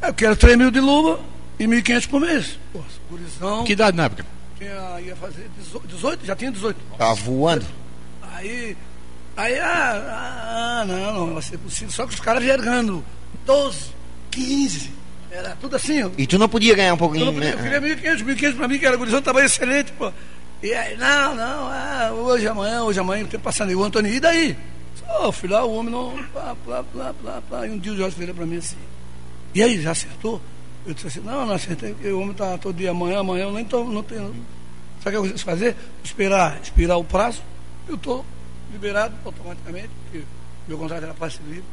eu 0.01 0.13
quero 0.13 0.35
3 0.35 0.57
mil 0.57 0.69
de 0.69 0.81
luva 0.81 1.19
e 1.57 1.65
1.500 1.65 2.07
por 2.07 2.19
mês. 2.19 2.59
Pô, 2.73 2.81
gurizão, 3.09 3.63
Que 3.63 3.71
idade 3.71 3.95
na 3.95 4.03
época? 4.03 4.25
tinha, 4.59 4.99
ia 5.01 5.15
fazer 5.15 5.49
18, 5.57 5.87
18, 5.87 6.25
já 6.25 6.35
tinha 6.35 6.51
18. 6.51 6.77
Tá 6.97 7.13
voando. 7.13 7.65
Aí, 8.33 8.75
aí, 9.35 9.59
ah, 9.59 10.05
ah, 10.09 10.79
ah, 10.81 10.85
não, 10.85 11.13
não 11.27 11.33
vai 11.33 11.43
ser 11.43 11.57
possível. 11.57 11.91
Só 11.91 12.05
que 12.05 12.13
os 12.13 12.19
caras 12.19 12.43
vieram 12.43 12.63
ganhando 12.63 13.03
12, 13.45 13.87
15, 14.31 14.91
era 15.31 15.55
tudo 15.59 15.75
assim. 15.75 16.03
ó. 16.03 16.09
E 16.17 16.25
tu 16.27 16.37
não 16.37 16.47
podia 16.49 16.75
ganhar 16.75 16.91
um 16.93 16.95
Eu, 16.95 16.97
pouquinho, 16.97 17.25
não 17.25 17.33
podia, 17.33 17.51
eu 17.51 17.57
né? 17.57 17.79
queria 17.79 18.15
1.500, 18.17 18.23
1.500 18.25 18.55
pra 18.55 18.67
mim, 18.67 18.79
que 18.79 18.85
era 18.85 18.97
gurizão, 18.97 19.21
tava 19.21 19.43
excelente, 19.43 19.91
pô. 19.93 20.11
E 20.63 20.73
aí, 20.73 20.97
não, 20.97 21.35
não, 21.35 21.67
ah, 21.67 22.11
hoje, 22.13 22.47
amanhã, 22.47 22.83
hoje, 22.83 22.99
amanhã, 22.99 23.23
o 23.23 23.27
tempo 23.27 23.43
passando. 23.43 23.71
E 23.71 23.75
o 23.75 23.83
Antônio, 23.83 24.11
e 24.11 24.19
daí? 24.19 24.57
Ô, 25.21 25.31
filho, 25.31 25.53
lá, 25.53 25.63
o 25.63 25.75
homem 25.75 25.91
não, 25.91 26.11
plá, 26.33 26.55
plá, 26.65 26.83
plá, 26.83 27.13
plá, 27.21 27.41
plá. 27.47 27.67
E 27.67 27.69
um 27.71 27.77
dia 27.77 27.91
o 27.91 27.97
Jorge 27.97 28.15
virou 28.17 28.33
pra 28.33 28.45
mim 28.45 28.57
assim, 28.57 28.77
e 29.53 29.61
aí, 29.61 29.81
já 29.81 29.91
acertou? 29.91 30.41
Eu 30.85 30.93
disse 30.93 31.07
assim, 31.07 31.19
não, 31.21 31.45
não 31.45 31.53
acertei, 31.55 31.93
porque 31.93 32.09
o 32.09 32.19
homem 32.21 32.33
tá 32.33 32.57
todo 32.57 32.75
dia, 32.75 32.91
amanhã, 32.91 33.19
amanhã, 33.19 33.43
eu 33.43 33.51
nem 33.51 33.65
tô, 33.65 33.83
não 33.83 34.01
tenho. 34.03 34.33
Sabe 35.03 35.09
o 35.09 35.11
que 35.11 35.15
eu 35.17 35.21
preciso 35.21 35.45
fazer? 35.45 35.75
Esperar, 36.03 36.59
expirar 36.61 36.97
o 36.97 37.03
prazo, 37.03 37.41
eu 37.87 37.97
tô 37.97 38.23
liberado 38.75 39.15
automaticamente, 39.25 39.89
porque 40.03 40.23
meu 40.67 40.77
contrato 40.77 41.03
era 41.03 41.13
passe 41.13 41.39
livre. 41.47 41.63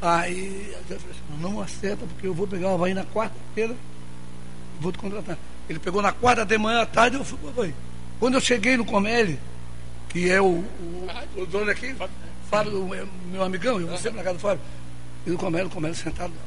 Aí 0.00 0.74
eu 0.90 0.98
falei 1.00 1.10
assim, 1.16 1.40
não 1.42 1.60
acerta, 1.60 2.04
porque 2.06 2.26
eu 2.26 2.34
vou 2.34 2.46
pegar 2.46 2.70
o 2.70 2.74
Havaí 2.74 2.92
na 2.94 3.04
quarta-feira 3.04 3.72
e 4.78 4.82
vou 4.82 4.92
te 4.92 4.98
contratar. 4.98 5.38
Ele 5.68 5.78
pegou 5.78 6.02
na 6.02 6.12
quarta 6.12 6.44
de 6.44 6.58
manhã 6.58 6.82
à 6.82 6.86
tarde 6.86 7.16
eu 7.16 7.24
fui 7.24 7.38
para 7.38 7.46
o 7.46 7.50
Havaí. 7.50 7.74
Quando 8.20 8.34
eu 8.34 8.40
cheguei 8.40 8.76
no 8.76 8.84
Comelli, 8.84 9.38
que 10.08 10.30
é 10.30 10.40
o, 10.40 10.46
o, 10.46 11.08
o 11.36 11.46
dono 11.46 11.70
aqui, 11.70 11.94
Fábio, 12.50 12.82
o 12.84 12.88
meu- 12.88 13.42
amigão, 13.42 13.80
eu 13.80 13.86
vou 13.88 13.96
sempre 13.96 14.18
na 14.18 14.22
casa 14.24 14.34
do 14.36 14.40
Fábio, 14.40 14.60
e 15.26 15.30
no 15.30 15.38
Comelli, 15.38 15.66
o 15.66 15.70
Comelli 15.70 15.94
sentado 15.94 16.32
lá. 16.32 16.42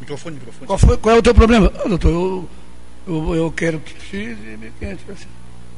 Microfone, 0.00 0.36
microfone. 0.36 0.66
Qual, 0.66 0.78
foi, 0.78 0.96
qual 0.98 1.16
é 1.16 1.18
o 1.18 1.22
teu 1.22 1.34
problema? 1.34 1.72
Ah, 1.84 1.88
doutor, 1.88 2.10
eu, 2.10 2.48
eu, 3.06 3.34
eu 3.34 3.52
quero 3.52 3.80
X 4.10 4.12
e 4.38 4.58
1.500. 4.80 4.98
assim. 5.12 5.26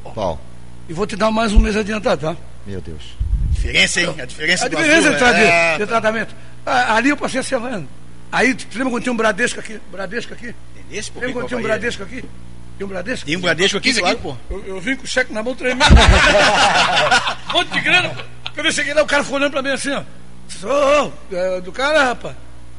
Qual? 0.04 0.40
E 0.88 0.92
vou 0.92 1.06
te 1.06 1.16
dar 1.16 1.30
mais 1.30 1.52
um 1.52 1.58
mês 1.58 1.76
adiantado, 1.76 2.20
tá? 2.20 2.36
Meu 2.64 2.80
Deus. 2.80 3.02
Diferença, 3.50 4.00
hein? 4.00 4.14
A 4.20 4.24
diferença 4.24 4.66
A 4.66 4.68
do 4.68 4.76
diferença 4.76 5.08
azul, 5.08 5.34
de, 5.34 5.42
é, 5.44 5.78
de 5.78 5.86
tratamento. 5.86 6.34
Ah, 6.64 6.94
ali 6.96 7.08
eu 7.10 7.16
passei 7.16 7.40
a 7.40 7.42
semana. 7.42 7.86
Aí, 8.30 8.54
tu 8.54 8.66
lembra 8.76 8.90
quando 8.92 9.02
tinha 9.02 9.12
um 9.12 9.16
Bradesco 9.16 9.60
aqui? 9.60 9.80
Bradesco 9.90 10.32
aqui? 10.34 10.54
Que 10.88 11.00
Lembra 11.16 11.32
quando 11.32 11.48
tinha 11.48 11.58
um 11.58 11.62
Bradesco 11.62 12.02
aqui? 12.02 12.24
Tinha 12.76 12.86
um 12.86 12.88
Bradesco? 12.88 13.26
Tem 13.26 13.36
um 13.36 13.40
Bradesco 13.40 13.78
aqui, 13.78 13.94
claro, 13.94 14.14
aqui. 14.14 14.22
pô. 14.22 14.36
Eu, 14.50 14.64
eu 14.66 14.80
vim 14.80 14.94
com 14.96 15.04
o 15.04 15.06
cheque 15.06 15.32
na 15.32 15.42
mão 15.42 15.54
tremendo. 15.54 15.94
um 17.48 17.52
monte 17.54 17.70
de 17.72 17.80
grana. 17.80 18.14
Quando 18.54 18.66
eu 18.66 18.72
cheguei 18.72 18.94
lá, 18.94 19.02
o 19.02 19.06
cara 19.06 19.22
ficou 19.24 19.38
olhando 19.38 19.52
pra 19.52 19.62
mim 19.62 19.70
assim, 19.70 19.90
ó. 19.92 20.02
Ô, 20.64 21.06
ô, 21.06 21.12
é 21.34 21.60
do 21.60 21.72
cara, 21.72 22.04
rapaz. 22.04 22.36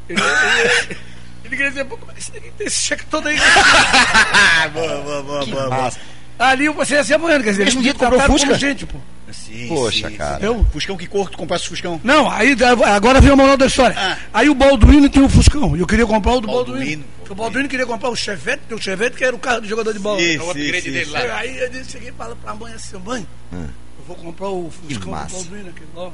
Ele, 0.07 0.21
ele, 0.21 0.97
ele 1.45 1.55
queria 1.55 1.69
dizer, 1.69 1.85
pô, 1.85 1.97
como 1.97 2.11
é 2.11 2.13
que 2.13 2.21
esse 2.21 2.31
daqui 2.31 2.51
tem 2.57 2.67
esse 2.67 2.81
cheque 2.81 3.05
todo 3.07 3.27
aí? 3.27 3.37
Boa, 4.73 5.01
boa, 5.01 5.23
boa, 5.23 5.43
Que 5.43 5.51
boa. 5.51 5.69
boa. 5.69 5.91
Ali 6.39 6.65
eu 6.65 6.73
passei 6.73 6.97
assim 6.97 7.13
amanhã, 7.13 7.41
quer 7.41 7.51
dizer, 7.51 7.63
eles 7.63 7.73
dia 7.81 7.93
me 7.93 7.99
comprou 7.99 8.21
Fusca? 8.21 8.47
como 8.47 8.59
gente, 8.59 8.85
pô. 8.85 8.97
Sim, 9.31 9.67
Poxa, 9.67 10.09
sim, 10.09 10.15
cara. 10.15 10.45
Eu? 10.45 10.65
Fuscão, 10.71 10.95
que 10.95 11.05
cor 11.07 11.25
que 11.25 11.31
tu 11.33 11.37
comprasse 11.37 11.65
o 11.65 11.69
Fuscão? 11.69 11.99
Não, 12.03 12.29
aí 12.31 12.55
agora 12.85 13.19
vem 13.19 13.31
a 13.31 13.35
moral 13.35 13.57
da 13.57 13.65
história. 13.65 13.95
Ah. 13.97 14.17
Aí 14.33 14.49
o 14.49 14.55
Balduino 14.55 15.09
tinha 15.09 15.25
o 15.25 15.29
Fuscão. 15.29 15.75
E 15.75 15.79
eu 15.81 15.87
queria 15.87 16.05
comprar 16.05 16.33
o 16.33 16.41
do 16.41 16.47
Balduino. 16.47 17.03
O 17.29 17.35
Balduino 17.35 17.67
queria 17.67 17.85
comprar 17.85 18.09
o 18.09 18.15
Chevette, 18.15 18.59
porque 18.59 18.75
o 18.75 18.81
Chevette 18.81 19.17
que 19.17 19.23
era 19.25 19.35
o 19.35 19.39
carro 19.39 19.61
do 19.61 19.67
jogador 19.67 19.91
de 19.91 19.99
bola. 19.99 20.19
Sim, 20.19 20.35
É 20.35 20.41
o 20.41 20.51
upgrade 20.51 20.81
sim, 20.81 20.91
dele 20.91 21.05
sim. 21.05 21.11
lá. 21.11 21.37
Aí 21.39 21.57
eu 21.57 21.69
disse, 21.69 21.91
cheguei 21.91 22.09
e 22.09 22.13
falei 22.13 22.35
pra 22.41 22.53
mãe 22.55 22.73
assim, 22.73 22.97
mãe, 22.99 23.27
eu 23.51 23.59
vou 24.07 24.15
comprar 24.15 24.47
o 24.47 24.71
Fuscão 24.71 25.11
do. 25.11 25.33
Balduino, 25.33 25.69
aquele 25.69 25.89
lá. 25.93 26.07
O 26.07 26.13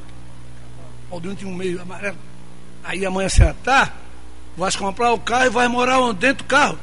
Balduino 1.11 1.35
tinha 1.35 1.51
um 1.51 1.55
meio 1.55 1.81
amarelo. 1.81 2.17
Aí 2.83 3.05
a 3.05 3.11
mãe 3.11 3.27
assim, 3.27 3.43
tá, 3.63 3.93
vai 4.57 4.71
comprar 4.71 5.11
o 5.11 5.19
carro 5.19 5.45
e 5.45 5.49
vai 5.49 5.67
morar 5.67 5.99
dentro 6.13 6.43
do 6.43 6.47
carro. 6.47 6.79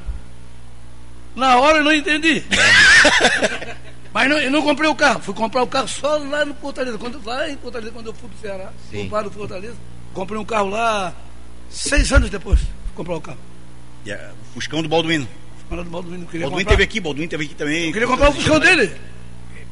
Na 1.36 1.56
hora 1.58 1.78
eu 1.78 1.84
não 1.84 1.92
entendi. 1.92 2.42
Mas 4.12 4.28
não, 4.28 4.38
eu 4.38 4.50
não 4.50 4.62
comprei 4.62 4.90
o 4.90 4.94
carro, 4.94 5.20
fui 5.20 5.32
comprar 5.32 5.62
o 5.62 5.66
carro 5.68 5.86
só 5.86 6.16
lá 6.18 6.44
no 6.44 6.52
Fortaleza. 6.54 6.98
Quando, 6.98 7.24
lá 7.24 7.48
em 7.48 7.56
Fortaleza, 7.56 7.92
quando 7.92 8.06
eu 8.08 8.12
fui 8.14 8.28
pro 8.28 8.38
Ceará, 8.40 8.72
Sim. 8.90 9.04
comprar 9.04 9.22
no 9.22 9.30
Fortaleza, 9.30 9.76
comprei 10.12 10.38
um 10.40 10.44
carro 10.44 10.68
lá 10.70 11.14
seis 11.68 12.12
anos 12.12 12.28
depois 12.28 12.58
de 12.58 12.66
comprar 12.96 13.14
o 13.16 13.20
carro. 13.20 13.38
E, 14.04 14.10
ah, 14.12 14.32
O 14.50 14.54
Fuscão 14.54 14.82
do 14.82 14.88
Balduino. 14.88 15.28
Falando 15.68 15.84
do 15.84 15.90
Balduino, 15.92 16.26
queria 16.26 16.46
Balduino 16.46 16.64
comprar. 16.64 16.70
teve 16.76 16.82
aqui, 16.82 17.00
Balduino 17.00 17.30
teve 17.30 17.44
aqui 17.44 17.54
também. 17.54 17.86
Eu 17.86 17.92
queria 17.92 18.08
comprar 18.08 18.30
o 18.30 18.32
Fuscão 18.32 18.58
dele. 18.58 18.92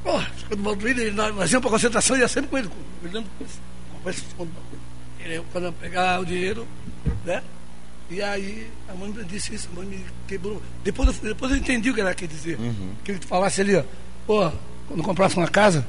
Porra, 0.04 0.28
o 0.30 0.34
Fuscão 0.34 0.56
do 0.56 0.62
Balduino, 0.62 1.00
ele- 1.00 1.10
nós, 1.10 1.50
íamos 1.50 1.60
pra 1.62 1.70
concentração 1.70 2.16
e 2.16 2.20
ia 2.20 2.28
sempre 2.28 2.48
com 2.50 2.58
ele. 2.58 2.70
Eu 3.02 3.10
lembro. 3.10 3.30
Comprar 3.92 4.10
esse 4.12 4.20
Fuscão 4.20 4.46
do 4.46 4.52
Balduino. 4.52 4.78
Ele, 5.18 5.42
quando 5.50 5.64
eu 5.64 5.72
pegar 5.72 6.20
o 6.20 6.24
dinheiro, 6.24 6.68
né? 7.24 7.42
E 8.10 8.22
aí 8.22 8.66
a 8.88 8.94
mãe 8.94 9.10
me 9.10 9.22
disse 9.24 9.54
isso, 9.54 9.68
a 9.72 9.76
mãe 9.76 9.86
me 9.86 10.04
quebrou. 10.26 10.62
Depois, 10.82 11.08
eu- 11.08 11.28
depois 11.28 11.52
eu 11.52 11.58
entendi 11.58 11.90
o 11.90 11.94
que 11.94 12.00
ela 12.00 12.14
quer 12.14 12.26
dizer. 12.26 12.58
Que 13.04 13.12
ele 13.12 13.20
falasse 13.20 13.60
ali, 13.60 13.76
ó, 13.76 13.82
pô, 14.26 14.50
quando 14.86 15.02
comprasse 15.02 15.36
uma 15.36 15.48
casa, 15.48 15.86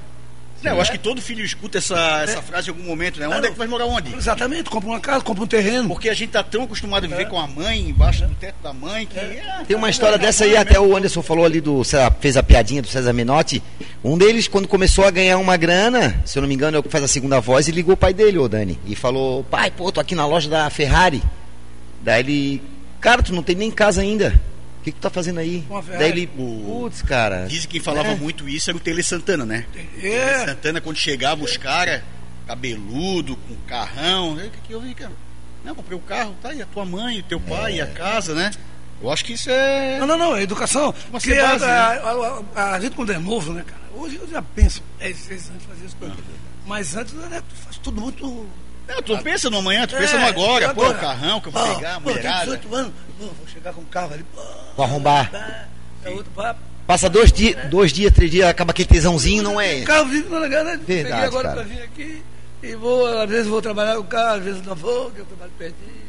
Não, 0.61 0.73
eu 0.73 0.81
acho 0.81 0.91
que 0.91 0.97
todo 0.97 1.21
filho 1.21 1.41
escuta 1.45 1.77
essa, 1.77 1.95
essa 2.21 2.41
frase 2.41 2.67
em 2.67 2.71
algum 2.71 2.83
momento, 2.83 3.17
né? 3.17 3.29
Onde 3.29 3.47
é 3.47 3.51
que 3.51 3.57
vai 3.57 3.65
morar 3.65 3.85
onde? 3.85 4.13
Exatamente, 4.13 4.69
compra 4.69 4.89
uma 4.89 4.99
casa, 4.99 5.23
compra 5.23 5.45
um 5.45 5.47
terreno. 5.47 5.87
Porque 5.87 6.09
a 6.09 6.13
gente 6.13 6.31
tá 6.31 6.43
tão 6.43 6.63
acostumado 6.63 7.05
a 7.05 7.07
viver 7.07 7.29
com 7.29 7.39
a 7.39 7.47
mãe, 7.47 7.87
embaixo 7.87 8.27
do 8.27 8.35
teto 8.35 8.55
da 8.61 8.73
mãe, 8.73 9.05
que. 9.05 9.17
é, 9.17 9.63
Tem 9.65 9.77
uma 9.77 9.89
história 9.89 10.17
dessa 10.17 10.43
aí, 10.43 10.57
até 10.57 10.77
o 10.77 10.97
Anderson 10.97 11.21
falou 11.23 11.45
ali 11.45 11.61
do. 11.61 11.81
Fez 12.19 12.35
a 12.35 12.43
piadinha 12.43 12.81
do 12.81 12.89
César 12.89 13.13
Menotti. 13.13 13.63
Um 14.03 14.17
deles, 14.17 14.49
quando 14.49 14.67
começou 14.67 15.05
a 15.05 15.11
ganhar 15.11 15.37
uma 15.37 15.55
grana, 15.55 16.21
se 16.25 16.37
eu 16.37 16.41
não 16.41 16.49
me 16.49 16.55
engano, 16.55 16.75
é 16.75 16.79
o 16.81 16.83
que 16.83 16.89
faz 16.89 17.05
a 17.05 17.07
segunda 17.07 17.39
voz, 17.39 17.69
e 17.69 17.71
ligou 17.71 17.93
o 17.93 17.97
pai 17.97 18.13
dele, 18.13 18.37
ô 18.37 18.49
Dani, 18.49 18.77
e 18.85 18.97
falou: 18.97 19.45
Pai, 19.45 19.71
pô, 19.71 19.89
tô 19.93 20.01
aqui 20.01 20.13
na 20.13 20.25
loja 20.27 20.49
da 20.49 20.69
Ferrari. 20.69 21.23
Daí 22.01 22.19
ele, 22.21 22.61
cara, 23.01 23.21
tu 23.23 23.33
não 23.33 23.43
tem 23.43 23.55
nem 23.55 23.71
casa 23.71 24.01
ainda. 24.01 24.39
O 24.79 24.81
que, 24.83 24.91
que 24.91 24.97
tu 24.99 25.01
tá 25.01 25.09
fazendo 25.09 25.39
aí? 25.39 25.65
Daí 25.97 26.09
ele, 26.09 26.27
putz, 26.27 27.01
cara. 27.01 27.45
Dizem 27.47 27.63
que 27.63 27.73
quem 27.73 27.81
falava 27.81 28.09
É. 28.09 28.15
muito 28.15 28.47
isso 28.47 28.69
era 28.69 28.77
o 28.77 28.79
Tele 28.79 29.03
Santana, 29.03 29.45
né? 29.45 29.65
Tele 29.73 30.07
É, 30.15 30.45
Santana, 30.45 30.79
quando 30.79 30.95
chegava 30.95 31.43
os 31.43 31.57
caras, 31.57 32.01
cabeludo, 32.47 33.35
com 33.35 33.55
carrão. 33.67 34.39
"Ei, 34.39 34.47
O 34.47 34.51
que, 34.51 34.57
que 34.67 34.73
eu 34.73 34.81
vi, 34.81 34.93
cara? 34.93 35.11
Não, 35.63 35.75
comprei 35.75 35.97
o 35.97 36.01
carro, 36.01 36.33
tá 36.41 36.49
aí, 36.49 36.61
a 36.61 36.65
tua 36.65 36.85
mãe, 36.85 37.19
o 37.19 37.23
teu 37.23 37.39
pai, 37.39 37.81
a 37.81 37.87
casa, 37.87 38.33
né? 38.33 38.51
Eu 39.01 39.11
acho 39.11 39.23
que 39.25 39.33
isso 39.33 39.49
é. 39.49 39.99
Não, 39.99 40.07
não, 40.07 40.17
não, 40.17 40.35
é 40.35 40.43
educação. 40.43 40.93
Porque 41.11 41.33
base, 41.35 41.63
a, 41.65 41.67
né? 41.67 41.73
a- 41.75 42.41
a- 42.61 42.73
a 42.75 42.79
gente 42.79 42.95
quando 42.95 43.11
é 43.11 43.17
novo, 43.17 43.51
né, 43.53 43.63
cara? 43.65 43.81
Hoje 43.93 44.15
eu 44.15 44.27
já 44.29 44.41
penso, 44.41 44.81
é, 44.99 45.11
seis 45.13 45.49
anos 45.49 45.63
fazer 45.63 45.85
isso. 45.85 45.97
Mas 46.65 46.95
antes 46.95 47.13
né, 47.13 47.41
tu 47.47 47.55
faz 47.55 47.77
tudo 47.77 47.99
muito. 47.99 48.47
Não, 48.89 49.01
tu 49.01 49.17
pensa 49.23 49.49
no 49.49 49.57
amanhã, 49.59 49.85
tu 49.87 49.95
pensa 49.95 50.15
É, 50.15 50.19
no 50.19 50.25
agora, 50.25 50.65
e 50.65 50.73
pô, 50.73 50.89
o 50.89 50.95
carrão 50.95 51.39
que 51.39 51.47
eu 51.47 51.51
vou 51.51 51.61
Pô, 51.65 51.75
pegar, 51.75 51.95
a 51.95 52.01
pô, 52.01 52.09
eu 52.09 52.13
tenho 52.15 52.23
mulherada. 52.25 52.45
18 52.57 52.75
anos, 52.75 52.93
pô, 53.19 53.25
vou 53.25 53.47
chegar 53.47 53.73
com 53.73 53.81
um 53.81 53.85
carro 53.85 54.13
ali, 54.13 54.25
pô, 54.35 54.41
Vou 54.75 54.85
arrombar. 54.85 55.29
tá, 55.31 55.67
é 56.05 56.09
outro 56.09 56.31
papo. 56.35 56.59
Passa 56.87 57.07
dois, 57.07 57.31
di 57.31 57.53
dois 57.69 57.93
dias, 57.93 58.11
três 58.11 58.31
dias, 58.31 58.47
acaba 58.47 58.71
aquele 58.71 58.87
tesãozinho, 58.87 59.43
não 59.43 59.61
é? 59.61 59.81
O 59.81 59.85
carro 59.85 60.05
vive 60.05 60.27
na 60.29 60.47
garagem. 60.47 60.79
Peguei 60.79 61.03
Verdade, 61.03 61.25
agora 61.27 61.49
cara. 61.49 61.55
pra 61.61 61.65
vir 61.65 61.81
aqui 61.83 62.23
e 62.63 62.75
vou, 62.75 63.05
às 63.05 63.29
vezes 63.29 63.47
vou 63.47 63.61
trabalhar 63.61 63.93
com 63.95 64.01
o 64.01 64.05
carro, 64.05 64.37
às 64.39 64.43
vezes 64.43 64.65
não 64.65 64.75
vou, 64.75 65.11
que 65.11 65.19
eu 65.19 65.25
trabalho 65.25 65.51
pertinho. 65.57 65.99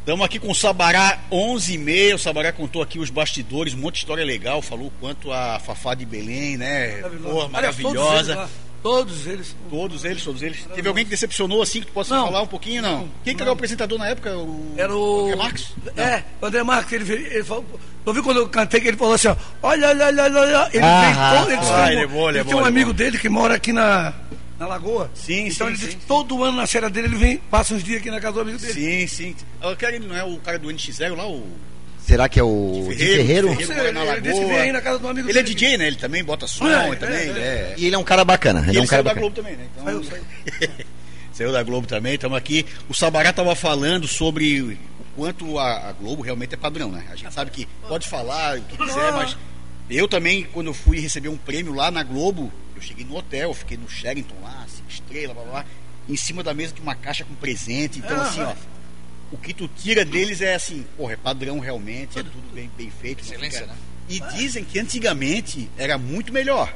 Estamos 0.00 0.26
aqui 0.26 0.40
com 0.40 0.50
o 0.50 0.54
Sabará 0.54 1.20
11 1.30 1.74
e 1.74 1.78
meia. 1.78 2.16
O 2.16 2.18
Sabará 2.18 2.52
contou 2.52 2.82
aqui 2.82 2.98
os 2.98 3.08
bastidores, 3.08 3.72
um 3.72 3.78
monte 3.78 3.94
de 3.94 3.98
história 4.00 4.24
legal. 4.24 4.60
Falou 4.60 4.88
o 4.88 4.92
quanto 5.00 5.30
a 5.32 5.60
Fafá 5.60 5.94
de 5.94 6.04
Belém, 6.04 6.56
né? 6.56 7.02
Porra, 7.22 7.48
Aliás, 7.52 7.76
Todos 7.76 7.94
eles, 7.94 8.02
maravilhosa. 8.02 8.50
Todos 8.82 9.26
eles. 9.26 9.54
Todos 9.70 10.04
eles, 10.04 10.22
todos 10.24 10.42
eles. 10.42 10.66
Teve 10.74 10.88
alguém 10.88 11.04
que 11.04 11.10
decepcionou 11.10 11.62
assim 11.62 11.80
que 11.80 11.86
tu 11.86 11.92
possa 11.92 12.14
Não. 12.16 12.26
falar 12.26 12.42
um 12.42 12.46
pouquinho, 12.46 12.82
não? 12.82 13.08
Quem 13.24 13.34
que 13.36 13.42
era 13.42 13.50
o 13.50 13.54
apresentador 13.54 13.98
na 13.98 14.08
época? 14.08 14.36
O... 14.36 14.74
Era 14.76 14.94
o. 14.94 15.24
André 15.26 15.36
Marques? 15.36 15.72
É, 15.96 16.22
o 16.40 16.46
André 16.46 16.62
Marques, 16.62 16.92
ele, 16.92 17.04
veio- 17.04 17.26
ele 17.26 17.44
falou. 17.44 17.64
Eu 18.04 18.12
vi 18.12 18.20
quando 18.22 18.38
eu 18.38 18.48
cantei 18.48 18.80
que 18.80 18.88
ele 18.88 18.96
falou 18.96 19.14
assim, 19.14 19.28
ó, 19.28 19.36
olha, 19.62 19.88
olha, 19.90 20.06
olha, 20.06 20.22
olha, 20.24 20.40
olha. 20.40 20.70
Ele 20.72 20.84
Ah, 20.84 21.00
veio 21.00 21.38
todo, 21.38 21.50
ele, 21.52 21.60
ah, 21.60 21.60
tem 21.62 21.84
um- 21.84 21.88
ele 21.92 22.00
é 22.00 22.06
bom, 22.06 22.28
ele 22.28 22.38
é 22.38 22.40
ele 22.40 22.44
bom, 22.44 22.50
tem 22.50 22.60
um 22.60 22.64
é 22.64 22.68
amigo 22.68 22.90
bom. 22.90 22.96
dele 22.96 23.18
que 23.18 23.28
mora 23.28 23.54
aqui 23.54 23.72
na, 23.72 24.12
na 24.58 24.66
Lagoa. 24.66 25.08
Sim, 25.14 25.46
então 25.46 25.68
sim, 25.68 25.72
ele 25.84 25.92
sim. 25.92 25.98
todo 26.08 26.42
ano 26.42 26.56
na 26.56 26.66
série 26.66 26.88
dele 26.90 27.06
ele 27.06 27.16
vem, 27.16 27.36
passa 27.38 27.74
uns 27.74 27.84
dias 27.84 28.00
aqui 28.00 28.10
na 28.10 28.20
casa 28.20 28.34
do 28.34 28.40
amigo 28.40 28.58
dele. 28.58 28.72
Sim, 28.72 29.06
sim. 29.06 29.36
Eu 29.62 29.76
quero 29.76 29.94
ele 29.94 30.06
não 30.08 30.16
é 30.16 30.24
o 30.24 30.36
cara 30.38 30.58
do 30.58 30.68
NX0 30.68 31.14
lá, 31.14 31.28
o 31.28 31.46
Será 32.06 32.28
que 32.28 32.38
é 32.38 32.42
o 32.42 32.88
de 32.90 32.96
Ferreiro? 32.96 33.48
Ele 33.50 34.72
na 34.72 34.80
casa 34.80 34.98
do 34.98 35.08
amigo 35.08 35.30
é 35.30 35.32
dele. 35.32 35.54
DJ, 35.54 35.78
né? 35.78 35.86
Ele 35.86 35.96
também 35.96 36.22
bota 36.24 36.46
som, 36.46 36.66
É, 36.68 36.96
também, 36.96 37.16
é, 37.16 37.26
ele 37.26 37.38
é. 37.40 37.74
E 37.78 37.86
ele 37.86 37.94
é 37.94 37.98
um 37.98 38.04
cara 38.04 38.24
bacana. 38.24 38.60
Ele, 38.60 38.70
Ele, 38.70 38.78
é 38.78 38.82
um 38.82 38.86
cara 38.86 39.02
saiu 39.02 39.04
da 39.04 39.10
bacana. 39.10 39.20
Globo 39.20 39.36
também, 39.36 39.56
né? 39.56 39.66
Então, 39.72 39.84
Saiu, 39.84 40.04
saiu. 40.04 40.70
Saiu 41.32 41.52
da 41.52 41.62
Globo 41.62 41.86
também, 41.86 42.14
estamos 42.14 42.36
aqui. 42.36 42.66
O 42.88 42.94
Sabará 42.94 43.30
estava 43.30 43.54
falando 43.54 44.06
sobre 44.06 44.60
o 44.60 44.76
quanto 45.16 45.58
a, 45.58 45.88
a 45.88 45.92
Globo 45.92 46.22
realmente 46.22 46.54
é 46.54 46.58
padrão, 46.58 46.90
né? 46.90 47.04
A 47.10 47.16
gente 47.16 47.32
sabe 47.32 47.50
que 47.50 47.66
pode 47.88 48.06
falar 48.06 48.58
o 48.58 48.62
que 48.62 48.76
quiser, 48.76 49.12
mas 49.12 49.36
eu 49.88 50.06
também, 50.06 50.44
quando 50.52 50.66
eu 50.66 50.74
fui 50.74 51.00
receber 51.00 51.28
um 51.28 51.36
prêmio 51.36 51.72
lá 51.72 51.90
na 51.90 52.02
Globo, 52.02 52.52
eu 52.76 52.82
cheguei 52.82 53.04
no 53.04 53.16
hotel, 53.16 53.54
fiquei 53.54 53.78
no 53.78 53.88
Sheraton 53.88 54.34
lá, 54.42 54.66
cinco 54.68 54.90
estrelas, 54.90 55.34
blá 55.34 55.44
blá 55.44 55.52
blá, 55.52 55.64
em 56.08 56.16
cima 56.16 56.42
da 56.42 56.52
mesa 56.52 56.74
de 56.74 56.80
uma 56.82 56.94
caixa 56.94 57.24
com 57.24 57.34
presente. 57.34 57.98
Então, 57.98 58.20
assim, 58.20 58.42
ó, 58.42 58.52
o 59.32 59.38
que 59.38 59.54
tu 59.54 59.66
tira 59.66 60.04
deles 60.04 60.40
é 60.42 60.54
assim, 60.54 60.86
porra, 60.96 61.14
é 61.14 61.16
padrão 61.16 61.58
realmente, 61.58 62.18
é 62.18 62.22
tudo 62.22 62.54
bem, 62.54 62.70
bem 62.76 62.90
feito. 62.90 63.24
não 63.24 63.32
Excelência, 63.32 63.66
né? 63.66 63.74
E 64.08 64.20
dizem 64.36 64.62
que 64.62 64.78
antigamente 64.78 65.70
era 65.78 65.96
muito 65.96 66.32
melhor 66.32 66.68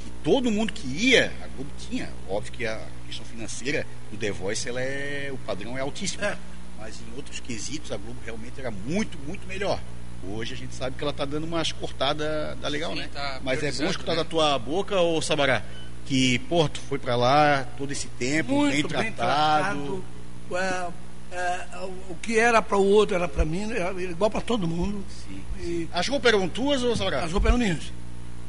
que 0.00 0.10
todo 0.22 0.50
mundo 0.50 0.72
que 0.72 0.86
ia, 0.86 1.32
a 1.42 1.46
Globo 1.46 1.70
tinha, 1.88 2.10
óbvio 2.28 2.52
que 2.52 2.66
a 2.66 2.80
questão 3.06 3.24
financeira 3.24 3.86
do 4.10 4.18
The 4.18 4.30
Voice, 4.30 4.68
ela 4.68 4.80
é, 4.80 5.30
o 5.32 5.38
padrão 5.38 5.78
é 5.78 5.80
altíssimo. 5.80 6.22
É. 6.24 6.36
Mas 6.78 6.96
em 6.96 7.16
outros 7.16 7.40
quesitos 7.40 7.90
a 7.90 7.96
Globo 7.96 8.18
realmente 8.24 8.60
era 8.60 8.70
muito, 8.70 9.16
muito 9.26 9.46
melhor. 9.46 9.80
Hoje 10.28 10.54
a 10.54 10.56
gente 10.56 10.74
sabe 10.74 10.96
que 10.96 11.02
ela 11.02 11.12
tá 11.12 11.24
dando 11.24 11.44
umas 11.44 11.72
cortadas 11.72 12.56
da 12.58 12.68
legal, 12.68 12.92
Sim, 12.92 12.98
né? 13.00 13.08
tá 13.12 13.40
Mas 13.42 13.62
é 13.62 13.72
bom 13.72 13.90
escutar 13.90 14.12
né? 14.12 14.18
da 14.18 14.24
tua 14.24 14.58
boca, 14.58 15.00
ô 15.00 15.20
Sabará, 15.22 15.64
que, 16.06 16.38
pô, 16.40 16.68
tu 16.68 16.80
foi 16.82 16.98
pra 16.98 17.16
lá 17.16 17.66
todo 17.78 17.90
esse 17.92 18.06
tempo, 18.08 18.52
Muito 18.52 18.88
bem 18.88 19.12
tratado. 19.12 20.04
tratado. 20.50 20.90
É, 20.90 20.92
é, 21.32 21.66
o- 22.10 22.14
que 22.22 22.38
era 22.38 22.60
para 22.62 22.76
o 22.76 22.86
outro 22.86 23.14
era 23.16 23.26
para 23.26 23.44
mim, 23.44 23.70
era 23.72 23.92
igual 24.02 24.30
para 24.30 24.40
todo 24.40 24.66
mundo. 24.68 25.04
Sim. 25.26 25.42
E 25.60 25.88
As 25.92 26.06
roupas 26.08 26.32
eram 26.32 26.48
tuas, 26.48 26.82
ô 26.82 26.94
Sabará? 26.96 27.24
as 27.24 27.32
roupas 27.32 27.48
eram 27.50 27.58
minhas. 27.58 27.92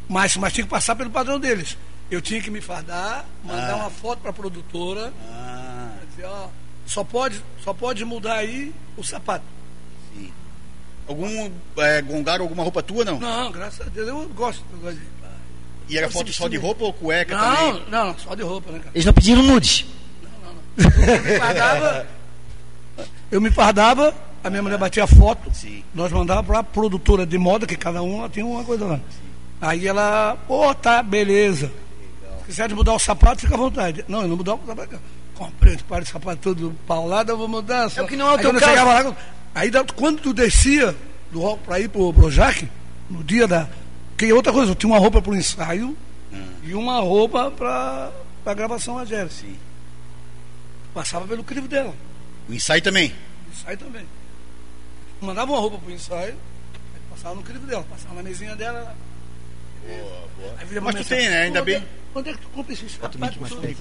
Mas, 0.10 0.36
mas 0.38 0.52
tinha 0.54 0.64
que 0.66 0.70
passar 0.70 0.96
pelo 0.96 1.10
padrão 1.10 1.40
deles. 1.40 1.78
Eu 2.12 2.22
tinha 2.22 2.42
que 2.42 2.52
me 2.52 2.60
fardar, 2.62 3.26
mandar 3.44 3.72
Ah. 3.74 3.76
uma 3.78 3.90
foto 3.90 4.20
para 4.20 4.30
a 4.32 4.34
produtora, 4.34 5.14
Ah, 5.30 5.96
dizer, 6.10 6.26
ó, 6.26 6.48
só 6.86 7.04
pode, 7.04 7.42
só 7.64 7.74
pode 7.74 8.04
mudar 8.06 8.36
aí 8.36 8.74
o 8.98 9.04
sapato. 9.04 9.46
sim. 10.14 10.32
Algum, 11.08 11.52
é, 11.78 12.02
gongaram 12.02 12.44
alguma 12.44 12.64
roupa 12.64 12.82
tua, 12.84 13.04
não? 13.06 13.20
Não, 13.20 13.52
graças 13.52 13.86
a 13.88 13.90
Deus, 13.90 14.08
eu 14.08 14.30
gosto. 14.30 14.64
Eu 14.74 14.80
gosto 14.80 14.98
de... 15.00 15.14
E 15.90 15.98
era 15.98 16.10
foto 16.10 16.32
só 16.32 16.48
de 16.48 16.56
roupa 16.58 16.86
ou 16.86 16.94
cueca 16.94 17.36
Não, 17.36 17.56
também? 17.56 17.84
não, 17.90 18.06
não, 18.08 18.18
só 18.18 18.34
de 18.36 18.42
roupa, 18.42 18.72
né, 18.72 18.80
cara? 18.80 18.92
Eles 18.96 19.06
não 19.06 19.14
pediram 19.14 19.44
nudes. 19.44 19.86
Eu 20.78 21.22
me 21.24 21.38
fardava, 21.40 22.08
eu 23.32 23.42
me 23.42 23.50
fardava, 23.50 24.14
a 24.44 24.50
minha 24.50 24.62
mulher 24.62 24.78
batia 24.78 25.08
foto, 25.08 25.50
Sim. 25.54 25.84
nós 25.94 26.12
mandávamos 26.12 26.48
para 26.48 26.60
a 26.60 26.64
produtora 26.64 27.26
de 27.26 27.38
moda, 27.38 27.66
que 27.66 27.76
cada 27.76 28.02
um 28.02 28.28
tinha 28.30 28.46
uma 28.46 28.64
coisa 28.64 28.86
lá. 28.86 29.00
Aí 29.62 29.88
ela, 29.88 30.38
pô, 30.48 30.74
tá, 30.76 31.02
beleza. 31.02 31.72
Se 32.40 32.46
quiser 32.48 32.74
mudar 32.74 32.94
o 32.94 33.00
sapato, 33.00 33.42
fica 33.42 33.56
à 33.56 33.58
vontade. 33.58 34.04
Não, 34.08 34.22
eu 34.22 34.28
não 34.28 34.36
mudava 34.36 34.60
o 34.62 34.68
sapato. 34.68 35.00
Comprei 35.34 35.74
esse 35.74 35.84
par 35.84 36.02
de 36.02 36.10
sapato 36.10 36.42
todo 36.42 36.76
paulado, 36.86 37.32
eu 37.32 37.38
vou 37.38 37.48
mudar. 37.48 37.90
Só. 37.90 38.02
É 38.02 38.04
o 38.04 38.08
que 38.08 38.16
não 38.16 38.28
é 38.28 38.32
o 38.32 38.36
aí 38.36 38.42
teu 38.42 38.54
eu 38.54 38.60
caso. 38.60 38.86
lá, 38.86 39.16
aí 39.56 39.72
quando 39.96 40.22
tu 40.22 40.34
descia 40.34 40.96
do 41.32 41.40
rock 41.40 41.64
para 41.64 41.80
ir 41.80 41.90
pro 41.90 42.14
Projac, 42.14 42.70
no 43.10 43.24
dia 43.24 43.48
da. 43.48 43.68
Que 44.18 44.32
outra 44.32 44.54
coisa, 44.54 44.72
eu 44.72 44.76
tinha 44.76 44.92
uma 44.92 45.00
roupa 45.00 45.22
pro 45.22 45.36
ensaio 45.36 45.98
e 46.64 46.74
uma 46.74 47.00
roupa 47.00 47.50
para 47.50 48.12
a 48.46 48.54
gravação 48.54 48.98
a. 48.98 49.06
Sim. 49.06 49.56
Passava 50.94 51.26
pelo 51.26 51.44
crivo 51.44 51.68
dela. 51.68 51.94
O 52.50 52.54
ensaio 52.54 52.82
também. 52.82 53.14
Ensaio 53.52 53.78
também. 53.78 54.06
Mandava 55.22 55.52
uma 55.52 55.60
roupa 55.60 55.78
pro 55.78 55.92
ensaio, 55.92 56.36
passava 57.10 57.36
no 57.36 57.44
crivo 57.44 57.66
dela, 57.66 57.86
passava 57.90 58.16
na 58.16 58.24
mesinha 58.24 58.56
dela. 58.56 58.96
Aí 60.60 60.66
vira 60.66 60.82
uma 60.82 60.92
Mas 60.92 61.02
tu 61.06 61.10
tem, 61.10 61.30
né? 61.30 61.44
Ainda 61.44 61.60
"Pô, 61.60 61.66
bem." 61.66 61.78
Onde, 61.78 61.88
onde 62.16 62.30
é 62.30 62.34
que 62.34 62.40
tu 62.40 62.50
compra 62.50 62.74
esses 62.74 62.96
Bota 62.96 63.18
o 63.18 63.20
sapatos? 63.20 63.50
tudo? 63.50 63.76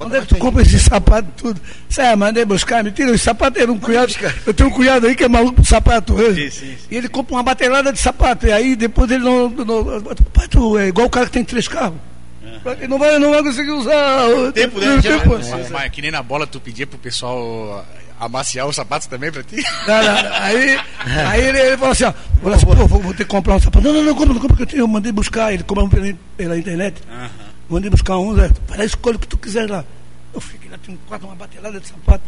Onde 0.00 0.16
é 0.16 0.20
que 0.20 0.26
tu 0.28 0.36
compra 0.36 0.62
esses 0.62 0.82
sapatos 0.82 1.32
tudo? 1.36 1.60
Sério, 1.88 2.16
mandei 2.18 2.44
buscar, 2.44 2.84
me 2.84 2.92
tira 2.92 3.10
os 3.10 3.20
sapatos. 3.20 3.60
Era 3.60 3.72
um 3.72 3.78
cunhado, 3.78 4.12
eu 4.46 4.54
tenho 4.54 4.68
um 4.68 4.72
cunhado 4.72 5.06
aí 5.06 5.16
que 5.16 5.24
é 5.24 5.28
maluco 5.28 5.60
de 5.60 5.68
sapato. 5.68 6.16
Sim, 6.16 6.50
sim, 6.50 6.50
sim. 6.50 6.76
E 6.90 6.96
ele 6.96 7.08
compra 7.08 7.34
uma 7.34 7.42
batelada 7.42 7.92
de 7.92 7.98
sapato. 7.98 8.46
E 8.46 8.52
aí 8.52 8.76
depois 8.76 9.10
ele 9.10 9.24
não. 9.24 9.48
não 9.48 10.00
pai, 10.32 10.46
tu 10.48 10.78
é 10.78 10.88
igual 10.88 11.06
o 11.06 11.10
cara 11.10 11.26
que 11.26 11.32
tem 11.32 11.44
três 11.44 11.66
carros. 11.66 11.98
Não 12.88 12.98
vai, 12.98 13.18
não 13.18 13.30
vai 13.30 13.42
conseguir 13.42 13.70
usar. 13.70 14.26
o 14.28 14.52
tempo, 14.52 14.78
né? 14.80 15.00
tempo. 15.00 15.28
Mas, 15.38 15.70
mas 15.70 15.90
que 15.90 16.02
nem 16.02 16.10
na 16.10 16.22
bola 16.22 16.46
tu 16.46 16.60
pedia 16.60 16.86
pro 16.86 16.98
pessoal 16.98 17.84
amaciar 18.20 18.66
os 18.66 18.74
sapatos 18.76 19.06
também 19.06 19.30
pra 19.30 19.42
ti? 19.42 19.56
Não, 19.86 20.02
não, 20.02 20.32
aí, 20.34 20.78
aí 21.28 21.40
ele, 21.44 21.58
ele 21.60 21.76
falou 21.76 21.92
assim, 21.92 22.04
ó, 22.04 22.12
falou 22.42 22.54
assim, 22.56 22.66
pô, 22.66 22.74
vou, 22.74 23.00
vou 23.00 23.12
ter 23.14 23.24
que 23.24 23.30
comprar 23.30 23.54
um 23.56 23.60
sapato. 23.60 23.84
Não, 23.86 23.92
não, 23.94 24.02
não, 24.02 24.14
compra, 24.14 24.34
não 24.34 24.40
compra, 24.40 24.66
que 24.66 24.76
eu, 24.76 24.88
mandei 24.88 25.12
buscar, 25.12 25.52
ele 25.54 25.62
comprou 25.62 25.86
um 25.86 25.88
pela, 25.90 26.12
pela 26.36 26.58
internet. 26.58 27.00
Mandei 27.68 27.90
buscar 27.90 28.18
um, 28.18 28.34
Zé, 28.34 28.50
para 28.66 28.84
escolhe 28.84 29.16
o 29.16 29.18
que 29.20 29.28
tu 29.28 29.36
quiser 29.38 29.68
lá. 29.70 29.84
Eu 30.34 30.40
fiquei 30.40 30.70
lá, 30.70 30.78
tinha 30.82 30.94
um 30.96 30.98
quadro, 31.08 31.26
uma 31.26 31.36
batelada 31.36 31.78
de 31.78 31.86
sapato. 31.86 32.22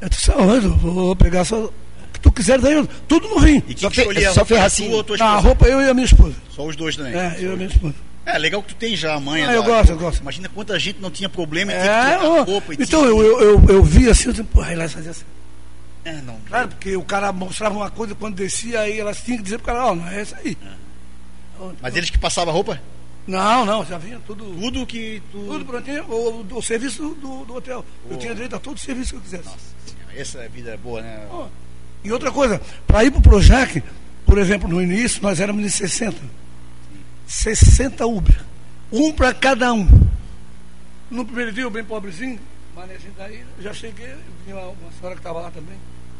Eu 0.00 0.08
disse, 0.08 0.30
aonde? 0.32 0.66
Eu 0.66 0.76
vou 0.76 1.16
pegar 1.16 1.44
só 1.44 1.64
o 1.64 1.72
que 2.12 2.20
tu 2.20 2.30
quiser 2.32 2.60
daí, 2.60 2.86
tudo 3.08 3.28
novinho. 3.28 3.62
E 3.68 3.78
Só 3.78 3.88
que 3.88 3.96
fe- 3.96 4.00
escolhia 4.02 4.30
a 4.30 4.32
só 4.34 4.40
roupa? 4.42 4.70
Tu 4.70 4.90
ou 4.90 5.04
tua 5.04 5.16
Na 5.16 5.24
esposa? 5.26 5.46
roupa, 5.46 5.66
eu 5.66 5.80
e 5.80 5.88
a 5.88 5.94
minha 5.94 6.04
esposa. 6.04 6.34
Só 6.50 6.66
os 6.66 6.76
dois 6.76 6.96
também. 6.96 7.14
É, 7.14 7.36
eu 7.38 7.50
e 7.50 7.54
a 7.54 7.56
minha 7.56 7.68
esposa. 7.68 7.94
É, 8.24 8.38
legal 8.38 8.62
que 8.62 8.68
tu 8.74 8.76
tem 8.76 8.94
já 8.94 9.14
a 9.14 9.20
manha. 9.20 9.48
Ah, 9.50 9.52
eu 9.54 9.64
gosto, 9.64 9.90
eu 9.90 9.98
gosto. 9.98 10.20
Imagina 10.20 10.48
quanta 10.48 10.78
gente 10.78 11.00
não 11.00 11.10
tinha 11.10 11.28
problema 11.28 11.72
que 11.72 11.78
É, 11.78 12.18
ó, 12.18 12.42
roupa. 12.44 12.72
e 12.72 12.76
então 12.80 13.00
tinha- 13.00 13.10
eu, 13.10 13.40
eu, 13.40 13.64
eu, 13.68 13.82
vi 13.84 14.08
assim, 14.08 14.26
eu 14.26 14.32
disse, 14.32 14.44
pô, 14.44 14.60
aí 14.62 14.76
lá 14.76 14.88
fazia 14.88 15.10
assim. 15.10 15.24
É, 16.04 16.12
não. 16.22 16.36
Claro, 16.48 16.68
porque 16.68 16.96
o 16.96 17.02
cara 17.04 17.32
mostrava 17.32 17.76
uma 17.76 17.90
coisa 17.90 18.14
quando 18.14 18.34
descia, 18.36 18.80
aí 18.80 18.98
elas 18.98 19.20
tinham 19.22 19.38
que 19.38 19.44
dizer 19.44 19.58
pro 19.58 19.66
cara, 19.66 19.86
ó, 19.86 19.94
não 19.94 20.06
é 20.08 20.20
essa 20.20 20.36
aí. 20.36 20.56
Mas 21.80 21.96
eles 21.96 22.10
que 22.10 22.18
passavam 22.18 22.50
a 22.52 22.54
roupa? 22.54 22.80
Não, 23.26 23.64
não, 23.64 23.84
já 23.84 23.98
vinha 23.98 24.18
tudo. 24.26 24.44
Tudo 24.44 24.84
que 24.86 25.22
tu. 25.30 25.38
Tudo 25.44 25.64
prontinho, 25.64 26.04
o, 26.08 26.44
o, 26.50 26.58
o 26.58 26.62
serviço 26.62 27.14
do, 27.20 27.44
do 27.44 27.54
hotel. 27.54 27.84
Eu 28.10 28.16
tinha 28.16 28.34
direito 28.34 28.56
a 28.56 28.58
todo 28.58 28.76
o 28.76 28.80
serviço 28.80 29.10
que 29.10 29.16
eu 29.16 29.20
quisesse. 29.20 29.48
Essa 30.16 30.38
é 30.40 30.48
vida 30.48 30.76
boa, 30.76 31.00
né? 31.02 31.24
Ó, 31.30 31.46
E 32.04 32.10
outra 32.12 32.32
coisa, 32.32 32.60
para 32.86 33.04
ir 33.04 33.10
para 33.12 33.20
o 33.20 33.22
Projac, 33.22 33.80
por 34.26 34.38
exemplo, 34.38 34.68
no 34.68 34.82
início 34.82 35.22
nós 35.22 35.38
éramos 35.38 35.62
de 35.62 35.70
60. 35.70 36.16
60 37.26 38.06
Uber. 38.06 38.44
Um 38.90 39.12
para 39.12 39.32
cada 39.32 39.72
um. 39.72 39.88
No 41.10 41.24
primeiro 41.24 41.52
dia, 41.52 41.64
eu 41.64 41.70
bem 41.70 41.84
pobrezinho, 41.84 42.40
manezinho 42.74 43.12
daí, 43.16 43.44
já 43.60 43.72
cheguei, 43.72 44.14
vinha 44.44 44.56
uma, 44.56 44.68
uma 44.68 44.92
senhora 44.92 45.14
que 45.14 45.20
estava 45.20 45.40
lá 45.40 45.50
também. 45.50 45.76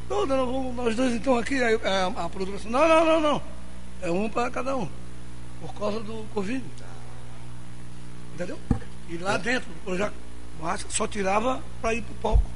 Não, 0.08 0.26
não, 0.26 0.46
vamos 0.46 0.76
nós 0.76 0.94
dois 0.94 1.14
então 1.14 1.38
aqui, 1.38 1.62
aí, 1.62 1.78
a, 1.82 2.06
a 2.24 2.28
produção, 2.28 2.70
não, 2.70 2.86
não, 2.86 3.04
não, 3.04 3.20
não. 3.20 3.42
É 4.02 4.10
um 4.10 4.28
para 4.28 4.50
cada 4.50 4.76
um. 4.76 4.88
Por 5.60 5.72
causa 5.74 6.00
do 6.00 6.26
Covid. 6.34 6.62
Entendeu? 8.34 8.58
E 9.08 9.16
lá 9.18 9.36
dentro, 9.36 9.70
eu 9.86 9.96
já 9.96 10.12
só 10.88 11.06
tirava 11.06 11.62
para 11.80 11.94
ir 11.94 12.02
pro 12.02 12.14
palco. 12.16 12.52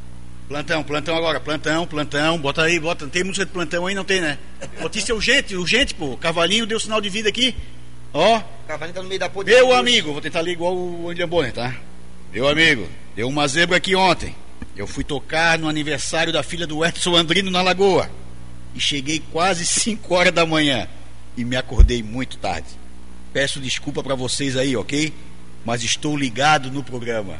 Plantão, 0.49 0.83
plantão 0.85 1.17
agora, 1.17 1.41
plantão, 1.41 1.87
plantão, 1.87 2.39
bota 2.39 2.63
aí, 2.63 2.79
bota. 2.79 3.07
Tem 3.09 3.25
música 3.25 3.45
de 3.45 3.53
plantão 3.53 3.87
aí, 3.87 3.95
não 3.95 4.05
tem, 4.05 4.21
né? 4.21 4.39
Notícia 4.81 5.15
urgente, 5.15 5.57
urgente, 5.57 5.95
pô. 5.95 6.17
Cavalinho 6.17 6.67
deu 6.67 6.79
sinal 6.79 7.01
de 7.01 7.09
vida 7.09 7.29
aqui. 7.29 7.55
Ó, 8.17 8.41
Cavalinho 8.67 8.95
tá 8.95 9.03
no 9.03 9.09
meio 9.09 9.21
da 9.21 9.29
ponte. 9.29 9.47
meu 9.51 9.75
amigo, 9.75 10.13
vou 10.13 10.21
tentar 10.23 10.41
ler 10.41 10.53
igual 10.53 10.75
o 10.75 11.07
William 11.07 11.29
Bonner, 11.29 11.53
tá? 11.53 11.75
Meu 12.33 12.49
amigo, 12.49 12.89
deu 13.15 13.29
uma 13.29 13.47
zebra 13.47 13.77
aqui 13.77 13.95
ontem. 13.95 14.35
Eu 14.77 14.87
fui 14.87 15.05
tocar 15.05 15.59
no 15.59 15.69
aniversário 15.69 16.33
da 16.33 16.43
filha 16.43 16.67
do 16.67 16.85
Edson 16.85 17.15
Andrino 17.17 17.51
na 17.51 17.63
Lagoa. 17.63 18.11
E 18.75 18.81
cheguei 18.81 19.23
quase 19.33 19.65
5 19.67 20.15
horas 20.15 20.33
da 20.33 20.45
manhã. 20.47 20.87
E 21.37 21.45
me 21.45 21.57
acordei 21.57 22.03
muito 22.03 22.39
tarde. 22.39 22.67
Peço 23.33 23.61
desculpa 23.61 24.03
pra 24.03 24.15
vocês 24.15 24.57
aí, 24.57 24.75
ok? 24.77 25.13
Mas 25.65 25.83
estou 25.83 26.17
ligado 26.17 26.71
no 26.71 26.83
programa. 26.83 27.35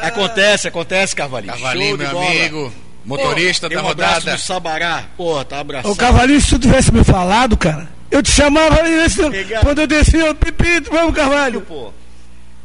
Acontece, 0.00 0.68
acontece, 0.68 1.14
Cavalinho. 1.14 1.52
Cavalinho, 1.52 1.96
meu 1.98 2.10
bola. 2.10 2.26
amigo, 2.26 2.72
motorista 3.04 3.68
Dei 3.68 3.76
da 3.78 3.84
um 3.84 3.88
abraço 3.88 4.14
rodada. 4.20 4.32
no 4.32 4.38
Sabará. 4.38 5.04
Porra, 5.16 5.44
tá 5.44 5.60
abraçado. 5.60 5.92
Ô 5.92 5.96
Cavalinho, 5.96 6.40
se 6.40 6.48
tu 6.50 6.58
tivesse 6.58 6.92
me 6.92 7.04
falado, 7.04 7.56
cara, 7.56 7.88
eu 8.12 8.22
te 8.22 8.30
chamava 8.30 8.88
esse- 8.88 9.20
quando 9.62 9.80
eu 9.80 9.86
descia, 9.86 10.26
eu 10.26 10.34
pipito, 10.34 10.90
vamos, 10.90 11.14
Carvalho. 11.14 11.60
Pô, 11.62 11.92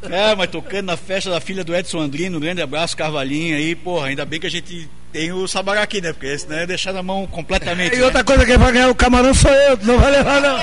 É, 0.02 0.32
mas 0.36 0.48
tocando 0.48 0.86
na 0.86 0.96
festa 0.96 1.28
da 1.30 1.40
filha 1.40 1.64
do 1.64 1.74
Edson 1.74 1.98
Andrino, 1.98 2.36
um 2.36 2.40
grande 2.40 2.62
abraço, 2.62 2.96
Carvalhinho 2.96 3.56
aí, 3.56 3.74
porra, 3.74 4.06
ainda 4.08 4.24
bem 4.24 4.38
que 4.38 4.46
a 4.46 4.50
gente 4.50 4.88
tem 5.12 5.32
o 5.32 5.48
Sabará 5.48 5.82
aqui, 5.82 6.00
né? 6.00 6.12
Porque 6.12 6.38
senão 6.38 6.56
ia 6.58 6.66
deixar 6.68 6.92
na 6.92 7.02
mão 7.02 7.26
completamente. 7.26 7.96
E 7.96 7.98
né? 7.98 8.04
outra 8.04 8.22
coisa, 8.22 8.46
quem 8.46 8.56
vai 8.56 8.70
ganhar 8.70 8.88
o 8.90 8.94
camarão 8.94 9.34
sou 9.34 9.50
eu, 9.50 9.76
tu 9.76 9.86
não 9.86 9.98
vai 9.98 10.12
levar 10.12 10.40
não. 10.40 10.56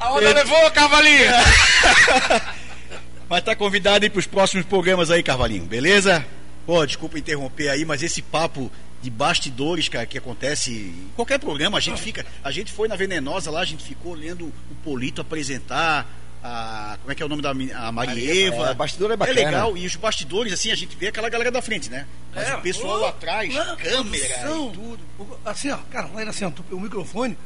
A 0.00 0.12
onda 0.12 0.32
levou, 0.32 0.70
Cavalinho! 0.70 1.30
Mas 3.28 3.42
tá 3.42 3.56
convidado 3.56 4.04
aí 4.04 4.10
pros 4.10 4.26
próximos 4.26 4.64
programas 4.64 5.10
aí, 5.10 5.22
Carvalhinho, 5.22 5.64
beleza? 5.64 6.24
Pô, 6.64 6.84
desculpa 6.86 7.18
interromper 7.18 7.68
aí, 7.68 7.84
mas 7.84 8.02
esse 8.02 8.20
papo 8.22 8.70
de 9.06 9.10
bastidores, 9.10 9.88
cara, 9.88 10.04
que 10.04 10.18
acontece 10.18 10.72
em 10.72 11.10
qualquer 11.14 11.38
programa, 11.38 11.78
a 11.78 11.80
gente 11.80 12.02
fica. 12.02 12.26
A 12.42 12.50
gente 12.50 12.72
foi 12.72 12.88
na 12.88 12.96
Venenosa 12.96 13.52
lá, 13.52 13.60
a 13.60 13.64
gente 13.64 13.84
ficou 13.84 14.14
lendo 14.14 14.46
o 14.46 14.74
Polito 14.82 15.20
apresentar. 15.20 16.04
A, 16.42 16.98
como 17.00 17.12
é 17.12 17.14
que 17.14 17.22
é 17.22 17.26
o 17.26 17.28
nome 17.28 17.40
da 17.40 17.50
a 17.50 17.92
Marieva? 17.92 18.70
É, 18.70 18.74
bastidor 18.74 19.12
é 19.12 19.16
bacana. 19.16 19.40
legal, 19.40 19.76
e 19.76 19.86
os 19.86 19.94
bastidores, 19.94 20.52
assim, 20.52 20.72
a 20.72 20.74
gente 20.74 20.96
vê 20.96 21.06
aquela 21.06 21.28
galera 21.28 21.52
da 21.52 21.62
frente, 21.62 21.88
né? 21.88 22.04
Mas 22.34 22.52
o 22.52 22.58
pessoal 22.62 23.00
ô, 23.02 23.04
atrás, 23.06 23.52
não, 23.54 23.76
câmera 23.76 24.38
produção. 24.40 24.68
e 24.68 24.72
tudo. 24.72 25.00
O- 25.20 25.38
Assim, 25.44 25.70
ó, 25.70 25.76
cara, 25.90 26.08
lá 26.12 26.20
era 26.22 26.30
assim, 26.30 26.44
ó, 26.44 26.50
o 26.72 26.80
microfone, 26.80 27.38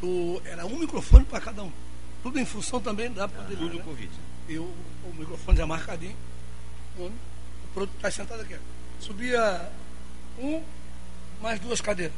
tu- 0.00 0.42
era 0.44 0.66
um 0.66 0.76
microfone 0.76 1.24
para 1.24 1.40
cada 1.40 1.62
um. 1.62 1.70
Tudo 2.24 2.38
em 2.40 2.44
função 2.44 2.80
também 2.80 3.10
da 3.12 3.28
pandemia. 3.28 3.56
Tudo 3.58 3.76
né? 3.78 3.82
Covid. 3.84 4.10
E 4.48 4.58
o, 4.58 4.62
o 5.04 5.14
microfone 5.16 5.56
já 5.56 5.66
marcadinho. 5.66 6.16
O, 6.98 7.04
o 7.04 7.12
produto 7.72 7.94
está 7.96 8.10
sentado 8.10 8.40
aqui. 8.42 8.54
ó. 8.54 8.58
Subia 9.00 9.68
um, 10.38 10.62
mais 11.40 11.58
duas 11.60 11.80
cadeiras. 11.80 12.14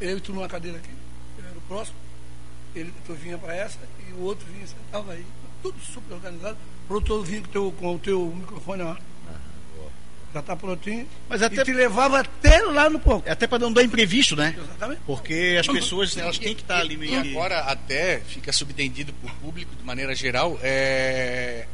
Eu 0.00 0.16
e 0.16 0.20
tu 0.20 0.32
numa 0.32 0.48
cadeira 0.48 0.78
aqui, 0.78 0.90
eu 1.38 1.44
era 1.48 1.58
o 1.58 1.60
próximo. 1.62 1.96
Ele, 2.74 2.92
tu 3.06 3.14
vinha 3.14 3.36
para 3.36 3.54
essa 3.54 3.78
e 4.08 4.12
o 4.12 4.20
outro 4.22 4.46
vinha 4.52 4.64
e 4.64 4.68
sentava 4.68 5.12
aí. 5.12 5.24
Tudo 5.62 5.78
super 5.80 6.14
organizado. 6.14 6.56
O 6.84 6.88
produtor 6.88 7.24
vinha 7.24 7.42
com, 7.42 7.48
o 7.48 7.50
teu, 7.52 7.72
com 7.72 7.94
o 7.94 7.98
teu 7.98 8.26
microfone, 8.34 8.82
ó. 8.82 8.96
Já 10.32 10.40
tá 10.42 10.54
prontinho. 10.54 11.08
Mas 11.28 11.40
e 11.40 11.44
até- 11.46 11.64
te 11.64 11.72
levava 11.72 12.20
até 12.20 12.62
lá 12.62 12.88
no 12.88 13.00
palco. 13.00 13.28
É 13.28 13.32
até 13.32 13.48
pra 13.48 13.58
não 13.58 13.72
dar 13.72 13.82
imprevisto, 13.82 14.36
né? 14.36 14.54
Exatamente. 14.56 15.00
Porque 15.04 15.56
as 15.58 15.66
pessoas, 15.66 16.16
elas 16.16 16.38
têm 16.38 16.54
que 16.54 16.62
estar 16.62 16.78
ali 16.78 16.94
E 16.94 16.96
meio. 16.96 17.20
que- 17.22 17.30
agora 17.32 17.58
até 17.62 18.20
fica 18.20 18.52
subentendido 18.52 19.12
por 19.14 19.28
público, 19.34 19.74
de 19.74 19.82
maneira 19.82 20.14
geral, 20.14 20.56
é, 20.62 21.66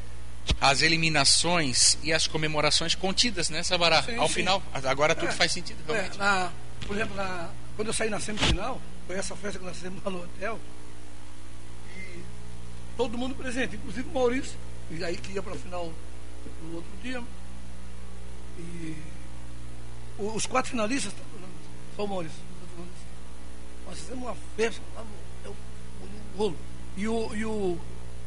as 0.61 0.82
eliminações 0.82 1.99
e 2.03 2.12
as 2.12 2.26
comemorações 2.26 2.94
contidas, 2.94 3.49
né, 3.51 3.62
Sabará? 3.62 4.03
Sim, 4.03 4.16
Ao 4.16 4.28
sim. 4.28 4.34
final, 4.34 4.62
agora 4.84 5.14
tudo 5.14 5.28
É. 5.28 5.32
faz 5.32 5.53
sentido, 5.53 5.78
É, 5.88 5.92
realmente. 5.92 6.18
na, 6.18 6.53
por 6.86 6.97
exemplo, 6.97 7.16
na, 7.16 7.51
quando 7.76 7.88
eu 7.88 7.94
saí 7.94 8.09
na 8.11 8.20
semifinal, 8.20 8.80
foi 9.07 9.16
essa 9.16 9.34
festa 9.36 9.59
que 9.59 9.64
nós 9.64 9.76
fizemos 9.76 10.03
lá 10.05 10.11
no 10.11 10.22
hotel, 10.22 10.59
e 11.97 12.20
todo 12.97 13.18
mundo 13.18 13.34
presente, 13.34 13.76
inclusive 13.76 14.09
o 14.09 14.12
Maurício, 14.12 14.57
e 14.90 15.05
aí 15.05 15.16
que 15.16 15.32
ia 15.32 15.42
para 15.42 15.53
a 15.53 15.57
final 15.59 15.92
no 16.62 16.76
outro 16.76 16.90
dia. 17.03 17.22
E 18.59 18.97
o- 20.18 20.32
os 20.34 20.47
quatro 20.47 20.70
finalistas, 20.70 21.12
só 21.97 22.05
o 22.05 22.09
Maurício, 22.09 22.38
não 22.76 22.84
desceram. 22.84 23.86
nós 23.86 23.99
fizemos 23.99 24.22
uma 24.24 24.36
festa 24.57 24.82
lá 24.94 25.03
no 25.03 25.09
hotel, 25.51 25.57
no 26.32 26.38
rolo. 26.38 26.57
E 26.97 27.07
o, 27.09 27.34
e 27.34 27.44
o, 27.44 27.78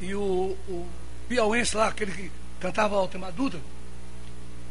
e 0.02 0.16
o, 0.16 0.22
o 0.68 0.88
piauense 1.30 1.78
lá, 1.78 1.88
aquele 1.88 2.12
que 2.12 2.32
cantava 2.60 2.96
Dutra, 3.32 3.60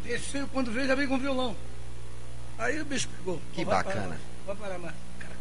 desceu, 0.05 0.47
quando 0.49 0.71
veio, 0.73 0.87
já 0.89 0.95
veio 0.95 1.09
com 1.09 1.19
violão. 1.19 1.57
Aí 2.59 2.81
o 2.81 2.85
bicho 2.85 3.09
pegou. 3.17 3.41
Que 3.55 3.65
Vai 3.65 3.77
bacana. 3.77 4.03
parar 4.03 4.19
Vai 4.47 4.57
parar 4.57 4.79
mais. 4.79 4.95
Cara, 5.21 5.33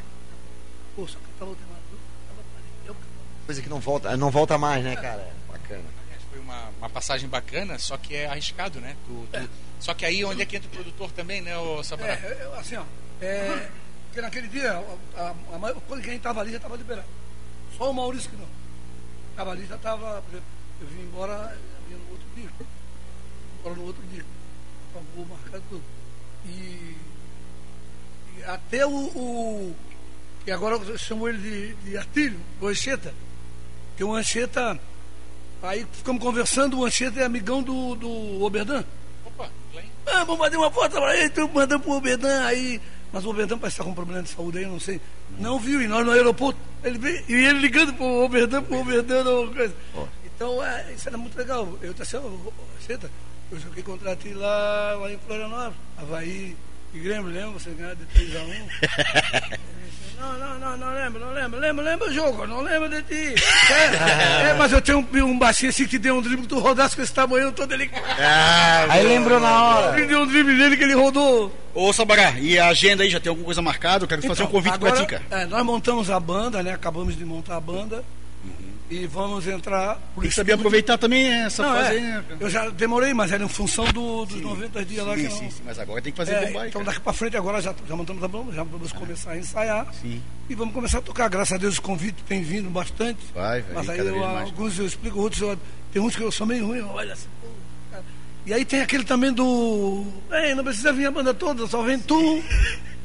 pô, 0.95 1.07
só 1.07 1.17
cantava 1.19 1.55
parado. 1.55 1.77
Eu 2.85 2.95
coisa 3.45 3.61
que 3.61 3.69
não 3.69 3.79
volta, 3.79 4.15
não 4.15 4.29
volta 4.29 4.57
mais, 4.57 4.83
né, 4.83 4.95
cara? 4.95 5.27
Bacana. 5.47 5.83
Aliás, 6.05 6.21
Foi 6.29 6.39
uma, 6.39 6.69
uma 6.77 6.89
passagem 6.89 7.27
bacana, 7.27 7.79
só 7.79 7.97
que 7.97 8.15
é 8.15 8.27
arriscado, 8.27 8.79
né? 8.79 8.95
Tu- 9.07 9.27
tu- 9.31 9.49
Só 9.79 9.93
que 9.93 10.05
aí 10.05 10.23
onde 10.25 10.41
é 10.41 10.45
que 10.45 10.55
entra 10.57 10.67
o 10.67 10.71
produtor 10.71 11.11
também, 11.11 11.41
né, 11.41 11.57
ô 11.57 11.83
Sabará? 11.83 12.13
É, 12.13 12.37
eu- 12.43 12.53
assim, 12.55 12.75
ó. 12.75 12.83
É, 13.21 13.69
porque 14.05 14.21
naquele 14.21 14.47
dia, 14.47 14.73
a, 15.15 15.21
a, 15.21 15.29
a 15.55 16.01
quem 16.01 16.15
estava 16.17 16.41
ali 16.41 16.51
já 16.51 16.57
estava 16.57 16.75
liberado. 16.75 17.07
Só 17.77 17.89
o 17.89 17.93
Maurício 17.93 18.29
que 18.29 18.35
não. 18.35 18.47
Estava 19.31 19.51
ali 19.51 19.65
já 19.65 19.75
estava. 19.75 20.23
Eu 20.81 20.87
vim 20.87 21.01
embora, 21.01 21.57
no 21.89 22.11
outro 22.11 22.27
dia. 22.35 22.49
Embora 23.59 23.75
no 23.75 23.85
outro 23.85 24.03
dia. 24.11 24.25
Então, 24.89 25.01
vou 25.15 25.25
marcar 25.25 25.59
tudo. 25.69 25.83
E, 26.45 26.95
e 28.37 28.43
até 28.45 28.85
o, 28.85 28.91
o. 28.91 29.75
E 30.45 30.51
agora 30.51 30.75
eu 30.75 30.97
chamo 30.97 31.27
ele 31.27 31.37
de, 31.37 31.73
de 31.89 31.97
Artílio, 31.97 32.39
o 32.61 32.67
Ancheta. 32.67 33.13
Que 33.95 34.03
o 34.03 34.13
Ancheta. 34.13 34.79
Aí 35.61 35.85
ficamos 35.91 36.21
conversando, 36.21 36.79
o 36.79 36.85
Ancheta 36.85 37.19
é 37.19 37.25
amigão 37.25 37.63
do, 37.63 37.95
do 37.95 38.43
Oberdan. 38.43 38.83
Opa, 39.25 39.49
Glenn. 39.71 39.85
Ah, 40.05 40.23
vamos 40.23 40.37
bater 40.37 40.57
uma 40.57 40.69
porta 40.69 41.01
pra 41.01 41.17
ele, 41.17 41.29
tu 41.31 41.49
mandando 41.49 41.83
pro 41.83 41.93
Oberdan 41.93 42.45
aí. 42.45 42.79
Mas 43.11 43.25
o 43.25 43.29
Oberdan 43.29 43.57
parece 43.57 43.73
estar 43.73 43.83
com 43.83 43.91
um 43.91 43.95
problema 43.95 44.21
de 44.21 44.29
saúde 44.29 44.59
aí, 44.59 44.65
eu 44.65 44.71
não 44.71 44.79
sei. 44.79 45.01
Não 45.39 45.59
viu, 45.59 45.81
e 45.81 45.87
nós 45.87 46.05
no 46.05 46.11
aeroporto, 46.11 46.59
ele 46.83 46.97
veio, 46.97 47.23
e 47.27 47.33
ele 47.33 47.59
ligando 47.59 47.93
pro 47.93 48.05
Oberdan, 48.05 48.61
pro 48.63 48.79
Oberdan, 48.79 49.23
não, 49.23 49.53
coisa. 49.53 49.73
Então, 50.37 50.63
é, 50.63 50.93
isso 50.95 51.09
era 51.09 51.17
muito 51.17 51.35
legal. 51.35 51.67
Eu 51.81 51.93
disse 51.93 52.15
assim, 52.15 52.25
ó, 52.25 52.51
Seta, 52.85 53.09
eu 53.51 53.59
joguei 53.59 53.81
contra 53.81 54.15
ti 54.15 54.29
lá, 54.33 54.93
lá 55.01 55.11
em 55.11 55.17
Florianópolis, 55.25 55.73
Havaí 55.97 56.55
e 56.93 56.99
Grêmio, 56.99 57.31
lembra? 57.31 57.59
Você 57.59 57.71
ganhou 57.71 57.95
de 57.95 58.05
3x1. 58.05 58.37
Ele 58.51 58.61
disse, 59.89 60.15
Não, 60.19 60.37
não, 60.37 60.59
não, 60.59 60.77
não 60.77 60.93
lembro, 60.93 61.19
não 61.19 61.31
lembro, 61.33 61.59
lembro, 61.59 61.83
lembro 61.83 62.07
o 62.09 62.13
jogo, 62.13 62.45
não 62.45 62.61
lembro 62.61 62.87
de 62.87 63.01
ti. 63.01 63.35
É, 63.71 64.49
é, 64.49 64.53
mas 64.53 64.71
eu 64.71 64.79
tenho 64.81 64.99
um, 64.99 65.23
um 65.25 65.39
baixinho 65.39 65.71
assim 65.71 65.87
que 65.87 65.97
deu 65.97 66.15
um 66.17 66.21
drible 66.21 66.43
que 66.43 66.47
tu 66.49 66.59
rodasse 66.59 66.95
com 66.95 67.01
esse 67.01 67.13
tamanho 67.13 67.51
todo 67.51 67.73
ele. 67.73 67.89
Aí 68.89 69.03
lembrou 69.07 69.39
na 69.39 69.63
hora. 69.63 69.97
Ele 69.97 70.07
deu 70.07 70.21
um 70.21 70.27
drible 70.27 70.53
nele 70.53 70.77
que 70.77 70.83
ele 70.83 70.93
rodou. 70.93 71.51
Ô 71.73 71.91
Sabará, 71.91 72.31
e 72.39 72.59
a 72.59 72.67
agenda 72.67 73.01
aí 73.03 73.09
já 73.09 73.19
tem 73.19 73.29
alguma 73.29 73.45
coisa 73.45 73.61
marcada? 73.61 74.03
Eu 74.03 74.07
quero 74.07 74.21
fazer 74.21 74.43
um 74.43 74.45
Então, 74.45 74.51
convite 74.51 74.73
agora, 74.75 74.93
pra 74.93 75.01
ti, 75.03 75.07
cara. 75.07 75.41
é, 75.41 75.45
nós 75.47 75.63
montamos 75.65 76.09
a 76.11 76.19
banda, 76.19 76.61
né? 76.61 76.73
Acabamos 76.73 77.15
de 77.17 77.25
montar 77.25 77.57
a 77.57 77.61
banda. 77.61 78.03
E 78.89 79.05
vamos 79.05 79.45
entrar. 79.45 79.95
Por 79.95 80.21
Tem 80.21 80.21
que 80.21 80.27
isso 80.27 80.35
saber 80.37 80.53
aproveitar 80.53 80.97
também 80.97 81.27
essa 81.29 81.61
Não, 81.61 81.73
fase 81.75 81.97
é, 81.97 81.99
né? 81.99 82.23
cara? 82.29 82.37
eu 82.39 82.49
já 82.49 82.69
demorei, 82.69 83.13
mas 83.13 83.31
era 83.33 83.43
em 83.43 83.49
função 83.49 83.83
do- 83.91 84.25
dos 84.25 84.39
90 84.41 84.85
dias 84.85 85.05
lá 85.05 85.13
que 85.13 85.21
Sim, 85.23 85.27
não. 85.27 85.37
sim, 85.37 85.49
sim, 85.49 85.61
mas 85.65 85.77
agora 85.77 86.01
tem 86.01 86.13
que 86.13 86.17
fazer 86.17 86.31
É, 86.31 86.51
baile, 86.51 86.69
então 86.69 86.81
cara. 86.81 86.85
daqui 86.85 86.99
pra 87.01 87.11
frente 87.11 87.35
agora 87.35 87.61
já, 87.61 87.75
já 87.85 87.95
montamos 87.97 88.23
a 88.23 88.27
banda, 88.29 88.53
já 88.53 88.63
vamos 88.63 88.93
começar 88.93 89.31
a 89.31 89.37
ensaiar. 89.37 89.87
Sim. 90.01 90.21
E 90.49 90.55
vamos 90.55 90.73
começar 90.73 90.99
a 90.99 91.01
tocar. 91.01 91.27
Graças 91.29 91.51
a 91.53 91.57
Deus 91.57 91.73
os 91.73 91.79
convites 91.79 92.23
têm 92.29 92.41
vindo 92.43 92.69
bastante. 92.69 93.19
Vai, 93.35 93.61
vai, 93.61 93.73
Mas 93.73 93.89
aí 93.89 93.99
eu, 93.99 94.23
alguns 94.23 94.79
eu 94.79 94.85
explico, 94.85 95.19
outros 95.19 95.41
eu, 95.41 95.59
tem 95.91 96.01
uns 96.01 96.15
que 96.15 96.21
eu 96.23 96.31
sou 96.31 96.47
meio 96.47 96.65
ruim, 96.67 96.79
olha 96.81 97.11
assim, 97.11 97.27
pô. 97.41 97.47
E 98.45 98.53
aí 98.53 98.63
tem 98.63 98.79
aquele 98.79 99.03
também 99.03 99.33
do. 99.33 100.05
Ei, 100.31 100.55
não 100.55 100.63
precisa 100.63 100.93
vir 100.93 101.07
a 101.07 101.11
banda 101.11 101.33
toda, 101.33 101.67
só 101.67 101.81
vem 101.83 101.99
tu 101.99 102.41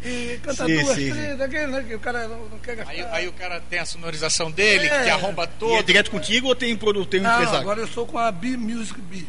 e 0.04 0.38
canta 0.42 0.66
Sim, 0.66 0.82
duas, 0.82 0.96
sim, 0.96 1.10
três, 1.12 1.40
aquele, 1.40 1.66
né? 1.68 1.84
Que 1.88 1.94
o 1.94 2.00
cara 2.00 2.26
não, 2.28 2.48
não 2.48 2.58
quer 2.58 2.76
gastar. 2.76 2.92
Aí, 2.92 3.02
aí 3.10 3.28
o 3.28 3.32
cara 3.32 3.60
tem 3.70 3.78
a 3.78 3.86
sonorização 3.86 4.50
dele, 4.50 4.86
É. 4.86 5.04
que 5.04 5.10
arromba 5.10 5.42
E 5.42 5.46
é 5.46 5.48
todo. 5.58 5.82
direto 5.84 6.10
contigo 6.10 6.48
ou 6.48 6.54
tem, 6.54 6.76
produ- 6.76 7.06
tem 7.06 7.20
um 7.20 7.24
Não, 7.24 7.32
empresário? 7.34 7.60
agora 7.60 7.80
eu 7.80 7.86
sou 7.88 8.06
com 8.06 8.18
a 8.18 8.30
B-Music 8.32 9.00
B. 9.00 9.24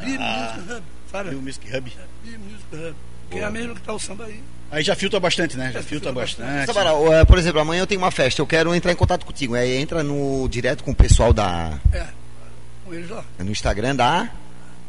B-Music 0.00 0.72
Hub, 0.72 0.82
sabe? 1.10 1.30
E 1.30 1.34
o 1.34 1.40
Music 1.42 1.66
Hub. 1.76 1.92
B-Music 2.24 2.66
Hub. 2.74 2.94
Que 3.30 3.38
é 3.38 3.44
a 3.44 3.50
mesma 3.50 3.74
que 3.74 3.80
tá 3.80 3.92
o 3.92 3.98
samba 3.98 4.24
aí. 4.26 4.40
Aí 4.70 4.82
já 4.82 4.96
filtra 4.96 5.18
bastante, 5.20 5.56
né? 5.56 5.70
Já 5.72 5.78
É, 5.78 5.82
filtra 5.82 6.10
filtra 6.10 6.12
bastante. 6.12 6.66
Sabara, 6.66 6.90
é, 7.14 7.24
por 7.24 7.38
exemplo, 7.38 7.60
amanhã 7.60 7.82
eu 7.82 7.86
tenho 7.86 8.00
uma 8.00 8.10
festa, 8.10 8.42
eu 8.42 8.46
quero 8.46 8.74
entrar 8.74 8.90
em 8.92 8.96
contato 8.96 9.24
contigo. 9.24 9.54
Aí 9.54 9.76
entra 9.76 10.02
no 10.02 10.48
direto 10.48 10.82
com 10.84 10.90
o 10.90 10.94
pessoal 10.94 11.32
da. 11.32 11.78
É. 11.92 12.06
com 12.84 12.92
eles 12.94 13.08
lá. 13.08 13.24
No 13.38 13.50
Instagram 13.50 13.94
da. 13.96 14.28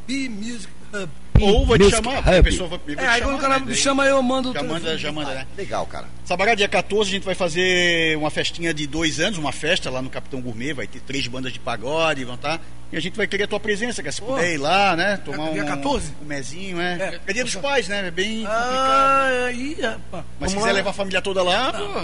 B-Music 0.07 0.72
Hub. 0.93 1.09
Ou 1.41 1.65
vai 1.65 1.77
te 1.80 1.89
chamar, 1.89 2.18
a 2.19 2.43
pessoa 2.43 2.69
vai, 2.69 2.95
vai 2.95 3.05
É, 3.05 3.07
aí 3.07 3.22
quando 3.22 3.35
o 3.38 3.41
chamar, 3.41 3.49
cara 3.49 3.59
né? 3.59 3.65
me 3.68 3.76
chama, 3.76 4.05
eu 4.05 4.22
mando 4.23 4.53
Já 4.53 4.64
manda, 4.64 4.97
já 4.97 5.11
manda, 5.11 5.34
né? 5.34 5.47
Legal, 5.57 5.85
cara. 5.85 6.05
Sabará, 6.26 6.55
dia 6.55 6.68
14, 6.68 7.09
a 7.09 7.14
gente 7.14 7.23
vai 7.23 7.35
fazer 7.35 8.18
uma 8.18 8.30
festinha 8.30 8.73
de 8.73 8.85
dois 8.88 9.19
anos, 9.19 9.38
uma 9.38 9.51
festa 9.51 9.89
lá 9.89 10.01
no 10.01 10.09
Capitão 10.09 10.41
Gourmet, 10.41 10.73
vai 10.73 10.88
ter 10.88 10.99
três 10.99 11.27
bandas 11.27 11.53
de 11.53 11.59
pagode, 11.59 12.23
vão 12.26 12.35
estar. 12.35 12.59
E 12.91 12.95
a 12.95 12.99
gente 13.01 13.18
vai 13.18 13.27
querer 13.27 13.43
a 13.43 13.47
tua 13.47 13.59
presença, 13.59 14.01
que 14.01 14.09
se 14.11 14.22
Pô. 14.22 14.27
puder 14.27 14.53
ir 14.53 14.57
lá, 14.57 14.95
né? 14.95 15.18
Tomar 15.18 15.51
Dia 15.51 15.64
um, 15.64 15.68
14? 15.68 16.14
um 16.22 16.26
mezinho, 16.26 16.77
né? 16.77 17.19
É. 17.26 17.31
É, 17.31 17.34
dia 17.34 17.43
dos 17.43 17.55
pais, 17.55 17.88
né? 17.89 18.07
É 18.07 18.11
bem 18.11 18.38
complicado. 18.45 18.49
Ah, 18.57 19.45
aí, 19.47 19.77
rapaz. 19.81 20.23
Mas 20.39 20.51
se 20.51 20.55
quiser 20.57 20.69
lá. 20.69 20.73
levar 20.73 20.89
a 20.91 20.93
família 20.93 21.22
toda 21.22 21.43
lá, 21.43 21.73
Não, 21.73 21.93
pô. 21.93 21.99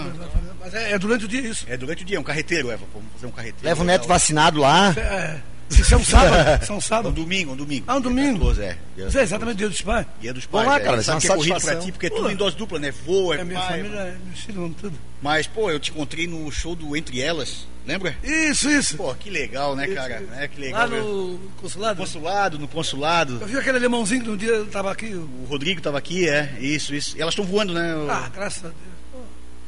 Mas 0.60 0.74
é, 0.74 0.92
é 0.92 0.98
durante 0.98 1.24
o 1.24 1.28
dia 1.28 1.40
isso. 1.40 1.64
É 1.70 1.76
durante 1.78 2.02
o 2.02 2.06
dia, 2.06 2.20
um 2.20 2.22
carreteiro, 2.22 2.70
Eva. 2.70 2.84
Vamos 2.92 3.08
fazer 3.14 3.26
um 3.26 3.30
carreteiro. 3.30 3.66
Leva 3.66 3.82
o 3.82 3.84
neto 3.86 4.06
vacinado 4.06 4.60
lá. 4.60 4.92
É, 4.96 5.36
isso 5.70 5.94
é 5.94 5.96
um 5.96 6.04
sábado. 6.04 6.62
Isso 6.62 6.72
é 6.72 6.74
um 6.74 6.78
Um 6.78 6.80
sábado. 6.80 7.12
domingo, 7.14 7.52
um 7.52 7.56
domingo. 7.56 7.84
Ah, 7.88 7.96
um 7.96 8.00
Dia 8.00 8.10
domingo? 8.10 8.38
14, 8.38 8.62
é. 8.62 8.76
Dia, 8.96 9.06
Isso 9.08 9.18
é 9.18 9.22
exatamente 9.22 9.56
dia 9.58 9.68
dos 9.68 9.80
pais. 9.82 10.06
dia 10.20 10.32
dos 10.34 10.46
pais. 10.46 10.66
lá, 10.66 10.76
é. 10.76 10.80
cara, 10.80 11.02
Sabe 11.02 11.18
vai 11.18 11.20
que 11.20 11.26
é 11.26 11.36
corrido 11.36 11.60
pra 11.64 11.76
ti, 11.76 11.92
porque 11.92 12.06
é 12.06 12.10
tudo 12.10 12.30
em 12.30 12.36
dose 12.36 12.56
dupla, 12.56 12.78
né? 12.78 12.90
Voa, 13.04 13.36
é, 13.36 13.40
É, 13.40 13.44
minha 13.44 13.58
pai, 13.60 13.68
família, 13.78 14.00
é, 14.00 14.16
meus 14.26 14.40
filhos, 14.40 14.72
tudo. 14.80 14.98
Mas, 15.22 15.46
pô, 15.46 15.70
eu 15.70 15.80
te 15.80 15.90
encontrei 15.90 16.26
no 16.26 16.50
show 16.52 16.76
do 16.76 16.94
Entre 16.96 17.20
Elas, 17.20 17.66
lembra? 17.86 18.14
Isso, 18.22 18.70
isso. 18.70 18.96
Pô, 18.96 19.14
que 19.14 19.30
legal, 19.30 19.74
né, 19.74 19.86
cara? 19.88 20.20
isso. 20.22 20.34
É, 20.34 20.48
que 20.48 20.60
legal. 20.60 20.80
Lá 20.82 20.86
mesmo. 20.86 21.08
no 21.08 21.38
consulado. 21.60 21.96
consulado, 21.98 22.58
no 22.58 22.68
consulado. 22.68 23.38
Eu 23.40 23.46
vi 23.46 23.56
aquele 23.56 23.78
alemãozinho 23.78 24.22
que 24.22 24.30
um 24.30 24.36
dia 24.36 24.56
estava 24.62 24.92
aqui. 24.92 25.06
o- 25.14 25.46
Rodrigo 25.48 25.80
tava 25.80 25.96
aqui, 25.98 26.28
é. 26.28 26.54
Isso, 26.60 26.94
isso. 26.94 27.16
E 27.16 27.22
elas 27.22 27.32
estão 27.32 27.44
voando, 27.44 27.72
né? 27.72 27.94
Ah, 28.10 28.28
graças 28.34 28.64
a 28.64 28.68
Deus. 28.68 28.93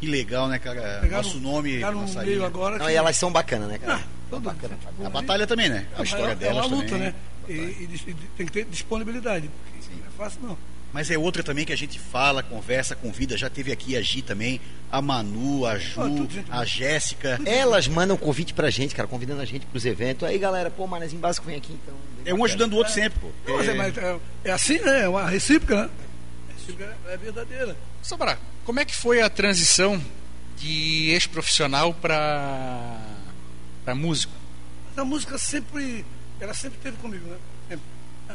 Que 0.01 0.07
legal, 0.07 0.49
né, 0.49 0.59
cara? 0.59 0.99
pegaram- 1.01 1.23
Nosso 1.25 1.41
nome. 1.41 1.73
pegaram 1.75 2.01
nossa 2.03 2.21
um 2.21 2.25
meio 2.27 2.45
agora. 2.45 2.79
Não, 2.79 2.87
que- 2.87 2.93
e 2.93 2.97
elas 2.97 3.17
são 3.17 3.31
bacanas, 3.33 3.69
né, 3.69 3.79
cara? 3.79 4.03
Ah, 4.33 4.39
bacana. 4.41 4.77
A 5.05 5.09
batalha 5.11 5.47
também, 5.47 5.69
né? 5.69 5.87
A 5.97 6.03
história 6.03 6.33
é, 6.33 6.35
delas 6.35 6.65
É 6.65 6.67
uma 6.69 6.77
luta, 6.77 6.89
também. 6.89 7.07
né? 7.09 7.15
E, 7.49 7.53
e 7.53 7.89
e 8.09 8.15
tem 8.37 8.47
que 8.47 8.53
ter 8.53 8.65
disponibilidade. 8.67 9.49
Porque 9.49 9.95
não 9.95 10.07
é 10.07 10.11
fácil, 10.17 10.41
não. 10.43 10.59
Mas 10.93 11.11
é 11.11 11.19
outra 11.19 11.43
também 11.43 11.65
que 11.65 11.73
a 11.73 11.77
gente 11.77 11.99
fala, 11.99 12.43
conversa, 12.43 12.95
convida. 12.97 13.37
Já 13.37 13.51
teve 13.51 13.71
aqui 13.73 13.97
a 13.97 14.01
Gi 14.03 14.23
também, 14.23 14.61
a 14.91 15.01
Manu, 15.03 15.67
a 15.67 15.79
Ju, 15.79 16.01
Ah, 16.01 16.09
gente 16.09 16.45
a. 16.51 16.65
Jéssica. 16.65 17.39
Elas 17.45 17.87
mandam 17.89 18.17
convite 18.17 18.55
pra 18.55 18.71
gente, 18.71 18.95
cara, 18.95 19.07
convidando 19.09 19.41
a 19.43 19.45
gente 19.45 19.67
pros 19.67 19.85
eventos. 19.85 20.27
Aí, 20.29 20.39
galera, 20.39 20.71
pô, 20.71 20.87
Manezinho 20.87 21.21
Básico 21.21 21.47
vem 21.47 21.57
aqui, 21.57 21.73
então. 21.73 21.95
É 22.25 22.33
um 22.35 22.45
ajudando 22.45 22.73
o 22.73 22.77
outro 22.77 22.93
sempre, 22.93 23.19
pô. 23.21 23.29
É, 23.61 23.75
mas 23.75 23.97
é- 23.99 24.17
é 24.45 24.51
assim, 24.53 24.79
né? 24.81 25.03
É 25.03 25.09
uma 25.09 25.27
recíproca, 25.29 25.83
né? 25.85 25.91
É 27.09 27.17
verdadeira. 27.17 27.77
Sabará, 28.03 28.39
como 28.65 28.81
é 28.81 28.85
que 28.85 28.95
foi 28.95 29.23
a 29.23 29.31
transição 29.31 30.03
de 30.57 31.11
ex-profissional 31.11 31.95
para 31.95 32.99
para 33.85 33.95
músico? 33.95 34.33
Mas 34.89 34.99
a 34.99 35.05
música 35.05 35.39
sempre, 35.39 36.05
ela 36.41 36.53
sempre 36.53 36.79
esteve 36.79 36.97
comigo, 36.97 37.29
né? 37.29 37.37
Sempre. 37.69 37.85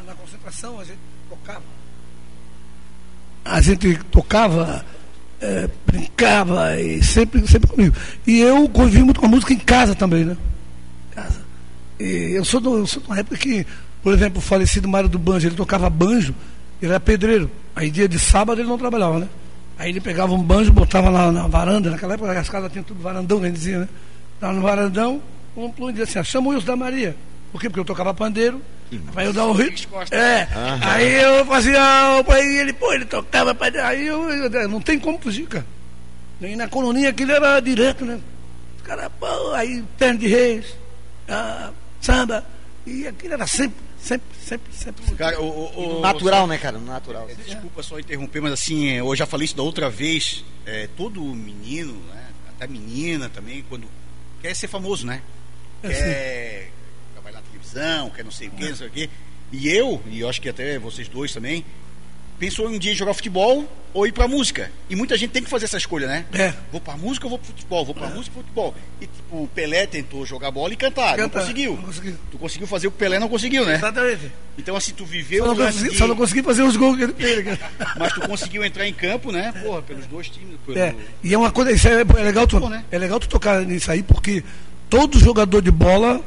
Na 0.06 0.16
concentração 0.16 0.80
a 0.80 0.86
gente 0.86 1.00
tocava. 1.30 1.64
A 3.44 3.60
gente 3.60 3.98
tocava, 4.06 4.86
eh, 5.42 5.70
brincava 5.86 6.80
e 6.80 7.04
sempre, 7.04 7.46
sempre 7.48 7.70
comigo. 7.70 7.96
E 8.26 8.40
eu 8.40 8.70
convivi 8.70 9.04
muito 9.04 9.20
com 9.20 9.26
a 9.26 9.30
música 9.30 9.54
em 9.54 9.60
casa 9.60 9.94
também, 9.94 10.24
né? 10.24 10.38
Casa. 11.12 11.42
E 12.00 12.34
eu 12.36 12.46
sou, 12.46 12.60
do, 12.60 12.78
eu 12.78 12.88
sou 12.88 13.02
de 13.02 13.08
uma 13.08 13.20
época 13.20 13.38
que, 13.38 13.66
por 14.02 14.14
exemplo, 14.14 14.40
o 14.40 14.42
falecido 14.42 14.88
Mário 14.88 15.10
do 15.10 15.20
Banjo, 15.20 15.48
ele 15.48 15.56
tocava 15.56 15.90
banjo, 15.90 16.34
ele 16.82 16.92
era 16.92 17.00
pedreiro. 17.00 17.50
Aí 17.76 17.90
dia 17.90 18.08
de 18.08 18.18
sábado 18.20 18.60
ele 18.62 18.68
não 18.70 18.78
trabalhava, 18.78 19.20
né? 19.20 19.28
Aí 19.78 19.90
ele 19.90 20.02
pegava 20.02 20.34
um 20.34 20.42
banjo, 20.44 20.72
botava 20.72 21.10
na, 21.10 21.32
na 21.32 21.48
varanda, 21.48 21.90
naquela 21.90 22.14
época 22.14 22.40
as 22.40 22.50
casas 22.50 22.72
tinham 22.72 22.84
tudo 22.84 23.02
varandão, 23.02 23.40
a 23.40 23.46
gente 23.46 23.54
dizia, 23.56 23.80
né? 23.80 23.90
Estava 24.36 24.54
no 24.54 24.62
varandão, 24.62 25.22
um 25.56 25.70
plum 25.72 25.90
dizia 25.92 26.04
assim, 26.04 26.20
ah, 26.20 26.24
chama 26.24 26.48
o 26.48 26.52
Wilson 26.52 26.66
da 26.68 26.76
Maria. 26.76 27.16
Por 27.52 27.60
quê? 27.60 27.68
Porque 27.70 27.80
eu 27.80 27.86
tocava 27.86 28.14
pandeiro, 28.14 28.62
aí 29.16 29.26
eu 29.26 29.34
dava 29.34 29.50
um 29.50 29.54
ritmo. 29.54 29.94
É, 30.12 30.48
aí 30.82 31.14
eu 31.24 31.46
fazia, 31.46 31.82
aí 32.28 32.58
ele, 32.58 32.74
pô, 32.74 32.94
ele 32.94 33.06
tocava 33.06 33.56
aí 33.84 34.06
eu, 34.08 34.30
eu- 34.30 34.70
não 34.70 34.80
tem 34.82 34.98
como 35.00 35.18
fugir, 35.20 35.48
cara. 35.48 35.66
E 36.42 36.56
na 36.56 36.68
colonia 36.68 37.10
aquilo 37.10 37.32
era 37.32 37.60
direto, 37.60 38.04
né? 38.06 38.20
Os 38.78 38.82
caras, 38.84 39.10
pô, 39.20 39.26
aí 39.54 39.84
terno 39.98 40.20
de 40.20 40.28
reis, 40.28 40.66
ah, 41.30 41.70
samba, 42.00 42.44
e 42.86 43.06
aquilo 43.08 43.34
era 43.34 43.46
sempre, 43.48 43.78
sempre, 44.00 44.26
sempre, 44.58 44.74
sempre. 44.74 45.16
Cara, 45.16 45.40
o, 45.42 45.46
o- 45.46 45.98
o- 45.98 46.02
Natural, 46.02 46.46
né, 46.48 46.58
cara? 46.58 46.78
Natural. 46.78 47.28
Desculpa 47.46 47.82
só 47.84 48.00
interromper, 48.00 48.42
mas 48.42 48.52
assim, 48.54 48.86
eu 48.90 49.16
já 49.16 49.26
falei 49.26 49.46
isso 49.46 49.56
da 49.56 49.64
outra 49.64 49.90
vez. 49.90 50.44
É, 50.66 50.88
todo 50.98 51.22
menino, 51.22 51.94
né, 52.14 52.28
até 52.50 52.68
menina 52.68 53.30
também, 53.30 53.64
quando 53.70 53.88
quer 54.42 54.54
ser 54.56 54.68
famoso, 54.68 55.06
né? 55.06 55.22
É, 55.84 55.90
Quer 55.90 56.72
trabalhar 57.14 57.38
na 57.38 57.44
televisão, 57.44 58.10
quer 58.12 58.24
não 58.24 58.32
sei 58.32 58.48
o 58.48 58.52
quê, 58.52 58.70
não 58.70 58.76
sei 58.76 58.88
o 58.88 58.92
quê. 58.92 59.10
E 59.52 59.68
eu, 59.70 60.02
e 60.08 60.20
eu 60.20 60.30
acho 60.30 60.42
que 60.42 60.48
até 60.50 60.78
vocês 60.80 61.08
dois 61.08 61.34
também, 61.34 61.66
pensou 62.42 62.72
em 62.72 62.76
um 62.76 62.80
dia 62.80 62.96
jogar 62.96 63.14
futebol 63.14 63.72
ou 63.94 64.08
ir 64.08 64.12
pra 64.12 64.28
música. 64.28 64.72
E 64.90 64.96
muita 64.96 65.16
gente 65.16 65.30
tem 65.30 65.44
que 65.44 65.50
fazer 65.50 65.66
essa 65.66 65.78
escolha, 65.78 66.08
né? 66.08 66.26
É. 66.34 66.52
Vou 66.72 66.82
pra 66.82 66.98
música 66.98 67.28
ou 67.28 67.30
vou 67.30 67.38
pro 67.38 67.50
futebol? 67.50 67.86
Vou 67.86 67.94
pra 67.94 68.08
música 68.08 68.36
ou 68.36 68.42
futebol? 68.42 68.76
E 69.00 69.06
tipo, 69.06 69.44
o 69.44 69.48
Pelé 69.54 69.86
tentou 69.86 70.26
jogar 70.26 70.50
bola 70.50 70.74
e 70.74 70.76
cantar, 70.76 71.12
não 71.18 71.26
Cantar, 71.26 71.42
conseguiu. 71.42 71.76
não 71.76 71.84
conseguiu. 71.84 72.16
Tu 72.32 72.38
conseguiu 72.40 72.68
fazer 72.68 72.88
o 72.88 72.92
que 72.92 72.98
Pelé 72.98 73.20
não 73.20 73.30
conseguiu, 73.30 73.64
né? 73.64 73.76
Exatamente. 73.76 74.32
Então 74.58 74.76
assim, 74.76 74.92
tu 74.92 75.06
viveu 75.06 75.46
Só 75.46 75.54
não, 75.54 75.66
consegui, 75.68 75.98
só 75.98 76.08
não 76.08 76.16
consegui 76.16 76.42
fazer 76.42 76.64
os 76.64 76.76
gols 76.76 76.98
que 76.98 77.04
ele 77.04 77.14
fez. 77.14 77.60
mas 77.96 78.12
tu 78.12 78.22
conseguiu 78.22 78.66
entrar 78.66 78.88
em 78.88 78.94
campo, 78.94 79.32
né? 79.32 79.54
Porra, 79.64 79.84
pelos 79.84 80.08
dois 80.08 80.28
times. 80.28 80.58
Pelo... 80.66 80.80
É, 80.80 80.96
e 81.24 81.36
é 81.36 81.38
uma 81.38 81.52
coisa, 81.52 81.72
isso 81.72 81.88
é, 81.88 82.02
é 82.02 82.24
legal 82.24 82.48
tu, 82.48 82.60
né? 82.68 82.84
é 82.92 82.98
legal 82.98 83.20
tu 83.20 83.30
tocar 83.30 83.64
nisso 83.64 83.92
aí, 83.92 84.02
porque 84.02 84.44
todo 84.90 85.20
jogador 85.20 85.62
de 85.62 85.70
bola 85.70 86.20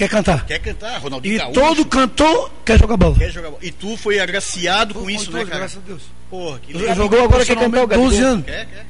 quer 0.00 0.08
cantar. 0.08 0.46
Quer 0.46 0.58
cantar, 0.60 0.98
Ronaldinho 0.98 1.34
E 1.34 1.38
Gaúcho, 1.38 1.60
todo 1.60 1.84
cantor 1.84 2.50
quer 2.64 2.78
jogar 2.78 2.96
bola. 2.96 3.16
quer 3.16 3.30
jogar 3.30 3.50
bola. 3.50 3.62
E 3.62 3.70
tu 3.70 3.96
foi 3.96 4.18
agraciado 4.18 4.94
com 4.94 5.10
isso, 5.10 5.30
né, 5.30 5.44
cara? 5.44 5.58
Graças 5.60 5.78
a 5.78 5.86
Deus. 5.86 6.02
Porra, 6.30 6.58
que 6.60 6.72
Eu 6.72 6.80
legal. 6.80 6.96
joguei 6.96 7.20
agora 7.22 7.44
quer 7.44 7.56
cantar 7.56 7.82
o 7.84 7.86
12 7.86 8.22
anos. 8.22 8.44
Quer, 8.46 8.66
quer? 8.66 8.86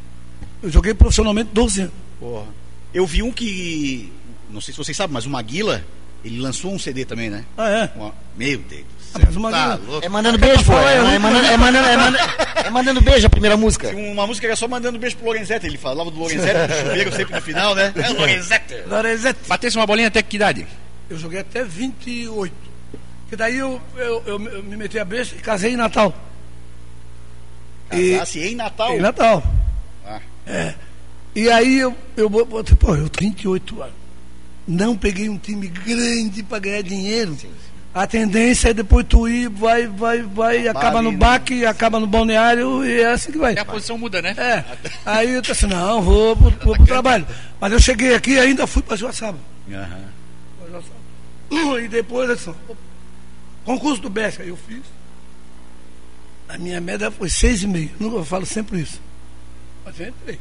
Eu 0.62 0.70
joguei 0.70 0.94
profissionalmente 0.94 1.50
12 1.52 1.80
anos. 1.82 1.92
Porra. 2.18 2.46
Eu 2.94 3.06
vi 3.06 3.22
um 3.22 3.32
que. 3.32 4.12
Não 4.50 4.60
sei 4.60 4.72
se 4.72 4.78
vocês 4.78 4.96
sabem, 4.96 5.14
mas 5.14 5.26
o 5.26 5.30
Maguila, 5.30 5.82
ele 6.24 6.38
lançou 6.40 6.72
um 6.72 6.78
CD 6.78 7.04
também, 7.04 7.30
né? 7.30 7.44
Ah, 7.56 7.68
é? 7.70 7.90
Uma- 7.96 8.12
Meu 8.36 8.58
Deus 8.58 8.84
Ah, 9.14 9.18
mas 9.24 9.36
o 9.36 9.40
tá 9.42 9.50
Maguila- 9.50 9.80
louco. 9.88 10.06
É 10.06 10.08
mandando 10.08 10.38
beijo, 10.38 10.64
pô. 10.64 10.72
É, 10.78 10.96
é 11.14 11.18
mandando, 11.18 11.46
é, 11.46 11.56
mandando, 11.56 11.88
é, 11.88 11.96
mandando, 11.96 12.18
é 12.66 12.70
mandando 12.70 13.00
beijo 13.00 13.26
a 13.26 13.30
primeira 13.30 13.56
música. 13.56 13.88
Uma 13.96 14.26
música 14.26 14.46
era 14.46 14.54
só 14.56 14.68
mandando 14.68 14.98
beijo 14.98 15.16
pro 15.16 15.26
Lorenzetti. 15.26 15.66
Ele 15.66 15.78
falava 15.78 16.10
do 16.10 16.18
Lorenzetti, 16.18 16.66
do 16.72 16.74
chuveiro 16.88 17.12
sempre 17.16 17.34
no 17.34 17.40
final, 17.42 17.74
né? 17.74 17.92
É 17.96 18.08
Lorenzetti. 18.10 18.74
Lorenzetti. 18.88 19.40
Batesse 19.48 19.76
uma 19.76 19.86
bolinha 19.86 20.08
até 20.08 20.22
que 20.22 20.36
idade? 20.36 20.66
Eu 21.10 21.18
joguei 21.18 21.40
até 21.40 21.62
28. 21.64 22.54
E 23.32 23.36
daí 23.36 23.58
eu, 23.58 23.80
eu, 23.96 24.22
eu, 24.26 24.40
eu 24.48 24.62
me 24.62 24.76
meti 24.76 24.98
a 24.98 25.04
besta 25.04 25.34
e 25.36 25.38
casei 25.40 25.72
em 25.72 25.76
Natal. 25.76 26.14
Casasse 27.88 28.38
em 28.40 28.54
Natal. 28.54 28.96
Em 28.96 29.00
Natal. 29.00 29.42
Ah. 30.06 30.20
É. 30.46 30.74
E 31.34 31.50
aí 31.50 31.78
eu, 31.78 31.94
eu 32.16 32.28
botei, 32.28 32.76
pô, 32.76 32.94
eu 32.94 33.08
tenho 33.08 33.30
28 33.32 33.82
anos. 33.82 33.94
Não 34.66 34.96
peguei 34.96 35.28
um 35.28 35.38
time 35.38 35.66
grande 35.68 36.42
para 36.42 36.58
ganhar 36.60 36.82
dinheiro. 36.82 37.36
A 37.92 38.06
tendência 38.06 38.68
é 38.68 38.74
depois 38.74 39.04
tu 39.08 39.26
ir, 39.28 39.48
vai, 39.48 39.86
vai, 39.88 40.22
vai, 40.22 40.68
acaba 40.68 41.02
no 41.02 41.10
né? 41.10 41.16
baque, 41.18 41.66
acaba 41.66 41.98
no 41.98 42.06
balneário 42.06 42.84
e 42.84 43.00
é 43.00 43.06
assim 43.12 43.32
que 43.32 43.38
vai. 43.38 43.54
E 43.54 43.58
a 43.58 43.64
posição 43.64 43.98
muda, 43.98 44.22
né? 44.22 44.32
É. 44.38 44.64
Aí 45.04 45.34
eu 45.34 45.40
disse 45.40 45.52
assim, 45.64 45.74
não, 45.74 46.00
vou, 46.00 46.36
pro- 46.36 46.50
vou 46.64 46.76
pro 46.76 46.86
trabalho. 46.86 47.26
Mas 47.60 47.72
eu 47.72 47.80
cheguei 47.80 48.14
aqui 48.14 48.32
e 48.32 48.38
ainda 48.40 48.64
fui 48.66 48.82
para 48.82 48.96
Joaçaba. 48.96 49.38
Aham. 49.68 49.74
Pra 49.74 49.88
Joaçaba. 49.88 50.19
E 51.50 51.88
depois, 51.88 52.30
assim, 52.30 52.54
concurso 53.64 54.00
do 54.00 54.08
BESC, 54.10 54.42
aí 54.42 54.48
eu 54.48 54.56
fiz. 54.56 54.82
A 56.48 56.58
minha 56.58 56.80
média 56.80 57.10
foi 57.10 57.28
seis 57.28 57.62
e 57.62 57.66
meio. 57.66 57.90
Nunca 57.98 58.16
eu 58.16 58.24
falo 58.24 58.44
sempre 58.46 58.80
isso. 58.80 59.00
Mas 59.84 59.98
eu 60.00 60.08
entrei. 60.08 60.38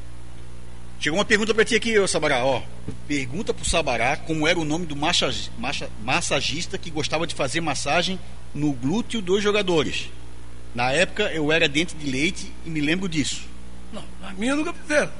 Chegou 0.99 1.18
uma 1.18 1.26
pergunta 1.26 1.53
pra 1.53 1.64
ti 1.64 1.76
aqui, 1.76 1.98
ô 1.98 2.07
Sabará, 2.07 2.44
ó. 2.44 2.61
Pergunta 3.07 3.53
pro 3.53 3.64
Sabará 3.68 4.18
como 4.18 4.48
era 4.48 4.60
o 4.60 4.65
nome 4.65 4.86
do 4.86 4.95
massag- 4.95 5.49
massa- 5.57 5.90
massagista 6.03 6.77
que 6.77 6.90
gostava 6.91 7.26
de 7.26 7.34
fazer 7.36 7.61
massagem 7.61 8.19
no 8.53 8.73
glúteo 8.73 9.22
dos 9.22 9.41
jogadores. 9.41 10.10
Na 10.76 10.91
época 10.91 11.31
eu 11.31 11.52
era 11.52 11.69
dente 11.69 11.95
de 11.95 12.10
leite 12.10 12.52
e 12.65 12.69
me 12.69 12.81
lembro 12.81 13.07
disso. 13.07 13.41
Não, 13.94 14.03
a 14.23 14.34
minha 14.34 14.56
nunca 14.56 14.73
fizeram. 14.73 15.11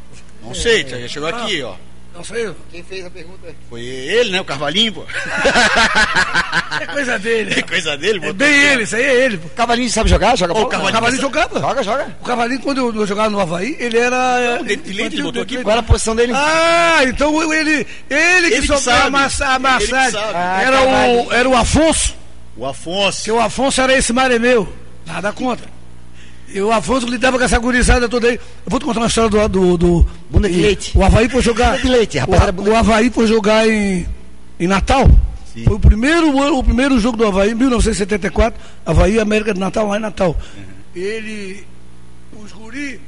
Não 0.44 0.54
sei, 0.54 0.88
já 0.88 1.08
chegou 1.08 1.30
aqui, 1.30 1.62
ó. 1.64 1.76
Não 2.20 2.24
sei 2.26 2.48
eu. 2.48 2.56
Quem 2.70 2.84
fez 2.84 3.06
a 3.06 3.10
pergunta? 3.10 3.48
Foi 3.70 3.82
ele, 3.82 4.32
né? 4.32 4.42
O 4.42 4.46
Carvalhinho, 4.46 4.92
pô. 4.94 5.06
É 6.82 6.86
coisa 6.86 7.18
dele. 7.20 7.54
É 7.58 7.62
coisa 7.62 7.98
dele, 7.98 8.18
É 8.18 8.22
botou 8.22 8.34
bem 8.36 8.54
ele, 8.54 8.84
isso 8.84 8.96
aí 8.96 9.04
é 9.04 9.16
ele. 9.26 9.38
pô. 9.38 9.50
Cavalinho 9.50 9.90
sabe 9.90 10.10
jogar? 10.10 10.38
Joga 10.38 10.52
Ô, 10.54 10.56
bola? 10.56 10.68
o 10.68 10.70
Cavalinho- 10.70 10.90
O 10.92 10.94
Cavalinho 10.94 11.22
jogava. 11.22 11.60
Joga, 11.60 11.84
joga. 11.84 12.16
O 12.22 12.26
Cavalinho, 12.26 12.60
quando 12.62 12.78
eu, 12.94 13.08
jogava 13.08 13.30
no 13.30 13.40
Havaí, 13.40 13.76
ele 13.80 13.98
era. 13.98 14.58
Não, 14.58 14.64
dente 14.64 14.84
de 14.84 14.94
leite, 14.94 15.16
ele 15.16 15.24
botou 15.24 15.42
aqui, 15.42 15.58
Qual 15.64 15.72
era 15.72 15.80
a 15.80 15.84
posição 15.84 16.16
dele? 16.16 16.34
Ah, 16.36 17.00
então 17.06 17.42
ele, 17.54 17.72
ele 17.72 17.88
que 18.10 18.14
Ele 18.14 18.62
que 18.62 18.68
sofreu 18.68 18.94
a 18.94 18.98
sabe. 19.00 19.10
massa- 19.12 19.46
a 19.48 19.56
Ele 19.56 19.58
que 19.58 19.92
massagem. 19.92 20.12
sabe. 20.12 20.34
Ah, 20.36 20.62
Era, 20.62 20.82
o, 20.84 21.34
era 21.34 21.50
o 21.50 21.56
Afonso, 21.56 22.16
O 22.56 22.66
Afonso. 22.66 23.24
que 23.24 23.32
o 23.32 23.40
Afonso 23.40 23.82
era 23.82 23.98
esse 23.98 24.14
maremeu. 24.14 24.72
Nada 25.06 25.32
contra. 25.34 25.66
E 26.52 26.60
o 26.62 26.72
Afonso 26.72 27.06
lidava 27.08 27.38
com 27.38 27.44
essa 27.44 27.60
gurizada 27.60 28.10
toda 28.10 28.28
aí. 28.28 28.36
Eu 28.36 28.42
vou 28.70 28.80
te 28.80 28.86
contar 28.86 29.02
uma 29.02 29.08
história 29.08 29.30
do. 29.30 29.48
do, 29.48 29.78
do 29.78 30.06
Bunda 30.30 30.50
de 30.50 30.60
leite. 30.60 30.98
O 30.98 31.04
Havaí 31.04 31.30
foi 31.30 31.42
jogar. 31.42 31.72
Bunda 31.72 31.82
de 31.84 31.90
leite, 31.90 32.18
rapaz, 32.18 32.42
o, 32.58 32.62
o 32.70 32.76
Havaí 32.76 33.10
foi 33.12 33.28
jogar 33.28 33.68
em, 33.68 34.06
em 34.60 34.68
Natal. 34.68 35.08
Foi 35.66 35.76
o 35.76 35.80
primeiro, 35.80 36.42
ano- 36.42 36.58
o 36.58 36.64
primeiro 36.64 37.00
jogo 37.00 37.18
do 37.18 37.26
Havaí, 37.28 37.52
em 37.52 37.56
1974, 37.56 38.60
Havaí 38.86 39.20
América 39.20 39.54
de 39.54 39.60
Natal, 39.60 39.88
lá 39.88 39.98
em 39.98 40.02
Natal. 40.02 40.36
Ele, 40.96 41.66
os 42.34 42.52
guri, 42.52 43.00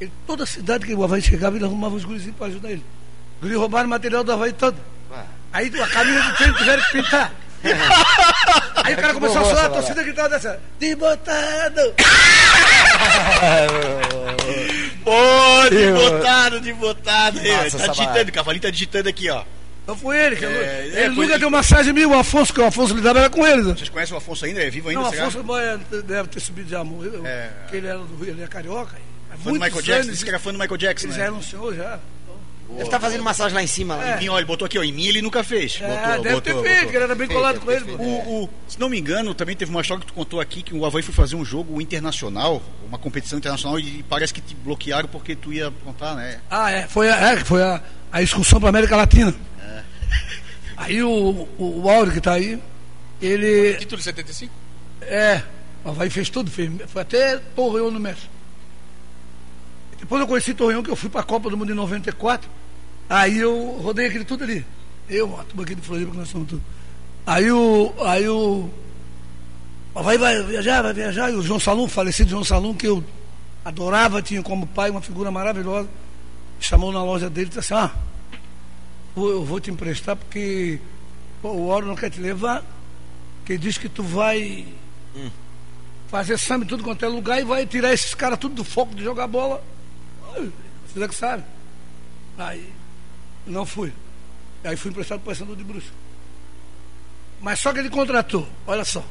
ele- 0.00 0.12
toda 0.26 0.44
a 0.44 0.46
cidade 0.46 0.86
que 0.86 0.94
o 0.94 1.02
Havaí 1.04 1.20
chegava, 1.20 1.56
ele 1.56 1.64
arrumava 1.64 1.94
os 1.94 2.04
gurizinhos 2.04 2.36
para 2.36 2.46
ajudar 2.48 2.70
ele. 2.70 2.82
Os 3.40 3.42
guri 3.48 3.54
roubaram 3.58 3.88
material 3.88 4.22
do 4.24 4.32
Havaí 4.32 4.52
todo. 4.52 4.76
Aí 5.52 5.70
a 5.80 5.86
camisa 5.88 6.22
do 6.22 6.36
treino 6.36 6.54
tiveram 6.54 6.82
que 6.84 6.92
pintar. 6.92 7.34
Aí 8.84 8.94
o 8.94 8.96
cara 8.96 9.14
começou 9.14 9.40
a 9.40 9.44
chorar, 9.44 9.66
a 9.66 9.70
torcida 9.70 10.02
gritava 10.02 10.28
dessa, 10.28 10.60
desbotado! 10.78 11.94
Pô, 15.04 15.70
de 15.70 15.92
botado, 15.92 16.60
de 16.60 16.72
botado. 16.72 17.40
aí, 17.40 17.50
ó. 17.50 17.62
Massa, 17.64 17.78
Tá 17.78 17.86
digitando, 17.88 18.30
o 18.30 18.32
cavalinho 18.32 18.62
tá 18.62 18.70
digitando 18.70 19.08
aqui, 19.08 19.30
ó. 19.30 19.42
Não 19.86 19.96
foi 19.96 20.18
ele, 20.18 20.36
que 20.36 20.44
É, 20.44 20.48
é, 20.48 20.84
ele 20.86 20.92
foi 20.92 21.08
nunca 21.24 21.32
ele. 21.32 21.38
deu 21.38 21.50
massagem 21.50 21.90
em 21.92 21.94
mim, 21.94 22.04
o 22.04 22.14
Afonso, 22.14 22.52
que 22.52 22.60
o 22.60 22.64
Afonso 22.66 22.94
lidava 22.94 23.20
era 23.20 23.30
com 23.30 23.46
ele. 23.46 23.62
né? 23.62 23.74
Vocês 23.74 23.88
conhecem 23.88 24.14
o 24.14 24.18
Afonso 24.18 24.44
ainda? 24.44 24.62
É 24.62 24.68
vivo 24.68 24.90
ainda? 24.90 25.00
Não, 25.02 25.10
o? 25.10 25.12
Afonso 25.26 25.42
deve 26.04 26.28
ter 26.28 26.40
subido 26.40 26.68
já, 26.68 26.84
morreu. 26.84 27.26
É. 27.26 27.48
Porque 27.62 27.76
ele 27.76 27.86
era 27.86 27.98
do 27.98 28.16
Rio, 28.22 28.34
ele 28.34 28.42
é 28.42 28.46
carioca. 28.46 28.96
Fã 29.42 29.52
do 29.52 29.60
Michael 29.60 29.82
Jackson, 29.82 30.10
disse 30.10 30.24
que 30.24 30.30
era 30.30 30.38
fã 30.38 30.52
do 30.52 30.58
Michael 30.58 30.76
Jackson, 30.76 31.06
Ele 31.06 31.12
né? 31.12 31.18
já 31.18 31.24
era 31.26 31.32
um 31.32 31.42
senhor, 31.42 31.74
já. 31.74 31.98
Ele 32.76 32.88
tá 32.88 33.00
fazendo 33.00 33.24
massagem 33.24 33.54
lá 33.54 33.62
em 33.62 33.66
cima. 33.66 33.96
Lá. 33.96 34.16
Em 34.16 34.20
mim, 34.20 34.28
olha, 34.28 34.40
ele 34.40 34.46
botou 34.46 34.66
aqui, 34.66 34.78
ó. 34.78 34.82
Em 34.82 34.92
mim 34.92 35.06
ele 35.06 35.22
nunca 35.22 35.42
fez. 35.42 35.78
É, 35.80 35.86
Botou, 35.88 36.22
deve 36.22 36.34
botou, 36.34 36.40
ter 36.42 36.52
botou. 36.54 36.64
feito, 36.70 36.90
que 36.90 36.96
ele 36.96 37.04
era 37.04 37.14
bem 37.14 37.28
colado 37.28 37.60
com 37.60 37.70
ele. 37.72 37.92
O, 37.92 38.44
o- 38.44 38.50
se 38.68 38.78
não 38.78 38.88
me 38.88 38.98
engano, 38.98 39.34
também 39.34 39.56
teve 39.56 39.70
uma 39.70 39.80
história 39.80 40.00
que 40.00 40.06
tu 40.06 40.12
contou 40.12 40.40
aqui 40.40 40.62
que 40.62 40.74
o 40.74 40.84
Havaí 40.84 41.02
foi 41.02 41.14
fazer 41.14 41.34
um 41.36 41.44
jogo 41.44 41.80
internacional, 41.80 42.62
uma 42.86 42.98
competição 42.98 43.38
internacional, 43.38 43.78
e 43.80 44.02
parece 44.08 44.34
que 44.34 44.40
te 44.40 44.54
bloquearam 44.54 45.08
porque 45.08 45.34
tu 45.34 45.52
ia 45.52 45.68
aprontar, 45.68 46.14
né? 46.14 46.40
Ah, 46.50 46.70
é, 46.70 46.86
foi 46.86 47.10
a, 47.10 47.32
é, 47.32 47.36
foi 47.38 47.62
a, 47.62 47.82
a 48.12 48.22
excursão 48.22 48.60
para 48.60 48.68
América 48.68 48.96
Latina. 48.96 49.34
Aí 50.76 51.02
o, 51.02 51.48
o, 51.58 51.82
o 51.84 51.90
Áureo 51.90 52.12
que 52.12 52.20
tá 52.20 52.34
aí, 52.34 52.58
ele. 53.20 53.74
Título 53.78 53.98
de 53.98 54.04
75? 54.04 54.52
É, 55.02 55.42
o 55.84 55.88
Havaí 55.90 56.10
fez 56.10 56.28
tudo, 56.30 56.50
fez, 56.50 56.70
foi 56.86 57.02
até 57.02 57.38
Torreão 57.56 57.90
no 57.90 57.98
México. 57.98 58.28
Depois 60.08 60.22
eu 60.22 60.26
conheci 60.26 60.54
Torreão, 60.54 60.82
que 60.82 60.90
eu 60.90 60.96
fui 60.96 61.10
para 61.10 61.20
a 61.20 61.24
Copa 61.24 61.50
do 61.50 61.56
Mundo 61.58 61.70
em 61.70 61.74
94. 61.74 62.48
Aí 63.10 63.36
eu 63.36 63.78
rodei 63.82 64.06
aquele 64.06 64.24
tudo 64.24 64.42
ali. 64.42 64.64
Eu, 65.06 65.38
a 65.38 65.44
turma 65.44 65.64
aqui 65.64 65.74
de 65.74 65.82
Floripa, 65.82 66.12
que 66.12 66.16
nós 66.16 66.30
somos 66.30 66.48
tudo. 66.48 66.62
Aí 67.26 67.52
o. 67.52 67.92
Aí 68.02 68.26
o. 68.26 68.70
Havaí 69.94 70.16
vai 70.16 70.42
viajar, 70.44 70.80
vai 70.80 70.94
viajar. 70.94 71.30
E 71.30 71.34
o 71.34 71.42
João 71.42 71.60
Salum, 71.60 71.86
falecido 71.86 72.30
João 72.30 72.42
Salum, 72.42 72.72
que 72.72 72.86
eu 72.86 73.04
adorava, 73.62 74.22
tinha 74.22 74.42
como 74.42 74.66
pai 74.66 74.88
uma 74.88 75.02
figura 75.02 75.30
maravilhosa, 75.30 75.90
chamou 76.58 76.90
na 76.90 77.04
loja 77.04 77.28
dele 77.28 77.48
e 77.48 77.48
disse 77.50 77.58
assim: 77.58 77.74
Ah, 77.74 77.94
eu 79.14 79.44
vou 79.44 79.60
te 79.60 79.70
emprestar 79.70 80.16
porque 80.16 80.80
pô, 81.42 81.50
o 81.50 81.68
Oro 81.68 81.84
não 81.86 81.96
quer 81.96 82.08
te 82.08 82.18
levar, 82.18 82.64
que 83.44 83.58
diz 83.58 83.76
que 83.76 83.90
tu 83.90 84.02
vai 84.02 84.66
fazer 86.08 86.32
exame 86.32 86.64
em 86.64 86.68
tudo 86.68 86.82
quanto 86.82 87.04
é 87.04 87.08
lugar 87.08 87.38
e 87.38 87.44
vai 87.44 87.66
tirar 87.66 87.92
esses 87.92 88.14
caras 88.14 88.38
tudo 88.38 88.54
do 88.54 88.64
foco 88.64 88.94
de 88.94 89.04
jogar 89.04 89.26
bola. 89.26 89.62
É 90.96 91.08
que 91.08 91.14
sabem. 91.14 91.44
Aí 92.36 92.72
não 93.46 93.64
fui. 93.64 93.92
Aí 94.64 94.76
fui 94.76 94.90
emprestado 94.90 95.20
para 95.20 95.32
o 95.32 95.36
Paysandu 95.36 95.56
de 95.56 95.64
Bruxa. 95.64 95.90
Mas 97.40 97.60
só 97.60 97.72
que 97.72 97.78
ele 97.78 97.90
contratou, 97.90 98.48
olha 98.66 98.84
só. 98.84 99.04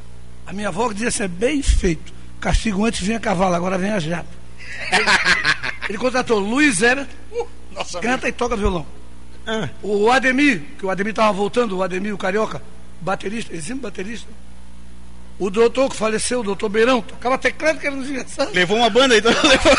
A 0.46 0.52
minha 0.52 0.68
avó 0.68 0.88
que 0.88 0.94
dizia 0.94 1.08
assim, 1.08 1.22
é 1.22 1.28
bem 1.28 1.62
feito. 1.62 2.12
Castigo 2.40 2.84
antes 2.84 3.00
vinha 3.00 3.18
cavalo, 3.18 3.54
agora 3.54 3.78
vem 3.78 3.90
a 3.90 3.98
jato. 3.98 4.28
Ele, 4.92 5.04
ele 5.88 5.98
contratou 5.98 6.38
Luiz 6.38 6.80
Nossa, 7.72 8.00
canta 8.00 8.28
e 8.28 8.32
toca 8.32 8.56
violão. 8.56 8.86
O 9.82 10.10
Ademir, 10.10 10.62
que 10.78 10.84
o 10.84 10.90
Ademir 10.90 11.10
estava 11.10 11.32
voltando, 11.32 11.76
o 11.76 11.82
Ademir, 11.82 12.14
o 12.14 12.18
carioca, 12.18 12.62
baterista, 13.00 13.54
exímio 13.54 13.82
baterista. 13.82 14.28
O 15.38 15.50
doutor 15.50 15.88
que 15.88 15.96
faleceu, 15.96 16.40
o 16.40 16.42
doutor 16.42 16.68
Beirão, 16.68 17.00
tocava 17.00 17.38
teclado 17.38 17.78
que 17.78 17.86
era 17.86 17.94
nos 17.94 18.10
engraçados. 18.10 18.52
Levou 18.52 18.76
uma 18.76 18.90
banda, 18.90 19.16
então 19.16 19.30
levou. 19.44 19.72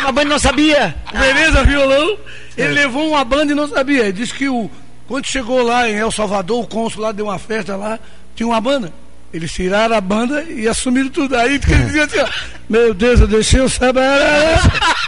Uma 0.00 0.12
banda 0.12 0.28
não 0.28 0.38
sabia. 0.38 0.94
Beleza, 1.12 1.64
violão. 1.64 2.16
Ele 2.56 2.72
levou 2.74 3.08
uma 3.08 3.24
banda 3.24 3.50
e 3.50 3.54
não 3.54 3.68
sabia. 3.68 4.04
Ele 4.04 4.12
disse 4.12 4.32
que 4.32 4.48
o, 4.48 4.70
quando 5.08 5.26
chegou 5.26 5.62
lá 5.64 5.88
em 5.88 5.96
El 5.96 6.12
Salvador, 6.12 6.62
o 6.62 6.66
cônsul 6.68 7.02
lá 7.02 7.10
deu 7.10 7.24
uma 7.26 7.38
festa 7.38 7.74
lá, 7.74 7.98
tinha 8.36 8.46
uma 8.46 8.60
banda. 8.60 8.92
Eles 9.32 9.52
tiraram 9.52 9.96
a 9.96 10.00
banda 10.00 10.44
e 10.44 10.68
assumiram 10.68 11.08
tudo. 11.08 11.36
Aí 11.36 11.58
que 11.58 11.72
ele 11.72 11.82
dizia 11.86 12.04
assim, 12.04 12.20
ó, 12.20 12.28
meu 12.68 12.94
Deus, 12.94 13.20
eu 13.20 13.26
deixei 13.26 13.60
o 13.60 13.68
sabará. 13.68 14.60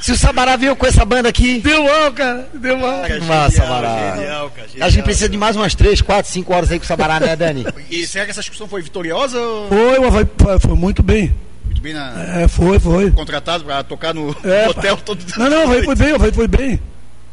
Se 0.00 0.12
o 0.12 0.18
Sabará 0.18 0.56
veio 0.56 0.74
com 0.76 0.86
essa 0.86 1.04
banda 1.04 1.28
aqui, 1.28 1.60
Deu 1.60 1.84
mal, 1.84 2.12
cara. 2.12 2.48
Deu 2.54 2.76
mal. 2.78 3.02
Massa, 3.26 3.56
Sabará. 3.58 4.16
Genial, 4.16 4.50
cara, 4.50 4.66
a 4.66 4.70
genial. 4.70 4.90
gente 4.90 5.04
precisa 5.04 5.28
de 5.28 5.36
mais 5.36 5.56
umas 5.56 5.74
3, 5.74 6.00
4, 6.02 6.30
5 6.32 6.54
horas 6.54 6.70
aí 6.70 6.78
com 6.78 6.84
o 6.84 6.88
Sabará, 6.88 7.18
né, 7.20 7.34
Dani? 7.36 7.64
E 7.90 8.06
será 8.06 8.24
que 8.24 8.30
essa 8.30 8.40
discussão 8.40 8.68
foi 8.68 8.82
vitoriosa 8.82 9.38
ou 9.40 9.68
Foi, 9.68 10.26
foi, 10.38 10.58
foi 10.60 10.76
muito 10.76 11.02
bem. 11.02 11.34
muito 11.64 11.80
bem 11.80 11.94
na... 11.94 12.12
É, 12.40 12.48
foi, 12.48 12.78
foi. 12.78 13.10
contratado 13.12 13.64
pra 13.64 13.82
tocar 13.82 14.12
no 14.14 14.34
É, 14.44 14.68
hotel 14.68 14.96
pá. 14.96 15.02
todo 15.04 15.24
Não, 15.36 15.48
não, 15.50 15.66
foi, 15.66 15.82
foi 15.84 15.94
bem, 15.94 16.18
foi, 16.18 16.32
foi 16.32 16.48
bem. 16.48 16.80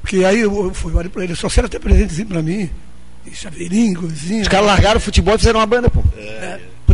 Porque 0.01 0.23
aí 0.25 0.39
eu, 0.39 0.65
eu 0.65 0.73
fui 0.73 0.91
pra 1.09 1.23
ele, 1.23 1.35
só 1.35 1.47
será 1.49 1.67
ter 1.67 1.79
presente 1.79 2.13
assim 2.13 2.25
pra 2.25 2.41
mim. 2.41 2.69
E 3.25 3.35
chaveirinho, 3.35 3.99
coisinha. 3.99 4.41
Os 4.41 4.47
caras 4.47 4.65
largaram 4.65 4.97
o 4.97 5.01
futebol 5.01 5.35
e 5.35 5.37
fizeram 5.37 5.59
uma 5.59 5.65
banda, 5.67 5.89
pô. 5.89 6.03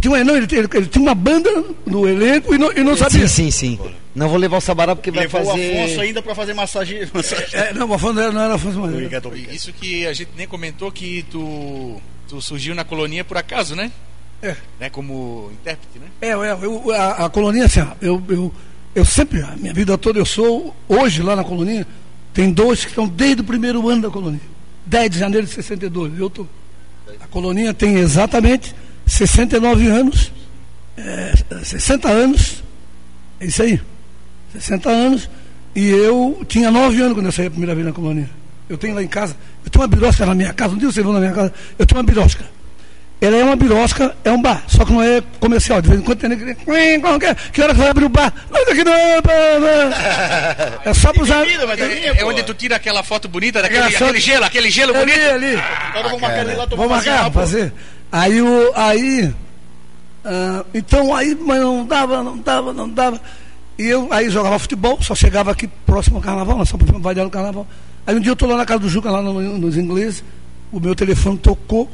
Tinha 0.02 0.12
uma, 0.14 0.24
não, 0.24 0.36
ele, 0.36 0.46
ele, 0.52 0.68
ele 0.74 0.86
tinha 0.88 1.02
uma 1.02 1.16
banda 1.16 1.50
no 1.86 2.08
elenco 2.08 2.54
e 2.54 2.58
não, 2.58 2.72
e 2.72 2.84
não 2.84 2.96
sabia. 2.98 3.28
Sim, 3.28 3.50
sim, 3.50 3.78
sim. 3.78 3.80
Não 4.18 4.28
vou 4.28 4.40
levar 4.40 4.58
o 4.58 4.62
Sabará 4.62 4.96
porque 4.96 5.12
vai 5.12 5.26
Levou 5.26 5.46
fazer... 5.46 5.72
o 5.72 5.84
Afonso 5.84 6.02
ainda 6.02 6.22
pra 6.24 6.34
fazer 6.34 6.54
massagem. 6.56 7.08
massagem. 7.14 7.48
É, 7.54 7.72
não, 7.72 7.88
o 7.88 7.94
Afonso 7.94 8.14
não 8.14 8.42
era, 8.42 8.56
Afonso 8.56 8.84
obrigado. 8.84 9.32
Isso 9.38 9.72
que 9.72 10.08
a 10.08 10.14
gente 10.14 10.32
nem 10.36 10.48
comentou 10.48 10.92
que 10.92 11.24
tu, 11.30 12.02
tu 12.28 12.42
surgiu 12.42 12.74
na 12.74 12.84
colonia 12.84 13.24
por 13.24 13.38
acaso, 13.38 13.76
né? 13.76 13.92
É. 14.42 14.56
Né, 14.80 14.90
como 14.90 15.52
intérprete, 15.54 16.00
né? 16.00 16.08
É, 16.20 16.30
é 16.30 16.34
eu, 16.34 16.92
a, 16.92 17.26
a 17.26 17.30
colonia, 17.30 17.66
assim, 17.66 17.80
eu, 18.02 18.22
eu, 18.28 18.54
eu 18.96 19.06
sempre, 19.06 19.42
a 19.42 19.56
minha 19.56 19.74
vida 19.74 19.96
toda, 20.00 20.18
eu 20.18 20.26
sou, 20.26 20.76
hoje 20.88 21.22
lá 21.22 21.36
na 21.36 21.44
colonia, 21.44 21.86
tem 22.34 22.52
dois 22.52 22.82
que 22.86 22.90
estão 22.90 23.08
desde 23.08 23.42
o 23.42 23.46
primeiro 23.46 23.88
ano 23.88 24.02
da 24.02 24.10
colonia. 24.10 24.42
10 24.88 25.12
de 25.12 25.20
janeiro 25.20 25.46
de 25.46 25.54
62. 25.54 26.20
Eu 26.20 26.30
tô. 26.30 26.48
A 27.20 27.28
colonia 27.28 27.74
tem 27.74 27.98
exatamente 27.98 28.74
69 29.06 29.88
anos, 29.88 30.32
é, 30.98 31.34
60 31.64 32.10
anos, 32.10 32.64
é 33.40 33.46
isso 33.46 33.62
aí, 33.62 33.80
60 34.54 34.90
anos, 34.90 35.30
e 35.76 35.90
eu 35.90 36.44
tinha 36.48 36.72
9 36.72 37.02
anos 37.02 37.14
quando 37.14 37.28
eu 37.28 37.32
saí 37.32 37.48
a 37.48 37.52
primeira 37.52 37.76
vez 37.76 37.86
na 37.86 37.94
colonia. 37.94 38.30
Eu 38.70 38.78
tenho 38.78 38.96
lá 38.96 39.04
em 39.04 39.08
casa, 39.08 39.36
eu 39.64 39.72
tenho 39.72 39.82
uma 39.82 39.88
birosca 39.88 40.26
na 40.26 40.36
minha 40.36 40.54
casa, 40.54 40.74
um 40.74 40.78
dia 40.78 40.92
vocês 40.92 41.04
vão 41.04 41.14
na 41.14 41.20
minha 41.20 41.32
casa, 41.34 41.54
eu 41.78 41.86
tenho 41.86 42.00
uma 42.00 42.04
birosca. 42.04 42.46
Ela 43.20 43.38
é 43.38 43.44
uma 43.44 43.56
birosca, 43.56 44.16
é 44.24 44.32
um 44.32 44.40
bar, 44.40 44.64
só 44.68 44.86
que 44.86 44.94
não 44.94 45.02
é 45.02 45.24
comercial. 45.40 45.82
De 45.82 45.90
vez 45.90 46.00
em 46.00 46.04
quando 46.04 46.20
tem 46.20 46.30
ninguém. 46.30 46.54
que, 46.54 47.52
que 47.52 47.62
hora 47.64 47.74
que 47.74 47.80
vai 47.80 47.90
abrir 47.90 48.06
o 48.06 48.10
bar? 48.10 48.32
Não, 48.52 48.64
daqui 48.64 48.84
não. 48.84 48.94
é, 48.94 49.22
pá. 49.22 49.32
É 50.86 50.94
só 50.94 51.12
para 51.12 51.24
usar. 51.24 51.44
É, 51.48 52.22
é 52.22 52.26
onde 52.26 52.44
tu 52.44 52.54
tira 52.54 52.76
aquela 52.76 53.02
foto 53.02 53.28
bonita 53.28 53.60
daquele 53.60 53.86
aquele 53.86 54.20
gelo, 54.20 54.46
aquele 54.46 54.70
gelo 54.70 54.96
ali, 54.96 55.12
bonito. 55.12 55.30
ali. 55.32 55.54
Então 55.90 56.04
vamos 56.04 56.22
marcar 56.22 56.46
ele 56.46 56.56
lá, 56.56 56.66
Vamos 56.68 56.86
uma 56.86 56.96
marcar, 56.96 57.32
fazer. 57.32 57.74
Aí 58.12 58.40
o. 58.40 58.72
Aí. 58.76 59.34
ah, 60.24 60.64
então 60.76 61.16
aí, 61.16 61.36
mas 61.42 61.60
não 61.60 61.86
dava, 61.88 62.22
não 62.22 62.38
dava, 62.38 62.72
não 62.72 62.88
dava. 62.88 63.20
E 63.78 63.84
eu 63.86 64.12
aí 64.12 64.30
jogava 64.30 64.58
futebol, 64.58 65.02
só 65.02 65.14
chegava 65.14 65.52
aqui 65.52 65.68
próximo 65.86 66.18
ao 66.18 66.22
carnaval, 66.22 66.66
só 66.66 66.78
podíamos 66.78 67.02
variar 67.04 67.26
no 67.26 67.32
carnaval. 67.32 67.68
Aí 68.06 68.16
um 68.16 68.20
dia 68.20 68.32
eu 68.32 68.36
tô 68.36 68.46
lá 68.48 68.58
na 68.58 68.66
casa 68.66 68.80
do 68.80 68.90
Juca, 68.90 69.12
lá 69.12 69.22
no- 69.22 69.58
nos 69.58 69.78
ingleses, 69.78 70.24
o 70.72 70.80
meu 70.80 70.96
telefone 70.96 71.38
tocou, 71.38 71.90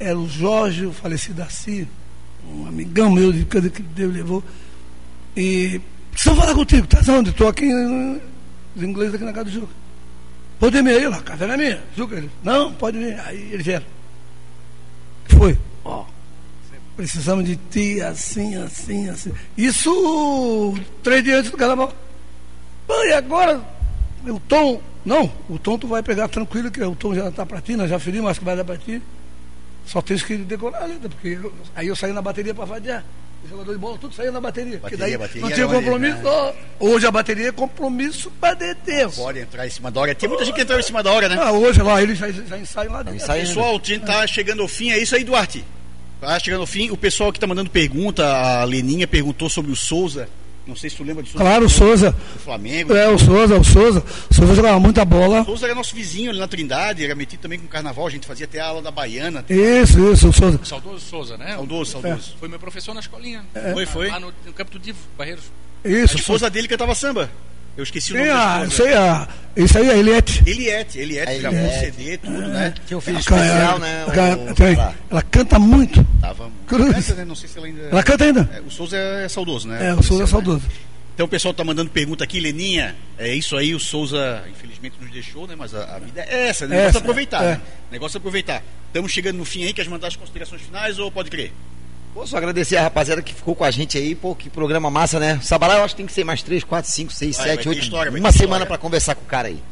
era 0.00 0.18
o 0.18 0.28
Jorge, 0.28 0.86
o 0.86 0.92
falecido 0.92 1.34
Darcy, 1.34 1.86
um 2.52 2.66
amigão 2.66 3.10
meu 3.12 3.32
de 3.32 3.44
que 3.70 3.82
Deus 3.82 4.12
levou. 4.12 4.42
E 5.36 5.80
preciso 6.10 6.34
falar 6.34 6.54
contigo, 6.54 6.86
tá 6.86 7.00
onde? 7.12 7.30
Estou 7.30 7.46
aqui 7.48 7.64
eh, 7.70 8.20
nos 8.74 8.82
ingleses 8.84 9.14
aqui 9.14 9.24
na 9.24 9.32
casa 9.32 9.44
do 9.44 9.50
Juca. 9.52 9.72
Pode 10.58 10.82
vir 10.82 10.90
aí, 10.90 11.06
lá, 11.06 11.18
a 11.18 11.46
não 11.46 11.54
é 11.54 11.56
minha. 11.56 11.80
Juca, 11.96 12.16
ele, 12.16 12.30
não, 12.42 12.72
pode 12.72 12.98
vir. 12.98 13.18
Aí 13.20 13.50
ele 13.52 13.62
vieram. 13.62 13.86
Foi. 15.28 15.56
Ó, 15.84 16.04
precisamos 16.98 17.44
de 17.44 17.54
ti 17.56 18.02
assim, 18.02 18.56
assim, 18.56 19.08
assim. 19.08 19.32
Isso 19.56 20.74
três 21.02 21.22
dias 21.24 21.38
antes 21.38 21.50
do 21.52 21.56
carnaval. 21.56 21.92
E 23.06 23.12
agora? 23.12 23.60
O 24.26 24.40
Tom. 24.40 24.82
Não, 25.04 25.32
o 25.48 25.58
Tom 25.58 25.78
tu 25.78 25.86
vai 25.86 26.02
pegar 26.02 26.28
tranquilo, 26.28 26.70
que 26.70 26.82
o 26.82 26.94
Tom 26.94 27.14
já 27.14 27.28
está 27.28 27.46
para 27.46 27.60
ti, 27.62 27.76
nós 27.76 27.88
já 27.88 27.98
ferimos, 27.98 28.30
acho 28.30 28.40
que 28.40 28.44
vai 28.44 28.56
dar 28.56 28.64
para 28.64 28.76
ti. 28.76 29.00
Só 29.86 30.02
tens 30.02 30.22
que 30.22 30.36
decorar 30.36 30.82
a 30.82 30.86
letra, 30.86 31.08
porque 31.08 31.28
eu- 31.42 31.52
aí 31.74 31.86
eu 31.86 31.96
saí 31.96 32.12
na 32.12 32.20
bateria 32.20 32.52
para 32.52 32.64
vadiar. 32.66 33.04
Os 33.44 33.48
jogadores 33.50 33.78
de 33.78 33.80
bola, 33.80 33.96
tudo 33.98 34.14
saía 34.14 34.32
na 34.32 34.40
bateria. 34.40 34.78
porque 34.80 34.96
Bateria, 34.96 35.16
daí 35.16 35.26
bateria 35.28 35.42
não 35.48 35.54
tinha 35.54 35.66
compromisso. 35.68 36.18
ó. 36.24 36.52
Hoje 36.80 37.06
a 37.06 37.10
bateria 37.10 37.48
é 37.48 37.52
compromisso 37.52 38.30
para 38.40 38.54
Deus. 38.84 39.14
Pode 39.14 39.38
entrar 39.38 39.66
em 39.66 39.70
cima 39.70 39.90
da 39.92 40.00
hora. 40.00 40.14
Tem 40.14 40.28
muita 40.28 40.44
gente 40.44 40.54
que 40.56 40.60
entrou 40.62 40.78
em 40.78 40.82
cima 40.82 41.02
da 41.04 41.12
hora, 41.12 41.28
né? 41.28 41.36
Ah, 41.40 41.52
hoje 41.52 41.80
lá, 41.80 42.02
eles 42.02 42.18
já, 42.18 42.28
já 42.30 42.58
ensaiam 42.58 42.92
lá 42.92 43.02
dentro. 43.04 43.16
Ensaiam. 43.16 43.46
Pessoal, 43.46 43.76
a 43.80 43.86
gente 43.86 44.04
tá 44.04 44.26
chegando 44.26 44.60
ao 44.60 44.68
fim. 44.68 44.90
É 44.90 44.98
isso 44.98 45.14
aí, 45.14 45.22
Duarte. 45.22 45.64
Tá 46.20 46.38
chegando 46.38 46.60
ao 46.60 46.66
fim. 46.66 46.90
O 46.90 46.96
pessoal 46.96 47.32
que 47.32 47.38
tá 47.38 47.46
mandando 47.46 47.70
pergunta, 47.70 48.26
a 48.26 48.64
Leninha 48.64 49.06
perguntou 49.06 49.48
sobre 49.48 49.70
o 49.70 49.76
Souza. 49.76 50.28
Não 50.66 50.76
sei 50.76 50.90
se 50.90 50.96
tu 50.96 51.02
lembra 51.02 51.22
de 51.22 51.30
Souza. 51.30 51.42
Claro, 51.42 51.64
o 51.64 51.68
Souza. 51.68 52.10
Do 52.10 52.40
Flamengo. 52.40 52.94
É, 52.94 53.08
o 53.08 53.18
Souza, 53.18 53.58
o 53.58 53.64
Souza. 53.64 54.04
O 54.30 54.34
Souza 54.34 54.54
jogava 54.54 54.78
muita 54.78 55.02
bola. 55.02 55.40
O 55.40 55.44
Souza 55.46 55.64
era 55.64 55.74
nosso 55.74 55.94
vizinho 55.94 56.30
ali 56.30 56.38
na 56.38 56.46
Trindade, 56.46 57.02
era 57.02 57.14
metido 57.14 57.40
também 57.40 57.58
com 57.58 57.64
o 57.64 57.68
carnaval, 57.68 58.06
a 58.06 58.10
gente 58.10 58.26
fazia 58.26 58.44
até 58.44 58.60
a 58.60 58.66
aula 58.66 58.82
da 58.82 58.90
Baiana. 58.90 59.44
Isso, 59.48 60.12
isso, 60.12 60.28
o 60.28 60.32
Souza. 60.32 60.60
Saudoso 60.62 61.00
Souza, 61.00 61.36
né? 61.38 61.54
Saudoso, 61.54 61.92
saudoso. 61.92 62.34
Foi 62.38 62.48
meu 62.48 62.58
professor 62.58 62.92
na 62.92 63.00
escolinha. 63.00 63.46
Foi, 63.72 63.86
foi. 63.86 64.08
Lá 64.10 64.20
no, 64.20 64.32
no 64.44 64.52
campo 64.52 64.70
do 64.72 64.78
Divo, 64.78 64.98
Barreiros. 65.16 65.44
A 65.82 65.88
Isso, 65.88 65.96
o 65.96 66.08
Souza. 66.08 66.20
esposa 66.20 66.50
dele 66.50 66.68
cantava 66.68 66.94
samba. 66.94 67.30
Eu 67.74 67.84
esqueci 67.84 68.12
o 68.12 68.16
nome 68.16 68.26
Sim, 68.26 68.34
da 68.34 68.42
ah, 68.42 68.64
esposa. 68.64 68.72
isso 68.74 68.82
aí, 68.82 68.94
ah, 68.94 69.28
isso 69.64 69.78
aí 69.78 69.88
é 69.90 69.98
Eliette. 69.98 70.42
Eliette, 70.46 70.98
Eliette, 70.98 71.32
A 71.32 71.38
gravou 71.38 71.60
um. 71.60 71.80
CD, 71.80 72.16
tudo, 72.18 72.38
né? 72.48 72.74
Tinha 72.86 72.96
um 72.98 73.00
filho 73.00 73.14
Ela- 73.16 73.20
especial, 73.20 73.78
né? 73.78 74.04
o- 74.06 74.54
tem- 74.54 74.78
ela 75.10 75.22
canta 75.22 75.58
muito. 75.58 76.06
Tava 76.20 76.50
Cruz. 76.66 76.94
canta, 76.94 77.14
né? 77.14 77.24
Não 77.24 77.34
sei 77.34 77.48
se 77.48 77.58
ela 77.58 77.66
ainda. 77.66 77.82
Ela 77.82 78.02
canta 78.02 78.24
ainda. 78.24 78.50
É, 78.54 78.60
o 78.60 78.70
Souza 78.70 78.96
é 78.96 79.28
saudoso, 79.28 79.68
né? 79.68 79.88
É, 79.88 79.94
o 79.94 80.02
Souza 80.02 80.22
é 80.22 80.26
né? 80.26 80.30
saudoso. 80.30 80.62
Então 81.14 81.26
o 81.26 81.28
pessoal 81.28 81.52
tá 81.52 81.64
mandando 81.64 81.90
pergunta 81.90 82.22
aqui, 82.22 82.38
Leninha. 82.38 82.94
É 83.18 83.34
isso 83.34 83.56
aí, 83.56 83.74
o 83.74 83.80
Souza, 83.80 84.44
infelizmente, 84.50 84.94
nos 85.00 85.10
deixou, 85.10 85.48
né? 85.48 85.56
Mas 85.58 85.74
a, 85.74 85.96
a 85.96 85.98
vida 85.98 86.24
é 86.28 86.48
essa, 86.48 86.66
né? 86.68 86.76
O 86.76 86.78
negócio 86.78 86.88
Essa, 86.90 86.98
é 86.98 87.00
aproveitar, 87.00 87.42
é. 87.42 87.46
né? 87.52 87.60
O 87.88 87.92
negócio 87.92 88.16
é 88.16 88.18
aproveitar. 88.18 88.62
Estamos 88.86 89.10
chegando 89.12 89.36
no 89.36 89.44
fim 89.44 89.64
aí, 89.64 89.72
quer 89.72 89.88
mandar 89.88 90.06
as 90.06 90.14
considerações 90.16 90.62
finais 90.62 90.98
ou 91.00 91.10
pode 91.10 91.28
crer? 91.30 91.52
Pô, 92.14 92.26
só 92.26 92.36
agradecer 92.36 92.76
a 92.76 92.82
rapaziada 92.82 93.22
que 93.22 93.32
ficou 93.32 93.54
com 93.54 93.64
a 93.64 93.70
gente 93.70 93.96
aí, 93.96 94.14
pô, 94.14 94.34
que 94.34 94.50
programa 94.50 94.90
massa, 94.90 95.20
né? 95.20 95.38
Sabará 95.42 95.76
eu 95.76 95.84
acho 95.84 95.94
que 95.94 95.98
tem 95.98 96.06
que 96.06 96.12
ser 96.12 96.24
mais 96.24 96.42
3, 96.42 96.64
4, 96.64 96.90
5, 96.90 97.12
6, 97.12 97.36
Vai, 97.36 97.46
vai 97.46 97.56
7, 97.56 97.62
ter 97.62 97.68
8. 97.68 97.82
história, 97.82 98.12
Uma 98.12 98.32
semana 98.32 98.66
pra 98.66 98.78
conversar 98.78 99.14
com 99.14 99.22
o 99.22 99.26
cara 99.26 99.48
aí. 99.48 99.62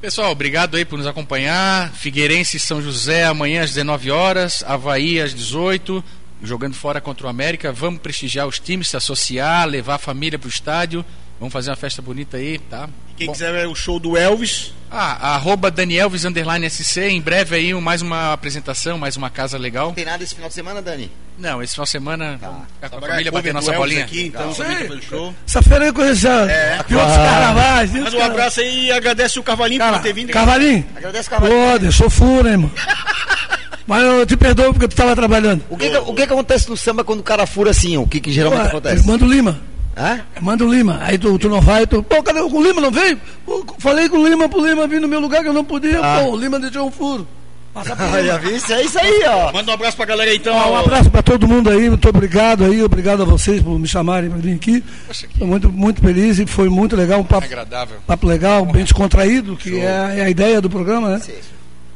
Pessoal, 0.00 0.32
obrigado 0.32 0.76
aí 0.76 0.84
por 0.84 0.98
nos 0.98 1.06
acompanhar. 1.06 1.90
Figueirense 1.92 2.58
São 2.58 2.82
José 2.82 3.24
amanhã 3.24 3.62
às 3.62 3.70
19 3.70 4.10
horas, 4.10 4.62
Havaí 4.66 5.20
às 5.20 5.32
18, 5.32 6.04
jogando 6.42 6.74
fora 6.74 7.00
contra 7.00 7.26
o 7.26 7.30
América. 7.30 7.72
Vamos 7.72 8.00
prestigiar 8.00 8.46
os 8.46 8.58
times, 8.58 8.88
se 8.88 8.96
associar, 8.96 9.66
levar 9.66 9.94
a 9.94 9.98
família 9.98 10.38
pro 10.38 10.48
estádio. 10.48 11.04
Vamos 11.44 11.52
fazer 11.52 11.68
uma 11.68 11.76
festa 11.76 12.00
bonita 12.00 12.38
aí, 12.38 12.58
tá? 12.58 12.88
Quem 13.18 13.26
Bom, 13.26 13.34
quiser 13.34 13.52
ver 13.52 13.66
o 13.68 13.74
show 13.74 14.00
do 14.00 14.16
Elvis, 14.16 14.72
Ah, 14.90 15.34
arroba 15.34 15.70
Danielvis 15.70 16.24
underline 16.24 16.64
SC, 16.70 17.02
em 17.10 17.20
breve 17.20 17.54
aí 17.54 17.74
mais 17.74 18.00
uma 18.00 18.32
apresentação, 18.32 18.96
mais 18.96 19.14
uma 19.14 19.28
casa 19.28 19.58
legal. 19.58 19.88
Não 19.88 19.94
tem 19.94 20.06
nada 20.06 20.24
esse 20.24 20.34
final 20.34 20.48
de 20.48 20.54
semana, 20.54 20.80
Dani? 20.80 21.12
Não, 21.38 21.62
esse 21.62 21.74
final 21.74 21.84
de 21.84 21.90
semana 21.90 22.38
vamos 22.40 22.62
ficar 22.76 22.88
com 22.88 22.96
a 22.96 23.00
família, 23.08 23.28
é 23.28 23.30
bater 23.30 23.52
nossa 23.52 23.72
Elvis 23.74 23.78
bolinha. 23.78 24.04
aqui, 24.06 24.22
então 24.28 24.54
pelo 24.54 25.02
show. 25.02 25.34
Essa 25.46 25.60
feira 25.60 25.84
eu 25.84 25.92
conheço 25.92 26.22
já. 26.22 26.46
De 26.86 26.94
outros 26.96 27.14
carnavais. 27.16 27.90
outros 27.94 28.14
um 28.14 28.18
carnavais. 28.18 28.30
abraço 28.30 28.60
aí 28.60 28.86
e 28.86 28.92
agradece 28.92 29.38
o 29.38 29.42
Carvalhinho 29.42 29.80
Cara, 29.80 29.96
por 29.98 30.02
ter 30.02 30.12
vindo. 30.14 30.32
Cavalinho, 30.32 30.86
Agradece 30.96 31.28
o 31.28 31.30
Carvalho. 31.30 31.52
pô, 31.72 31.78
deixou 31.78 32.08
fura, 32.08 32.50
irmão. 32.52 32.70
Mas 33.86 34.02
eu 34.02 34.24
te 34.24 34.34
perdoo 34.34 34.72
porque 34.72 34.88
tu 34.88 34.96
tava 34.96 35.14
trabalhando. 35.14 35.62
O 35.68 35.76
que, 35.76 35.90
que- 35.90 35.96
o 35.98 36.14
que 36.14 36.26
que 36.26 36.32
acontece 36.32 36.70
no 36.70 36.76
samba 36.76 37.04
quando 37.04 37.20
o 37.20 37.22
cara 37.22 37.46
fura 37.46 37.70
assim? 37.70 37.98
O 37.98 38.06
que, 38.06 38.18
que 38.18 38.32
geralmente 38.32 38.62
Ué, 38.62 38.68
acontece? 38.68 39.06
Manda 39.06 39.26
o 39.26 39.28
Lima. 39.28 39.60
Hã? 39.96 40.20
Manda 40.40 40.64
o 40.64 40.72
Lima. 40.72 40.98
Aí 41.02 41.16
tu, 41.18 41.38
tu 41.38 41.48
não 41.48 41.60
vai, 41.60 41.86
tu. 41.86 42.02
Pô, 42.02 42.22
cadê 42.22 42.40
o, 42.40 42.62
Lima? 42.62 42.80
Não 42.80 42.90
veio? 42.90 43.18
Pô, 43.46 43.64
falei 43.78 44.08
com 44.08 44.18
o 44.18 44.28
Lima 44.28 44.48
pro 44.48 44.64
Lima 44.66 44.86
vir 44.86 45.00
no 45.00 45.06
meu 45.08 45.20
lugar 45.20 45.42
que 45.42 45.48
eu 45.48 45.52
não 45.52 45.64
podia. 45.64 46.00
Ah. 46.02 46.20
Pô, 46.22 46.30
o 46.32 46.36
Lima 46.36 46.58
deixou 46.58 46.86
um 46.86 46.90
furo. 46.90 47.26
Passa 47.72 47.94
pro 47.96 48.06
Olha, 48.06 48.22
Lima. 48.22 48.38
viu? 48.38 48.56
Isso 48.56 48.72
é 48.72 48.82
isso 48.82 48.98
aí, 48.98 49.22
ó. 49.26 49.52
Manda 49.52 49.70
um 49.70 49.74
abraço 49.74 49.96
pra 49.96 50.06
galera 50.06 50.30
aí, 50.30 50.36
então. 50.36 50.54
Um 50.72 50.76
abraço 50.76 51.10
pra 51.10 51.22
todo 51.22 51.46
mundo 51.46 51.70
aí, 51.70 51.88
muito 51.88 52.08
obrigado 52.08 52.64
aí, 52.64 52.82
obrigado 52.82 53.22
a 53.22 53.24
vocês 53.24 53.60
por 53.62 53.78
me 53.78 53.86
chamarem 53.88 54.30
pra 54.30 54.38
vir 54.38 54.54
aqui. 54.54 54.82
Poxa, 55.06 55.26
que 55.26 55.32
Estou 55.34 55.46
muito, 55.48 55.70
muito 55.72 56.00
feliz 56.00 56.38
e 56.38 56.46
foi 56.46 56.68
muito 56.68 56.94
legal, 56.94 57.18
um 57.20 57.24
papo, 57.24 57.46
agradável. 57.46 57.96
papo 58.06 58.26
legal, 58.28 58.64
bem 58.66 58.84
descontraído, 58.84 59.56
que 59.56 59.78
é, 59.80 59.88
a- 59.88 60.14
é 60.14 60.22
a 60.22 60.30
ideia 60.30 60.60
do 60.60 60.70
programa, 60.70 61.08
né? 61.10 61.20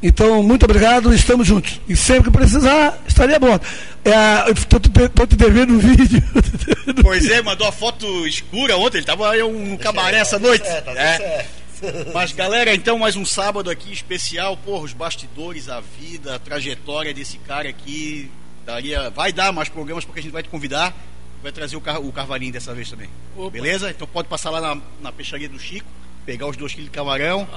Então, 0.01 0.41
muito 0.41 0.63
obrigado, 0.63 1.13
estamos 1.13 1.45
juntos. 1.45 1.79
E 1.87 1.95
sempre 1.95 2.31
que 2.31 2.37
precisar, 2.37 2.97
estaria 3.07 3.37
bom. 3.37 3.59
É, 4.05 4.51
Estou 4.51 4.79
te, 4.79 4.89
tô 5.09 5.27
te 5.27 5.35
devendo 5.35 5.73
um 5.73 5.79
vídeo. 5.79 6.23
Pois 7.01 7.29
é, 7.29 7.41
mandou 7.41 7.67
a 7.67 7.71
foto 7.71 8.27
escura 8.27 8.75
ontem, 8.77 8.97
ele 8.97 9.05
tava 9.05 9.29
aí 9.29 9.41
um 9.43 9.77
cabaré 9.77 10.17
essa 10.17 10.39
noite. 10.39 10.63
tá 10.63 10.91
É. 10.91 11.45
Mas 12.13 12.31
galera, 12.33 12.73
então 12.73 12.97
mais 12.97 13.15
um 13.15 13.25
sábado 13.25 13.69
aqui 13.69 13.91
especial, 13.91 14.57
porra, 14.57 14.83
os 14.83 14.93
bastidores, 14.93 15.69
a 15.69 15.81
vida, 15.81 16.35
a 16.35 16.39
trajetória 16.39 17.13
desse 17.13 17.37
cara 17.39 17.69
aqui. 17.69 18.29
Daria, 18.65 19.09
vai 19.09 19.31
dar 19.31 19.51
mais 19.51 19.69
programas 19.69 20.05
porque 20.05 20.19
a 20.19 20.23
gente 20.23 20.31
vai 20.31 20.43
te 20.43 20.49
convidar. 20.49 20.93
Vai 21.41 21.51
trazer 21.51 21.77
o, 21.77 21.81
car 21.81 22.01
o 22.01 22.11
Carvalhinho 22.11 22.51
dessa 22.51 22.73
vez 22.73 22.89
também. 22.89 23.09
Beleza? 23.51 23.89
Então 23.89 24.05
pode 24.05 24.27
passar 24.27 24.49
lá 24.49 24.59
na, 24.59 24.81
na 25.01 25.11
peixaria 25.11 25.47
do 25.47 25.57
Chico, 25.57 25.87
pegar 26.25 26.47
os 26.47 26.57
dois 26.57 26.73
quilos 26.73 26.89
de 26.89 26.95
camarão 26.95 27.47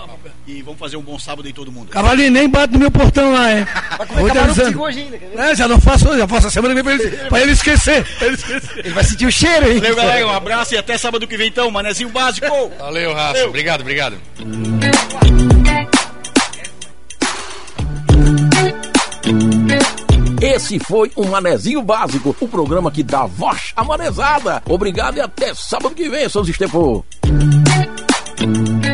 e 0.47 0.63
vamos 0.63 0.79
fazer 0.79 0.97
um 0.97 1.03
bom 1.03 1.19
sábado 1.19 1.47
aí 1.47 1.53
todo 1.53 1.71
mundo. 1.71 1.91
Cavalinho, 1.91 2.31
nem 2.31 2.49
bate 2.49 2.73
no 2.73 2.79
meu 2.79 2.91
portão 2.91 3.33
lá, 3.33 3.53
hein? 3.53 3.67
Vou 3.97 4.07
te 4.07 4.15
camarão 4.15 4.43
avisando. 4.43 4.67
contigo 4.67 4.85
hoje 4.85 5.01
ainda? 5.01 5.21
É, 5.43 5.55
já 5.55 5.69
não 5.69 5.81
faço 5.81 6.09
hoje, 6.09 6.19
já 6.19 6.29
faço 6.29 6.47
a 6.47 6.51
semana 6.51 6.75
que 6.75 6.83
vem 6.83 6.97
pra 6.97 7.05
ele, 7.05 7.17
pra 7.29 7.41
ele 7.41 7.53
esquecer. 7.53 8.05
Pra 8.19 8.27
ele 8.27 8.37
esquecer. 8.37 8.79
Ele 8.79 8.95
vai 8.95 9.05
sentir 9.05 9.27
o 9.27 9.33
cheiro, 9.33 9.71
hein? 9.71 9.79
Valeu, 9.81 9.97
galera. 9.97 10.27
Um 10.27 10.31
abraço 10.31 10.75
e 10.75 10.79
até 10.79 10.97
sábado 10.97 11.27
que 11.27 11.37
vem 11.37 11.49
então, 11.49 11.71
manezinho 11.71 12.09
básico. 12.11 12.47
Valeu, 12.79 13.13
Rafa. 13.13 13.33
Valeu. 13.33 13.49
Obrigado, 13.49 13.81
obrigado. 13.81 14.19
Esse 20.41 20.79
foi 20.81 21.11
o 21.15 21.25
Manezinho 21.25 21.81
Básico, 21.83 22.35
o 22.41 22.49
programa 22.49 22.91
que 22.91 23.05
dá 23.05 23.27
voz 23.27 23.73
à 23.77 23.85
manezada. 23.85 24.61
Obrigado 24.69 25.17
e 25.17 25.21
até 25.21 25.55
sábado 25.55 25.95
que 25.95 26.09
vem, 26.09 26.29
seus 26.29 26.49
Thank 28.43 28.86
you. 28.86 28.91